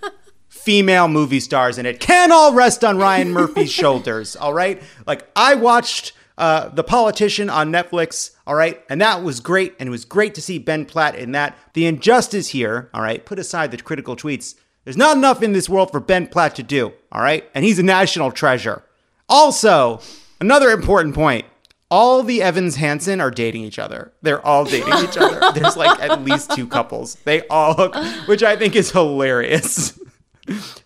female 0.51 1.09
movie 1.09 1.41
stars. 1.41 1.79
And 1.79 1.87
it 1.87 2.01
can 2.01 2.31
all 2.31 2.53
rest 2.53 2.85
on 2.85 2.99
Ryan 2.99 3.33
Murphy's 3.33 3.73
shoulders, 3.73 4.37
all 4.37 4.53
right? 4.53 4.83
Like, 5.07 5.27
I 5.35 5.55
watched 5.55 6.13
uh, 6.43 6.68
The 6.70 6.82
Politician 6.82 7.49
on 7.49 7.70
Netflix, 7.70 8.32
all 8.49 8.57
right? 8.57 8.82
And 8.90 9.01
that 9.01 9.22
was 9.22 9.38
great. 9.38 9.76
And 9.78 9.86
it 9.86 9.90
was 9.90 10.05
great 10.05 10.34
to 10.34 10.43
see 10.43 10.59
Ben 10.59 10.84
Platt 10.84 11.14
in 11.14 11.30
that. 11.32 11.57
The 11.74 11.86
injustice 11.86 12.49
here, 12.49 12.90
all 12.93 13.01
right, 13.01 13.24
put 13.24 13.38
aside 13.38 13.70
the 13.70 13.76
critical 13.76 14.16
tweets, 14.16 14.57
there's 14.82 14.97
not 14.97 15.16
enough 15.16 15.40
in 15.40 15.53
this 15.53 15.68
world 15.68 15.93
for 15.93 16.01
Ben 16.01 16.26
Platt 16.26 16.57
to 16.57 16.64
do, 16.64 16.93
all 17.12 17.22
right? 17.22 17.49
And 17.55 17.64
he's 17.64 17.78
a 17.78 17.84
national 17.84 18.32
treasure. 18.32 18.82
Also, 19.28 20.01
another 20.40 20.70
important 20.70 21.14
point 21.14 21.47
all 21.93 22.22
the 22.22 22.43
Evans 22.43 22.76
Hansen 22.76 23.20
are 23.20 23.30
dating 23.30 23.64
each 23.64 23.78
other. 23.78 24.12
They're 24.22 24.45
all 24.45 24.64
dating 24.64 24.95
each 25.05 25.18
other. 25.18 25.53
There's 25.55 25.76
like 25.76 26.01
at 26.01 26.22
least 26.22 26.51
two 26.53 26.66
couples. 26.66 27.16
They 27.24 27.47
all 27.49 27.74
hook, 27.74 27.95
which 28.26 28.43
I 28.43 28.57
think 28.57 28.74
is 28.74 28.90
hilarious. 28.90 29.99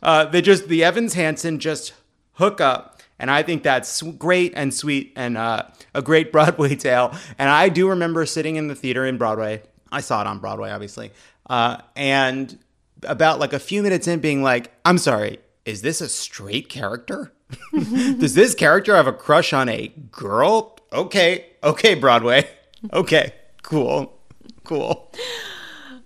Uh, 0.02 0.26
they 0.26 0.42
just, 0.42 0.68
the 0.68 0.84
Evans 0.84 1.14
Hansen 1.14 1.59
just 1.59 1.94
hook 2.34 2.61
up 2.61 2.95
and 3.19 3.31
I 3.31 3.43
think 3.43 3.62
that's 3.62 4.03
great 4.03 4.53
and 4.57 4.73
sweet 4.73 5.12
and 5.17 5.37
uh, 5.37 5.62
a 5.95 6.03
great 6.03 6.33
Broadway 6.33 6.75
tale. 6.77 7.14
And 7.39 7.49
I 7.49 7.69
do 7.69 7.89
remember 7.89 8.27
sitting 8.27 8.57
in 8.57 8.69
the 8.69 8.75
theater 8.75 9.07
in 9.07 9.17
Broadway. 9.19 9.62
I 9.91 10.01
saw 10.01 10.21
it 10.21 10.27
on 10.27 10.39
Broadway, 10.39 10.71
obviously. 10.71 11.12
Uh, 11.49 11.79
and 11.95 12.59
about 13.03 13.39
like 13.39 13.53
a 13.53 13.59
few 13.59 13.83
minutes 13.83 14.07
in, 14.09 14.21
being 14.21 14.43
like, 14.43 14.73
I'm 14.85 14.99
sorry, 14.99 15.39
is 15.64 15.83
this 15.83 16.01
a 16.01 16.09
straight 16.09 16.69
character? 16.69 17.33
Does 17.73 18.35
this 18.35 18.55
character 18.55 18.97
have 18.97 19.07
a 19.07 19.12
crush 19.12 19.53
on 19.53 19.69
a 19.69 19.89
girl? 20.11 20.79
Okay, 20.93 21.47
okay, 21.62 21.95
Broadway. 21.95 22.49
Okay, 22.93 23.33
cool, 23.62 24.17
cool. 24.62 25.11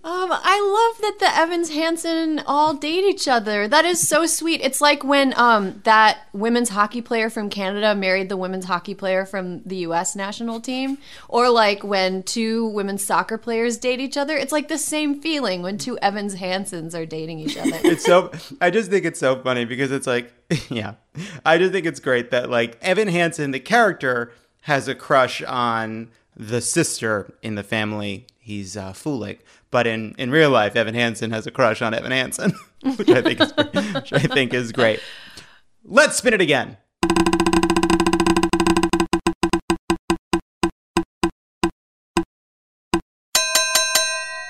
Um, 0.03 0.29
I 0.31 0.59
love 0.59 1.01
that 1.01 1.19
the 1.19 1.37
Evans 1.37 1.69
Hansen 1.69 2.41
all 2.47 2.73
date 2.73 3.03
each 3.03 3.27
other. 3.27 3.67
That 3.67 3.85
is 3.85 4.07
so 4.07 4.25
sweet. 4.25 4.59
It's 4.61 4.81
like 4.81 5.03
when 5.03 5.31
um 5.37 5.79
that 5.83 6.27
women's 6.33 6.69
hockey 6.69 7.01
player 7.01 7.29
from 7.29 7.51
Canada 7.51 7.93
married 7.93 8.27
the 8.27 8.37
women's 8.37 8.65
hockey 8.65 8.95
player 8.95 9.27
from 9.27 9.61
the 9.61 9.77
U.S. 9.77 10.15
national 10.15 10.59
team, 10.59 10.97
or 11.27 11.51
like 11.51 11.83
when 11.83 12.23
two 12.23 12.65
women's 12.69 13.05
soccer 13.05 13.37
players 13.37 13.77
date 13.77 13.99
each 13.99 14.17
other. 14.17 14.35
It's 14.35 14.51
like 14.51 14.69
the 14.69 14.79
same 14.79 15.21
feeling 15.21 15.61
when 15.61 15.77
two 15.77 15.99
Evans 15.99 16.35
Hansens 16.35 16.95
are 16.95 17.05
dating 17.05 17.37
each 17.37 17.55
other. 17.55 17.69
it's 17.83 18.03
so 18.03 18.31
I 18.59 18.71
just 18.71 18.89
think 18.89 19.05
it's 19.05 19.19
so 19.19 19.39
funny 19.43 19.65
because 19.65 19.91
it's 19.91 20.07
like 20.07 20.33
yeah. 20.69 20.95
I 21.45 21.59
just 21.59 21.73
think 21.73 21.85
it's 21.85 21.99
great 21.99 22.31
that 22.31 22.49
like 22.49 22.75
Evan 22.81 23.07
Hansen 23.07 23.51
the 23.51 23.59
character 23.59 24.33
has 24.61 24.87
a 24.87 24.95
crush 24.95 25.43
on 25.43 26.09
the 26.35 26.61
sister 26.61 27.31
in 27.43 27.53
the 27.53 27.63
family 27.63 28.25
he's 28.41 28.75
uh, 28.75 28.93
fooling. 28.93 29.37
But 29.71 29.87
in, 29.87 30.13
in 30.17 30.31
real 30.31 30.49
life, 30.49 30.75
Evan 30.75 30.93
Hansen 30.93 31.31
has 31.31 31.47
a 31.47 31.51
crush 31.51 31.81
on 31.81 31.93
Evan 31.93 32.11
Hansen, 32.11 32.53
which 32.97 33.09
I 33.09 33.21
think 33.21 33.39
is 33.39 33.53
which 33.95 34.13
I 34.13 34.19
think 34.19 34.53
is 34.53 34.73
great. 34.73 34.99
Let's 35.85 36.17
spin 36.17 36.33
it 36.33 36.41
again. 36.41 36.77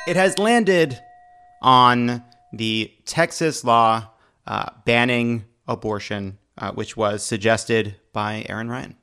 It 0.07 0.15
has 0.15 0.39
landed 0.39 0.99
on 1.61 2.23
the 2.51 2.91
Texas 3.05 3.63
law 3.63 4.07
uh, 4.47 4.71
banning 4.85 5.45
abortion, 5.67 6.39
uh, 6.57 6.71
which 6.71 6.97
was 6.97 7.23
suggested 7.23 7.95
by 8.11 8.43
Erin 8.49 8.67
Ryan. 8.67 8.97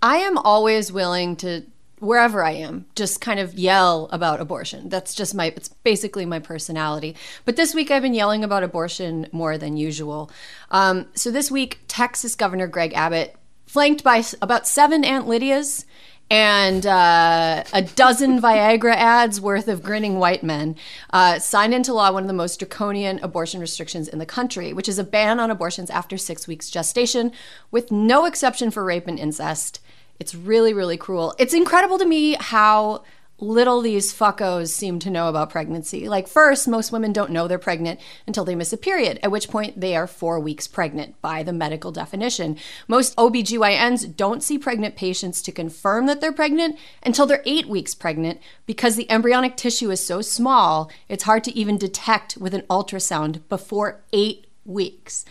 I 0.00 0.18
am 0.18 0.38
always 0.38 0.92
willing 0.92 1.34
to 1.36 1.66
wherever 2.00 2.44
I 2.44 2.52
am, 2.52 2.86
just 2.94 3.20
kind 3.20 3.40
of 3.40 3.54
yell 3.58 4.08
about 4.12 4.40
abortion. 4.40 4.88
That's 4.88 5.14
just 5.14 5.34
my, 5.34 5.46
it's 5.46 5.68
basically 5.68 6.26
my 6.26 6.38
personality. 6.38 7.16
But 7.44 7.56
this 7.56 7.74
week 7.74 7.90
I've 7.90 8.02
been 8.02 8.14
yelling 8.14 8.44
about 8.44 8.62
abortion 8.62 9.26
more 9.32 9.58
than 9.58 9.76
usual. 9.76 10.30
Um, 10.70 11.06
so 11.14 11.30
this 11.30 11.50
week, 11.50 11.80
Texas 11.88 12.34
Governor 12.34 12.66
Greg 12.66 12.92
Abbott, 12.94 13.36
flanked 13.66 14.02
by 14.02 14.24
about 14.40 14.66
seven 14.66 15.04
Aunt 15.04 15.26
Lydias, 15.26 15.84
and 16.30 16.84
uh, 16.84 17.64
a 17.72 17.82
dozen 17.82 18.40
Viagra 18.40 18.94
ads 18.94 19.40
worth 19.40 19.66
of 19.66 19.82
grinning 19.82 20.18
white 20.18 20.42
men 20.42 20.76
uh, 21.10 21.38
signed 21.38 21.72
into 21.72 21.94
law 21.94 22.12
one 22.12 22.22
of 22.22 22.26
the 22.26 22.34
most 22.34 22.58
draconian 22.58 23.18
abortion 23.20 23.60
restrictions 23.60 24.08
in 24.08 24.18
the 24.18 24.26
country, 24.26 24.72
which 24.72 24.88
is 24.88 24.98
a 24.98 25.04
ban 25.04 25.40
on 25.40 25.50
abortions 25.50 25.88
after 25.88 26.18
six 26.18 26.46
weeks 26.46 26.68
gestation, 26.68 27.32
with 27.70 27.90
no 27.90 28.26
exception 28.26 28.70
for 28.70 28.84
rape 28.84 29.06
and 29.06 29.18
incest. 29.18 29.80
It's 30.18 30.34
really, 30.34 30.74
really 30.74 30.96
cruel. 30.96 31.34
It's 31.38 31.54
incredible 31.54 31.98
to 31.98 32.06
me 32.06 32.36
how 32.38 33.04
little 33.40 33.80
these 33.80 34.12
fuckos 34.12 34.68
seem 34.68 34.98
to 34.98 35.10
know 35.10 35.28
about 35.28 35.50
pregnancy. 35.50 36.08
Like, 36.08 36.26
first, 36.26 36.66
most 36.66 36.90
women 36.90 37.12
don't 37.12 37.30
know 37.30 37.46
they're 37.46 37.58
pregnant 37.58 38.00
until 38.26 38.44
they 38.44 38.56
miss 38.56 38.72
a 38.72 38.76
period, 38.76 39.20
at 39.22 39.30
which 39.30 39.48
point 39.48 39.80
they 39.80 39.94
are 39.94 40.08
four 40.08 40.40
weeks 40.40 40.66
pregnant 40.66 41.20
by 41.22 41.42
the 41.44 41.52
medical 41.52 41.92
definition. 41.92 42.56
Most 42.88 43.16
OBGYNs 43.16 44.16
don't 44.16 44.42
see 44.42 44.58
pregnant 44.58 44.96
patients 44.96 45.40
to 45.42 45.52
confirm 45.52 46.06
that 46.06 46.20
they're 46.20 46.32
pregnant 46.32 46.78
until 47.04 47.26
they're 47.26 47.42
eight 47.46 47.68
weeks 47.68 47.94
pregnant 47.94 48.40
because 48.66 48.96
the 48.96 49.10
embryonic 49.10 49.56
tissue 49.56 49.90
is 49.90 50.04
so 50.04 50.20
small, 50.20 50.90
it's 51.08 51.24
hard 51.24 51.44
to 51.44 51.56
even 51.56 51.78
detect 51.78 52.36
with 52.38 52.54
an 52.54 52.62
ultrasound 52.62 53.40
before 53.48 54.00
eight 54.12 54.47
weeks. 54.68 55.24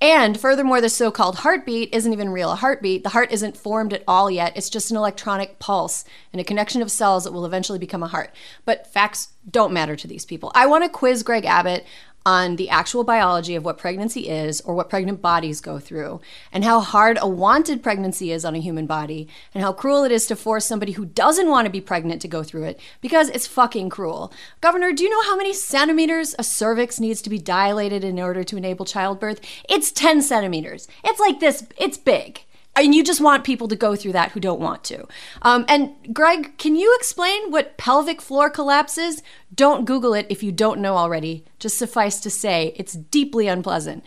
And 0.00 0.38
furthermore, 0.38 0.80
the 0.80 0.88
so 0.88 1.10
called 1.10 1.36
heartbeat 1.36 1.94
isn't 1.94 2.12
even 2.12 2.30
real 2.30 2.50
a 2.50 2.56
heartbeat. 2.56 3.02
The 3.02 3.10
heart 3.10 3.32
isn't 3.32 3.56
formed 3.56 3.92
at 3.92 4.04
all 4.06 4.30
yet. 4.30 4.56
It's 4.56 4.70
just 4.70 4.90
an 4.90 4.96
electronic 4.96 5.58
pulse 5.58 6.04
and 6.32 6.40
a 6.40 6.44
connection 6.44 6.82
of 6.82 6.90
cells 6.90 7.24
that 7.24 7.32
will 7.32 7.46
eventually 7.46 7.78
become 7.78 8.02
a 8.02 8.08
heart. 8.08 8.34
But 8.64 8.86
facts 8.86 9.28
don't 9.48 9.72
matter 9.72 9.96
to 9.96 10.06
these 10.06 10.24
people. 10.24 10.52
I 10.54 10.66
want 10.66 10.84
to 10.84 10.90
quiz 10.90 11.22
Greg 11.22 11.44
Abbott 11.44 11.86
on 12.24 12.56
the 12.56 12.68
actual 12.68 13.04
biology 13.04 13.54
of 13.54 13.64
what 13.64 13.78
pregnancy 13.78 14.28
is 14.28 14.60
or 14.62 14.74
what 14.74 14.90
pregnant 14.90 15.20
bodies 15.20 15.60
go 15.60 15.78
through, 15.78 16.20
and 16.52 16.64
how 16.64 16.80
hard 16.80 17.18
a 17.20 17.28
wanted 17.28 17.82
pregnancy 17.82 18.32
is 18.32 18.44
on 18.44 18.54
a 18.54 18.60
human 18.60 18.86
body, 18.86 19.28
and 19.54 19.62
how 19.62 19.72
cruel 19.72 20.04
it 20.04 20.12
is 20.12 20.26
to 20.26 20.36
force 20.36 20.66
somebody 20.66 20.92
who 20.92 21.04
doesn't 21.04 21.48
want 21.48 21.66
to 21.66 21.70
be 21.70 21.80
pregnant 21.80 22.22
to 22.22 22.28
go 22.28 22.42
through 22.42 22.64
it 22.64 22.80
because 23.00 23.28
it's 23.30 23.46
fucking 23.46 23.88
cruel. 23.88 24.32
Governor, 24.60 24.92
do 24.92 25.04
you 25.04 25.10
know 25.10 25.22
how 25.22 25.36
many 25.36 25.52
centimeters 25.52 26.34
a 26.38 26.44
cervix 26.44 27.00
needs 27.00 27.22
to 27.22 27.30
be 27.30 27.38
dilated 27.38 28.04
in 28.04 28.20
order 28.20 28.44
to 28.44 28.56
enable 28.56 28.84
childbirth? 28.84 29.40
It's 29.68 29.92
10 29.92 30.22
centimeters. 30.22 30.88
It's 31.04 31.20
like 31.20 31.40
this, 31.40 31.66
it's 31.76 31.98
big. 31.98 32.42
And 32.74 32.94
you 32.94 33.04
just 33.04 33.20
want 33.20 33.44
people 33.44 33.68
to 33.68 33.76
go 33.76 33.94
through 33.94 34.12
that 34.12 34.32
who 34.32 34.40
don't 34.40 34.60
want 34.60 34.82
to. 34.84 35.06
Um, 35.42 35.66
and 35.68 35.92
Greg, 36.12 36.56
can 36.56 36.74
you 36.74 36.94
explain 36.98 37.50
what 37.50 37.76
pelvic 37.76 38.22
floor 38.22 38.48
collapse 38.48 38.96
is? 38.96 39.22
Don't 39.54 39.84
Google 39.84 40.14
it 40.14 40.26
if 40.30 40.42
you 40.42 40.52
don't 40.52 40.80
know 40.80 40.96
already. 40.96 41.44
Just 41.58 41.76
suffice 41.76 42.18
to 42.20 42.30
say, 42.30 42.72
it's 42.76 42.94
deeply 42.94 43.46
unpleasant. 43.46 44.04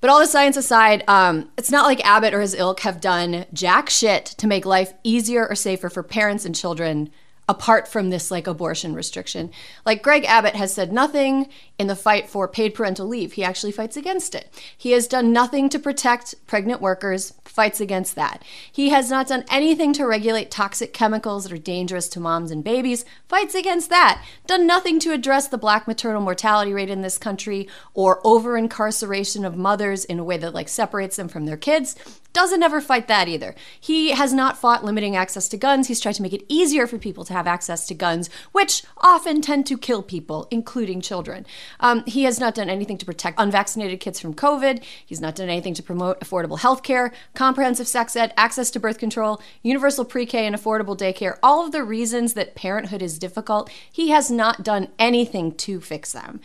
But 0.00 0.10
all 0.10 0.20
the 0.20 0.28
science 0.28 0.56
aside, 0.56 1.02
um, 1.08 1.50
it's 1.58 1.72
not 1.72 1.86
like 1.86 2.04
Abbott 2.06 2.34
or 2.34 2.40
his 2.40 2.54
ilk 2.54 2.80
have 2.80 3.00
done 3.00 3.46
jack 3.52 3.90
shit 3.90 4.26
to 4.26 4.46
make 4.46 4.64
life 4.64 4.92
easier 5.02 5.46
or 5.48 5.56
safer 5.56 5.90
for 5.90 6.04
parents 6.04 6.44
and 6.44 6.54
children 6.54 7.10
apart 7.48 7.88
from 7.88 8.10
this 8.10 8.30
like 8.30 8.46
abortion 8.46 8.94
restriction. 8.94 9.50
Like 9.86 10.02
Greg 10.02 10.24
Abbott 10.26 10.54
has 10.54 10.72
said 10.72 10.92
nothing 10.92 11.48
in 11.78 11.86
the 11.86 11.96
fight 11.96 12.28
for 12.28 12.46
paid 12.46 12.74
parental 12.74 13.06
leave. 13.06 13.32
He 13.32 13.44
actually 13.44 13.72
fights 13.72 13.96
against 13.96 14.34
it. 14.34 14.52
He 14.76 14.92
has 14.92 15.06
done 15.06 15.32
nothing 15.32 15.68
to 15.70 15.78
protect 15.78 16.34
pregnant 16.46 16.82
workers, 16.82 17.32
fights 17.44 17.80
against 17.80 18.16
that. 18.16 18.42
He 18.70 18.90
has 18.90 19.10
not 19.10 19.28
done 19.28 19.44
anything 19.50 19.92
to 19.94 20.06
regulate 20.06 20.50
toxic 20.50 20.92
chemicals 20.92 21.44
that 21.44 21.52
are 21.52 21.58
dangerous 21.58 22.08
to 22.08 22.20
moms 22.20 22.50
and 22.50 22.62
babies, 22.62 23.04
fights 23.28 23.54
against 23.54 23.88
that. 23.90 24.22
Done 24.46 24.66
nothing 24.66 25.00
to 25.00 25.12
address 25.12 25.48
the 25.48 25.56
black 25.56 25.88
maternal 25.88 26.20
mortality 26.20 26.72
rate 26.74 26.90
in 26.90 27.00
this 27.00 27.16
country 27.16 27.68
or 27.94 28.20
over 28.24 28.58
incarceration 28.58 29.44
of 29.44 29.56
mothers 29.56 30.04
in 30.04 30.18
a 30.18 30.24
way 30.24 30.36
that 30.36 30.54
like 30.54 30.68
separates 30.68 31.16
them 31.16 31.28
from 31.28 31.46
their 31.46 31.56
kids. 31.56 31.96
Doesn't 32.34 32.62
ever 32.62 32.80
fight 32.80 33.08
that 33.08 33.26
either. 33.26 33.54
He 33.80 34.10
has 34.10 34.32
not 34.34 34.58
fought 34.58 34.84
limiting 34.84 35.16
access 35.16 35.48
to 35.48 35.56
guns. 35.56 35.88
He's 35.88 35.98
tried 35.98 36.14
to 36.16 36.22
make 36.22 36.34
it 36.34 36.44
easier 36.48 36.86
for 36.86 36.98
people 36.98 37.24
to 37.24 37.32
have 37.38 37.46
access 37.46 37.86
to 37.86 37.94
guns, 37.94 38.28
which 38.52 38.82
often 38.98 39.40
tend 39.40 39.66
to 39.66 39.78
kill 39.78 40.02
people, 40.02 40.48
including 40.50 41.00
children. 41.00 41.46
Um, 41.80 42.04
he 42.06 42.24
has 42.24 42.38
not 42.38 42.54
done 42.54 42.68
anything 42.68 42.98
to 42.98 43.06
protect 43.06 43.38
unvaccinated 43.38 44.00
kids 44.00 44.20
from 44.20 44.34
COVID. 44.34 44.82
He's 45.06 45.20
not 45.20 45.36
done 45.36 45.48
anything 45.48 45.74
to 45.74 45.82
promote 45.82 46.20
affordable 46.20 46.58
health 46.58 46.82
care, 46.82 47.12
comprehensive 47.34 47.88
sex 47.88 48.16
ed, 48.16 48.34
access 48.36 48.70
to 48.72 48.80
birth 48.80 48.98
control, 48.98 49.40
universal 49.62 50.04
pre 50.04 50.26
K, 50.26 50.46
and 50.46 50.54
affordable 50.54 50.98
daycare. 50.98 51.38
All 51.42 51.64
of 51.64 51.72
the 51.72 51.84
reasons 51.84 52.34
that 52.34 52.54
parenthood 52.54 53.02
is 53.02 53.18
difficult, 53.18 53.70
he 53.90 54.08
has 54.10 54.30
not 54.30 54.62
done 54.62 54.88
anything 54.98 55.52
to 55.52 55.80
fix 55.80 56.12
them. 56.12 56.40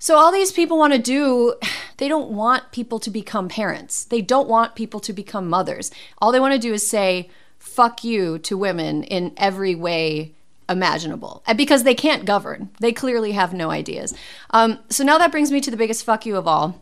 So, 0.00 0.16
all 0.16 0.30
these 0.30 0.52
people 0.52 0.78
want 0.78 0.92
to 0.92 0.98
do, 0.98 1.54
they 1.98 2.08
don't 2.08 2.30
want 2.30 2.70
people 2.70 2.98
to 3.00 3.10
become 3.10 3.48
parents. 3.48 4.04
They 4.04 4.20
don't 4.20 4.48
want 4.48 4.76
people 4.76 5.00
to 5.00 5.12
become 5.12 5.48
mothers. 5.48 5.90
All 6.18 6.30
they 6.32 6.40
want 6.40 6.54
to 6.54 6.60
do 6.60 6.72
is 6.72 6.88
say, 6.88 7.30
fuck 7.58 8.04
you 8.04 8.38
to 8.40 8.56
women 8.56 9.02
in 9.04 9.32
every 9.36 9.74
way 9.74 10.34
imaginable. 10.68 11.42
Because 11.56 11.84
they 11.84 11.94
can't 11.94 12.24
govern, 12.24 12.70
they 12.80 12.92
clearly 12.92 13.32
have 13.32 13.52
no 13.52 13.70
ideas. 13.70 14.14
Um, 14.50 14.78
so, 14.88 15.04
now 15.04 15.18
that 15.18 15.32
brings 15.32 15.50
me 15.50 15.60
to 15.60 15.70
the 15.70 15.76
biggest 15.76 16.04
fuck 16.04 16.26
you 16.26 16.36
of 16.36 16.46
all, 16.46 16.80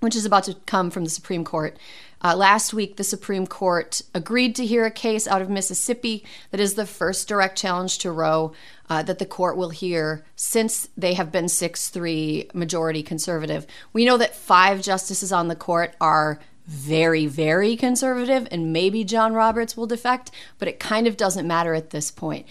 which 0.00 0.16
is 0.16 0.24
about 0.24 0.44
to 0.44 0.54
come 0.66 0.90
from 0.90 1.04
the 1.04 1.10
Supreme 1.10 1.44
Court. 1.44 1.78
Uh, 2.22 2.34
last 2.34 2.72
week, 2.72 2.96
the 2.96 3.04
Supreme 3.04 3.46
Court 3.46 4.00
agreed 4.14 4.56
to 4.56 4.64
hear 4.64 4.86
a 4.86 4.90
case 4.90 5.28
out 5.28 5.42
of 5.42 5.50
Mississippi 5.50 6.24
that 6.52 6.60
is 6.60 6.74
the 6.74 6.86
first 6.86 7.28
direct 7.28 7.58
challenge 7.58 7.98
to 7.98 8.10
Roe 8.10 8.54
uh, 8.88 9.02
that 9.02 9.18
the 9.18 9.26
court 9.26 9.58
will 9.58 9.68
hear 9.68 10.24
since 10.34 10.88
they 10.96 11.14
have 11.14 11.30
been 11.30 11.50
6 11.50 11.90
3 11.90 12.50
majority 12.54 13.02
conservative. 13.02 13.66
We 13.92 14.06
know 14.06 14.16
that 14.16 14.34
five 14.34 14.80
justices 14.80 15.32
on 15.32 15.48
the 15.48 15.54
court 15.54 15.96
are 16.00 16.38
very, 16.66 17.26
very 17.26 17.76
conservative, 17.76 18.48
and 18.50 18.72
maybe 18.72 19.04
John 19.04 19.34
Roberts 19.34 19.76
will 19.76 19.86
defect, 19.86 20.30
but 20.58 20.68
it 20.68 20.80
kind 20.80 21.06
of 21.06 21.16
doesn't 21.16 21.46
matter 21.46 21.74
at 21.74 21.90
this 21.90 22.10
point. 22.10 22.46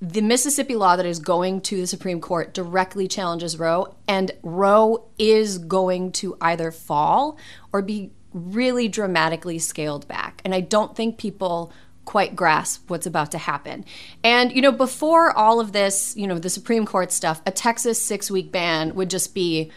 The 0.00 0.22
Mississippi 0.22 0.76
law 0.76 0.96
that 0.96 1.04
is 1.04 1.18
going 1.18 1.60
to 1.62 1.76
the 1.76 1.86
Supreme 1.86 2.22
Court 2.22 2.54
directly 2.54 3.06
challenges 3.06 3.58
Roe, 3.58 3.94
and 4.08 4.32
Roe 4.42 5.04
is 5.18 5.58
going 5.58 6.12
to 6.12 6.36
either 6.40 6.70
fall 6.70 7.36
or 7.70 7.82
be 7.82 8.12
really 8.32 8.88
dramatically 8.88 9.58
scaled 9.58 10.08
back. 10.08 10.40
And 10.44 10.54
I 10.54 10.60
don't 10.60 10.96
think 10.96 11.18
people 11.18 11.72
quite 12.06 12.34
grasp 12.34 12.88
what's 12.88 13.06
about 13.06 13.30
to 13.32 13.38
happen. 13.38 13.84
And, 14.24 14.52
you 14.52 14.62
know, 14.62 14.72
before 14.72 15.36
all 15.36 15.60
of 15.60 15.72
this, 15.72 16.16
you 16.16 16.26
know, 16.26 16.38
the 16.38 16.48
Supreme 16.48 16.86
Court 16.86 17.12
stuff, 17.12 17.42
a 17.44 17.50
Texas 17.50 18.00
six 18.00 18.30
week 18.30 18.50
ban 18.50 18.94
would 18.94 19.10
just 19.10 19.34
be 19.34 19.70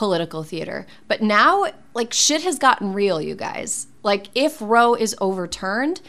political 0.00 0.42
theater. 0.42 0.86
But 1.08 1.20
now, 1.20 1.66
like, 1.92 2.10
shit 2.10 2.40
has 2.40 2.58
gotten 2.58 2.94
real, 2.94 3.20
you 3.20 3.34
guys. 3.34 3.86
Like, 4.02 4.28
if 4.34 4.56
Roe 4.58 4.94
is 4.94 5.14
overturned, 5.20 6.00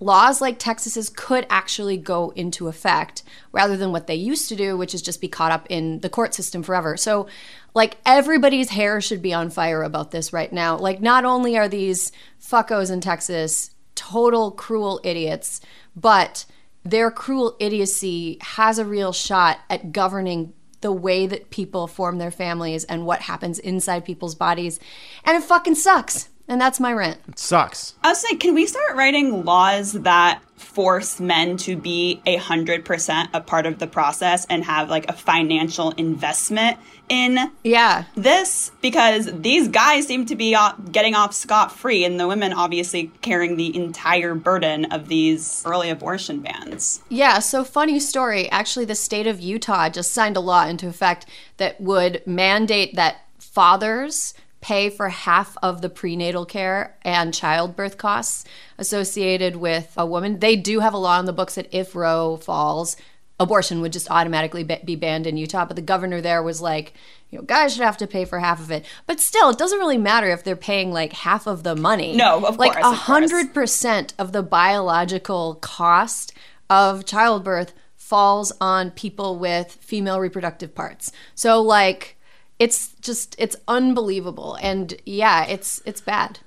laws 0.00 0.40
like 0.40 0.58
Texas's 0.58 1.10
could 1.10 1.46
actually 1.50 1.98
go 1.98 2.30
into 2.30 2.68
effect 2.68 3.22
rather 3.52 3.76
than 3.76 3.92
what 3.92 4.06
they 4.06 4.14
used 4.14 4.48
to 4.48 4.56
do, 4.56 4.78
which 4.78 4.94
is 4.94 5.02
just 5.02 5.20
be 5.20 5.28
caught 5.28 5.52
up 5.52 5.66
in 5.68 6.00
the 6.00 6.08
court 6.08 6.32
system 6.32 6.62
forever. 6.62 6.96
So, 6.96 7.26
like, 7.74 7.98
everybody's 8.06 8.70
hair 8.70 9.02
should 9.02 9.20
be 9.20 9.34
on 9.34 9.50
fire 9.50 9.82
about 9.82 10.10
this 10.10 10.32
right 10.32 10.50
now. 10.50 10.78
Like, 10.78 11.02
not 11.02 11.26
only 11.26 11.58
are 11.58 11.68
these 11.68 12.12
fuckos 12.40 12.90
in 12.90 13.02
Texas 13.02 13.72
total 13.94 14.52
cruel 14.52 15.02
idiots, 15.04 15.60
but 15.94 16.46
their 16.82 17.10
cruel 17.10 17.56
idiocy 17.60 18.38
has 18.40 18.78
a 18.78 18.86
real 18.86 19.12
shot 19.12 19.58
at 19.68 19.92
governing 19.92 20.54
the 20.84 20.92
way 20.92 21.26
that 21.26 21.48
people 21.48 21.86
form 21.86 22.18
their 22.18 22.30
families 22.30 22.84
and 22.84 23.06
what 23.06 23.22
happens 23.22 23.58
inside 23.58 24.04
people's 24.04 24.34
bodies. 24.34 24.78
And 25.24 25.34
it 25.34 25.42
fucking 25.42 25.76
sucks. 25.76 26.28
And 26.46 26.60
that's 26.60 26.78
my 26.78 26.92
rent. 26.92 27.18
It 27.28 27.38
sucks. 27.38 27.94
I 28.02 28.10
was 28.10 28.24
like, 28.30 28.40
can 28.40 28.54
we 28.54 28.66
start 28.66 28.96
writing 28.96 29.44
laws 29.44 29.92
that 29.92 30.42
force 30.56 31.20
men 31.20 31.56
to 31.56 31.76
be 31.76 32.20
a 32.26 32.36
hundred 32.36 32.84
percent 32.84 33.28
a 33.32 33.40
part 33.40 33.66
of 33.66 33.78
the 33.78 33.86
process 33.86 34.46
and 34.46 34.64
have 34.64 34.88
like 34.88 35.08
a 35.08 35.12
financial 35.12 35.90
investment 35.92 36.78
in 37.08 37.38
yeah 37.64 38.04
this 38.16 38.70
because 38.80 39.28
these 39.40 39.68
guys 39.68 40.06
seem 40.06 40.24
to 40.24 40.34
be 40.34 40.54
off, 40.54 40.76
getting 40.90 41.14
off 41.14 41.34
scot 41.34 41.70
free 41.70 42.04
and 42.04 42.18
the 42.18 42.26
women 42.26 42.52
obviously 42.52 43.10
carrying 43.20 43.56
the 43.56 43.76
entire 43.76 44.34
burden 44.34 44.86
of 44.86 45.08
these 45.08 45.62
early 45.66 45.90
abortion 45.90 46.40
bans. 46.40 47.02
Yeah, 47.08 47.40
so 47.40 47.62
funny 47.62 48.00
story. 48.00 48.50
Actually, 48.50 48.86
the 48.86 48.94
state 48.94 49.26
of 49.26 49.40
Utah 49.40 49.88
just 49.88 50.12
signed 50.12 50.36
a 50.36 50.40
law 50.40 50.66
into 50.66 50.88
effect 50.88 51.26
that 51.58 51.80
would 51.80 52.22
mandate 52.26 52.94
that 52.94 53.16
fathers 53.38 54.34
pay 54.64 54.88
for 54.88 55.10
half 55.10 55.58
of 55.62 55.82
the 55.82 55.90
prenatal 55.90 56.46
care 56.46 56.96
and 57.02 57.34
childbirth 57.34 57.98
costs 57.98 58.46
associated 58.78 59.56
with 59.56 59.92
a 59.94 60.06
woman. 60.06 60.38
They 60.38 60.56
do 60.56 60.80
have 60.80 60.94
a 60.94 60.98
law 60.98 61.20
in 61.20 61.26
the 61.26 61.34
books 61.34 61.56
that 61.56 61.68
if 61.70 61.94
Roe 61.94 62.38
falls, 62.38 62.96
abortion 63.38 63.82
would 63.82 63.92
just 63.92 64.10
automatically 64.10 64.64
be 64.64 64.96
banned 64.96 65.26
in 65.26 65.36
Utah. 65.36 65.66
But 65.66 65.76
the 65.76 65.82
governor 65.82 66.22
there 66.22 66.42
was 66.42 66.62
like, 66.62 66.94
you 67.28 67.36
know, 67.36 67.44
guys 67.44 67.74
should 67.74 67.82
have 67.82 67.98
to 67.98 68.06
pay 68.06 68.24
for 68.24 68.38
half 68.38 68.58
of 68.58 68.70
it. 68.70 68.86
But 69.06 69.20
still, 69.20 69.50
it 69.50 69.58
doesn't 69.58 69.78
really 69.78 69.98
matter 69.98 70.30
if 70.30 70.42
they're 70.42 70.56
paying 70.56 70.90
like 70.92 71.12
half 71.12 71.46
of 71.46 71.62
the 71.62 71.76
money. 71.76 72.16
No, 72.16 72.46
of 72.46 72.56
like 72.56 72.72
course, 72.72 72.86
a 72.86 72.92
hundred 72.92 73.52
percent 73.52 74.14
of 74.18 74.32
the 74.32 74.42
biological 74.42 75.56
cost 75.56 76.32
of 76.70 77.04
childbirth 77.04 77.74
falls 77.96 78.50
on 78.62 78.92
people 78.92 79.38
with 79.38 79.72
female 79.82 80.20
reproductive 80.20 80.74
parts. 80.74 81.12
So 81.34 81.60
like 81.60 82.16
it's 82.64 82.94
just 83.00 83.36
it's 83.38 83.56
unbelievable. 83.68 84.56
And 84.62 84.94
yeah 85.04 85.44
it's 85.44 85.82
it's 85.84 86.00
bad. 86.00 86.40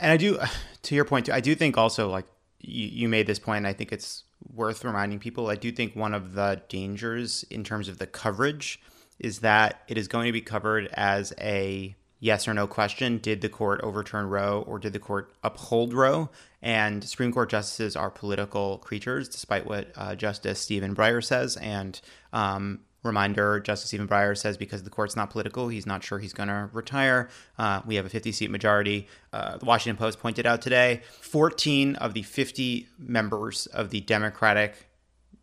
And 0.00 0.10
i 0.12 0.16
do 0.16 0.38
to 0.82 0.94
your 0.94 1.04
point 1.04 1.26
too, 1.26 1.32
i 1.32 1.40
do 1.40 1.54
think 1.54 1.76
also 1.76 2.08
like 2.08 2.26
you, 2.60 2.86
you 2.86 3.08
made 3.08 3.26
this 3.26 3.38
point 3.38 3.66
i 3.66 3.72
think 3.72 3.92
it's 3.92 4.24
worth 4.52 4.84
reminding 4.84 5.18
people 5.18 5.48
i 5.48 5.54
do 5.54 5.70
think 5.70 5.94
one 5.94 6.14
of 6.14 6.34
the 6.34 6.60
dangers 6.68 7.44
in 7.50 7.62
terms 7.62 7.88
of 7.88 7.98
the 7.98 8.06
coverage 8.06 8.80
is 9.18 9.40
that 9.40 9.82
it 9.88 9.96
is 9.96 10.08
going 10.08 10.26
to 10.26 10.32
be 10.32 10.40
covered 10.40 10.88
as 10.94 11.32
a 11.40 11.94
yes 12.22 12.46
or 12.46 12.54
no 12.54 12.68
question 12.68 13.18
did 13.18 13.40
the 13.40 13.48
court 13.48 13.80
overturn 13.82 14.26
roe 14.28 14.64
or 14.66 14.78
did 14.78 14.92
the 14.92 14.98
court 14.98 15.34
uphold 15.42 15.92
roe? 15.92 16.30
And 16.62 17.02
supreme 17.02 17.32
court 17.32 17.50
justices 17.50 17.96
are 17.96 18.10
political 18.10 18.78
creatures 18.78 19.28
despite 19.28 19.66
what 19.66 19.92
uh, 19.96 20.14
justice 20.14 20.60
stephen 20.60 20.94
breyer 20.94 21.22
says. 21.22 21.56
And 21.56 22.00
um, 22.32 22.80
Reminder 23.02 23.58
Justice 23.58 23.88
Stephen 23.88 24.06
Breyer 24.06 24.36
says 24.36 24.56
because 24.56 24.84
the 24.84 24.90
court's 24.90 25.16
not 25.16 25.30
political, 25.30 25.68
he's 25.68 25.86
not 25.86 26.04
sure 26.04 26.18
he's 26.18 26.32
going 26.32 26.48
to 26.48 26.68
retire. 26.72 27.28
Uh, 27.58 27.80
we 27.84 27.96
have 27.96 28.06
a 28.06 28.08
50 28.08 28.30
seat 28.32 28.50
majority. 28.50 29.08
Uh, 29.32 29.56
the 29.56 29.64
Washington 29.64 29.96
Post 29.96 30.20
pointed 30.20 30.46
out 30.46 30.62
today 30.62 31.02
14 31.20 31.96
of 31.96 32.14
the 32.14 32.22
50 32.22 32.88
members 32.98 33.66
of 33.66 33.90
the 33.90 34.00
Democratic 34.00 34.88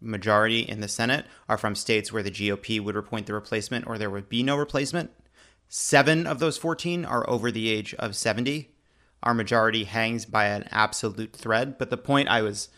majority 0.01 0.61
in 0.61 0.79
the 0.79 0.87
Senate 0.87 1.25
are 1.49 1.57
from 1.57 1.75
states 1.75 2.11
where 2.11 2.23
the 2.23 2.31
GOP 2.31 2.79
would 2.79 2.95
appoint 2.95 3.25
the 3.25 3.33
replacement 3.33 3.85
or 3.87 3.97
there 3.97 4.09
would 4.09 4.29
be 4.29 4.43
no 4.43 4.55
replacement. 4.55 5.11
Seven 5.67 6.25
of 6.25 6.39
those 6.39 6.57
14 6.57 7.05
are 7.05 7.29
over 7.29 7.51
the 7.51 7.69
age 7.69 7.93
of 7.95 8.15
70. 8.15 8.69
Our 9.21 9.33
majority 9.33 9.83
hangs 9.83 10.25
by 10.25 10.45
an 10.45 10.67
absolute 10.71 11.33
thread. 11.33 11.77
But 11.77 11.89
the 11.89 11.97
point 11.97 12.29
I 12.29 12.41
was 12.41 12.69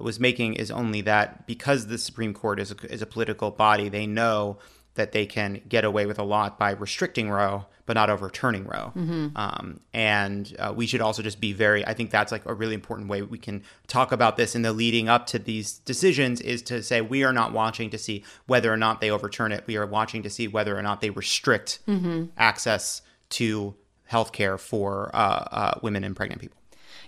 was 0.00 0.20
making 0.20 0.54
is 0.54 0.70
only 0.70 1.00
that 1.02 1.46
because 1.46 1.86
the 1.86 1.98
Supreme 1.98 2.34
Court 2.34 2.60
is 2.60 2.72
a, 2.72 2.92
is 2.92 3.02
a 3.02 3.06
political 3.06 3.50
body, 3.50 3.88
they 3.88 4.06
know 4.06 4.58
that 4.98 5.12
they 5.12 5.26
can 5.26 5.62
get 5.68 5.84
away 5.84 6.06
with 6.06 6.18
a 6.18 6.24
lot 6.24 6.58
by 6.58 6.72
restricting 6.72 7.30
Roe, 7.30 7.66
but 7.86 7.94
not 7.94 8.10
overturning 8.10 8.64
Roe. 8.64 8.92
Mm-hmm. 8.96 9.28
Um, 9.36 9.80
and 9.94 10.54
uh, 10.58 10.72
we 10.74 10.86
should 10.86 11.00
also 11.00 11.22
just 11.22 11.40
be 11.40 11.52
very, 11.52 11.86
I 11.86 11.94
think 11.94 12.10
that's 12.10 12.32
like 12.32 12.44
a 12.46 12.52
really 12.52 12.74
important 12.74 13.08
way 13.08 13.22
we 13.22 13.38
can 13.38 13.62
talk 13.86 14.10
about 14.10 14.36
this 14.36 14.56
in 14.56 14.62
the 14.62 14.72
leading 14.72 15.08
up 15.08 15.26
to 15.28 15.38
these 15.38 15.74
decisions 15.74 16.40
is 16.40 16.62
to 16.62 16.82
say 16.82 17.00
we 17.00 17.22
are 17.22 17.32
not 17.32 17.52
watching 17.52 17.90
to 17.90 17.98
see 17.98 18.24
whether 18.46 18.72
or 18.72 18.76
not 18.76 19.00
they 19.00 19.10
overturn 19.10 19.52
it. 19.52 19.64
We 19.68 19.76
are 19.76 19.86
watching 19.86 20.24
to 20.24 20.30
see 20.30 20.48
whether 20.48 20.76
or 20.76 20.82
not 20.82 21.00
they 21.00 21.10
restrict 21.10 21.78
mm-hmm. 21.86 22.24
access 22.36 23.00
to 23.30 23.76
health 24.06 24.32
care 24.32 24.58
for 24.58 25.10
uh, 25.14 25.18
uh, 25.18 25.78
women 25.80 26.02
and 26.02 26.16
pregnant 26.16 26.40
people. 26.40 26.58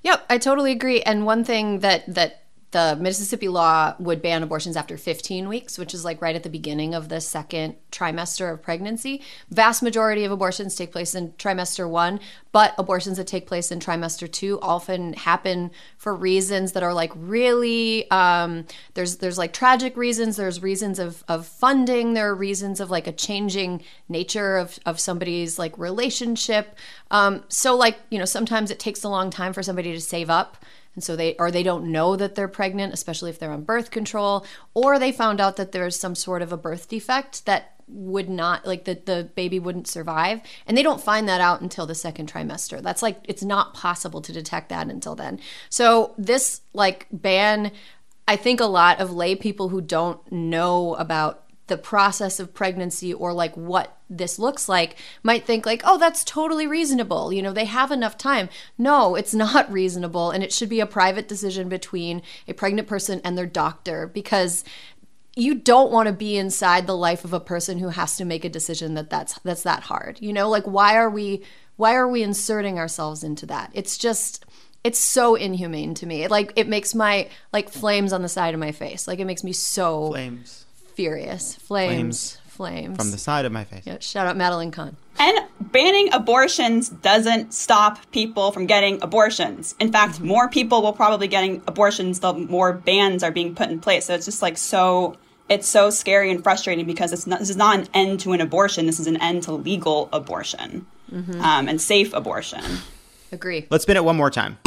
Yep, 0.02 0.26
I 0.30 0.38
totally 0.38 0.70
agree. 0.70 1.02
And 1.02 1.26
one 1.26 1.44
thing 1.44 1.80
that 1.80 2.14
that 2.14 2.44
the 2.72 2.96
Mississippi 3.00 3.48
law 3.48 3.94
would 3.98 4.22
ban 4.22 4.42
abortions 4.42 4.76
after 4.76 4.96
15 4.96 5.48
weeks, 5.48 5.76
which 5.76 5.92
is 5.92 6.04
like 6.04 6.22
right 6.22 6.36
at 6.36 6.44
the 6.44 6.48
beginning 6.48 6.94
of 6.94 7.08
the 7.08 7.20
second 7.20 7.74
trimester 7.90 8.52
of 8.52 8.62
pregnancy. 8.62 9.22
Vast 9.50 9.82
majority 9.82 10.24
of 10.24 10.30
abortions 10.30 10.76
take 10.76 10.92
place 10.92 11.14
in 11.16 11.32
trimester 11.32 11.88
one, 11.88 12.20
but 12.52 12.72
abortions 12.78 13.16
that 13.16 13.26
take 13.26 13.48
place 13.48 13.72
in 13.72 13.80
trimester 13.80 14.30
two 14.30 14.60
often 14.60 15.14
happen 15.14 15.72
for 15.98 16.14
reasons 16.14 16.72
that 16.72 16.84
are 16.84 16.94
like 16.94 17.10
really 17.16 18.08
um, 18.12 18.64
there's 18.94 19.16
there's 19.16 19.38
like 19.38 19.52
tragic 19.52 19.96
reasons. 19.96 20.36
There's 20.36 20.62
reasons 20.62 21.00
of 21.00 21.24
of 21.26 21.46
funding. 21.46 22.14
There 22.14 22.28
are 22.28 22.34
reasons 22.34 22.78
of 22.78 22.88
like 22.88 23.08
a 23.08 23.12
changing 23.12 23.82
nature 24.08 24.56
of 24.56 24.78
of 24.86 25.00
somebody's 25.00 25.58
like 25.58 25.76
relationship. 25.76 26.76
Um, 27.10 27.42
so 27.48 27.74
like 27.76 27.98
you 28.10 28.18
know 28.18 28.24
sometimes 28.24 28.70
it 28.70 28.78
takes 28.78 29.02
a 29.02 29.08
long 29.08 29.30
time 29.30 29.52
for 29.52 29.62
somebody 29.64 29.92
to 29.92 30.00
save 30.00 30.30
up 30.30 30.56
and 31.00 31.04
so 31.04 31.16
they 31.16 31.34
or 31.38 31.50
they 31.50 31.62
don't 31.62 31.90
know 31.90 32.14
that 32.14 32.34
they're 32.34 32.46
pregnant 32.46 32.92
especially 32.92 33.30
if 33.30 33.38
they're 33.38 33.52
on 33.52 33.62
birth 33.62 33.90
control 33.90 34.44
or 34.74 34.98
they 34.98 35.10
found 35.10 35.40
out 35.40 35.56
that 35.56 35.72
there's 35.72 35.98
some 35.98 36.14
sort 36.14 36.42
of 36.42 36.52
a 36.52 36.58
birth 36.58 36.88
defect 36.88 37.46
that 37.46 37.72
would 37.88 38.28
not 38.28 38.66
like 38.66 38.84
that 38.84 39.06
the 39.06 39.30
baby 39.34 39.58
wouldn't 39.58 39.88
survive. 39.88 40.40
And 40.66 40.76
they 40.76 40.82
don't 40.82 41.00
find 41.00 41.26
that 41.28 41.40
out 41.40 41.62
until 41.62 41.86
the 41.86 41.94
second 41.94 42.30
trimester. 42.30 42.82
That's 42.82 43.02
like 43.02 43.18
it's 43.24 43.42
not 43.42 43.72
possible 43.72 44.20
to 44.20 44.32
detect 44.32 44.68
that 44.68 44.88
until 44.88 45.14
then. 45.14 45.40
So 45.70 46.14
this 46.18 46.60
like 46.74 47.06
ban 47.10 47.72
i 48.28 48.36
think 48.36 48.60
a 48.60 48.66
lot 48.66 49.00
of 49.00 49.10
lay 49.10 49.34
people 49.34 49.70
who 49.70 49.80
don't 49.80 50.20
know 50.30 50.94
about 50.96 51.49
the 51.70 51.78
process 51.78 52.38
of 52.38 52.52
pregnancy 52.52 53.14
or 53.14 53.32
like 53.32 53.56
what 53.56 53.96
this 54.10 54.38
looks 54.38 54.68
like 54.68 54.96
might 55.22 55.46
think 55.46 55.64
like 55.64 55.80
oh 55.84 55.96
that's 55.96 56.24
totally 56.24 56.66
reasonable. 56.66 57.32
You 57.32 57.40
know 57.40 57.52
they 57.52 57.64
have 57.64 57.90
enough 57.90 58.18
time. 58.18 58.50
No 58.76 59.14
it's 59.14 59.32
not 59.46 59.72
reasonable 59.72 60.30
and 60.30 60.44
it 60.44 60.52
should 60.52 60.68
be 60.68 60.80
a 60.80 60.86
private 60.86 61.28
decision 61.28 61.70
between 61.70 62.20
a 62.46 62.52
pregnant 62.52 62.88
person 62.88 63.22
and 63.24 63.38
their 63.38 63.46
doctor 63.46 64.06
because 64.06 64.64
you 65.36 65.54
don't 65.54 65.92
want 65.92 66.08
to 66.08 66.12
be 66.12 66.36
inside 66.36 66.86
the 66.86 66.96
life 66.96 67.24
of 67.24 67.32
a 67.32 67.40
person 67.40 67.78
who 67.78 67.88
has 67.90 68.16
to 68.16 68.24
make 68.24 68.44
a 68.44 68.50
decision 68.50 68.94
that 68.94 69.08
that's 69.08 69.38
that's 69.38 69.62
that 69.62 69.84
hard. 69.84 70.18
You 70.20 70.32
know 70.32 70.50
like 70.50 70.64
why 70.64 70.96
are 70.96 71.08
we 71.08 71.44
why 71.76 71.94
are 71.94 72.08
we 72.08 72.22
inserting 72.22 72.78
ourselves 72.78 73.24
into 73.24 73.46
that? 73.46 73.70
It's 73.72 73.96
just 73.96 74.44
it's 74.82 74.98
so 74.98 75.36
inhumane 75.36 75.94
to 75.94 76.06
me. 76.06 76.26
Like 76.26 76.52
it 76.56 76.66
makes 76.66 76.96
my 76.96 77.28
like 77.52 77.70
flames 77.70 78.12
on 78.12 78.22
the 78.22 78.28
side 78.28 78.54
of 78.54 78.60
my 78.60 78.72
face. 78.72 79.06
Like 79.06 79.20
it 79.20 79.24
makes 79.24 79.44
me 79.44 79.52
so 79.52 80.08
flames 80.08 80.66
furious. 81.00 81.54
Flames. 81.54 81.96
Flames. 81.96 82.36
Flames. 82.50 82.96
From 82.98 83.10
the 83.10 83.16
side 83.16 83.46
of 83.46 83.52
my 83.52 83.64
face. 83.64 83.84
Yeah, 83.86 83.96
shout 84.00 84.26
out 84.26 84.36
Madeline 84.36 84.70
Kahn. 84.70 84.96
And 85.18 85.38
banning 85.58 86.12
abortions 86.12 86.90
doesn't 86.90 87.54
stop 87.54 88.10
people 88.10 88.52
from 88.52 88.66
getting 88.66 89.02
abortions. 89.02 89.74
In 89.80 89.90
fact, 89.90 90.20
more 90.20 90.46
people 90.50 90.82
will 90.82 90.92
probably 90.92 91.26
getting 91.26 91.62
abortions 91.66 92.20
the 92.20 92.34
more 92.34 92.74
bans 92.74 93.22
are 93.22 93.30
being 93.30 93.54
put 93.54 93.70
in 93.70 93.80
place. 93.80 94.04
So 94.04 94.14
it's 94.14 94.26
just 94.26 94.42
like 94.42 94.58
so 94.58 95.16
it's 95.48 95.66
so 95.66 95.88
scary 95.88 96.30
and 96.30 96.42
frustrating 96.42 96.84
because 96.84 97.14
it's 97.14 97.26
not, 97.26 97.38
this 97.38 97.48
is 97.48 97.56
not 97.56 97.78
an 97.78 97.88
end 97.94 98.20
to 98.20 98.32
an 98.32 98.42
abortion. 98.42 98.84
This 98.84 99.00
is 99.00 99.06
an 99.06 99.16
end 99.22 99.44
to 99.44 99.52
legal 99.52 100.10
abortion 100.12 100.86
mm-hmm. 101.10 101.40
um, 101.40 101.66
and 101.66 101.80
safe 101.80 102.12
abortion. 102.12 102.62
Agree. 103.32 103.66
Let's 103.70 103.84
spin 103.84 103.96
it 103.96 104.04
one 104.04 104.16
more 104.16 104.30
time. 104.30 104.58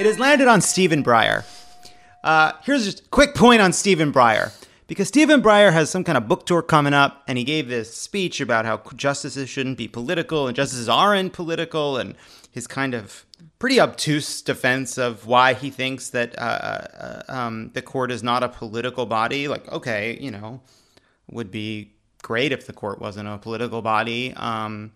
It 0.00 0.06
has 0.06 0.18
landed 0.18 0.48
on 0.48 0.62
Stephen 0.62 1.04
Breyer. 1.04 1.44
Uh, 2.24 2.52
here's 2.64 2.86
just 2.86 3.00
a 3.00 3.08
quick 3.10 3.34
point 3.34 3.60
on 3.60 3.74
Stephen 3.74 4.10
Breyer. 4.10 4.50
Because 4.86 5.08
Stephen 5.08 5.42
Breyer 5.42 5.74
has 5.74 5.90
some 5.90 6.04
kind 6.04 6.16
of 6.16 6.26
book 6.26 6.46
tour 6.46 6.62
coming 6.62 6.94
up, 6.94 7.22
and 7.28 7.36
he 7.36 7.44
gave 7.44 7.68
this 7.68 7.94
speech 7.94 8.40
about 8.40 8.64
how 8.64 8.80
justices 8.96 9.50
shouldn't 9.50 9.76
be 9.76 9.88
political 9.88 10.46
and 10.46 10.56
justices 10.56 10.88
aren't 10.88 11.34
political, 11.34 11.98
and 11.98 12.14
his 12.50 12.66
kind 12.66 12.94
of 12.94 13.26
pretty 13.58 13.78
obtuse 13.78 14.40
defense 14.40 14.96
of 14.96 15.26
why 15.26 15.52
he 15.52 15.68
thinks 15.68 16.08
that 16.08 16.34
uh, 16.38 16.40
uh, 16.40 17.22
um, 17.28 17.70
the 17.74 17.82
court 17.82 18.10
is 18.10 18.22
not 18.22 18.42
a 18.42 18.48
political 18.48 19.04
body. 19.04 19.48
Like, 19.48 19.70
okay, 19.70 20.16
you 20.18 20.30
know, 20.30 20.62
would 21.30 21.50
be 21.50 21.92
great 22.22 22.52
if 22.52 22.66
the 22.66 22.72
court 22.72 23.02
wasn't 23.02 23.28
a 23.28 23.36
political 23.36 23.82
body. 23.82 24.32
Um, 24.34 24.92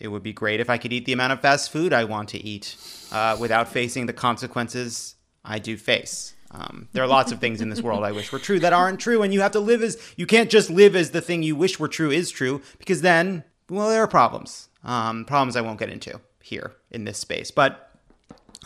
it 0.00 0.08
would 0.08 0.22
be 0.22 0.32
great 0.32 0.60
if 0.60 0.70
I 0.70 0.78
could 0.78 0.92
eat 0.92 1.04
the 1.04 1.12
amount 1.12 1.32
of 1.32 1.40
fast 1.40 1.70
food 1.72 1.92
I 1.92 2.04
want 2.04 2.28
to 2.30 2.38
eat 2.38 2.76
uh, 3.12 3.36
without 3.40 3.68
facing 3.68 4.06
the 4.06 4.12
consequences 4.12 5.16
I 5.44 5.58
do 5.58 5.76
face. 5.76 6.34
Um, 6.50 6.88
there 6.92 7.04
are 7.04 7.08
lots 7.08 7.30
of 7.30 7.40
things 7.40 7.60
in 7.60 7.68
this 7.68 7.82
world 7.82 8.04
I 8.04 8.12
wish 8.12 8.32
were 8.32 8.38
true 8.38 8.58
that 8.60 8.72
aren't 8.72 9.00
true, 9.00 9.22
and 9.22 9.34
you 9.34 9.40
have 9.42 9.52
to 9.52 9.60
live 9.60 9.82
as 9.82 9.98
you 10.16 10.26
can't 10.26 10.48
just 10.48 10.70
live 10.70 10.96
as 10.96 11.10
the 11.10 11.20
thing 11.20 11.42
you 11.42 11.54
wish 11.54 11.78
were 11.78 11.88
true 11.88 12.10
is 12.10 12.30
true, 12.30 12.62
because 12.78 13.02
then, 13.02 13.44
well, 13.68 13.88
there 13.90 14.02
are 14.02 14.08
problems. 14.08 14.68
Um, 14.82 15.24
problems 15.26 15.56
I 15.56 15.60
won't 15.60 15.78
get 15.78 15.90
into 15.90 16.20
here 16.40 16.72
in 16.90 17.04
this 17.04 17.18
space. 17.18 17.50
But 17.50 17.84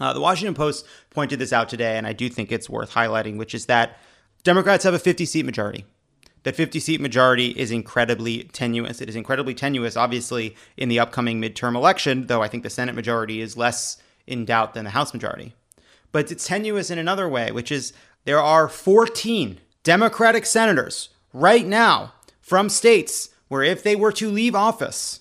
Uh, 0.00 0.12
the 0.12 0.20
Washington 0.20 0.54
Post 0.54 0.86
pointed 1.10 1.38
this 1.38 1.52
out 1.52 1.68
today, 1.68 1.98
and 1.98 2.06
I 2.06 2.12
do 2.14 2.28
think 2.28 2.50
it's 2.50 2.68
worth 2.68 2.92
highlighting, 2.94 3.36
which 3.36 3.54
is 3.54 3.66
that 3.66 3.98
Democrats 4.42 4.84
have 4.84 4.94
a 4.94 4.98
50 4.98 5.26
seat 5.26 5.44
majority. 5.44 5.84
That 6.44 6.56
50 6.56 6.80
seat 6.80 7.00
majority 7.00 7.50
is 7.50 7.70
incredibly 7.70 8.44
tenuous. 8.44 9.00
It 9.00 9.08
is 9.08 9.16
incredibly 9.16 9.54
tenuous, 9.54 9.96
obviously, 9.96 10.56
in 10.76 10.88
the 10.88 10.98
upcoming 10.98 11.40
midterm 11.40 11.76
election, 11.76 12.26
though 12.26 12.42
I 12.42 12.48
think 12.48 12.62
the 12.62 12.70
Senate 12.70 12.94
majority 12.94 13.40
is 13.40 13.56
less 13.56 13.98
in 14.26 14.44
doubt 14.44 14.74
than 14.74 14.84
the 14.84 14.90
House 14.90 15.14
majority. 15.14 15.54
But 16.10 16.30
it's 16.30 16.46
tenuous 16.46 16.90
in 16.90 16.98
another 16.98 17.28
way, 17.28 17.52
which 17.52 17.70
is 17.70 17.92
there 18.24 18.40
are 18.40 18.68
14 18.68 19.60
Democratic 19.82 20.46
senators 20.46 21.08
right 21.32 21.66
now 21.66 22.12
from 22.40 22.68
states 22.68 23.30
where 23.48 23.62
if 23.62 23.82
they 23.82 23.96
were 23.96 24.12
to 24.12 24.30
leave 24.30 24.54
office 24.54 25.20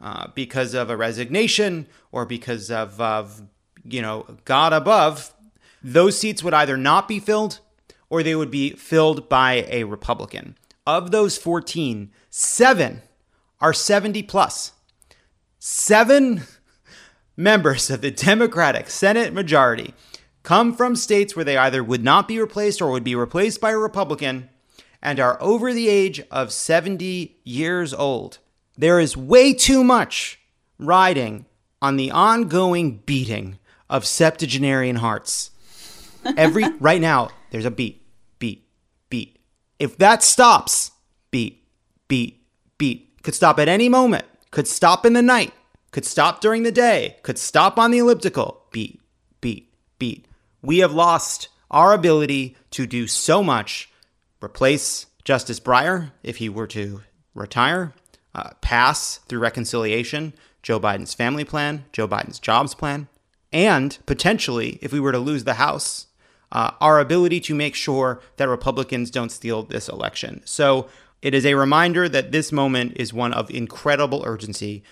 uh, 0.00 0.28
because 0.34 0.74
of 0.74 0.90
a 0.90 0.96
resignation 0.96 1.86
or 2.12 2.26
because 2.26 2.70
of, 2.70 3.00
of, 3.00 3.42
you 3.84 4.02
know, 4.02 4.26
God 4.44 4.72
above, 4.72 5.32
those 5.82 6.18
seats 6.18 6.42
would 6.42 6.54
either 6.54 6.76
not 6.76 7.08
be 7.08 7.18
filled 7.18 7.60
or 8.08 8.22
they 8.22 8.34
would 8.34 8.50
be 8.50 8.70
filled 8.70 9.28
by 9.28 9.66
a 9.68 9.84
Republican. 9.84 10.56
Of 10.86 11.10
those 11.10 11.38
14, 11.38 12.10
seven 12.30 13.02
are 13.60 13.72
70 13.72 14.22
plus. 14.24 14.72
Seven 15.58 16.42
members 17.36 17.90
of 17.90 18.00
the 18.00 18.10
Democratic 18.10 18.90
Senate 18.90 19.32
majority 19.32 19.94
come 20.42 20.74
from 20.74 20.94
states 20.94 21.34
where 21.34 21.44
they 21.44 21.56
either 21.56 21.82
would 21.82 22.04
not 22.04 22.28
be 22.28 22.38
replaced 22.38 22.80
or 22.80 22.90
would 22.90 23.04
be 23.04 23.16
replaced 23.16 23.60
by 23.60 23.70
a 23.70 23.78
Republican 23.78 24.50
and 25.02 25.18
are 25.18 25.38
over 25.40 25.72
the 25.72 25.88
age 25.88 26.22
of 26.30 26.52
70 26.52 27.36
years 27.44 27.92
old. 27.92 28.38
There 28.76 29.00
is 29.00 29.16
way 29.16 29.52
too 29.52 29.84
much 29.84 30.40
riding 30.78 31.46
on 31.80 31.96
the 31.96 32.10
ongoing 32.10 32.98
beating 33.06 33.58
of 33.90 34.06
septuagenarian 34.06 34.96
hearts. 34.96 35.50
Every 36.36 36.64
right 36.80 37.00
now, 37.00 37.30
there's 37.50 37.64
a 37.64 37.70
beat, 37.70 38.06
beat, 38.38 38.68
beat. 39.10 39.38
If 39.78 39.98
that 39.98 40.22
stops, 40.22 40.92
beat, 41.30 41.66
beat, 42.08 42.46
beat. 42.78 43.22
Could 43.22 43.34
stop 43.34 43.58
at 43.58 43.68
any 43.68 43.88
moment. 43.88 44.24
Could 44.50 44.68
stop 44.68 45.04
in 45.06 45.12
the 45.12 45.22
night. 45.22 45.52
Could 45.90 46.04
stop 46.04 46.40
during 46.40 46.62
the 46.62 46.72
day. 46.72 47.16
Could 47.22 47.38
stop 47.38 47.78
on 47.78 47.90
the 47.90 47.98
elliptical. 47.98 48.62
Beat, 48.72 49.00
beat, 49.40 49.72
beat. 49.98 50.26
We 50.62 50.78
have 50.78 50.92
lost 50.92 51.48
our 51.70 51.92
ability 51.92 52.56
to 52.72 52.86
do 52.86 53.06
so 53.06 53.42
much. 53.42 53.90
Replace 54.42 55.06
Justice 55.24 55.60
Breyer 55.60 56.12
if 56.22 56.36
he 56.36 56.48
were 56.48 56.66
to 56.68 57.02
retire. 57.34 57.92
Uh, 58.34 58.50
pass 58.60 59.18
through 59.28 59.38
reconciliation 59.38 60.32
Joe 60.64 60.80
Biden's 60.80 61.14
family 61.14 61.44
plan, 61.44 61.84
Joe 61.92 62.08
Biden's 62.08 62.40
jobs 62.40 62.74
plan, 62.74 63.06
and 63.52 63.96
potentially, 64.06 64.78
if 64.80 64.92
we 64.92 64.98
were 64.98 65.12
to 65.12 65.18
lose 65.18 65.44
the 65.44 65.54
House, 65.54 66.06
uh, 66.54 66.70
our 66.80 67.00
ability 67.00 67.40
to 67.40 67.54
make 67.54 67.74
sure 67.74 68.20
that 68.36 68.48
Republicans 68.48 69.10
don't 69.10 69.30
steal 69.30 69.64
this 69.64 69.88
election. 69.88 70.40
So 70.44 70.88
it 71.20 71.34
is 71.34 71.44
a 71.44 71.54
reminder 71.54 72.08
that 72.08 72.32
this 72.32 72.52
moment 72.52 72.92
is 72.96 73.12
one 73.12 73.34
of 73.34 73.50
incredible 73.50 74.22
urgency 74.24 74.82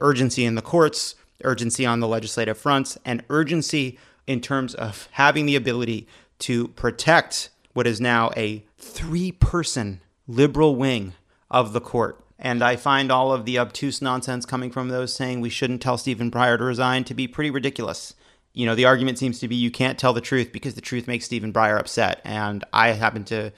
urgency 0.00 0.44
in 0.44 0.54
the 0.54 0.62
courts, 0.62 1.14
urgency 1.42 1.84
on 1.84 2.00
the 2.00 2.08
legislative 2.08 2.56
fronts, 2.56 2.96
and 3.04 3.22
urgency 3.28 3.98
in 4.26 4.40
terms 4.40 4.74
of 4.74 5.08
having 5.12 5.46
the 5.46 5.56
ability 5.56 6.08
to 6.38 6.68
protect 6.68 7.50
what 7.74 7.86
is 7.86 8.00
now 8.00 8.30
a 8.36 8.64
three 8.78 9.30
person 9.30 10.00
liberal 10.26 10.74
wing 10.74 11.12
of 11.50 11.72
the 11.72 11.80
court. 11.80 12.20
And 12.38 12.62
I 12.62 12.76
find 12.76 13.12
all 13.12 13.32
of 13.32 13.44
the 13.44 13.58
obtuse 13.58 14.02
nonsense 14.02 14.46
coming 14.46 14.70
from 14.70 14.88
those 14.88 15.14
saying 15.14 15.40
we 15.40 15.50
shouldn't 15.50 15.82
tell 15.82 15.98
Stephen 15.98 16.30
Breyer 16.30 16.58
to 16.58 16.64
resign 16.64 17.04
to 17.04 17.14
be 17.14 17.28
pretty 17.28 17.50
ridiculous 17.50 18.14
you 18.54 18.66
know, 18.66 18.74
the 18.74 18.86
argument 18.86 19.18
seems 19.18 19.40
to 19.40 19.48
be 19.48 19.56
you 19.56 19.70
can't 19.70 19.98
tell 19.98 20.12
the 20.12 20.20
truth 20.20 20.52
because 20.52 20.74
the 20.74 20.80
truth 20.80 21.06
makes 21.06 21.24
Stephen 21.24 21.52
Breyer 21.52 21.78
upset. 21.78 22.20
And 22.24 22.64
I 22.72 22.92
happen 22.92 23.24
to 23.24 23.52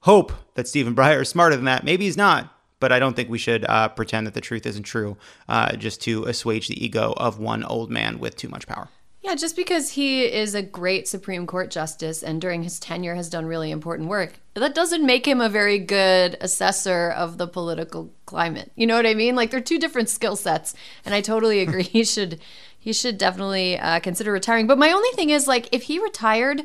hope 0.00 0.32
that 0.54 0.66
Stephen 0.66 0.94
Breyer 0.96 1.20
is 1.20 1.28
smarter 1.28 1.54
than 1.54 1.66
that. 1.66 1.84
Maybe 1.84 2.06
he's 2.06 2.16
not, 2.16 2.52
but 2.80 2.90
I 2.90 2.98
don't 2.98 3.14
think 3.14 3.28
we 3.28 3.38
should 3.38 3.64
uh, 3.66 3.88
pretend 3.88 4.26
that 4.26 4.34
the 4.34 4.40
truth 4.40 4.66
isn't 4.66 4.84
true 4.84 5.16
uh, 5.48 5.76
just 5.76 6.00
to 6.02 6.24
assuage 6.24 6.68
the 6.68 6.82
ego 6.82 7.12
of 7.16 7.38
one 7.38 7.62
old 7.62 7.90
man 7.90 8.18
with 8.18 8.36
too 8.36 8.48
much 8.48 8.66
power. 8.66 8.88
Yeah, 9.20 9.34
just 9.34 9.56
because 9.56 9.90
he 9.90 10.24
is 10.24 10.54
a 10.54 10.62
great 10.62 11.08
Supreme 11.08 11.46
Court 11.46 11.70
justice 11.70 12.22
and 12.22 12.40
during 12.40 12.62
his 12.62 12.78
tenure 12.78 13.16
has 13.16 13.28
done 13.28 13.44
really 13.44 13.70
important 13.70 14.08
work, 14.08 14.40
that 14.54 14.74
doesn't 14.74 15.04
make 15.04 15.26
him 15.26 15.40
a 15.40 15.48
very 15.48 15.78
good 15.78 16.38
assessor 16.40 17.10
of 17.10 17.36
the 17.36 17.48
political 17.48 18.10
climate. 18.26 18.70
You 18.76 18.86
know 18.86 18.94
what 18.94 19.06
I 19.06 19.14
mean? 19.14 19.34
Like 19.34 19.50
they're 19.50 19.60
two 19.60 19.80
different 19.80 20.08
skill 20.08 20.36
sets, 20.36 20.74
and 21.04 21.14
I 21.14 21.20
totally 21.20 21.60
agree. 21.66 21.82
he 21.82 22.04
should 22.04 22.40
he 22.88 22.94
should 22.94 23.18
definitely 23.18 23.78
uh, 23.78 24.00
consider 24.00 24.32
retiring. 24.32 24.66
But 24.66 24.78
my 24.78 24.92
only 24.92 25.10
thing 25.10 25.28
is, 25.28 25.46
like, 25.46 25.68
if 25.72 25.82
he 25.82 25.98
retired, 25.98 26.62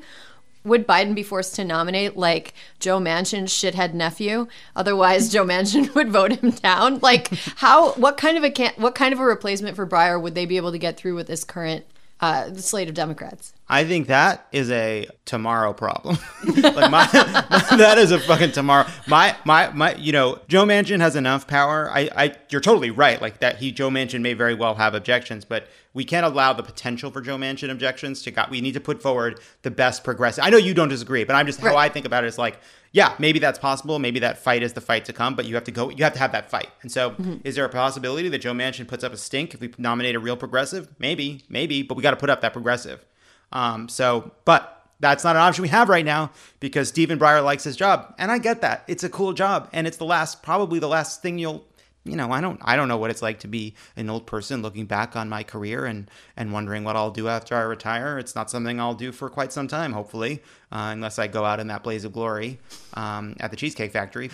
would 0.64 0.88
Biden 0.88 1.14
be 1.14 1.22
forced 1.22 1.54
to 1.56 1.66
nominate 1.66 2.16
like 2.16 2.54
Joe 2.80 2.98
Manchin's 2.98 3.52
shithead 3.52 3.94
nephew? 3.94 4.48
Otherwise, 4.74 5.30
Joe 5.30 5.44
Manchin 5.44 5.94
would 5.96 6.14
vote 6.14 6.32
him 6.32 6.52
down. 6.52 7.00
Like, 7.00 7.28
how? 7.58 7.92
What 7.96 8.16
kind 8.16 8.38
of 8.38 8.46
a 8.46 8.52
can? 8.52 8.72
What 8.78 8.96
kind 8.96 9.14
of 9.14 9.20
a 9.20 9.26
replacement 9.26 9.76
for 9.76 9.86
Breyer 9.86 10.22
would 10.22 10.34
they 10.34 10.46
be 10.46 10.56
able 10.56 10.72
to 10.72 10.78
get 10.78 10.96
through 10.96 11.16
with 11.16 11.28
this 11.28 11.44
current 11.44 11.84
uh, 12.24 12.54
slate 12.56 12.88
of 12.88 12.94
Democrats? 12.94 13.54
I 13.68 13.84
think 13.84 14.08
that 14.08 14.48
is 14.54 14.72
a 14.72 15.08
tomorrow 15.26 15.74
problem. 15.74 16.18
like 16.46 16.90
my, 16.90 17.10
my, 17.12 17.78
that 17.78 17.98
is 17.98 18.12
a 18.12 18.20
fucking 18.20 18.54
tomorrow. 18.54 18.88
My 19.08 19.36
my 19.44 19.70
my 19.72 19.96
you 19.96 20.14
know, 20.14 20.40
Joe 20.48 20.64
Manchin 20.64 21.02
has 21.02 21.18
enough 21.18 21.48
power. 21.48 21.90
I 21.92 22.10
I 22.16 22.36
you're 22.50 22.62
totally 22.62 22.92
right. 22.92 23.22
Like 23.22 23.40
that 23.40 23.58
he 23.58 23.74
Joe 23.74 23.90
Manchin 23.90 24.22
may 24.22 24.34
very 24.34 24.56
well 24.56 24.76
have 24.76 24.94
objections, 24.94 25.44
but 25.44 25.68
we 25.94 26.06
can't 26.06 26.26
allow 26.26 26.54
the 26.54 26.64
potential 26.64 27.12
for 27.12 27.20
Joe 27.20 27.36
Manchin 27.36 27.70
objections 27.70 28.24
to 28.24 28.32
got 28.32 28.50
we 28.50 28.62
need 28.62 28.74
to 28.76 28.82
put 28.82 29.02
forward 29.02 29.42
the 29.64 29.72
best 29.72 30.06
progressive. 30.06 30.46
I 30.46 30.50
know 30.50 30.58
you 30.58 30.74
don't 30.74 30.90
disagree, 30.90 31.26
but 31.26 31.36
I'm 31.36 31.46
just 31.46 31.62
right. 31.62 31.72
how 31.72 31.78
I 31.78 31.90
think 31.90 32.06
about 32.06 32.24
it 32.24 32.28
is 32.28 32.38
like 32.38 32.58
yeah, 32.94 33.16
maybe 33.18 33.40
that's 33.40 33.58
possible. 33.58 33.98
Maybe 33.98 34.20
that 34.20 34.38
fight 34.38 34.62
is 34.62 34.74
the 34.74 34.82
fight 34.82 35.06
to 35.06 35.14
come, 35.14 35.36
but 35.36 35.46
you 35.46 35.56
have 35.56 35.64
to 35.64 35.72
go. 35.72 35.90
You 35.90 36.04
have 36.04 36.14
to 36.14 36.20
have 36.20 36.32
that 36.32 36.52
fight. 36.52 36.70
And 36.84 36.92
so, 36.92 37.12
mm-hmm. 37.12 37.38
is 37.44 37.56
there 37.56 37.66
a 37.66 37.70
possibility 37.70 38.30
that 38.30 38.38
Joe 38.38 38.54
Manchin 38.54 38.88
puts 38.88 39.04
up 39.04 39.12
a 39.12 39.18
stink 39.18 39.56
if 39.56 39.60
we 39.60 39.74
nominate 39.80 40.16
a 40.16 40.20
real 40.20 40.38
progressive? 40.38 40.88
Maybe, 41.00 41.44
maybe, 41.50 41.82
but 41.82 41.98
we 41.98 42.04
got 42.04 42.12
to 42.12 42.18
put 42.18 42.30
up 42.30 42.42
that 42.42 42.54
progressive. 42.54 43.04
Um, 43.52 43.90
so, 43.90 44.32
but 44.46 44.92
that's 45.00 45.24
not 45.24 45.36
an 45.36 45.42
option 45.42 45.64
we 45.64 45.70
have 45.70 45.90
right 45.90 46.06
now 46.06 46.32
because 46.60 46.88
Stephen 46.88 47.18
Breyer 47.18 47.44
likes 47.44 47.64
his 47.64 47.76
job, 47.76 48.14
and 48.20 48.32
I 48.32 48.38
get 48.38 48.62
that. 48.62 48.84
It's 48.88 49.04
a 49.04 49.10
cool 49.10 49.34
job, 49.34 49.70
and 49.74 49.88
it's 49.88 49.98
the 49.98 50.06
last, 50.06 50.44
probably 50.44 50.78
the 50.78 50.88
last 50.88 51.24
thing 51.24 51.40
you'll, 51.40 51.66
you 52.06 52.16
know, 52.16 52.32
I 52.32 52.42
don't, 52.42 52.60
I 52.64 52.76
don't 52.76 52.88
know 52.88 52.98
what 52.98 53.12
it's 53.12 53.22
like 53.22 53.40
to 53.40 53.48
be 53.48 53.76
an 53.96 54.10
old 54.10 54.28
person 54.28 54.62
looking 54.62 54.86
back 54.86 55.16
on 55.16 55.30
my 55.30 55.44
career 55.44 55.86
and 55.86 56.10
and 56.36 56.52
wondering 56.52 56.84
what 56.84 56.96
I'll 56.96 57.12
do 57.12 57.28
after 57.28 57.56
I 57.56 57.62
retire. 57.62 58.20
It's 58.20 58.36
not 58.36 58.50
something 58.50 58.80
I'll 58.80 58.94
do 58.94 59.12
for 59.12 59.30
quite 59.30 59.54
some 59.54 59.68
time, 59.68 59.94
hopefully, 59.94 60.42
uh, 60.72 60.90
unless 60.92 61.18
I 61.18 61.28
go 61.28 61.46
out 61.46 61.60
in 61.60 61.68
that 61.68 61.84
blaze 61.84 62.04
of 62.04 62.14
glory 62.14 62.60
um, 62.96 63.36
at 63.40 63.52
the 63.52 63.58
Cheesecake 63.58 63.92
Factory. 63.92 64.30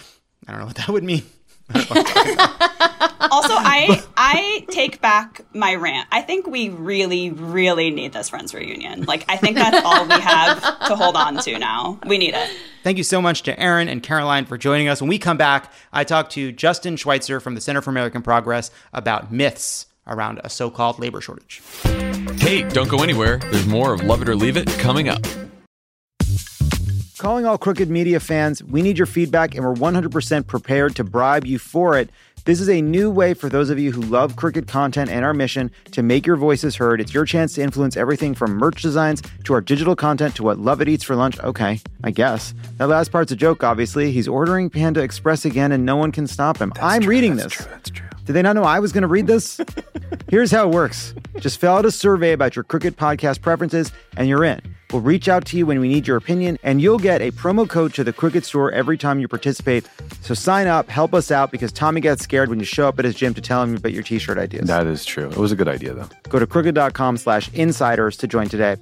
I 0.47 0.51
don't 0.51 0.61
know 0.61 0.67
what 0.67 0.75
that 0.77 0.89
would 0.89 1.03
mean. 1.03 1.23
also, 3.19 3.53
I 3.57 4.03
I 4.15 4.65
take 4.69 5.01
back 5.01 5.45
my 5.53 5.75
rant. 5.75 6.07
I 6.11 6.21
think 6.21 6.47
we 6.47 6.69
really, 6.69 7.31
really 7.31 7.89
need 7.89 8.13
this 8.13 8.29
Friends 8.29 8.53
reunion. 8.53 9.03
Like, 9.03 9.25
I 9.27 9.37
think 9.37 9.57
that's 9.57 9.83
all 9.85 10.05
we 10.05 10.19
have 10.21 10.61
to 10.87 10.95
hold 10.95 11.15
on 11.15 11.37
to 11.37 11.57
now. 11.59 11.99
We 12.05 12.17
need 12.17 12.33
it. 12.33 12.49
Thank 12.83 12.97
you 12.97 13.03
so 13.03 13.21
much 13.21 13.43
to 13.43 13.59
Erin 13.59 13.89
and 13.89 14.01
Caroline 14.01 14.45
for 14.45 14.57
joining 14.57 14.87
us. 14.87 15.01
When 15.01 15.09
we 15.09 15.19
come 15.19 15.37
back, 15.37 15.71
I 15.91 16.03
talk 16.03 16.29
to 16.31 16.51
Justin 16.51 16.95
Schweitzer 16.95 17.39
from 17.39 17.55
the 17.55 17.61
Center 17.61 17.81
for 17.81 17.89
American 17.89 18.21
Progress 18.21 18.71
about 18.93 19.31
myths 19.31 19.87
around 20.07 20.39
a 20.43 20.49
so 20.49 20.69
called 20.69 20.99
labor 20.99 21.21
shortage. 21.21 21.61
Hey, 22.39 22.63
don't 22.63 22.89
go 22.89 23.03
anywhere. 23.03 23.37
There's 23.51 23.67
more 23.67 23.93
of 23.93 24.03
Love 24.03 24.21
It 24.21 24.29
or 24.29 24.35
Leave 24.35 24.57
It 24.57 24.67
coming 24.79 25.09
up. 25.09 25.21
Calling 27.19 27.45
all 27.45 27.57
Crooked 27.57 27.89
Media 27.89 28.17
fans, 28.21 28.63
we 28.63 28.81
need 28.81 28.97
your 28.97 29.05
feedback 29.05 29.53
and 29.53 29.65
we're 29.65 29.73
100% 29.73 30.47
prepared 30.47 30.95
to 30.95 31.03
bribe 31.03 31.45
you 31.45 31.59
for 31.59 31.97
it. 31.97 32.09
This 32.49 32.61
is 32.61 32.69
a 32.69 32.81
new 32.81 33.11
way 33.11 33.35
for 33.35 33.47
those 33.47 33.69
of 33.69 33.77
you 33.77 33.91
who 33.91 34.01
love 34.01 34.35
Crooked 34.35 34.67
content 34.67 35.11
and 35.11 35.23
our 35.23 35.35
mission 35.35 35.69
to 35.91 36.01
make 36.01 36.25
your 36.25 36.35
voices 36.35 36.75
heard. 36.75 36.99
It's 36.99 37.13
your 37.13 37.23
chance 37.23 37.53
to 37.53 37.61
influence 37.61 37.95
everything 37.95 38.33
from 38.33 38.55
merch 38.55 38.81
designs 38.81 39.21
to 39.43 39.53
our 39.53 39.61
digital 39.61 39.95
content 39.95 40.35
to 40.37 40.41
what 40.41 40.57
Lovett 40.57 40.89
eats 40.89 41.03
for 41.03 41.15
lunch. 41.15 41.39
Okay, 41.41 41.79
I 42.03 42.09
guess. 42.09 42.55
That 42.77 42.89
last 42.89 43.11
part's 43.11 43.31
a 43.31 43.35
joke, 43.35 43.63
obviously. 43.63 44.11
He's 44.11 44.27
ordering 44.27 44.71
Panda 44.71 45.01
Express 45.03 45.45
again 45.45 45.71
and 45.71 45.85
no 45.85 45.95
one 45.95 46.11
can 46.11 46.25
stop 46.25 46.57
him. 46.57 46.71
That's 46.73 46.83
I'm 46.83 47.01
true, 47.03 47.11
reading 47.11 47.35
that's 47.35 47.55
this. 47.55 47.65
True, 47.65 47.71
that's 47.71 47.89
true. 47.91 48.08
Did 48.29 48.33
they 48.33 48.43
not 48.43 48.55
know 48.55 48.61
I 48.61 48.77
was 48.77 48.91
going 48.91 49.01
to 49.01 49.07
read 49.07 49.25
this? 49.25 49.59
Here's 50.29 50.51
how 50.51 50.69
it 50.69 50.71
works 50.71 51.15
just 51.39 51.59
fill 51.59 51.73
out 51.73 51.85
a 51.85 51.89
survey 51.89 52.31
about 52.31 52.55
your 52.55 52.61
Crooked 52.61 52.95
podcast 52.95 53.41
preferences 53.41 53.91
and 54.17 54.27
you're 54.29 54.43
in. 54.43 54.61
We'll 54.91 55.01
reach 55.01 55.27
out 55.27 55.45
to 55.45 55.57
you 55.57 55.65
when 55.65 55.79
we 55.79 55.87
need 55.87 56.05
your 56.05 56.17
opinion, 56.17 56.59
and 56.61 56.79
you'll 56.79 56.99
get 56.99 57.23
a 57.23 57.31
promo 57.31 57.67
code 57.67 57.95
to 57.95 58.03
the 58.03 58.13
Crooked 58.13 58.45
Store 58.45 58.71
every 58.71 58.99
time 58.99 59.19
you 59.19 59.27
participate. 59.27 59.89
So 60.21 60.35
sign 60.35 60.67
up, 60.67 60.89
help 60.89 61.15
us 61.15 61.31
out, 61.31 61.49
because 61.49 61.71
Tommy 61.71 62.01
gets 62.01 62.21
scared 62.21 62.49
when 62.49 62.59
you 62.59 62.65
show 62.65 62.87
up 62.87 62.99
at 62.99 63.05
his 63.05 63.15
gym 63.15 63.33
to 63.33 63.41
tell 63.41 63.63
him 63.63 63.75
about 63.75 63.93
your 63.93 64.03
t-shirt 64.03 64.37
ideas. 64.37 64.67
That 64.67 64.85
is 64.85 65.05
true. 65.05 65.29
It 65.29 65.37
was 65.37 65.51
a 65.51 65.55
good 65.55 65.67
idea, 65.67 65.95
though. 65.95 66.09
Go 66.29 66.37
to 66.37 66.45
crooked.com 66.45 67.17
slash 67.17 67.51
insiders 67.53 68.15
to 68.17 68.27
join 68.27 68.47
today. 68.47 68.75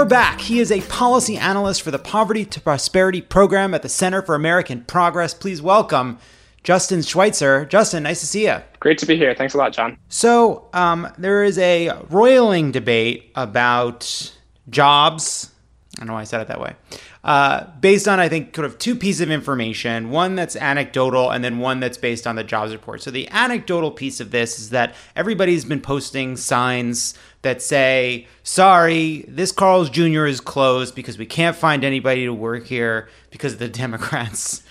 We're 0.00 0.06
back. 0.06 0.40
He 0.40 0.60
is 0.60 0.72
a 0.72 0.80
policy 0.80 1.36
analyst 1.36 1.82
for 1.82 1.90
the 1.90 1.98
Poverty 1.98 2.46
to 2.46 2.58
Prosperity 2.58 3.20
program 3.20 3.74
at 3.74 3.82
the 3.82 3.88
Center 3.90 4.22
for 4.22 4.34
American 4.34 4.82
Progress. 4.84 5.34
Please 5.34 5.60
welcome 5.60 6.18
Justin 6.64 7.02
Schweitzer. 7.02 7.66
Justin, 7.66 8.04
nice 8.04 8.20
to 8.20 8.26
see 8.26 8.46
you. 8.46 8.62
Great 8.78 8.96
to 8.96 9.04
be 9.04 9.18
here. 9.18 9.34
Thanks 9.34 9.52
a 9.52 9.58
lot, 9.58 9.74
Jon. 9.74 9.98
So, 10.08 10.70
um, 10.72 11.06
there 11.18 11.44
is 11.44 11.58
a 11.58 11.90
roiling 12.08 12.72
debate 12.72 13.30
about 13.34 14.32
jobs. 14.70 15.50
I 15.96 16.00
don't 16.00 16.06
know 16.06 16.14
why 16.14 16.22
I 16.22 16.24
said 16.24 16.40
it 16.40 16.48
that 16.48 16.62
way. 16.62 16.76
Uh, 17.22 17.66
based 17.80 18.08
on, 18.08 18.18
I 18.18 18.30
think, 18.30 18.54
sort 18.54 18.64
of 18.64 18.78
two 18.78 18.96
pieces 18.96 19.20
of 19.20 19.30
information 19.30 20.10
one 20.10 20.36
that's 20.36 20.56
anecdotal 20.56 21.30
and 21.30 21.44
then 21.44 21.58
one 21.58 21.78
that's 21.78 21.98
based 21.98 22.26
on 22.26 22.36
the 22.36 22.44
jobs 22.44 22.72
report. 22.72 23.02
So, 23.02 23.10
the 23.10 23.28
anecdotal 23.28 23.90
piece 23.90 24.20
of 24.20 24.30
this 24.30 24.58
is 24.58 24.70
that 24.70 24.94
everybody's 25.14 25.66
been 25.66 25.82
posting 25.82 26.38
signs 26.38 27.14
that 27.42 27.60
say, 27.60 28.26
sorry, 28.42 29.24
this 29.28 29.52
Carl's 29.52 29.90
Jr. 29.90 30.26
is 30.26 30.40
closed 30.40 30.94
because 30.94 31.18
we 31.18 31.26
can't 31.26 31.56
find 31.56 31.84
anybody 31.84 32.24
to 32.24 32.32
work 32.32 32.66
here 32.66 33.08
because 33.30 33.54
of 33.54 33.58
the 33.58 33.68
Democrats. 33.80 34.62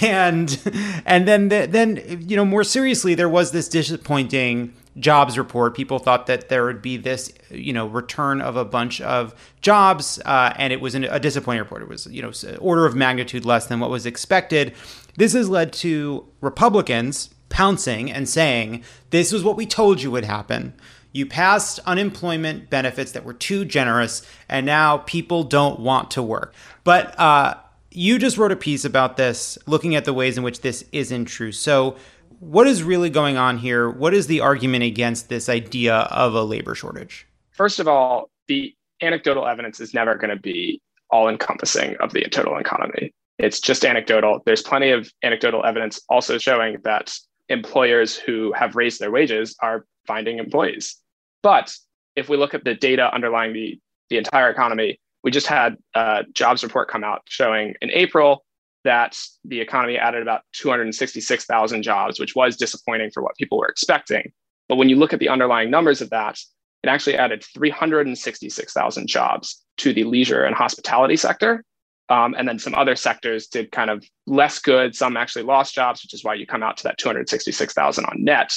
and 0.00 0.58
and 1.04 1.28
then 1.28 1.48
the, 1.48 1.66
then 1.70 2.24
you 2.26 2.36
know 2.36 2.44
more 2.44 2.64
seriously 2.64 3.14
there 3.14 3.28
was 3.28 3.52
this 3.52 3.68
disappointing 3.68 4.72
jobs 4.98 5.38
report 5.38 5.74
people 5.74 5.98
thought 5.98 6.26
that 6.26 6.48
there 6.48 6.64
would 6.64 6.82
be 6.82 6.96
this 6.96 7.32
you 7.50 7.72
know 7.72 7.86
return 7.86 8.40
of 8.40 8.56
a 8.56 8.64
bunch 8.64 9.00
of 9.00 9.34
jobs 9.60 10.20
uh, 10.26 10.52
and 10.56 10.72
it 10.72 10.80
was 10.80 10.94
an, 10.94 11.04
a 11.04 11.18
disappointing 11.18 11.62
report 11.62 11.82
it 11.82 11.88
was 11.88 12.06
you 12.06 12.20
know 12.20 12.32
order 12.58 12.84
of 12.84 12.94
magnitude 12.94 13.44
less 13.44 13.66
than 13.66 13.80
what 13.80 13.90
was 13.90 14.04
expected 14.04 14.74
this 15.16 15.32
has 15.32 15.48
led 15.48 15.72
to 15.72 16.26
republicans 16.40 17.30
pouncing 17.48 18.10
and 18.10 18.28
saying 18.28 18.82
this 19.10 19.32
was 19.32 19.42
what 19.42 19.56
we 19.56 19.66
told 19.66 20.02
you 20.02 20.10
would 20.10 20.24
happen 20.24 20.74
you 21.12 21.26
passed 21.26 21.78
unemployment 21.86 22.70
benefits 22.70 23.12
that 23.12 23.24
were 23.24 23.34
too 23.34 23.64
generous, 23.64 24.26
and 24.48 24.64
now 24.64 24.98
people 24.98 25.44
don't 25.44 25.78
want 25.78 26.10
to 26.12 26.22
work. 26.22 26.54
But 26.84 27.18
uh, 27.20 27.56
you 27.90 28.18
just 28.18 28.38
wrote 28.38 28.50
a 28.50 28.56
piece 28.56 28.84
about 28.84 29.18
this, 29.18 29.58
looking 29.66 29.94
at 29.94 30.06
the 30.06 30.14
ways 30.14 30.38
in 30.38 30.42
which 30.42 30.62
this 30.62 30.84
isn't 30.90 31.26
true. 31.26 31.52
So, 31.52 31.96
what 32.42 32.66
is 32.66 32.82
really 32.82 33.08
going 33.08 33.36
on 33.36 33.56
here? 33.56 33.88
What 33.88 34.12
is 34.12 34.26
the 34.26 34.40
argument 34.40 34.82
against 34.82 35.28
this 35.28 35.48
idea 35.48 35.94
of 35.94 36.34
a 36.34 36.42
labor 36.42 36.74
shortage? 36.74 37.24
First 37.52 37.78
of 37.78 37.86
all, 37.86 38.30
the 38.48 38.74
anecdotal 39.00 39.46
evidence 39.46 39.78
is 39.78 39.94
never 39.94 40.16
going 40.16 40.30
to 40.30 40.42
be 40.42 40.82
all 41.08 41.28
encompassing 41.28 41.96
of 42.00 42.12
the 42.12 42.24
total 42.24 42.58
economy. 42.58 43.14
It's 43.38 43.60
just 43.60 43.84
anecdotal. 43.84 44.42
There's 44.44 44.60
plenty 44.60 44.90
of 44.90 45.08
anecdotal 45.22 45.64
evidence 45.64 46.00
also 46.08 46.36
showing 46.36 46.78
that 46.82 47.16
employers 47.48 48.16
who 48.16 48.52
have 48.54 48.74
raised 48.74 49.00
their 49.00 49.12
wages 49.12 49.54
are 49.60 49.86
finding 50.08 50.38
employees. 50.38 50.96
But 51.44 51.72
if 52.16 52.28
we 52.28 52.36
look 52.36 52.54
at 52.54 52.64
the 52.64 52.74
data 52.74 53.14
underlying 53.14 53.52
the, 53.52 53.78
the 54.10 54.16
entire 54.18 54.50
economy, 54.50 54.98
we 55.22 55.30
just 55.30 55.46
had 55.46 55.76
a 55.94 56.24
jobs 56.32 56.64
report 56.64 56.88
come 56.88 57.04
out 57.04 57.22
showing 57.26 57.74
in 57.80 57.90
April 57.92 58.44
that 58.84 59.18
the 59.44 59.60
economy 59.60 59.96
added 59.96 60.22
about 60.22 60.42
266,000 60.54 61.82
jobs, 61.82 62.18
which 62.18 62.34
was 62.34 62.56
disappointing 62.56 63.10
for 63.10 63.22
what 63.22 63.36
people 63.36 63.58
were 63.58 63.68
expecting. 63.68 64.32
But 64.68 64.76
when 64.76 64.88
you 64.88 64.96
look 64.96 65.12
at 65.12 65.20
the 65.20 65.28
underlying 65.28 65.70
numbers 65.70 66.00
of 66.00 66.10
that, 66.10 66.38
it 66.82 66.88
actually 66.88 67.16
added 67.16 67.44
366,000 67.54 69.06
jobs 69.06 69.62
to 69.78 69.92
the 69.92 70.04
leisure 70.04 70.44
and 70.44 70.54
hospitality 70.54 71.16
sector. 71.16 71.64
Um, 72.08 72.34
and 72.36 72.48
then 72.48 72.58
some 72.58 72.74
other 72.74 72.96
sectors 72.96 73.46
did 73.46 73.70
kind 73.70 73.88
of 73.88 74.04
less 74.26 74.58
good. 74.58 74.94
Some 74.94 75.16
actually 75.16 75.44
lost 75.44 75.74
jobs, 75.74 76.02
which 76.02 76.12
is 76.12 76.24
why 76.24 76.34
you 76.34 76.46
come 76.46 76.62
out 76.62 76.76
to 76.78 76.82
that 76.84 76.98
266,000 76.98 78.04
on 78.04 78.24
net 78.24 78.52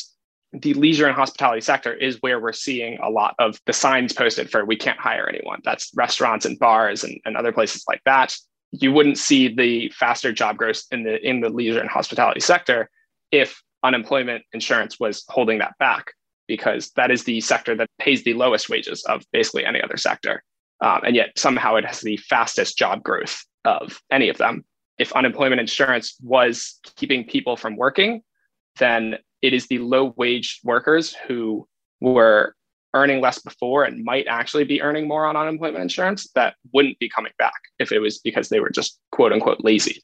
the 0.62 0.74
leisure 0.74 1.08
and 1.08 1.16
hospitality 1.16 1.62
sector 1.62 1.94
is 1.94 2.22
where 2.22 2.40
we're 2.40 2.54
seeing 2.54 2.98
a 3.00 3.10
lot 3.10 3.36
of 3.40 3.60
the 3.66 3.74
signs 3.74 4.14
posted 4.14 4.50
for 4.50 4.66
we 4.66 4.76
can't 4.76 5.00
hire 5.00 5.28
anyone. 5.28 5.62
That's 5.64 5.92
restaurants 5.96 6.46
and 6.46 6.58
bars 6.60 7.04
and, 7.04 7.20
and 7.26 7.36
other 7.36 7.52
places 7.52 7.84
like 7.88 8.02
that. 8.06 8.36
You 8.72 8.92
wouldn't 8.92 9.18
see 9.18 9.48
the 9.48 9.90
faster 9.90 10.34
job 10.34 10.58
growth 10.58 10.84
in 10.92 11.04
the 11.04 11.26
in 11.28 11.42
the 11.42 11.50
leisure 11.50 11.80
and 11.80 11.90
hospitality 11.90 12.40
sector 12.40 12.90
if 13.32 13.62
unemployment 13.84 14.44
insurance 14.54 15.00
was 15.00 15.24
holding 15.30 15.60
that 15.60 15.78
back, 15.80 16.12
because 16.48 16.92
that 16.96 17.12
is 17.12 17.24
the 17.24 17.40
sector 17.42 17.76
that 17.76 17.90
pays 18.00 18.24
the 18.24 18.34
lowest 18.34 18.70
wages 18.70 19.04
of 19.06 19.24
basically 19.32 19.66
any 19.66 19.82
other 19.82 19.98
sector. 19.98 20.44
Um, 20.82 21.02
and 21.06 21.16
yet 21.16 21.38
somehow 21.38 21.76
it 21.76 21.86
has 21.86 22.02
the 22.02 22.18
fastest 22.18 22.78
job 22.78 23.04
growth 23.04 23.46
of 23.64 24.02
any 24.12 24.30
of 24.30 24.38
them. 24.38 24.66
If 24.98 25.14
unemployment 25.14 25.62
insurance 25.62 26.16
was 26.22 26.80
keeping 26.96 27.26
people 27.26 27.58
from 27.58 27.76
working, 27.76 28.22
then 28.78 29.18
it 29.42 29.54
is 29.54 29.68
the 29.68 29.80
low 29.80 30.14
wage 30.18 30.60
workers 30.64 31.16
who 31.28 31.68
were 32.02 32.55
earning 32.96 33.22
less 33.22 33.40
before 33.40 33.84
and 33.84 34.04
might 34.04 34.26
actually 34.28 34.64
be 34.64 34.82
earning 34.82 35.08
more 35.08 35.26
on 35.26 35.36
unemployment 35.36 35.84
insurance 35.84 36.30
that 36.34 36.56
wouldn't 36.74 36.98
be 36.98 37.10
coming 37.10 37.34
back 37.38 37.62
if 37.78 37.92
it 37.92 38.00
was 38.00 38.20
because 38.20 38.50
they 38.50 38.62
were 38.62 38.70
just 38.70 39.00
quote 39.12 39.34
unquote 39.34 39.60
lazy. 39.64 40.02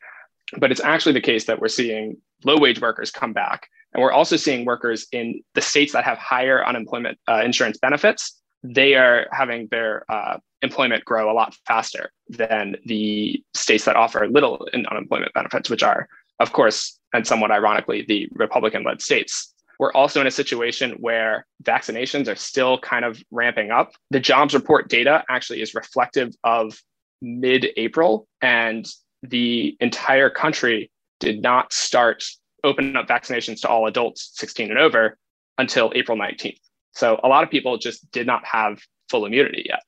But 0.60 0.72
it's 0.72 0.82
actually 0.82 1.14
the 1.14 1.22
case 1.22 1.46
that 1.46 1.60
we're 1.60 1.70
seeing 1.70 2.18
low 2.44 2.58
wage 2.58 2.82
workers 2.82 3.10
come 3.10 3.32
back. 3.32 3.68
And 3.94 4.04
we're 4.04 4.12
also 4.12 4.36
seeing 4.36 4.66
workers 4.66 5.08
in 5.12 5.42
the 5.56 5.62
states 5.62 5.94
that 5.94 6.04
have 6.04 6.18
higher 6.18 6.66
unemployment 6.66 7.18
uh, 7.28 7.42
insurance 7.44 7.78
benefits. 7.78 8.40
They 8.64 8.96
are 8.96 9.28
having 9.32 9.68
their 9.72 10.06
uh, 10.12 10.38
employment 10.62 11.06
grow 11.06 11.32
a 11.32 11.34
lot 11.34 11.56
faster 11.66 12.12
than 12.30 12.76
the 12.86 13.42
states 13.54 13.86
that 13.86 13.96
offer 13.96 14.28
little 14.28 14.68
in 14.74 14.86
unemployment 14.86 15.34
benefits, 15.34 15.70
which 15.70 15.84
are, 15.84 16.08
of 16.40 16.52
course, 16.52 17.00
and 17.14 17.26
somewhat 17.26 17.52
ironically, 17.52 18.04
the 18.08 18.28
Republican 18.34 18.84
led 18.84 19.02
states. 19.02 19.54
We're 19.82 19.91
also 19.94 20.22
in 20.22 20.28
a 20.28 20.32
situation 20.32 20.91
where 20.99 21.48
vaccinations 21.64 22.28
are 22.32 22.36
still 22.36 22.78
kind 22.78 23.03
of 23.03 23.20
ramping 23.32 23.72
up. 23.72 23.94
The 24.12 24.20
jobs 24.20 24.53
report 24.53 24.90
data 24.90 25.24
actually 25.28 25.64
is 25.64 25.74
reflective 25.74 26.36
of 26.44 26.80
mid 27.24 27.66
April, 27.78 28.28
and 28.44 28.88
the 29.24 29.76
entire 29.80 30.30
country 30.30 30.91
did 31.20 31.41
not 31.41 31.74
start 31.74 32.24
opening 32.64 32.95
up 32.95 33.08
vaccinations 33.08 33.62
to 33.62 33.70
all 33.70 33.88
adults 33.88 34.34
16 34.36 34.70
and 34.70 34.80
over 34.80 35.18
until 35.58 35.91
April 35.95 36.16
19th. 36.16 36.60
So 36.91 37.20
a 37.24 37.28
lot 37.28 37.44
of 37.44 37.49
people 37.49 37.80
just 37.80 38.10
did 38.12 38.28
not 38.28 38.45
have 38.45 38.80
full 39.10 39.26
immunity 39.26 39.66
yet. 39.68 39.82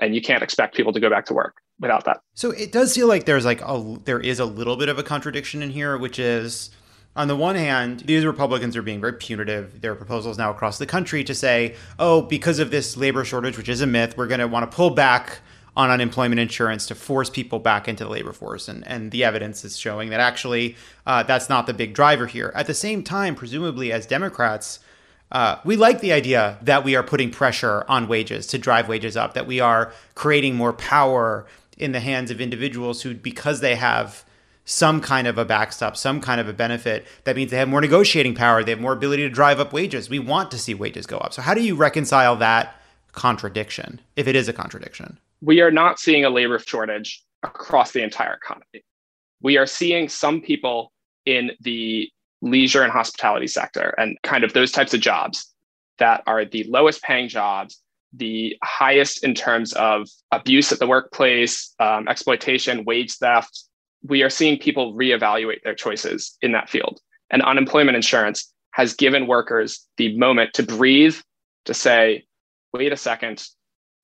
And 0.00 0.12
you 0.12 0.22
can't 0.22 0.42
expect 0.42 0.74
people 0.74 0.92
to 0.92 0.98
go 0.98 1.08
back 1.08 1.24
to 1.26 1.34
work 1.34 1.54
without 1.78 2.04
that. 2.06 2.18
So 2.34 2.50
it 2.50 2.72
does 2.72 2.96
feel 2.96 3.06
like 3.06 3.26
there's 3.26 3.44
like 3.44 3.60
a 3.62 3.96
there 4.02 4.18
is 4.18 4.40
a 4.40 4.44
little 4.44 4.76
bit 4.76 4.88
of 4.88 4.98
a 4.98 5.04
contradiction 5.04 5.62
in 5.62 5.70
here, 5.70 5.96
which 5.96 6.18
is 6.18 6.70
on 7.16 7.28
the 7.28 7.36
one 7.36 7.56
hand, 7.56 8.00
these 8.00 8.24
Republicans 8.24 8.76
are 8.76 8.82
being 8.82 9.00
very 9.00 9.14
punitive. 9.14 9.80
There 9.80 9.92
are 9.92 9.96
proposals 9.96 10.36
now 10.36 10.50
across 10.50 10.78
the 10.78 10.86
country 10.86 11.24
to 11.24 11.34
say, 11.34 11.74
oh, 11.98 12.22
because 12.22 12.58
of 12.58 12.70
this 12.70 12.96
labor 12.96 13.24
shortage, 13.24 13.56
which 13.56 13.70
is 13.70 13.80
a 13.80 13.86
myth, 13.86 14.16
we're 14.16 14.26
going 14.26 14.40
to 14.40 14.46
want 14.46 14.70
to 14.70 14.76
pull 14.76 14.90
back 14.90 15.40
on 15.76 15.90
unemployment 15.90 16.40
insurance 16.40 16.86
to 16.86 16.94
force 16.94 17.28
people 17.28 17.58
back 17.58 17.88
into 17.88 18.04
the 18.04 18.10
labor 18.10 18.32
force. 18.32 18.68
And, 18.68 18.86
and 18.86 19.10
the 19.10 19.24
evidence 19.24 19.64
is 19.64 19.78
showing 19.78 20.10
that 20.10 20.20
actually 20.20 20.76
uh, 21.06 21.22
that's 21.22 21.48
not 21.48 21.66
the 21.66 21.74
big 21.74 21.94
driver 21.94 22.26
here. 22.26 22.52
At 22.54 22.66
the 22.66 22.74
same 22.74 23.02
time, 23.02 23.34
presumably 23.34 23.92
as 23.92 24.06
Democrats, 24.06 24.78
uh, 25.32 25.56
we 25.64 25.76
like 25.76 26.00
the 26.00 26.12
idea 26.12 26.58
that 26.62 26.84
we 26.84 26.96
are 26.96 27.02
putting 27.02 27.30
pressure 27.30 27.84
on 27.88 28.08
wages 28.08 28.46
to 28.48 28.58
drive 28.58 28.88
wages 28.88 29.16
up, 29.16 29.34
that 29.34 29.46
we 29.46 29.60
are 29.60 29.92
creating 30.14 30.54
more 30.54 30.72
power 30.72 31.46
in 31.76 31.92
the 31.92 32.00
hands 32.00 32.30
of 32.30 32.40
individuals 32.40 33.02
who, 33.02 33.14
because 33.14 33.60
they 33.60 33.74
have 33.74 34.24
some 34.66 35.00
kind 35.00 35.26
of 35.26 35.38
a 35.38 35.44
backstop, 35.44 35.96
some 35.96 36.20
kind 36.20 36.40
of 36.40 36.48
a 36.48 36.52
benefit, 36.52 37.06
that 37.24 37.36
means 37.36 37.50
they 37.50 37.56
have 37.56 37.68
more 37.68 37.80
negotiating 37.80 38.34
power, 38.34 38.62
they 38.62 38.72
have 38.72 38.80
more 38.80 38.92
ability 38.92 39.22
to 39.22 39.30
drive 39.30 39.58
up 39.58 39.72
wages. 39.72 40.10
We 40.10 40.18
want 40.18 40.50
to 40.50 40.58
see 40.58 40.74
wages 40.74 41.06
go 41.06 41.16
up. 41.18 41.32
So, 41.32 41.40
how 41.40 41.54
do 41.54 41.62
you 41.62 41.74
reconcile 41.74 42.36
that 42.36 42.74
contradiction, 43.12 44.00
if 44.16 44.28
it 44.28 44.36
is 44.36 44.48
a 44.48 44.52
contradiction? 44.52 45.18
We 45.40 45.62
are 45.62 45.70
not 45.70 45.98
seeing 45.98 46.24
a 46.24 46.30
labor 46.30 46.58
shortage 46.58 47.24
across 47.42 47.92
the 47.92 48.02
entire 48.02 48.34
economy. 48.34 48.84
We 49.40 49.56
are 49.56 49.66
seeing 49.66 50.08
some 50.08 50.42
people 50.42 50.92
in 51.24 51.52
the 51.60 52.10
leisure 52.42 52.82
and 52.82 52.92
hospitality 52.92 53.46
sector 53.46 53.94
and 53.96 54.18
kind 54.22 54.44
of 54.44 54.52
those 54.52 54.70
types 54.70 54.92
of 54.92 55.00
jobs 55.00 55.52
that 55.98 56.22
are 56.26 56.44
the 56.44 56.64
lowest 56.64 57.02
paying 57.02 57.28
jobs 57.28 57.80
the 58.12 58.56
highest 58.62 59.24
in 59.24 59.34
terms 59.34 59.72
of 59.74 60.08
abuse 60.32 60.72
at 60.72 60.78
the 60.78 60.86
workplace, 60.86 61.74
um, 61.80 62.08
exploitation, 62.08 62.84
wage 62.84 63.14
theft. 63.16 63.64
We 64.08 64.22
are 64.22 64.30
seeing 64.30 64.58
people 64.58 64.94
reevaluate 64.94 65.62
their 65.62 65.74
choices 65.74 66.36
in 66.42 66.52
that 66.52 66.70
field. 66.70 67.00
And 67.30 67.42
unemployment 67.42 67.96
insurance 67.96 68.52
has 68.72 68.94
given 68.94 69.26
workers 69.26 69.86
the 69.96 70.16
moment 70.16 70.54
to 70.54 70.62
breathe, 70.62 71.16
to 71.64 71.74
say, 71.74 72.24
wait 72.72 72.92
a 72.92 72.96
second, 72.96 73.44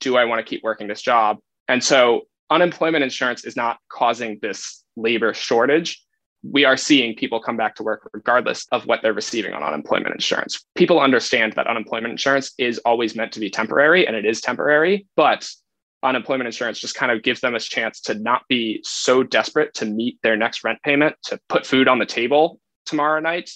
do 0.01 0.16
I 0.16 0.24
want 0.24 0.45
to 0.45 0.49
keep 0.49 0.62
working 0.65 0.89
this 0.89 1.03
job? 1.03 1.39
And 1.69 1.85
so 1.85 2.23
unemployment 2.51 3.05
insurance 3.05 3.45
is 3.45 3.57
not 3.57 3.79
causing 3.91 4.39
this 4.43 4.83
labor 4.97 5.35
shortage 5.35 6.03
we 6.43 6.65
are 6.65 6.77
seeing 6.77 7.15
people 7.15 7.41
come 7.41 7.57
back 7.57 7.77
to 7.77 7.83
work 7.83 8.09
regardless 8.12 8.66
of 8.73 8.87
what 8.87 9.01
they're 9.03 9.12
receiving 9.12 9.53
on 9.53 9.62
unemployment 9.62 10.15
insurance. 10.15 10.65
People 10.74 11.01
understand 11.01 11.53
that 11.55 11.66
unemployment 11.66 12.11
insurance 12.11 12.53
is 12.59 12.79
always 12.79 13.15
meant 13.15 13.33
to 13.33 13.41
be 13.41 13.49
temporary 13.49 14.07
and 14.07 14.16
it 14.16 14.24
is 14.24 14.41
temporary, 14.41 15.07
but 15.16 15.49
unemployment 16.03 16.47
insurance 16.47 16.79
just 16.79 16.95
kind 16.95 17.12
of 17.12 17.23
gives 17.23 17.41
them 17.41 17.55
a 17.55 17.61
chance 17.61 18.01
to 18.01 18.15
not 18.15 18.43
be 18.49 18.81
so 18.85 19.23
desperate 19.23 19.74
to 19.74 19.87
meet 19.87 20.19
their 20.23 20.37
next 20.37 20.65
rent 20.65 20.79
payment, 20.83 21.16
to 21.24 21.39
put 21.49 21.66
food 21.66 21.89
on 21.89 21.99
the 21.99 22.07
table 22.07 22.61
tomorrow 22.87 23.20
night, 23.20 23.51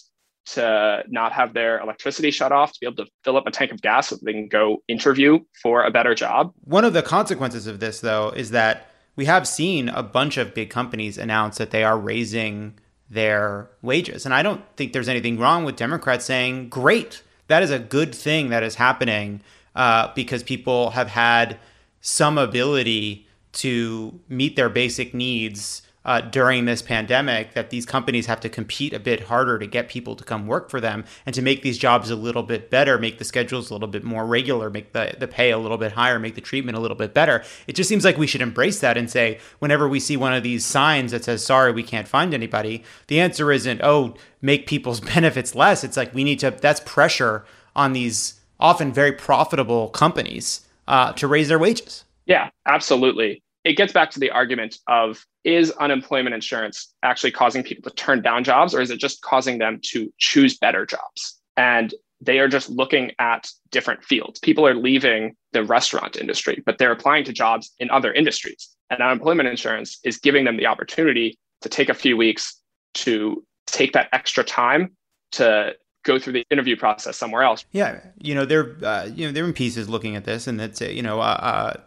to 0.47 1.03
not 1.09 1.33
have 1.33 1.55
their 1.55 1.81
electricity 1.81 2.31
shut 2.31 2.53
off, 2.53 2.73
to 2.73 2.79
be 2.81 2.87
able 2.87 3.05
to 3.05 3.11
fill 3.25 3.37
up 3.37 3.47
a 3.47 3.51
tank 3.51 3.73
of 3.73 3.83
gas 3.83 4.09
so 4.09 4.17
they 4.23 4.33
can 4.33 4.49
go 4.49 4.83
interview 4.87 5.41
for 5.61 5.85
a 5.85 5.91
better 5.91 6.15
job. 6.15 6.53
One 6.65 6.85
of 6.85 6.93
the 6.93 7.03
consequences 7.03 7.67
of 7.67 7.81
this, 7.81 8.01
though, 8.01 8.31
is 8.31 8.51
that 8.51 8.91
we 9.17 9.25
have 9.25 9.49
seen 9.49 9.89
a 9.89 10.03
bunch 10.03 10.37
of 10.37 10.55
big 10.55 10.71
companies 10.71 11.19
announce 11.19 11.59
that 11.59 11.71
they 11.71 11.83
are 11.83 11.99
raising 11.99 12.79
their 13.11 13.71
wages. 13.83 14.25
And 14.25 14.35
I 14.35 14.43
don't 14.43 14.63
think 14.77 14.93
there's 14.93 15.09
anything 15.09 15.39
wrong 15.39 15.65
with 15.65 15.77
Democrats 15.77 16.25
saying, 16.25 16.69
great, 16.69 17.23
that 17.49 17.63
is 17.63 17.71
a 17.71 17.79
good 17.79 18.15
thing 18.15 18.51
that 18.51 18.63
is 18.63 18.75
happening 18.75 19.41
uh, 19.75 20.13
because 20.15 20.43
people 20.43 20.91
have 20.91 21.09
had 21.09 21.59
some 22.07 22.39
ability 22.39 23.27
to 23.51 24.21
meet 24.29 24.55
their 24.55 24.69
basic 24.69 25.13
needs 25.13 25.83
uh, 26.05 26.21
during 26.21 26.65
this 26.65 26.81
pandemic 26.81 27.55
that 27.55 27.71
these 27.71 27.85
companies 27.85 28.27
have 28.27 28.39
to 28.39 28.49
compete 28.49 28.93
a 28.93 29.01
bit 29.01 29.25
harder 29.25 29.59
to 29.59 29.67
get 29.67 29.89
people 29.89 30.15
to 30.15 30.23
come 30.23 30.47
work 30.47 30.71
for 30.71 30.81
them 30.81 31.05
and 31.27 31.35
to 31.35 31.43
make 31.43 31.63
these 31.63 31.77
jobs 31.77 32.09
a 32.09 32.15
little 32.15 32.45
bit 32.45 32.71
better, 32.71 32.97
make 32.97 33.19
the 33.19 33.25
schedules 33.25 33.71
a 33.71 33.73
little 33.73 33.89
bit 33.89 34.05
more 34.05 34.25
regular, 34.25 34.71
make 34.71 34.93
the, 34.93 35.17
the 35.19 35.27
pay 35.27 35.51
a 35.51 35.59
little 35.59 35.79
bit 35.79 35.91
higher, 35.91 36.21
make 36.21 36.37
the 36.37 36.41
treatment 36.41 36.79
a 36.79 36.81
little 36.81 36.97
bit 36.97 37.13
better. 37.13 37.43
It 37.67 37.75
just 37.75 37.89
seems 37.89 38.05
like 38.05 38.17
we 38.17 38.29
should 38.29 38.41
embrace 38.41 38.79
that 38.79 38.97
and 38.97 39.11
say, 39.11 39.41
whenever 39.59 39.89
we 39.89 39.99
see 39.99 40.17
one 40.17 40.33
of 40.33 40.45
these 40.45 40.65
signs 40.65 41.11
that 41.11 41.25
says, 41.25 41.45
sorry, 41.45 41.73
we 41.73 41.83
can't 41.83 42.07
find 42.07 42.33
anybody, 42.33 42.85
the 43.09 43.19
answer 43.19 43.51
isn't, 43.51 43.81
oh, 43.83 44.15
make 44.41 44.69
people's 44.69 45.01
benefits 45.15 45.57
less. 45.57 45.83
It's 45.83 45.97
like 45.97 46.15
we 46.15 46.23
need 46.23 46.39
to, 46.39 46.53
that's 46.53 46.81
pressure 46.87 47.45
on 47.75 47.95
these 47.95 48.41
often 48.61 48.93
very 48.93 49.11
profitable 49.13 49.89
companies 49.89 50.66
uh, 50.89 51.13
to 51.15 51.27
raise 51.27 51.49
their 51.49 51.59
wages. 51.59 52.05
Yeah, 52.27 52.51
absolutely. 52.67 53.43
It 53.65 53.77
gets 53.77 53.93
back 53.93 54.11
to 54.13 54.21
the 54.21 54.31
argument 54.31 54.79
of 54.87 55.25
is 55.45 55.71
unemployment 55.73 56.35
insurance 56.35 56.93
actually 57.03 57.31
causing 57.31 57.63
people 57.63 57.89
to 57.89 57.97
turn 57.97 58.23
down 58.23 58.45
jobs 58.45 58.75
or 58.75 58.81
is 58.81 58.91
it 58.91 58.99
just 58.99 59.23
causing 59.23 59.59
them 59.59 59.81
to 59.85 60.13
choose 60.19 60.57
better 60.57 60.87
jobs? 60.87 61.41
And 61.57 61.95
they 62.21 62.39
are 62.39 62.49
just 62.49 62.71
looking 62.71 63.13
at 63.19 63.49
different 63.71 64.03
fields. 64.05 64.41
People 64.41 64.67
are 64.67 64.75
leaving 64.75 65.37
the 65.53 65.65
restaurant 65.65 66.17
industry, 66.17 66.63
but 66.65 66.79
they're 66.79 66.93
applying 66.93 67.25
to 67.25 67.33
jobs 67.33 67.73
in 67.79 67.91
other 67.91 68.13
industries. 68.13 68.69
And 68.91 69.01
unemployment 69.01 69.49
insurance 69.49 69.99
is 70.05 70.17
giving 70.17 70.45
them 70.45 70.57
the 70.57 70.67
opportunity 70.67 71.39
to 71.63 71.69
take 71.69 71.89
a 71.89 71.95
few 71.95 72.17
weeks 72.17 72.61
to 72.95 73.45
take 73.67 73.93
that 73.93 74.09
extra 74.13 74.45
time 74.45 74.97
to 75.33 75.75
go 76.07 76.19
through 76.19 76.33
the 76.33 76.47
interview 76.51 76.77
process 76.77 77.17
somewhere 77.17 77.43
else. 77.43 77.65
Yeah, 77.73 78.01
you 78.19 78.35
know, 78.35 78.47
there, 78.47 78.77
uh, 78.83 79.11
you 79.13 79.27
know, 79.27 79.33
there 79.33 79.45
are 79.45 79.49
in 79.49 79.53
pieces 79.53 79.89
looking 79.89 80.17
at 80.17 80.25
this, 80.25 80.47
and 80.47 80.59
that's 80.59 80.81
you 80.81 81.03
know, 81.03 81.21
uh, 81.21 81.39
uh, 81.41 81.81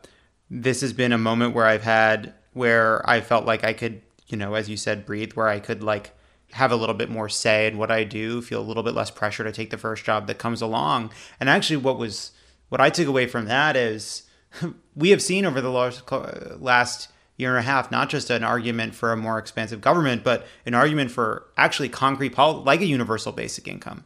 this 0.52 0.82
has 0.82 0.94
been 0.94 1.14
a 1.14 1.18
moment 1.18 1.56
where 1.56 1.66
I've 1.66 1.84
had 1.84 2.34
where 2.54 3.08
I 3.10 3.22
felt 3.22 3.46
like 3.46 3.64
I 3.64 3.74
could, 3.74 4.02
you 4.28 4.38
know, 4.38 4.54
as 4.54 4.70
you 4.70 4.78
said, 4.78 5.06
breathe, 5.06 5.34
where 5.34 5.48
I 5.48 5.60
could 5.60 5.82
like 5.82 6.12
have 6.52 6.72
a 6.72 6.76
little 6.76 6.96
bit 6.96 7.10
more 7.10 7.30
say 7.30 7.68
in 7.68 7.78
what 7.78 7.92
I 7.92 8.04
do, 8.04 8.42
feel 8.42 8.60
a 8.60 8.66
little 8.66 8.84
bit 8.84 8.96
less 8.96 9.12
pressure 9.12 9.44
to 9.44 9.52
take 9.52 9.70
the 9.70 9.78
first 9.78 10.04
job 10.04 10.28
that 10.28 10.38
comes 10.38 10.62
along. 10.62 11.12
And 11.40 11.50
actually, 11.50 11.78
what 11.78 11.98
was 11.98 12.32
what 12.68 12.82
I 12.82 12.90
took 12.90 13.08
away 13.08 13.28
from 13.28 13.46
that 13.46 13.76
is 13.76 14.24
we 14.96 15.10
have 15.12 15.22
seen 15.22 15.46
over 15.46 15.62
the 15.62 15.72
last, 15.72 16.12
last 16.60 17.10
year 17.38 17.52
and 17.52 17.60
a 17.60 17.62
half 17.62 17.90
not 17.90 18.10
just 18.10 18.30
an 18.30 18.44
argument 18.44 18.94
for 18.94 19.14
a 19.14 19.18
more 19.18 19.40
expansive 19.40 19.80
government, 19.80 20.24
but 20.24 20.46
an 20.66 20.74
argument 20.74 21.10
for 21.10 21.46
actually 21.56 21.88
concrete 21.88 22.32
policy 22.32 22.66
like 22.66 22.82
a 22.82 22.86
universal 22.86 23.32
basic 23.32 23.68
income 23.68 24.04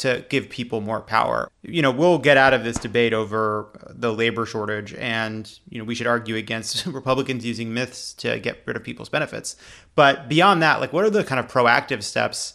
to 0.00 0.24
give 0.28 0.48
people 0.48 0.80
more 0.80 1.00
power. 1.00 1.50
You 1.62 1.82
know, 1.82 1.90
we'll 1.90 2.18
get 2.18 2.36
out 2.36 2.52
of 2.52 2.64
this 2.64 2.76
debate 2.76 3.12
over 3.12 3.68
the 3.88 4.12
labor 4.12 4.46
shortage, 4.46 4.94
and 4.94 5.50
you 5.68 5.78
know, 5.78 5.84
we 5.84 5.94
should 5.94 6.06
argue 6.06 6.36
against 6.36 6.86
Republicans 6.86 7.44
using 7.44 7.72
myths 7.72 8.12
to 8.14 8.38
get 8.40 8.62
rid 8.66 8.76
of 8.76 8.84
people's 8.84 9.08
benefits. 9.08 9.56
But 9.94 10.28
beyond 10.28 10.62
that, 10.62 10.80
like, 10.80 10.92
what 10.92 11.04
are 11.04 11.10
the 11.10 11.24
kind 11.24 11.38
of 11.38 11.50
proactive 11.50 12.02
steps 12.02 12.54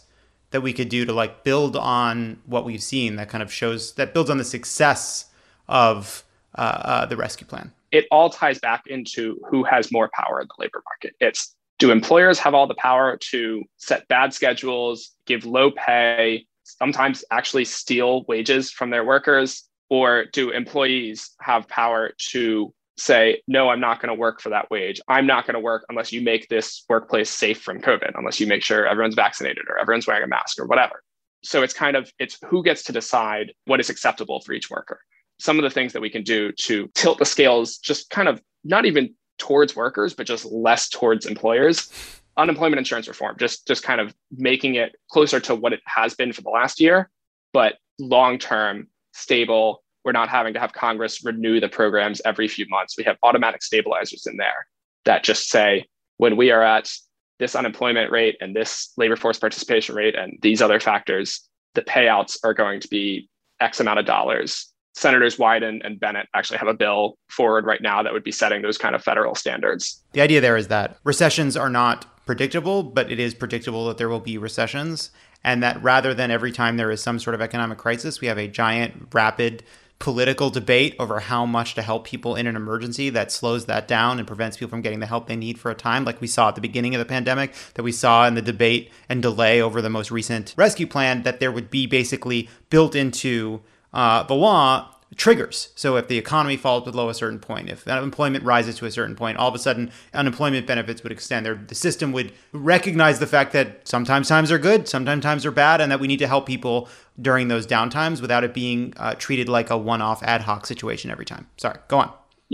that 0.50 0.60
we 0.60 0.72
could 0.72 0.88
do 0.88 1.04
to 1.04 1.12
like 1.12 1.44
build 1.44 1.76
on 1.76 2.40
what 2.46 2.64
we've 2.64 2.82
seen 2.82 3.16
that 3.16 3.28
kind 3.28 3.42
of 3.42 3.52
shows 3.52 3.94
that 3.94 4.14
builds 4.14 4.30
on 4.30 4.38
the 4.38 4.44
success 4.44 5.26
of 5.68 6.24
uh, 6.56 6.60
uh, 6.60 7.06
the 7.06 7.16
rescue 7.16 7.46
plan? 7.46 7.72
It 7.92 8.06
all 8.10 8.30
ties 8.30 8.58
back 8.58 8.84
into 8.86 9.40
who 9.48 9.64
has 9.64 9.92
more 9.92 10.10
power 10.12 10.40
in 10.40 10.48
the 10.48 10.62
labor 10.62 10.82
market. 10.86 11.14
It's 11.20 11.54
do 11.78 11.90
employers 11.90 12.38
have 12.38 12.54
all 12.54 12.66
the 12.66 12.74
power 12.74 13.16
to 13.18 13.62
set 13.76 14.08
bad 14.08 14.32
schedules, 14.32 15.10
give 15.26 15.44
low 15.44 15.70
pay, 15.70 16.46
sometimes 16.66 17.24
actually 17.30 17.64
steal 17.64 18.24
wages 18.28 18.70
from 18.70 18.90
their 18.90 19.04
workers? 19.04 19.64
Or 19.88 20.24
do 20.32 20.50
employees 20.50 21.30
have 21.40 21.68
power 21.68 22.12
to 22.30 22.74
say, 22.98 23.42
no, 23.46 23.68
I'm 23.68 23.80
not 23.80 24.00
going 24.00 24.08
to 24.14 24.18
work 24.18 24.40
for 24.40 24.48
that 24.50 24.70
wage. 24.70 25.00
I'm 25.06 25.26
not 25.26 25.46
going 25.46 25.54
to 25.54 25.60
work 25.60 25.84
unless 25.88 26.12
you 26.12 26.22
make 26.22 26.48
this 26.48 26.84
workplace 26.88 27.30
safe 27.30 27.60
from 27.60 27.80
COVID, 27.80 28.12
unless 28.16 28.40
you 28.40 28.46
make 28.46 28.62
sure 28.62 28.86
everyone's 28.86 29.14
vaccinated 29.14 29.64
or 29.68 29.78
everyone's 29.78 30.06
wearing 30.06 30.24
a 30.24 30.26
mask 30.26 30.58
or 30.58 30.66
whatever. 30.66 31.02
So 31.44 31.62
it's 31.62 31.74
kind 31.74 31.96
of 31.96 32.10
it's 32.18 32.38
who 32.46 32.62
gets 32.62 32.82
to 32.84 32.92
decide 32.92 33.52
what 33.66 33.80
is 33.80 33.90
acceptable 33.90 34.40
for 34.40 34.52
each 34.52 34.70
worker. 34.70 35.00
Some 35.38 35.58
of 35.58 35.62
the 35.62 35.70
things 35.70 35.92
that 35.92 36.00
we 36.00 36.10
can 36.10 36.22
do 36.22 36.50
to 36.52 36.88
tilt 36.94 37.18
the 37.18 37.24
scales, 37.24 37.76
just 37.78 38.10
kind 38.10 38.28
of 38.28 38.40
not 38.64 38.86
even 38.86 39.14
towards 39.38 39.76
workers, 39.76 40.14
but 40.14 40.26
just 40.26 40.46
less 40.46 40.88
towards 40.88 41.26
employers, 41.26 41.92
unemployment 42.36 42.78
insurance 42.78 43.08
reform, 43.08 43.36
just 43.38 43.66
just 43.66 43.82
kind 43.82 44.00
of 44.00 44.14
making 44.30 44.74
it 44.74 44.94
closer 45.10 45.40
to 45.40 45.54
what 45.54 45.72
it 45.72 45.80
has 45.86 46.14
been 46.14 46.32
for 46.32 46.42
the 46.42 46.50
last 46.50 46.80
year, 46.80 47.10
but 47.52 47.74
long 47.98 48.38
term, 48.38 48.88
stable. 49.12 49.82
We're 50.04 50.12
not 50.12 50.28
having 50.28 50.54
to 50.54 50.60
have 50.60 50.72
Congress 50.72 51.24
renew 51.24 51.58
the 51.58 51.68
programs 51.68 52.22
every 52.24 52.46
few 52.46 52.66
months. 52.68 52.96
We 52.96 53.02
have 53.04 53.16
automatic 53.24 53.62
stabilizers 53.62 54.26
in 54.26 54.36
there 54.36 54.68
that 55.04 55.24
just 55.24 55.48
say 55.48 55.86
when 56.18 56.36
we 56.36 56.52
are 56.52 56.62
at 56.62 56.92
this 57.38 57.56
unemployment 57.56 58.12
rate 58.12 58.36
and 58.40 58.54
this 58.54 58.92
labor 58.96 59.16
force 59.16 59.38
participation 59.38 59.94
rate 59.94 60.14
and 60.14 60.38
these 60.42 60.62
other 60.62 60.80
factors, 60.80 61.48
the 61.74 61.82
payouts 61.82 62.38
are 62.44 62.54
going 62.54 62.80
to 62.80 62.88
be 62.88 63.28
X 63.60 63.80
amount 63.80 63.98
of 63.98 64.06
dollars. 64.06 64.72
Senators 64.96 65.36
Wyden 65.36 65.84
and 65.84 66.00
Bennet 66.00 66.26
actually 66.34 66.58
have 66.58 66.68
a 66.68 66.74
bill 66.74 67.18
forward 67.28 67.66
right 67.66 67.82
now 67.82 68.02
that 68.02 68.14
would 68.14 68.24
be 68.24 68.32
setting 68.32 68.62
those 68.62 68.78
kind 68.78 68.94
of 68.94 69.04
federal 69.04 69.34
standards. 69.34 70.02
The 70.12 70.22
idea 70.22 70.40
there 70.40 70.56
is 70.56 70.68
that 70.68 70.96
recessions 71.04 71.54
are 71.54 71.68
not 71.68 72.06
predictable, 72.24 72.82
but 72.82 73.12
it 73.12 73.20
is 73.20 73.34
predictable 73.34 73.86
that 73.88 73.98
there 73.98 74.08
will 74.08 74.20
be 74.20 74.38
recessions. 74.38 75.10
And 75.44 75.62
that 75.62 75.80
rather 75.82 76.14
than 76.14 76.30
every 76.30 76.50
time 76.50 76.78
there 76.78 76.90
is 76.90 77.02
some 77.02 77.18
sort 77.18 77.34
of 77.34 77.42
economic 77.42 77.76
crisis, 77.76 78.22
we 78.22 78.26
have 78.28 78.38
a 78.38 78.48
giant, 78.48 79.08
rapid 79.12 79.62
political 79.98 80.48
debate 80.48 80.96
over 80.98 81.20
how 81.20 81.44
much 81.44 81.74
to 81.74 81.82
help 81.82 82.06
people 82.06 82.34
in 82.34 82.46
an 82.46 82.56
emergency 82.56 83.10
that 83.10 83.30
slows 83.30 83.66
that 83.66 83.86
down 83.86 84.18
and 84.18 84.26
prevents 84.26 84.56
people 84.56 84.70
from 84.70 84.80
getting 84.80 85.00
the 85.00 85.06
help 85.06 85.26
they 85.26 85.36
need 85.36 85.58
for 85.58 85.70
a 85.70 85.74
time, 85.74 86.06
like 86.06 86.22
we 86.22 86.26
saw 86.26 86.48
at 86.48 86.54
the 86.54 86.60
beginning 86.60 86.94
of 86.94 86.98
the 86.98 87.04
pandemic, 87.04 87.52
that 87.74 87.82
we 87.82 87.92
saw 87.92 88.26
in 88.26 88.34
the 88.34 88.42
debate 88.42 88.90
and 89.10 89.20
delay 89.20 89.60
over 89.60 89.82
the 89.82 89.90
most 89.90 90.10
recent 90.10 90.54
rescue 90.56 90.86
plan, 90.86 91.22
that 91.22 91.38
there 91.38 91.52
would 91.52 91.70
be 91.70 91.86
basically 91.86 92.48
built 92.70 92.94
into 92.94 93.60
uh, 93.96 94.22
the 94.24 94.34
law 94.34 94.90
triggers. 95.16 95.70
So 95.74 95.96
if 95.96 96.08
the 96.08 96.18
economy 96.18 96.58
falls 96.58 96.84
below 96.84 97.08
a 97.08 97.14
certain 97.14 97.38
point, 97.38 97.70
if 97.70 97.88
unemployment 97.88 98.44
rises 98.44 98.76
to 98.76 98.84
a 98.84 98.90
certain 98.90 99.16
point, 99.16 99.38
all 99.38 99.48
of 99.48 99.54
a 99.54 99.58
sudden 99.58 99.90
unemployment 100.12 100.66
benefits 100.66 101.02
would 101.02 101.12
extend. 101.12 101.46
The 101.46 101.74
system 101.74 102.12
would 102.12 102.32
recognize 102.52 103.20
the 103.20 103.26
fact 103.26 103.52
that 103.54 103.88
sometimes 103.88 104.28
times 104.28 104.52
are 104.52 104.58
good, 104.58 104.86
sometimes 104.86 105.22
times 105.22 105.46
are 105.46 105.50
bad, 105.50 105.80
and 105.80 105.90
that 105.90 105.98
we 105.98 106.06
need 106.08 106.18
to 106.18 106.26
help 106.26 106.44
people 106.44 106.90
during 107.22 107.48
those 107.48 107.66
downtimes 107.66 108.20
without 108.20 108.44
it 108.44 108.52
being 108.52 108.92
uh, 108.98 109.14
treated 109.14 109.48
like 109.48 109.70
a 109.70 109.78
one-off 109.78 110.22
ad 110.22 110.42
hoc 110.42 110.66
situation 110.66 111.10
every 111.10 111.24
time. 111.24 111.46
Sorry, 111.56 111.78
go 111.88 111.98
on. 111.98 112.12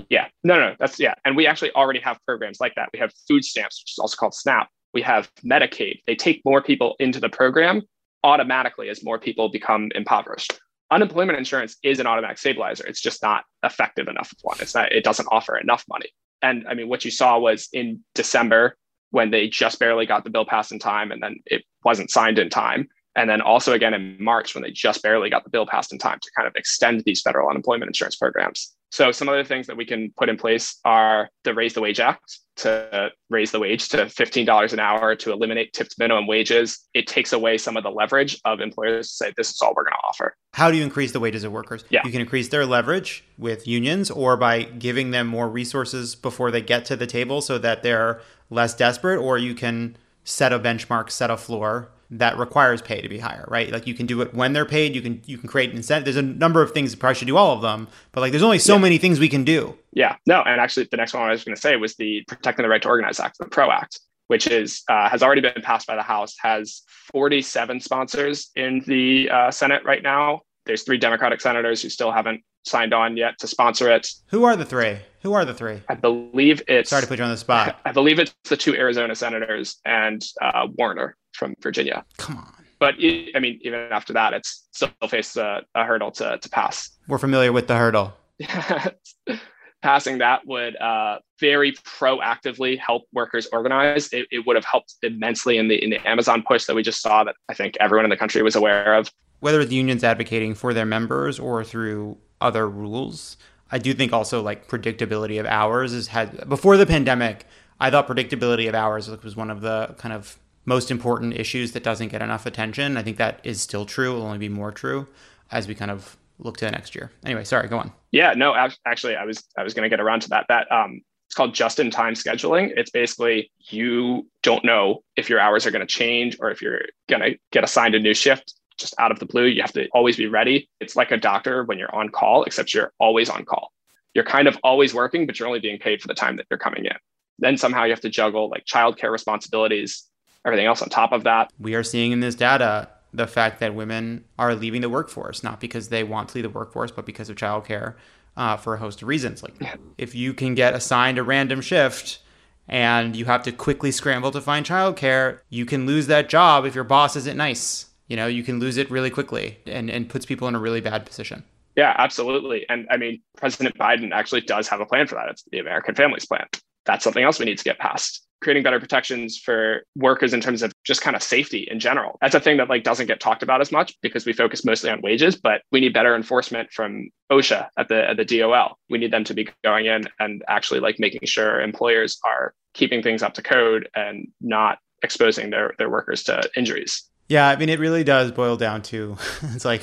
Yeah, 0.09 0.29
no, 0.45 0.61
no, 0.61 0.77
that's 0.79 1.01
yeah, 1.01 1.15
and 1.25 1.37
we 1.37 1.49
actually 1.49 1.73
already 1.73 2.01
have 2.01 2.19
programs 2.25 2.61
like 2.61 2.77
that. 2.77 2.89
We 2.93 3.01
have 3.01 3.13
food 3.29 3.45
stamps, 3.45 3.83
which 3.83 3.95
is 3.95 3.99
also 3.99 4.17
called 4.17 4.35
SNAP. 4.35 4.69
We 4.95 5.03
have 5.03 5.29
Medicaid. 5.45 6.03
They 6.07 6.15
take 6.15 6.41
more 6.45 6.63
people 6.63 6.95
into 7.01 7.19
the 7.19 7.29
program 7.29 7.83
automatically 8.23 8.89
as 8.89 9.03
more 9.03 9.19
people 9.19 9.51
become 9.51 9.91
impoverished 9.97 10.61
unemployment 10.93 11.39
insurance 11.39 11.77
is 11.83 11.99
an 11.99 12.07
automatic 12.07 12.39
stabilizer. 12.39 12.87
It's 12.87 13.01
just 13.01 13.23
not 13.23 13.45
effective 13.65 14.09
enough 14.09 14.31
of 14.31 14.39
one. 14.43 14.59
It's 14.61 14.75
not, 14.75 14.93
it 14.93 15.05
doesn't 15.05 15.29
offer 15.33 15.57
enough 15.57 15.85
money. 15.89 16.11
And 16.43 16.67
I 16.69 16.75
mean, 16.75 16.89
what 16.89 17.05
you 17.05 17.11
saw 17.11 17.39
was 17.39 17.69
in 17.73 18.05
December 18.15 18.77
when 19.11 19.31
they 19.31 19.49
just 19.49 19.79
barely 19.79 20.07
got 20.07 20.25
the 20.25 20.31
bill 20.31 20.45
passed 20.45 20.71
in 20.71 20.79
time 20.79 21.11
and 21.11 21.23
then 21.23 21.37
it 21.47 21.65
wasn't 21.85 22.11
signed 22.11 22.39
in 22.39 22.51
time. 22.51 22.89
And 23.17 23.29
then 23.29 23.41
also 23.41 23.73
again 23.73 23.95
in 23.95 24.17
March 24.23 24.55
when 24.55 24.63
they 24.63 24.71
just 24.71 25.03
barely 25.03 25.29
got 25.31 25.45
the 25.45 25.51
bill 25.51 25.67
passed 25.67 25.93
in 25.93 25.99
time 25.99 26.19
to 26.23 26.31
kind 26.37 26.49
of 26.49 26.55
extend 26.57 27.03
these 27.05 27.21
federal 27.21 27.49
unemployment 27.49 27.89
insurance 27.89 28.17
programs. 28.17 28.75
So 28.91 29.11
some 29.11 29.29
other 29.29 29.43
things 29.45 29.67
that 29.69 29.77
we 29.77 29.87
can 29.87 30.13
put 30.19 30.29
in 30.29 30.37
place 30.37 30.79
are 30.85 31.31
the 31.45 31.55
Raise 31.55 31.73
the 31.73 31.81
Wage 31.81 31.99
Act 31.99 32.41
to 32.57 33.11
raise 33.31 33.51
the 33.51 33.59
wage 33.59 33.89
to 33.89 34.05
$15 34.05 34.73
an 34.73 34.79
hour 34.79 35.15
to 35.17 35.33
eliminate 35.33 35.73
tipped 35.73 35.99
minimum 35.99 36.27
wages. 36.27 36.79
It 36.93 37.07
takes 37.07 37.33
away 37.33 37.57
some 37.57 37.79
of 37.79 37.83
the 37.83 37.91
leverage 37.91 38.39
of 38.45 38.61
employers 38.61 39.09
to 39.09 39.15
say 39.15 39.33
this 39.37 39.51
is 39.51 39.61
all 39.63 39.73
we're 39.75 39.85
going 39.85 39.95
to 39.95 40.07
offer. 40.07 40.37
How 40.53 40.71
do 40.71 40.77
you 40.77 40.85
increase 40.85 41.13
the 41.13 41.21
wages 41.21 41.45
of 41.45 41.53
workers? 41.53 41.85
Yeah. 41.89 42.03
You 42.05 42.13
can 42.13 42.21
increase 42.21 42.49
their 42.49 42.67
leverage 42.67 43.25
with 43.39 43.67
unions 43.67 44.11
or 44.11 44.37
by 44.37 44.65
giving 44.65 45.11
them 45.11 45.27
more 45.27 45.49
resources 45.49 46.15
before 46.15 46.51
they 46.51 46.61
get 46.61 46.85
to 46.87 46.97
the 46.97 47.07
table 47.07 47.41
so 47.41 47.57
that 47.59 47.83
they're 47.83 48.21
less 48.51 48.75
desperate 48.75 49.19
or 49.19 49.39
you 49.39 49.55
can 49.55 49.97
set 50.25 50.53
a 50.53 50.59
benchmark, 50.59 51.11
set 51.11 51.31
a 51.31 51.39
floor 51.39 51.89
that 52.13 52.37
requires 52.37 52.83
pay 52.83 53.01
to 53.01 53.09
be 53.09 53.19
higher, 53.19 53.47
right? 53.49 53.71
Like 53.71 53.87
you 53.87 53.95
can 53.95 54.07
do 54.07 54.21
it 54.21 54.35
when 54.35 54.53
they're 54.53 54.67
paid. 54.67 54.95
You 54.95 55.01
can 55.01 55.23
you 55.25 55.39
can 55.39 55.49
create 55.49 55.71
an 55.71 55.77
incentive. 55.77 56.05
There's 56.05 56.17
a 56.17 56.23
number 56.23 56.63
of 56.63 56.73
things. 56.73 56.95
Probably 56.95 57.15
should 57.15 57.27
do 57.27 57.39
all 57.39 57.55
of 57.55 57.63
them, 57.63 57.89
but 58.13 58.21
like 58.21 58.33
there's 58.33 58.43
only 58.43 58.59
so 58.59 58.75
yeah. 58.75 58.81
many 58.81 58.99
things 58.99 59.19
we 59.19 59.29
can 59.29 59.45
do. 59.45 59.77
Yeah, 59.93 60.17
no, 60.27 60.43
and 60.43 60.61
actually 60.61 60.89
the 60.91 60.99
next 60.99 61.15
one 61.15 61.23
I 61.23 61.31
was 61.31 61.45
going 61.45 61.55
to 61.55 61.61
say 61.61 61.77
was 61.77 61.97
the 61.97 62.23
Protecting 62.29 62.63
the 62.65 62.69
Right 62.69 62.83
to 62.83 62.89
Organize 62.89 63.19
Act, 63.19 63.39
the 63.39 63.47
PRO 63.47 63.71
Act, 63.71 64.01
which 64.29 64.47
is 64.47 64.83
uh, 64.89 65.09
has 65.09 65.23
already 65.23 65.41
been 65.41 65.63
passed 65.63 65.87
by 65.87 65.97
the 65.97 66.03
House, 66.03 66.35
has 66.41 66.83
47 67.13 67.81
sponsors 67.81 68.51
in 68.55 68.83
the 68.87 69.31
uh, 69.31 69.51
Senate 69.51 69.83
right 69.85 70.03
now. 70.03 70.43
There's 70.67 70.83
three 70.83 70.99
Democratic 70.99 71.41
senators 71.41 71.83
who 71.83 71.89
still 71.89 72.13
haven't 72.13 72.43
signed 72.65 72.95
on 72.95 73.17
yet 73.17 73.39
to 73.41 73.49
sponsor 73.49 73.91
it. 73.91 74.09
Who 74.29 74.45
are 74.45 74.55
the 74.55 74.65
three? 74.65 74.99
Who 75.23 75.33
are 75.33 75.45
the 75.45 75.55
three? 75.55 75.83
I 75.89 75.95
believe 75.95 76.63
it's. 76.69 76.91
Sorry 76.91 77.03
to 77.03 77.09
put 77.09 77.19
you 77.19 77.25
on 77.25 77.31
the 77.31 77.37
spot. 77.37 77.81
I 77.85 77.93
believe 77.93 78.19
it's 78.19 78.35
the 78.49 78.57
two 78.57 78.75
Arizona 78.75 79.15
senators 79.15 79.79
and 79.85 80.23
uh, 80.41 80.69
Warner 80.77 81.17
from 81.33 81.55
Virginia. 81.61 82.05
Come 82.19 82.39
on. 82.39 82.63
But 82.83 82.97
I 82.97 83.39
mean, 83.39 83.61
even 83.63 83.79
after 83.93 84.13
that, 84.15 84.33
it's 84.35 84.67
still 84.73 84.91
faces 85.09 85.37
a, 85.37 85.63
a 85.75 85.85
hurdle 85.85 86.11
to, 86.13 86.39
to 86.39 86.49
pass. 86.49 86.91
We're 87.07 87.19
familiar 87.19 87.53
with 87.53 87.69
the 87.69 87.77
hurdle. 87.77 88.13
Passing 89.83 90.19
that 90.19 90.47
would 90.47 90.75
uh, 90.77 91.19
very 91.39 91.73
proactively 91.73 92.77
help 92.77 93.05
workers 93.13 93.47
organize. 93.53 94.13
It, 94.13 94.27
it 94.33 94.47
would 94.47 94.57
have 94.57 94.65
helped 94.65 94.95
immensely 95.03 95.59
in 95.59 95.69
the 95.69 95.77
in 95.77 95.91
the 95.91 96.09
Amazon 96.09 96.43
push 96.43 96.65
that 96.65 96.75
we 96.75 96.83
just 96.83 97.01
saw 97.01 97.23
that 97.23 97.37
I 97.49 97.55
think 97.55 97.77
everyone 97.79 98.05
in 98.05 98.11
the 98.11 98.17
country 98.17 98.43
was 98.43 98.57
aware 98.57 98.95
of. 98.95 99.13
Whether 99.39 99.65
the 99.65 99.77
union's 99.77 100.03
advocating 100.03 100.55
for 100.55 100.75
their 100.75 100.87
members 100.87 101.39
or 101.39 101.63
through 101.63 102.19
other 102.41 102.69
rules, 102.69 103.37
I 103.71 103.79
do 103.79 103.95
think 103.95 104.13
also 104.13 104.43
like 104.43 104.67
predictability 104.67 105.39
of 105.39 105.47
hours 105.47 105.93
is 105.93 106.09
had 106.09 106.49
before 106.49 106.77
the 106.77 106.87
pandemic. 106.87 107.47
I 107.79 107.91
thought 107.91 108.09
predictability 108.09 108.69
of 108.69 108.75
hours 108.75 109.09
was 109.09 109.37
one 109.37 109.51
of 109.51 109.61
the 109.61 109.95
kind 109.99 110.13
of 110.13 110.39
most 110.65 110.91
important 110.91 111.35
issues 111.35 111.73
that 111.73 111.83
doesn't 111.83 112.09
get 112.09 112.23
enough 112.23 112.47
attention. 112.47 112.97
I 112.97 113.03
think 113.03 113.17
that 113.17 113.41
is 113.43 113.61
still 113.61 113.85
true. 113.85 114.15
Will 114.15 114.23
only 114.23 114.39
be 114.39 114.49
more 114.49 114.73
true 114.73 115.07
as 115.51 115.67
we 115.69 115.75
kind 115.75 115.91
of 115.91 116.17
look 116.39 116.57
to 116.59 116.65
the 116.65 116.71
next 116.71 116.95
year. 116.95 117.11
Anyway, 117.25 117.45
sorry, 117.45 117.69
go 117.69 117.79
on. 117.79 117.93
Yeah, 118.11 118.35
no, 118.35 118.55
actually, 118.87 119.17
I 119.17 119.25
was 119.25 119.43
I 119.57 119.63
was 119.63 119.75
going 119.75 119.85
to 119.85 119.91
get 119.91 120.01
around 120.01 120.21
to 120.23 120.29
that. 120.31 120.47
That 120.49 120.71
um, 120.71 121.01
it's 121.27 121.35
called 121.35 121.55
just-in-time 121.55 122.15
scheduling. 122.15 122.73
It's 122.77 122.91
basically 122.91 123.51
you 123.59 124.29
don't 124.43 124.65
know 124.65 125.03
if 125.17 125.31
your 125.31 125.41
hours 125.41 125.67
are 125.67 125.71
going 125.71 125.87
to 125.87 125.87
change 125.87 126.37
or 126.41 126.51
if 126.51 126.61
you're 126.61 126.83
going 127.09 127.23
to 127.23 127.39
get 127.53 127.65
assigned 127.65 127.95
a 127.95 128.01
new 128.01 128.15
shift 128.15 128.55
just 128.77 128.95
out 128.99 129.11
of 129.11 129.19
the 129.19 129.27
blue. 129.27 129.47
You 129.47 129.63
have 129.63 129.73
to 129.73 129.89
always 129.95 130.17
be 130.17 130.27
ready. 130.27 130.69
It's 130.81 130.95
like 130.95 131.11
a 131.11 131.17
doctor 131.17 131.65
when 131.65 131.79
you're 131.79 131.95
on 131.95 132.11
call, 132.11 132.45
except 132.45 132.75
you're 132.75 132.93
always 132.99 133.31
on 133.31 133.45
call. 133.45 133.73
You're 134.15 134.25
kind 134.25 134.47
of 134.47 134.59
always 134.63 134.93
working, 134.93 135.27
but 135.27 135.39
you're 135.39 135.49
only 135.49 135.61
being 135.61 135.79
paid 135.79 136.03
for 136.03 136.09
the 136.09 136.15
time 136.15 136.37
that 136.37 136.47
you're 136.51 136.59
coming 136.59 136.85
in. 136.85 136.97
Then 137.39 137.57
somehow 137.57 137.85
you 137.85 137.91
have 137.91 138.01
to 138.01 138.11
juggle 138.11 138.51
like 138.51 138.65
childcare 138.67 139.11
responsibilities, 139.11 140.05
everything 140.45 140.67
else 140.67 140.83
on 140.83 140.89
top 140.89 141.13
of 141.13 141.25
that. 141.25 141.53
We 141.59 141.75
are 141.75 141.83
seeing 141.83 142.13
in 142.13 142.21
this 142.21 142.35
data 142.35 142.89
the 143.13 143.27
fact 143.27 143.61
that 143.61 143.75
women 143.75 144.25
are 144.39 144.55
leaving 144.55 144.81
the 144.81 144.89
workforce, 144.89 145.43
not 145.43 145.61
because 145.61 145.89
they 145.89 146.03
want 146.03 146.31
to 146.31 146.37
leave 146.37 146.45
the 146.45 146.51
workforce, 146.51 146.91
but 146.91 147.07
because 147.07 147.29
of 147.29 147.37
childcare 147.37 147.95
uh, 148.37 148.57
for 148.57 148.75
a 148.75 148.79
host 148.79 149.03
of 149.03 149.09
reasons. 149.09 149.43
Like 149.43 149.55
if 149.99 150.15
you 150.15 150.33
can 150.33 150.55
get 150.55 150.75
assigned 150.75 151.19
a 151.19 151.23
random 151.23 151.61
shift 151.61 152.21
and 152.69 153.15
you 153.15 153.27
have 153.27 153.43
to 153.43 153.53
quickly 153.53 153.91
scramble 153.91 154.31
to 154.31 154.41
find 154.41 154.65
childcare, 154.65 155.41
you 155.51 155.67
can 155.67 155.87
lose 155.87 156.07
that 156.07 156.29
job 156.29 156.65
if 156.65 156.75
your 156.75 156.85
boss 156.85 157.17
isn't 157.17 157.37
nice. 157.37 157.87
You 158.09 158.17
know, 158.17 158.27
you 158.27 158.43
can 158.43 158.59
lose 158.61 158.77
it 158.77 158.91
really 158.91 159.11
quickly 159.11 159.59
and, 159.67 159.91
and 159.91 160.09
puts 160.09 160.27
people 160.27 160.49
in 160.49 160.55
a 160.55 160.59
really 160.59 160.81
bad 160.81 161.07
position. 161.07 161.45
Yeah, 161.77 161.95
absolutely. 161.97 162.67
And 162.69 162.87
I 162.91 162.99
mean, 162.99 163.23
President 163.37 163.77
Biden 163.79 164.13
actually 164.13 164.43
does 164.43 164.69
have 164.69 164.81
a 164.81 164.87
plan 164.87 165.07
for 165.07 165.15
that. 165.15 165.29
It's 165.31 165.45
the 165.51 165.59
American 165.59 165.95
Families 165.95 166.27
Plan. 166.27 166.47
That's 166.85 167.05
something 167.05 167.23
else 167.23 167.39
we 167.39 167.47
need 167.47 167.59
to 167.59 167.65
get 167.65 167.79
past 167.79 168.27
creating 168.43 168.63
better 168.63 168.81
protections 168.81 169.39
for 169.39 169.85
workers 169.97 170.35
in 170.35 170.41
terms 170.41 170.63
of 170.63 170.73
just 170.85 171.01
kind 171.01 171.15
of 171.15 171.23
safety 171.23 171.67
in 171.71 171.79
general. 171.79 172.19
That's 172.21 172.35
a 172.35 172.41
thing 172.41 172.57
that 172.57 172.69
like 172.69 172.83
doesn't 172.83 173.07
get 173.07 173.21
talked 173.21 173.43
about 173.43 173.61
as 173.61 173.71
much 173.71 173.97
because 174.03 174.27
we 174.27 174.33
focus 174.33 174.65
mostly 174.65 174.91
on 174.91 175.01
wages, 175.01 175.37
but 175.37 175.63
we 175.71 175.81
need 175.81 175.95
better 175.95 176.15
enforcement 176.15 176.71
from 176.73 177.09
OSHA 177.31 177.69
at 177.79 177.89
the 177.89 178.11
at 178.11 178.17
the 178.17 178.25
DOL. 178.25 178.79
We 178.91 178.99
need 178.99 179.13
them 179.13 179.25
to 179.25 179.35
be 179.35 179.49
going 179.65 179.87
in 179.87 180.09
and 180.19 180.43
actually 180.49 180.81
like 180.81 180.97
making 180.99 181.21
sure 181.25 181.61
employers 181.61 182.19
are 182.25 182.55
keeping 182.75 183.03
things 183.03 183.23
up 183.23 183.35
to 183.35 183.43
code 183.43 183.89
and 183.95 184.29
not 184.41 184.79
exposing 185.03 185.51
their 185.51 185.75
their 185.79 185.89
workers 185.89 186.25
to 186.25 186.43
injuries. 186.57 187.05
Yeah, 187.29 187.49
I 187.49 187.57
mean 187.57 187.69
it 187.69 187.79
really 187.79 188.05
does 188.05 188.33
boil 188.33 188.57
down 188.57 188.83
to 188.83 189.17
it's 189.55 189.65
like 189.65 189.83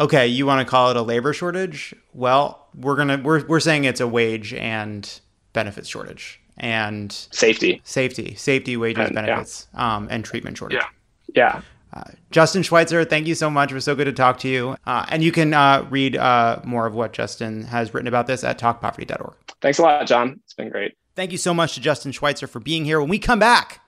okay, 0.00 0.26
you 0.26 0.46
want 0.46 0.66
to 0.66 0.70
call 0.70 0.90
it 0.90 0.96
a 0.96 1.02
labor 1.02 1.32
shortage? 1.32 1.94
Well, 2.12 2.68
we're 2.74 2.96
going 2.96 3.08
to 3.08 3.16
we're 3.16 3.46
we're 3.46 3.60
saying 3.60 3.84
it's 3.84 4.00
a 4.00 4.08
wage 4.08 4.54
and 4.54 5.20
benefits 5.52 5.88
shortage 5.88 6.40
and 6.58 7.12
safety, 7.12 7.80
safety, 7.84 8.34
safety, 8.34 8.76
wages, 8.76 9.06
and, 9.06 9.14
benefits, 9.14 9.68
yeah. 9.74 9.96
um, 9.96 10.08
and 10.10 10.24
treatment 10.24 10.58
shortage. 10.58 10.80
Yeah. 10.80 10.88
Yeah. 11.34 11.62
Uh, 11.92 12.02
Justin 12.30 12.62
Schweitzer, 12.62 13.04
thank 13.04 13.26
you 13.26 13.34
so 13.34 13.48
much. 13.48 13.70
It 13.70 13.74
was 13.74 13.84
so 13.84 13.94
good 13.94 14.04
to 14.04 14.12
talk 14.12 14.38
to 14.40 14.48
you. 14.48 14.76
Uh, 14.86 15.06
and 15.08 15.22
you 15.22 15.32
can 15.32 15.54
uh, 15.54 15.86
read 15.88 16.16
uh, 16.16 16.60
more 16.64 16.86
of 16.86 16.94
what 16.94 17.12
Justin 17.12 17.64
has 17.64 17.94
written 17.94 18.08
about 18.08 18.26
this 18.26 18.44
at 18.44 18.58
talkpoverty.org. 18.58 19.34
Thanks 19.62 19.78
a 19.78 19.82
lot, 19.82 20.06
Jon. 20.06 20.40
It's 20.44 20.54
been 20.54 20.68
great. 20.68 20.94
Thank 21.14 21.32
you 21.32 21.38
so 21.38 21.54
much 21.54 21.74
to 21.74 21.80
Justin 21.80 22.12
Schweitzer 22.12 22.46
for 22.46 22.60
being 22.60 22.84
here. 22.84 23.00
When 23.00 23.08
we 23.08 23.18
come 23.18 23.38
back, 23.38 23.80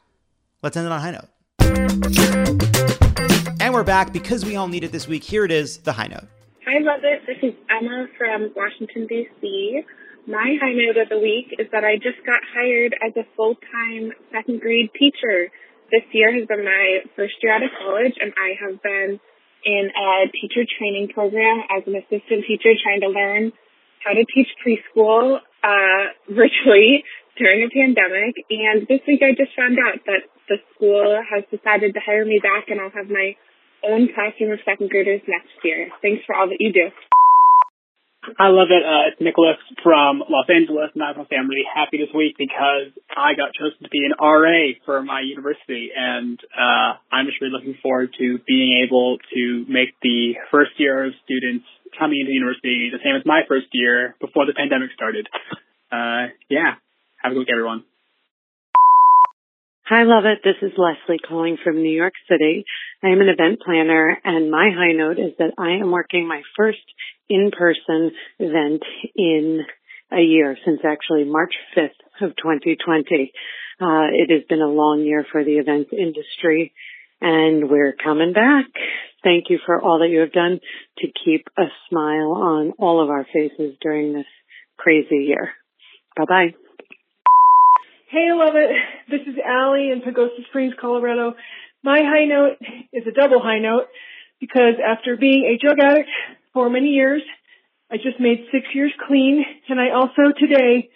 let's 0.63 0.77
end 0.77 0.87
it 0.87 0.93
on 0.93 0.99
a 0.99 1.01
high 1.01 1.11
note. 1.11 1.29
And 3.61 3.75
we're 3.75 3.85
back 3.85 4.13
because 4.13 4.47
we 4.47 4.57
all 4.57 4.69
need 4.69 4.85
it 4.85 4.93
this 4.93 5.07
week. 5.07 5.25
Here 5.25 5.45
it 5.45 5.51
is, 5.51 5.79
the 5.79 5.93
high 5.93 6.07
note. 6.07 6.25
Hi, 6.67 6.79
Mother. 6.79 7.21
This 7.27 7.37
is 7.43 7.53
Emma 7.69 8.07
from 8.17 8.51
Washington, 8.57 9.07
D.C. 9.07 9.85
My 10.29 10.61
high 10.61 10.77
note 10.77 11.01
of 11.01 11.09
the 11.09 11.17
week 11.17 11.57
is 11.57 11.73
that 11.73 11.89
I 11.89 11.97
just 11.97 12.21
got 12.21 12.45
hired 12.53 12.93
as 13.01 13.17
a 13.17 13.25
full-time 13.33 14.13
second 14.29 14.61
grade 14.61 14.93
teacher. 14.93 15.49
This 15.89 16.05
year 16.13 16.37
has 16.37 16.45
been 16.45 16.69
my 16.69 17.01
first 17.17 17.41
year 17.41 17.57
out 17.57 17.65
of 17.65 17.73
college 17.81 18.13
and 18.21 18.37
I 18.37 18.53
have 18.61 18.77
been 18.85 19.17
in 19.65 19.85
a 19.89 20.29
teacher 20.29 20.69
training 20.69 21.17
program 21.17 21.65
as 21.73 21.81
an 21.89 21.97
assistant 21.97 22.45
teacher 22.45 22.77
trying 22.77 23.01
to 23.01 23.09
learn 23.09 23.57
how 24.05 24.13
to 24.13 24.21
teach 24.29 24.53
preschool 24.61 25.41
uh, 25.65 26.05
virtually 26.29 27.09
during 27.41 27.65
a 27.65 27.73
pandemic. 27.73 28.37
And 28.53 28.85
this 28.85 29.01
week 29.09 29.25
I 29.25 29.33
just 29.33 29.57
found 29.57 29.81
out 29.81 30.05
that 30.05 30.29
the 30.53 30.61
school 30.77 31.25
has 31.25 31.49
decided 31.49 31.97
to 31.97 32.05
hire 32.05 32.29
me 32.29 32.37
back 32.37 32.69
and 32.69 32.85
I'll 32.85 32.93
have 32.93 33.09
my 33.09 33.33
own 33.81 34.13
classroom 34.13 34.53
of 34.53 34.61
second 34.69 34.93
graders 34.93 35.25
next 35.25 35.57
year. 35.65 35.89
Thanks 36.05 36.21
for 36.29 36.37
all 36.37 36.53
that 36.53 36.61
you 36.61 36.69
do. 36.69 36.93
I 38.27 38.51
love 38.51 38.69
it. 38.75 38.83
Uh, 38.83 39.09
it's 39.09 39.21
Nicholas 39.23 39.57
from 39.83 40.21
Los 40.27 40.51
Angeles, 40.51 40.91
and 40.93 41.03
I 41.03 41.15
was 41.15 41.27
say 41.31 41.39
I'm 41.39 41.49
really 41.49 41.65
happy 41.65 42.03
this 42.03 42.11
week 42.11 42.35
because 42.37 42.91
I 43.15 43.39
got 43.39 43.55
chosen 43.55 43.79
to 43.83 43.89
be 43.89 44.03
an 44.05 44.19
RA 44.19 44.75
for 44.85 45.03
my 45.03 45.23
university, 45.23 45.91
and 45.95 46.39
uh, 46.51 46.99
I'm 47.15 47.27
just 47.27 47.41
really 47.41 47.55
looking 47.55 47.79
forward 47.81 48.11
to 48.19 48.39
being 48.43 48.85
able 48.85 49.19
to 49.35 49.65
make 49.71 49.95
the 50.03 50.35
first 50.51 50.75
year 50.79 51.07
of 51.07 51.15
students 51.25 51.65
coming 51.97 52.19
into 52.21 52.35
university 52.35 52.91
the 52.91 52.99
same 53.07 53.15
as 53.15 53.25
my 53.25 53.47
first 53.49 53.71
year 53.73 54.17
before 54.21 54.47
the 54.47 54.53
pandemic 54.53 54.91
started. 54.95 55.29
Uh, 55.91 56.35
yeah, 56.51 56.75
have 57.23 57.33
a 57.33 57.35
good 57.35 57.47
week, 57.47 57.55
everyone. 57.55 57.85
Hi, 59.89 60.03
love 60.05 60.27
it. 60.27 60.45
This 60.45 60.61
is 60.61 60.77
Leslie 60.77 61.23
calling 61.23 61.57
from 61.65 61.81
New 61.81 61.97
York 61.97 62.13
City. 62.29 62.67
I 63.03 63.09
am 63.09 63.23
an 63.23 63.31
event 63.31 63.61
planner 63.65 64.21
and 64.23 64.51
my 64.51 64.69
high 64.69 64.93
note 64.93 65.17
is 65.19 65.33
that 65.39 65.55
I 65.57 65.81
am 65.81 65.91
working 65.91 66.29
my 66.29 66.43
first 66.59 66.85
in-person 67.29 68.13
event 68.39 68.83
in 69.15 69.61
a 70.13 70.21
year 70.21 70.57
since 70.65 70.81
actually 70.85 71.25
March 71.25 71.55
5th 71.77 71.99
of 72.23 72.37
2020. 72.37 73.33
Uh, 73.81 74.09
it 74.13 74.31
has 74.31 74.43
been 74.49 74.61
a 74.63 74.67
long 74.67 75.03
year 75.03 75.25
for 75.31 75.45
the 75.45 75.59
events 75.59 75.91
industry 75.93 76.73
and 77.21 77.69
we're 77.69 77.95
coming 78.03 78.33
back. 78.33 78.67
Thank 79.23 79.47
you 79.51 79.59
for 79.65 79.81
all 79.81 79.99
that 80.01 80.09
you 80.09 80.21
have 80.21 80.33
done 80.33 80.61
to 80.99 81.07
keep 81.25 81.47
a 81.57 81.65
smile 81.89 82.33
on 82.33 82.73
all 82.79 83.03
of 83.03 83.11
our 83.11 83.25
faces 83.25 83.77
during 83.81 84.13
this 84.13 84.27
crazy 84.77 85.27
year. 85.27 85.51
Bye 86.17 86.25
bye. 86.29 86.55
Hey, 88.11 88.29
I 88.33 88.35
love 88.35 88.55
it. 88.55 88.71
This 89.11 89.21
is 89.27 89.39
Allie 89.45 89.91
in 89.91 90.01
Pagosa 90.01 90.47
Springs, 90.49 90.75
Colorado. 90.81 91.35
My 91.83 92.01
high 92.03 92.25
note 92.25 92.57
is 92.93 93.05
a 93.07 93.13
double 93.13 93.41
high 93.41 93.59
note 93.59 93.87
because 94.41 94.75
after 94.85 95.17
being 95.17 95.45
a 95.45 95.59
drug 95.63 95.79
addict 95.79 96.09
for 96.53 96.71
many 96.71 96.89
years, 96.89 97.23
I 97.91 97.97
just 97.97 98.21
made 98.21 98.47
six 98.53 98.67
years 98.75 98.93
clean 99.07 99.45
and 99.69 99.81
I 99.81 99.91
also 99.91 100.33
today 100.39 100.91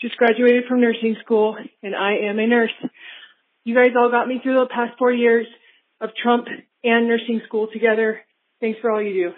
just 0.00 0.16
graduated 0.16 0.64
from 0.68 0.80
nursing 0.80 1.16
school 1.24 1.56
and 1.82 1.94
I 1.94 2.28
am 2.28 2.38
a 2.38 2.46
nurse. 2.46 2.72
You 3.64 3.74
guys 3.74 3.92
all 3.96 4.10
got 4.10 4.28
me 4.28 4.40
through 4.42 4.54
the 4.54 4.68
past 4.72 4.98
four 4.98 5.12
years 5.12 5.46
of 6.00 6.10
Trump 6.22 6.46
and 6.84 7.08
nursing 7.08 7.40
school 7.46 7.68
together. 7.72 8.20
Thanks 8.60 8.78
for 8.80 8.90
all 8.90 9.02
you 9.02 9.12
do. 9.12 9.32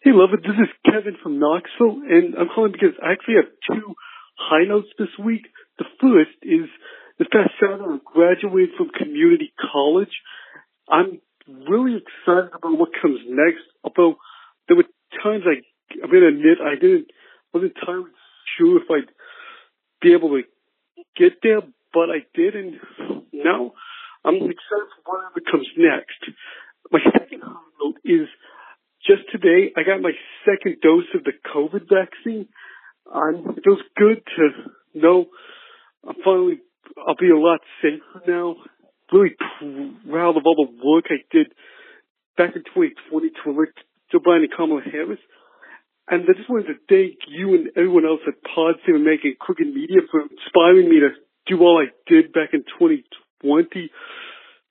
Hey, 0.00 0.10
love 0.12 0.30
it. 0.32 0.42
This 0.42 0.56
is 0.56 0.68
Kevin 0.84 1.16
from 1.22 1.40
Knoxville, 1.40 2.02
and 2.08 2.34
I'm 2.36 2.48
calling 2.54 2.72
because 2.72 2.94
I 3.02 3.12
actually 3.12 3.36
have 3.36 3.50
two 3.66 3.94
high 4.38 4.64
notes 4.64 4.88
this 4.98 5.08
week. 5.22 5.42
The 5.78 5.84
first 6.00 6.38
is 6.42 6.70
this 7.18 7.28
past 7.32 7.50
Saturday 7.60 7.82
I 7.82 7.98
graduated 8.04 8.76
from 8.76 8.90
community 8.90 9.52
college. 9.72 10.14
I'm 10.88 11.20
really 11.68 11.96
excited 11.96 12.50
about 12.54 12.78
what 12.78 12.90
comes 13.00 13.20
next. 13.28 13.64
Although 13.84 14.16
there 14.66 14.76
were 14.76 14.84
times 15.22 15.44
I, 15.46 15.64
I'm 16.02 16.10
gonna 16.10 16.28
admit 16.28 16.58
I 16.60 16.74
didn't 16.74 17.08
wasn't 17.52 17.72
entirely 17.76 18.10
sure 18.56 18.82
if 18.82 18.90
I'd 18.90 19.10
be 20.02 20.12
able 20.12 20.30
to 20.30 20.42
get 21.16 21.38
there, 21.42 21.60
but 21.92 22.10
I 22.10 22.26
did, 22.34 22.54
and 22.54 22.74
now 23.32 23.72
I'm 24.24 24.34
excited 24.34 24.90
for 25.04 25.16
whatever 25.16 25.40
comes 25.50 25.68
next. 25.76 26.36
My 26.90 27.00
second 27.12 27.40
note 27.40 27.96
is 28.04 28.28
just 29.06 29.22
today 29.32 29.72
I 29.76 29.82
got 29.82 30.00
my 30.02 30.12
second 30.44 30.80
dose 30.82 31.08
of 31.14 31.24
the 31.24 31.32
COVID 31.54 31.88
vaccine. 31.88 32.48
Um, 33.12 33.54
it 33.56 33.64
feels 33.64 33.80
good 33.96 34.22
to 34.36 35.00
know 35.00 35.26
I'm 36.06 36.16
finally, 36.24 36.60
I'll 37.06 37.16
be 37.16 37.30
a 37.30 37.38
lot 37.38 37.60
safer 37.82 38.22
now. 38.26 38.56
Really 39.12 39.34
proud 40.10 40.36
of 40.36 40.42
all 40.44 40.56
the 40.56 40.72
work 40.84 41.06
I 41.08 41.24
did 41.30 41.48
back 42.36 42.54
in 42.54 42.62
2020 42.62 43.30
to 43.30 43.50
elect 43.50 43.78
Joe 44.12 44.18
Biden 44.18 44.44
and 44.44 44.52
Kamala 44.54 44.82
Harris. 44.82 45.18
And 46.10 46.24
I 46.24 46.32
just 46.36 46.48
wanted 46.48 46.68
to 46.68 46.78
thank 46.88 47.16
you 47.28 47.54
and 47.54 47.68
everyone 47.76 48.06
else 48.06 48.20
at 48.26 48.34
Pod 48.42 48.76
and 48.86 49.04
making 49.04 49.34
Crooked 49.40 49.66
Media 49.66 50.00
for 50.10 50.22
inspiring 50.22 50.88
me 50.88 51.00
to 51.00 51.10
do 51.46 51.60
all 51.60 51.82
I 51.82 51.92
did 52.10 52.32
back 52.32 52.50
in 52.52 52.64
2020. 52.78 53.90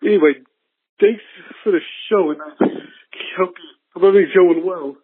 Anyway, 0.03 0.33
thanks 0.99 1.21
for 1.63 1.71
the 1.71 1.79
show, 2.09 2.31
and 2.31 2.41
I 2.41 2.65
hope, 3.37 3.53
you, 3.57 3.69
hope 3.93 4.03
everything's 4.03 4.33
going 4.33 4.65
well. 4.65 4.95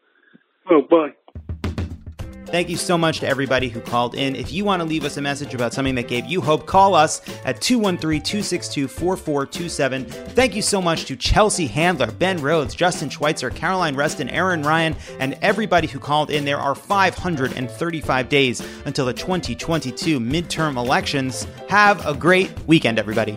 Well, 0.69 0.81
bye. 0.89 1.13
Thank 2.53 2.69
you 2.69 2.77
so 2.77 2.99
much 2.99 3.19
to 3.21 3.27
everybody 3.27 3.67
who 3.67 3.81
called 3.81 4.13
in. 4.13 4.35
If 4.35 4.51
you 4.51 4.63
want 4.63 4.79
to 4.79 4.87
leave 4.87 5.05
us 5.05 5.17
a 5.17 5.21
message 5.23 5.55
about 5.55 5.73
something 5.73 5.95
that 5.95 6.07
gave 6.07 6.27
you 6.27 6.39
hope, 6.39 6.67
call 6.67 6.93
us 6.93 7.19
at 7.45 7.59
213 7.61 8.21
262 8.21 8.87
4427. 8.87 10.05
Thank 10.05 10.55
you 10.55 10.61
so 10.61 10.79
much 10.79 11.05
to 11.05 11.15
Chelsea 11.15 11.65
Handler, 11.65 12.11
Ben 12.11 12.39
Rhodes, 12.39 12.75
Justin 12.75 13.09
Schweitzer, 13.09 13.49
Caroline 13.49 13.95
Reston, 13.95 14.29
Erin 14.29 14.61
Ryan, 14.61 14.95
and 15.17 15.35
everybody 15.41 15.87
who 15.87 15.97
called 15.97 16.29
in. 16.29 16.45
There 16.45 16.59
are 16.59 16.75
535 16.75 18.29
days 18.29 18.61
until 18.85 19.07
the 19.07 19.13
2022 19.13 20.19
midterm 20.19 20.77
elections. 20.77 21.47
Have 21.69 22.05
a 22.05 22.13
great 22.13 22.51
weekend, 22.67 22.99
everybody. 22.99 23.35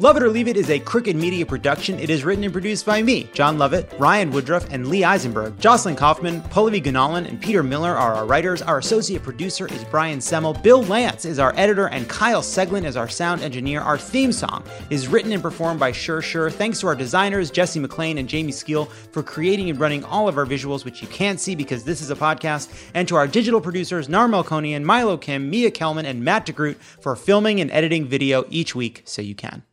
Love 0.00 0.16
It 0.16 0.22
or 0.22 0.28
Leave 0.28 0.46
It 0.46 0.56
is 0.56 0.70
a 0.70 0.78
Crooked 0.78 1.16
Media 1.16 1.44
production. 1.44 1.98
It 1.98 2.08
is 2.08 2.22
written 2.22 2.44
and 2.44 2.52
produced 2.52 2.86
by 2.86 3.02
me, 3.02 3.28
Jon 3.32 3.58
Lovett, 3.58 3.92
Ryan 3.98 4.30
Woodruff, 4.30 4.70
and 4.70 4.86
Lee 4.86 5.02
Eisenberg. 5.02 5.58
Jocelyn 5.58 5.96
Kaufman, 5.96 6.40
Pallavi 6.42 6.80
Gunalan, 6.80 7.26
and 7.26 7.40
Peter 7.40 7.64
Miller 7.64 7.96
are 7.96 8.14
our 8.14 8.24
writers. 8.24 8.62
Our 8.62 8.78
associate 8.78 9.24
producer 9.24 9.66
is 9.66 9.82
Brian 9.86 10.20
Semmel. 10.20 10.62
Bill 10.62 10.84
Lance 10.84 11.24
is 11.24 11.40
our 11.40 11.52
editor, 11.56 11.88
and 11.88 12.08
Kyle 12.08 12.42
Seglin 12.42 12.84
is 12.84 12.96
our 12.96 13.08
sound 13.08 13.42
engineer. 13.42 13.80
Our 13.80 13.98
theme 13.98 14.30
song 14.30 14.62
is 14.88 15.08
written 15.08 15.32
and 15.32 15.42
performed 15.42 15.80
by 15.80 15.90
Sure 15.90 16.22
Sure. 16.22 16.48
Thanks 16.48 16.78
to 16.78 16.86
our 16.86 16.94
designers, 16.94 17.50
Jesse 17.50 17.80
McLean 17.80 18.18
and 18.18 18.28
Jamie 18.28 18.52
Skeel, 18.52 18.88
for 19.10 19.24
creating 19.24 19.68
and 19.68 19.80
running 19.80 20.04
all 20.04 20.28
of 20.28 20.38
our 20.38 20.46
visuals, 20.46 20.84
which 20.84 21.02
you 21.02 21.08
can't 21.08 21.40
see 21.40 21.56
because 21.56 21.82
this 21.82 22.00
is 22.00 22.12
a 22.12 22.16
podcast. 22.16 22.72
And 22.94 23.08
to 23.08 23.16
our 23.16 23.26
digital 23.26 23.60
producers, 23.60 24.08
Nar 24.08 24.28
Melkonian, 24.28 24.84
Milo 24.84 25.16
Kim, 25.16 25.50
Mia 25.50 25.72
Kelman, 25.72 26.06
and 26.06 26.22
Matt 26.22 26.46
DeGroot 26.46 26.76
for 26.76 27.16
filming 27.16 27.60
and 27.60 27.68
editing 27.72 28.06
video 28.06 28.44
each 28.48 28.76
week 28.76 29.02
so 29.04 29.20
you 29.22 29.34
can. 29.34 29.64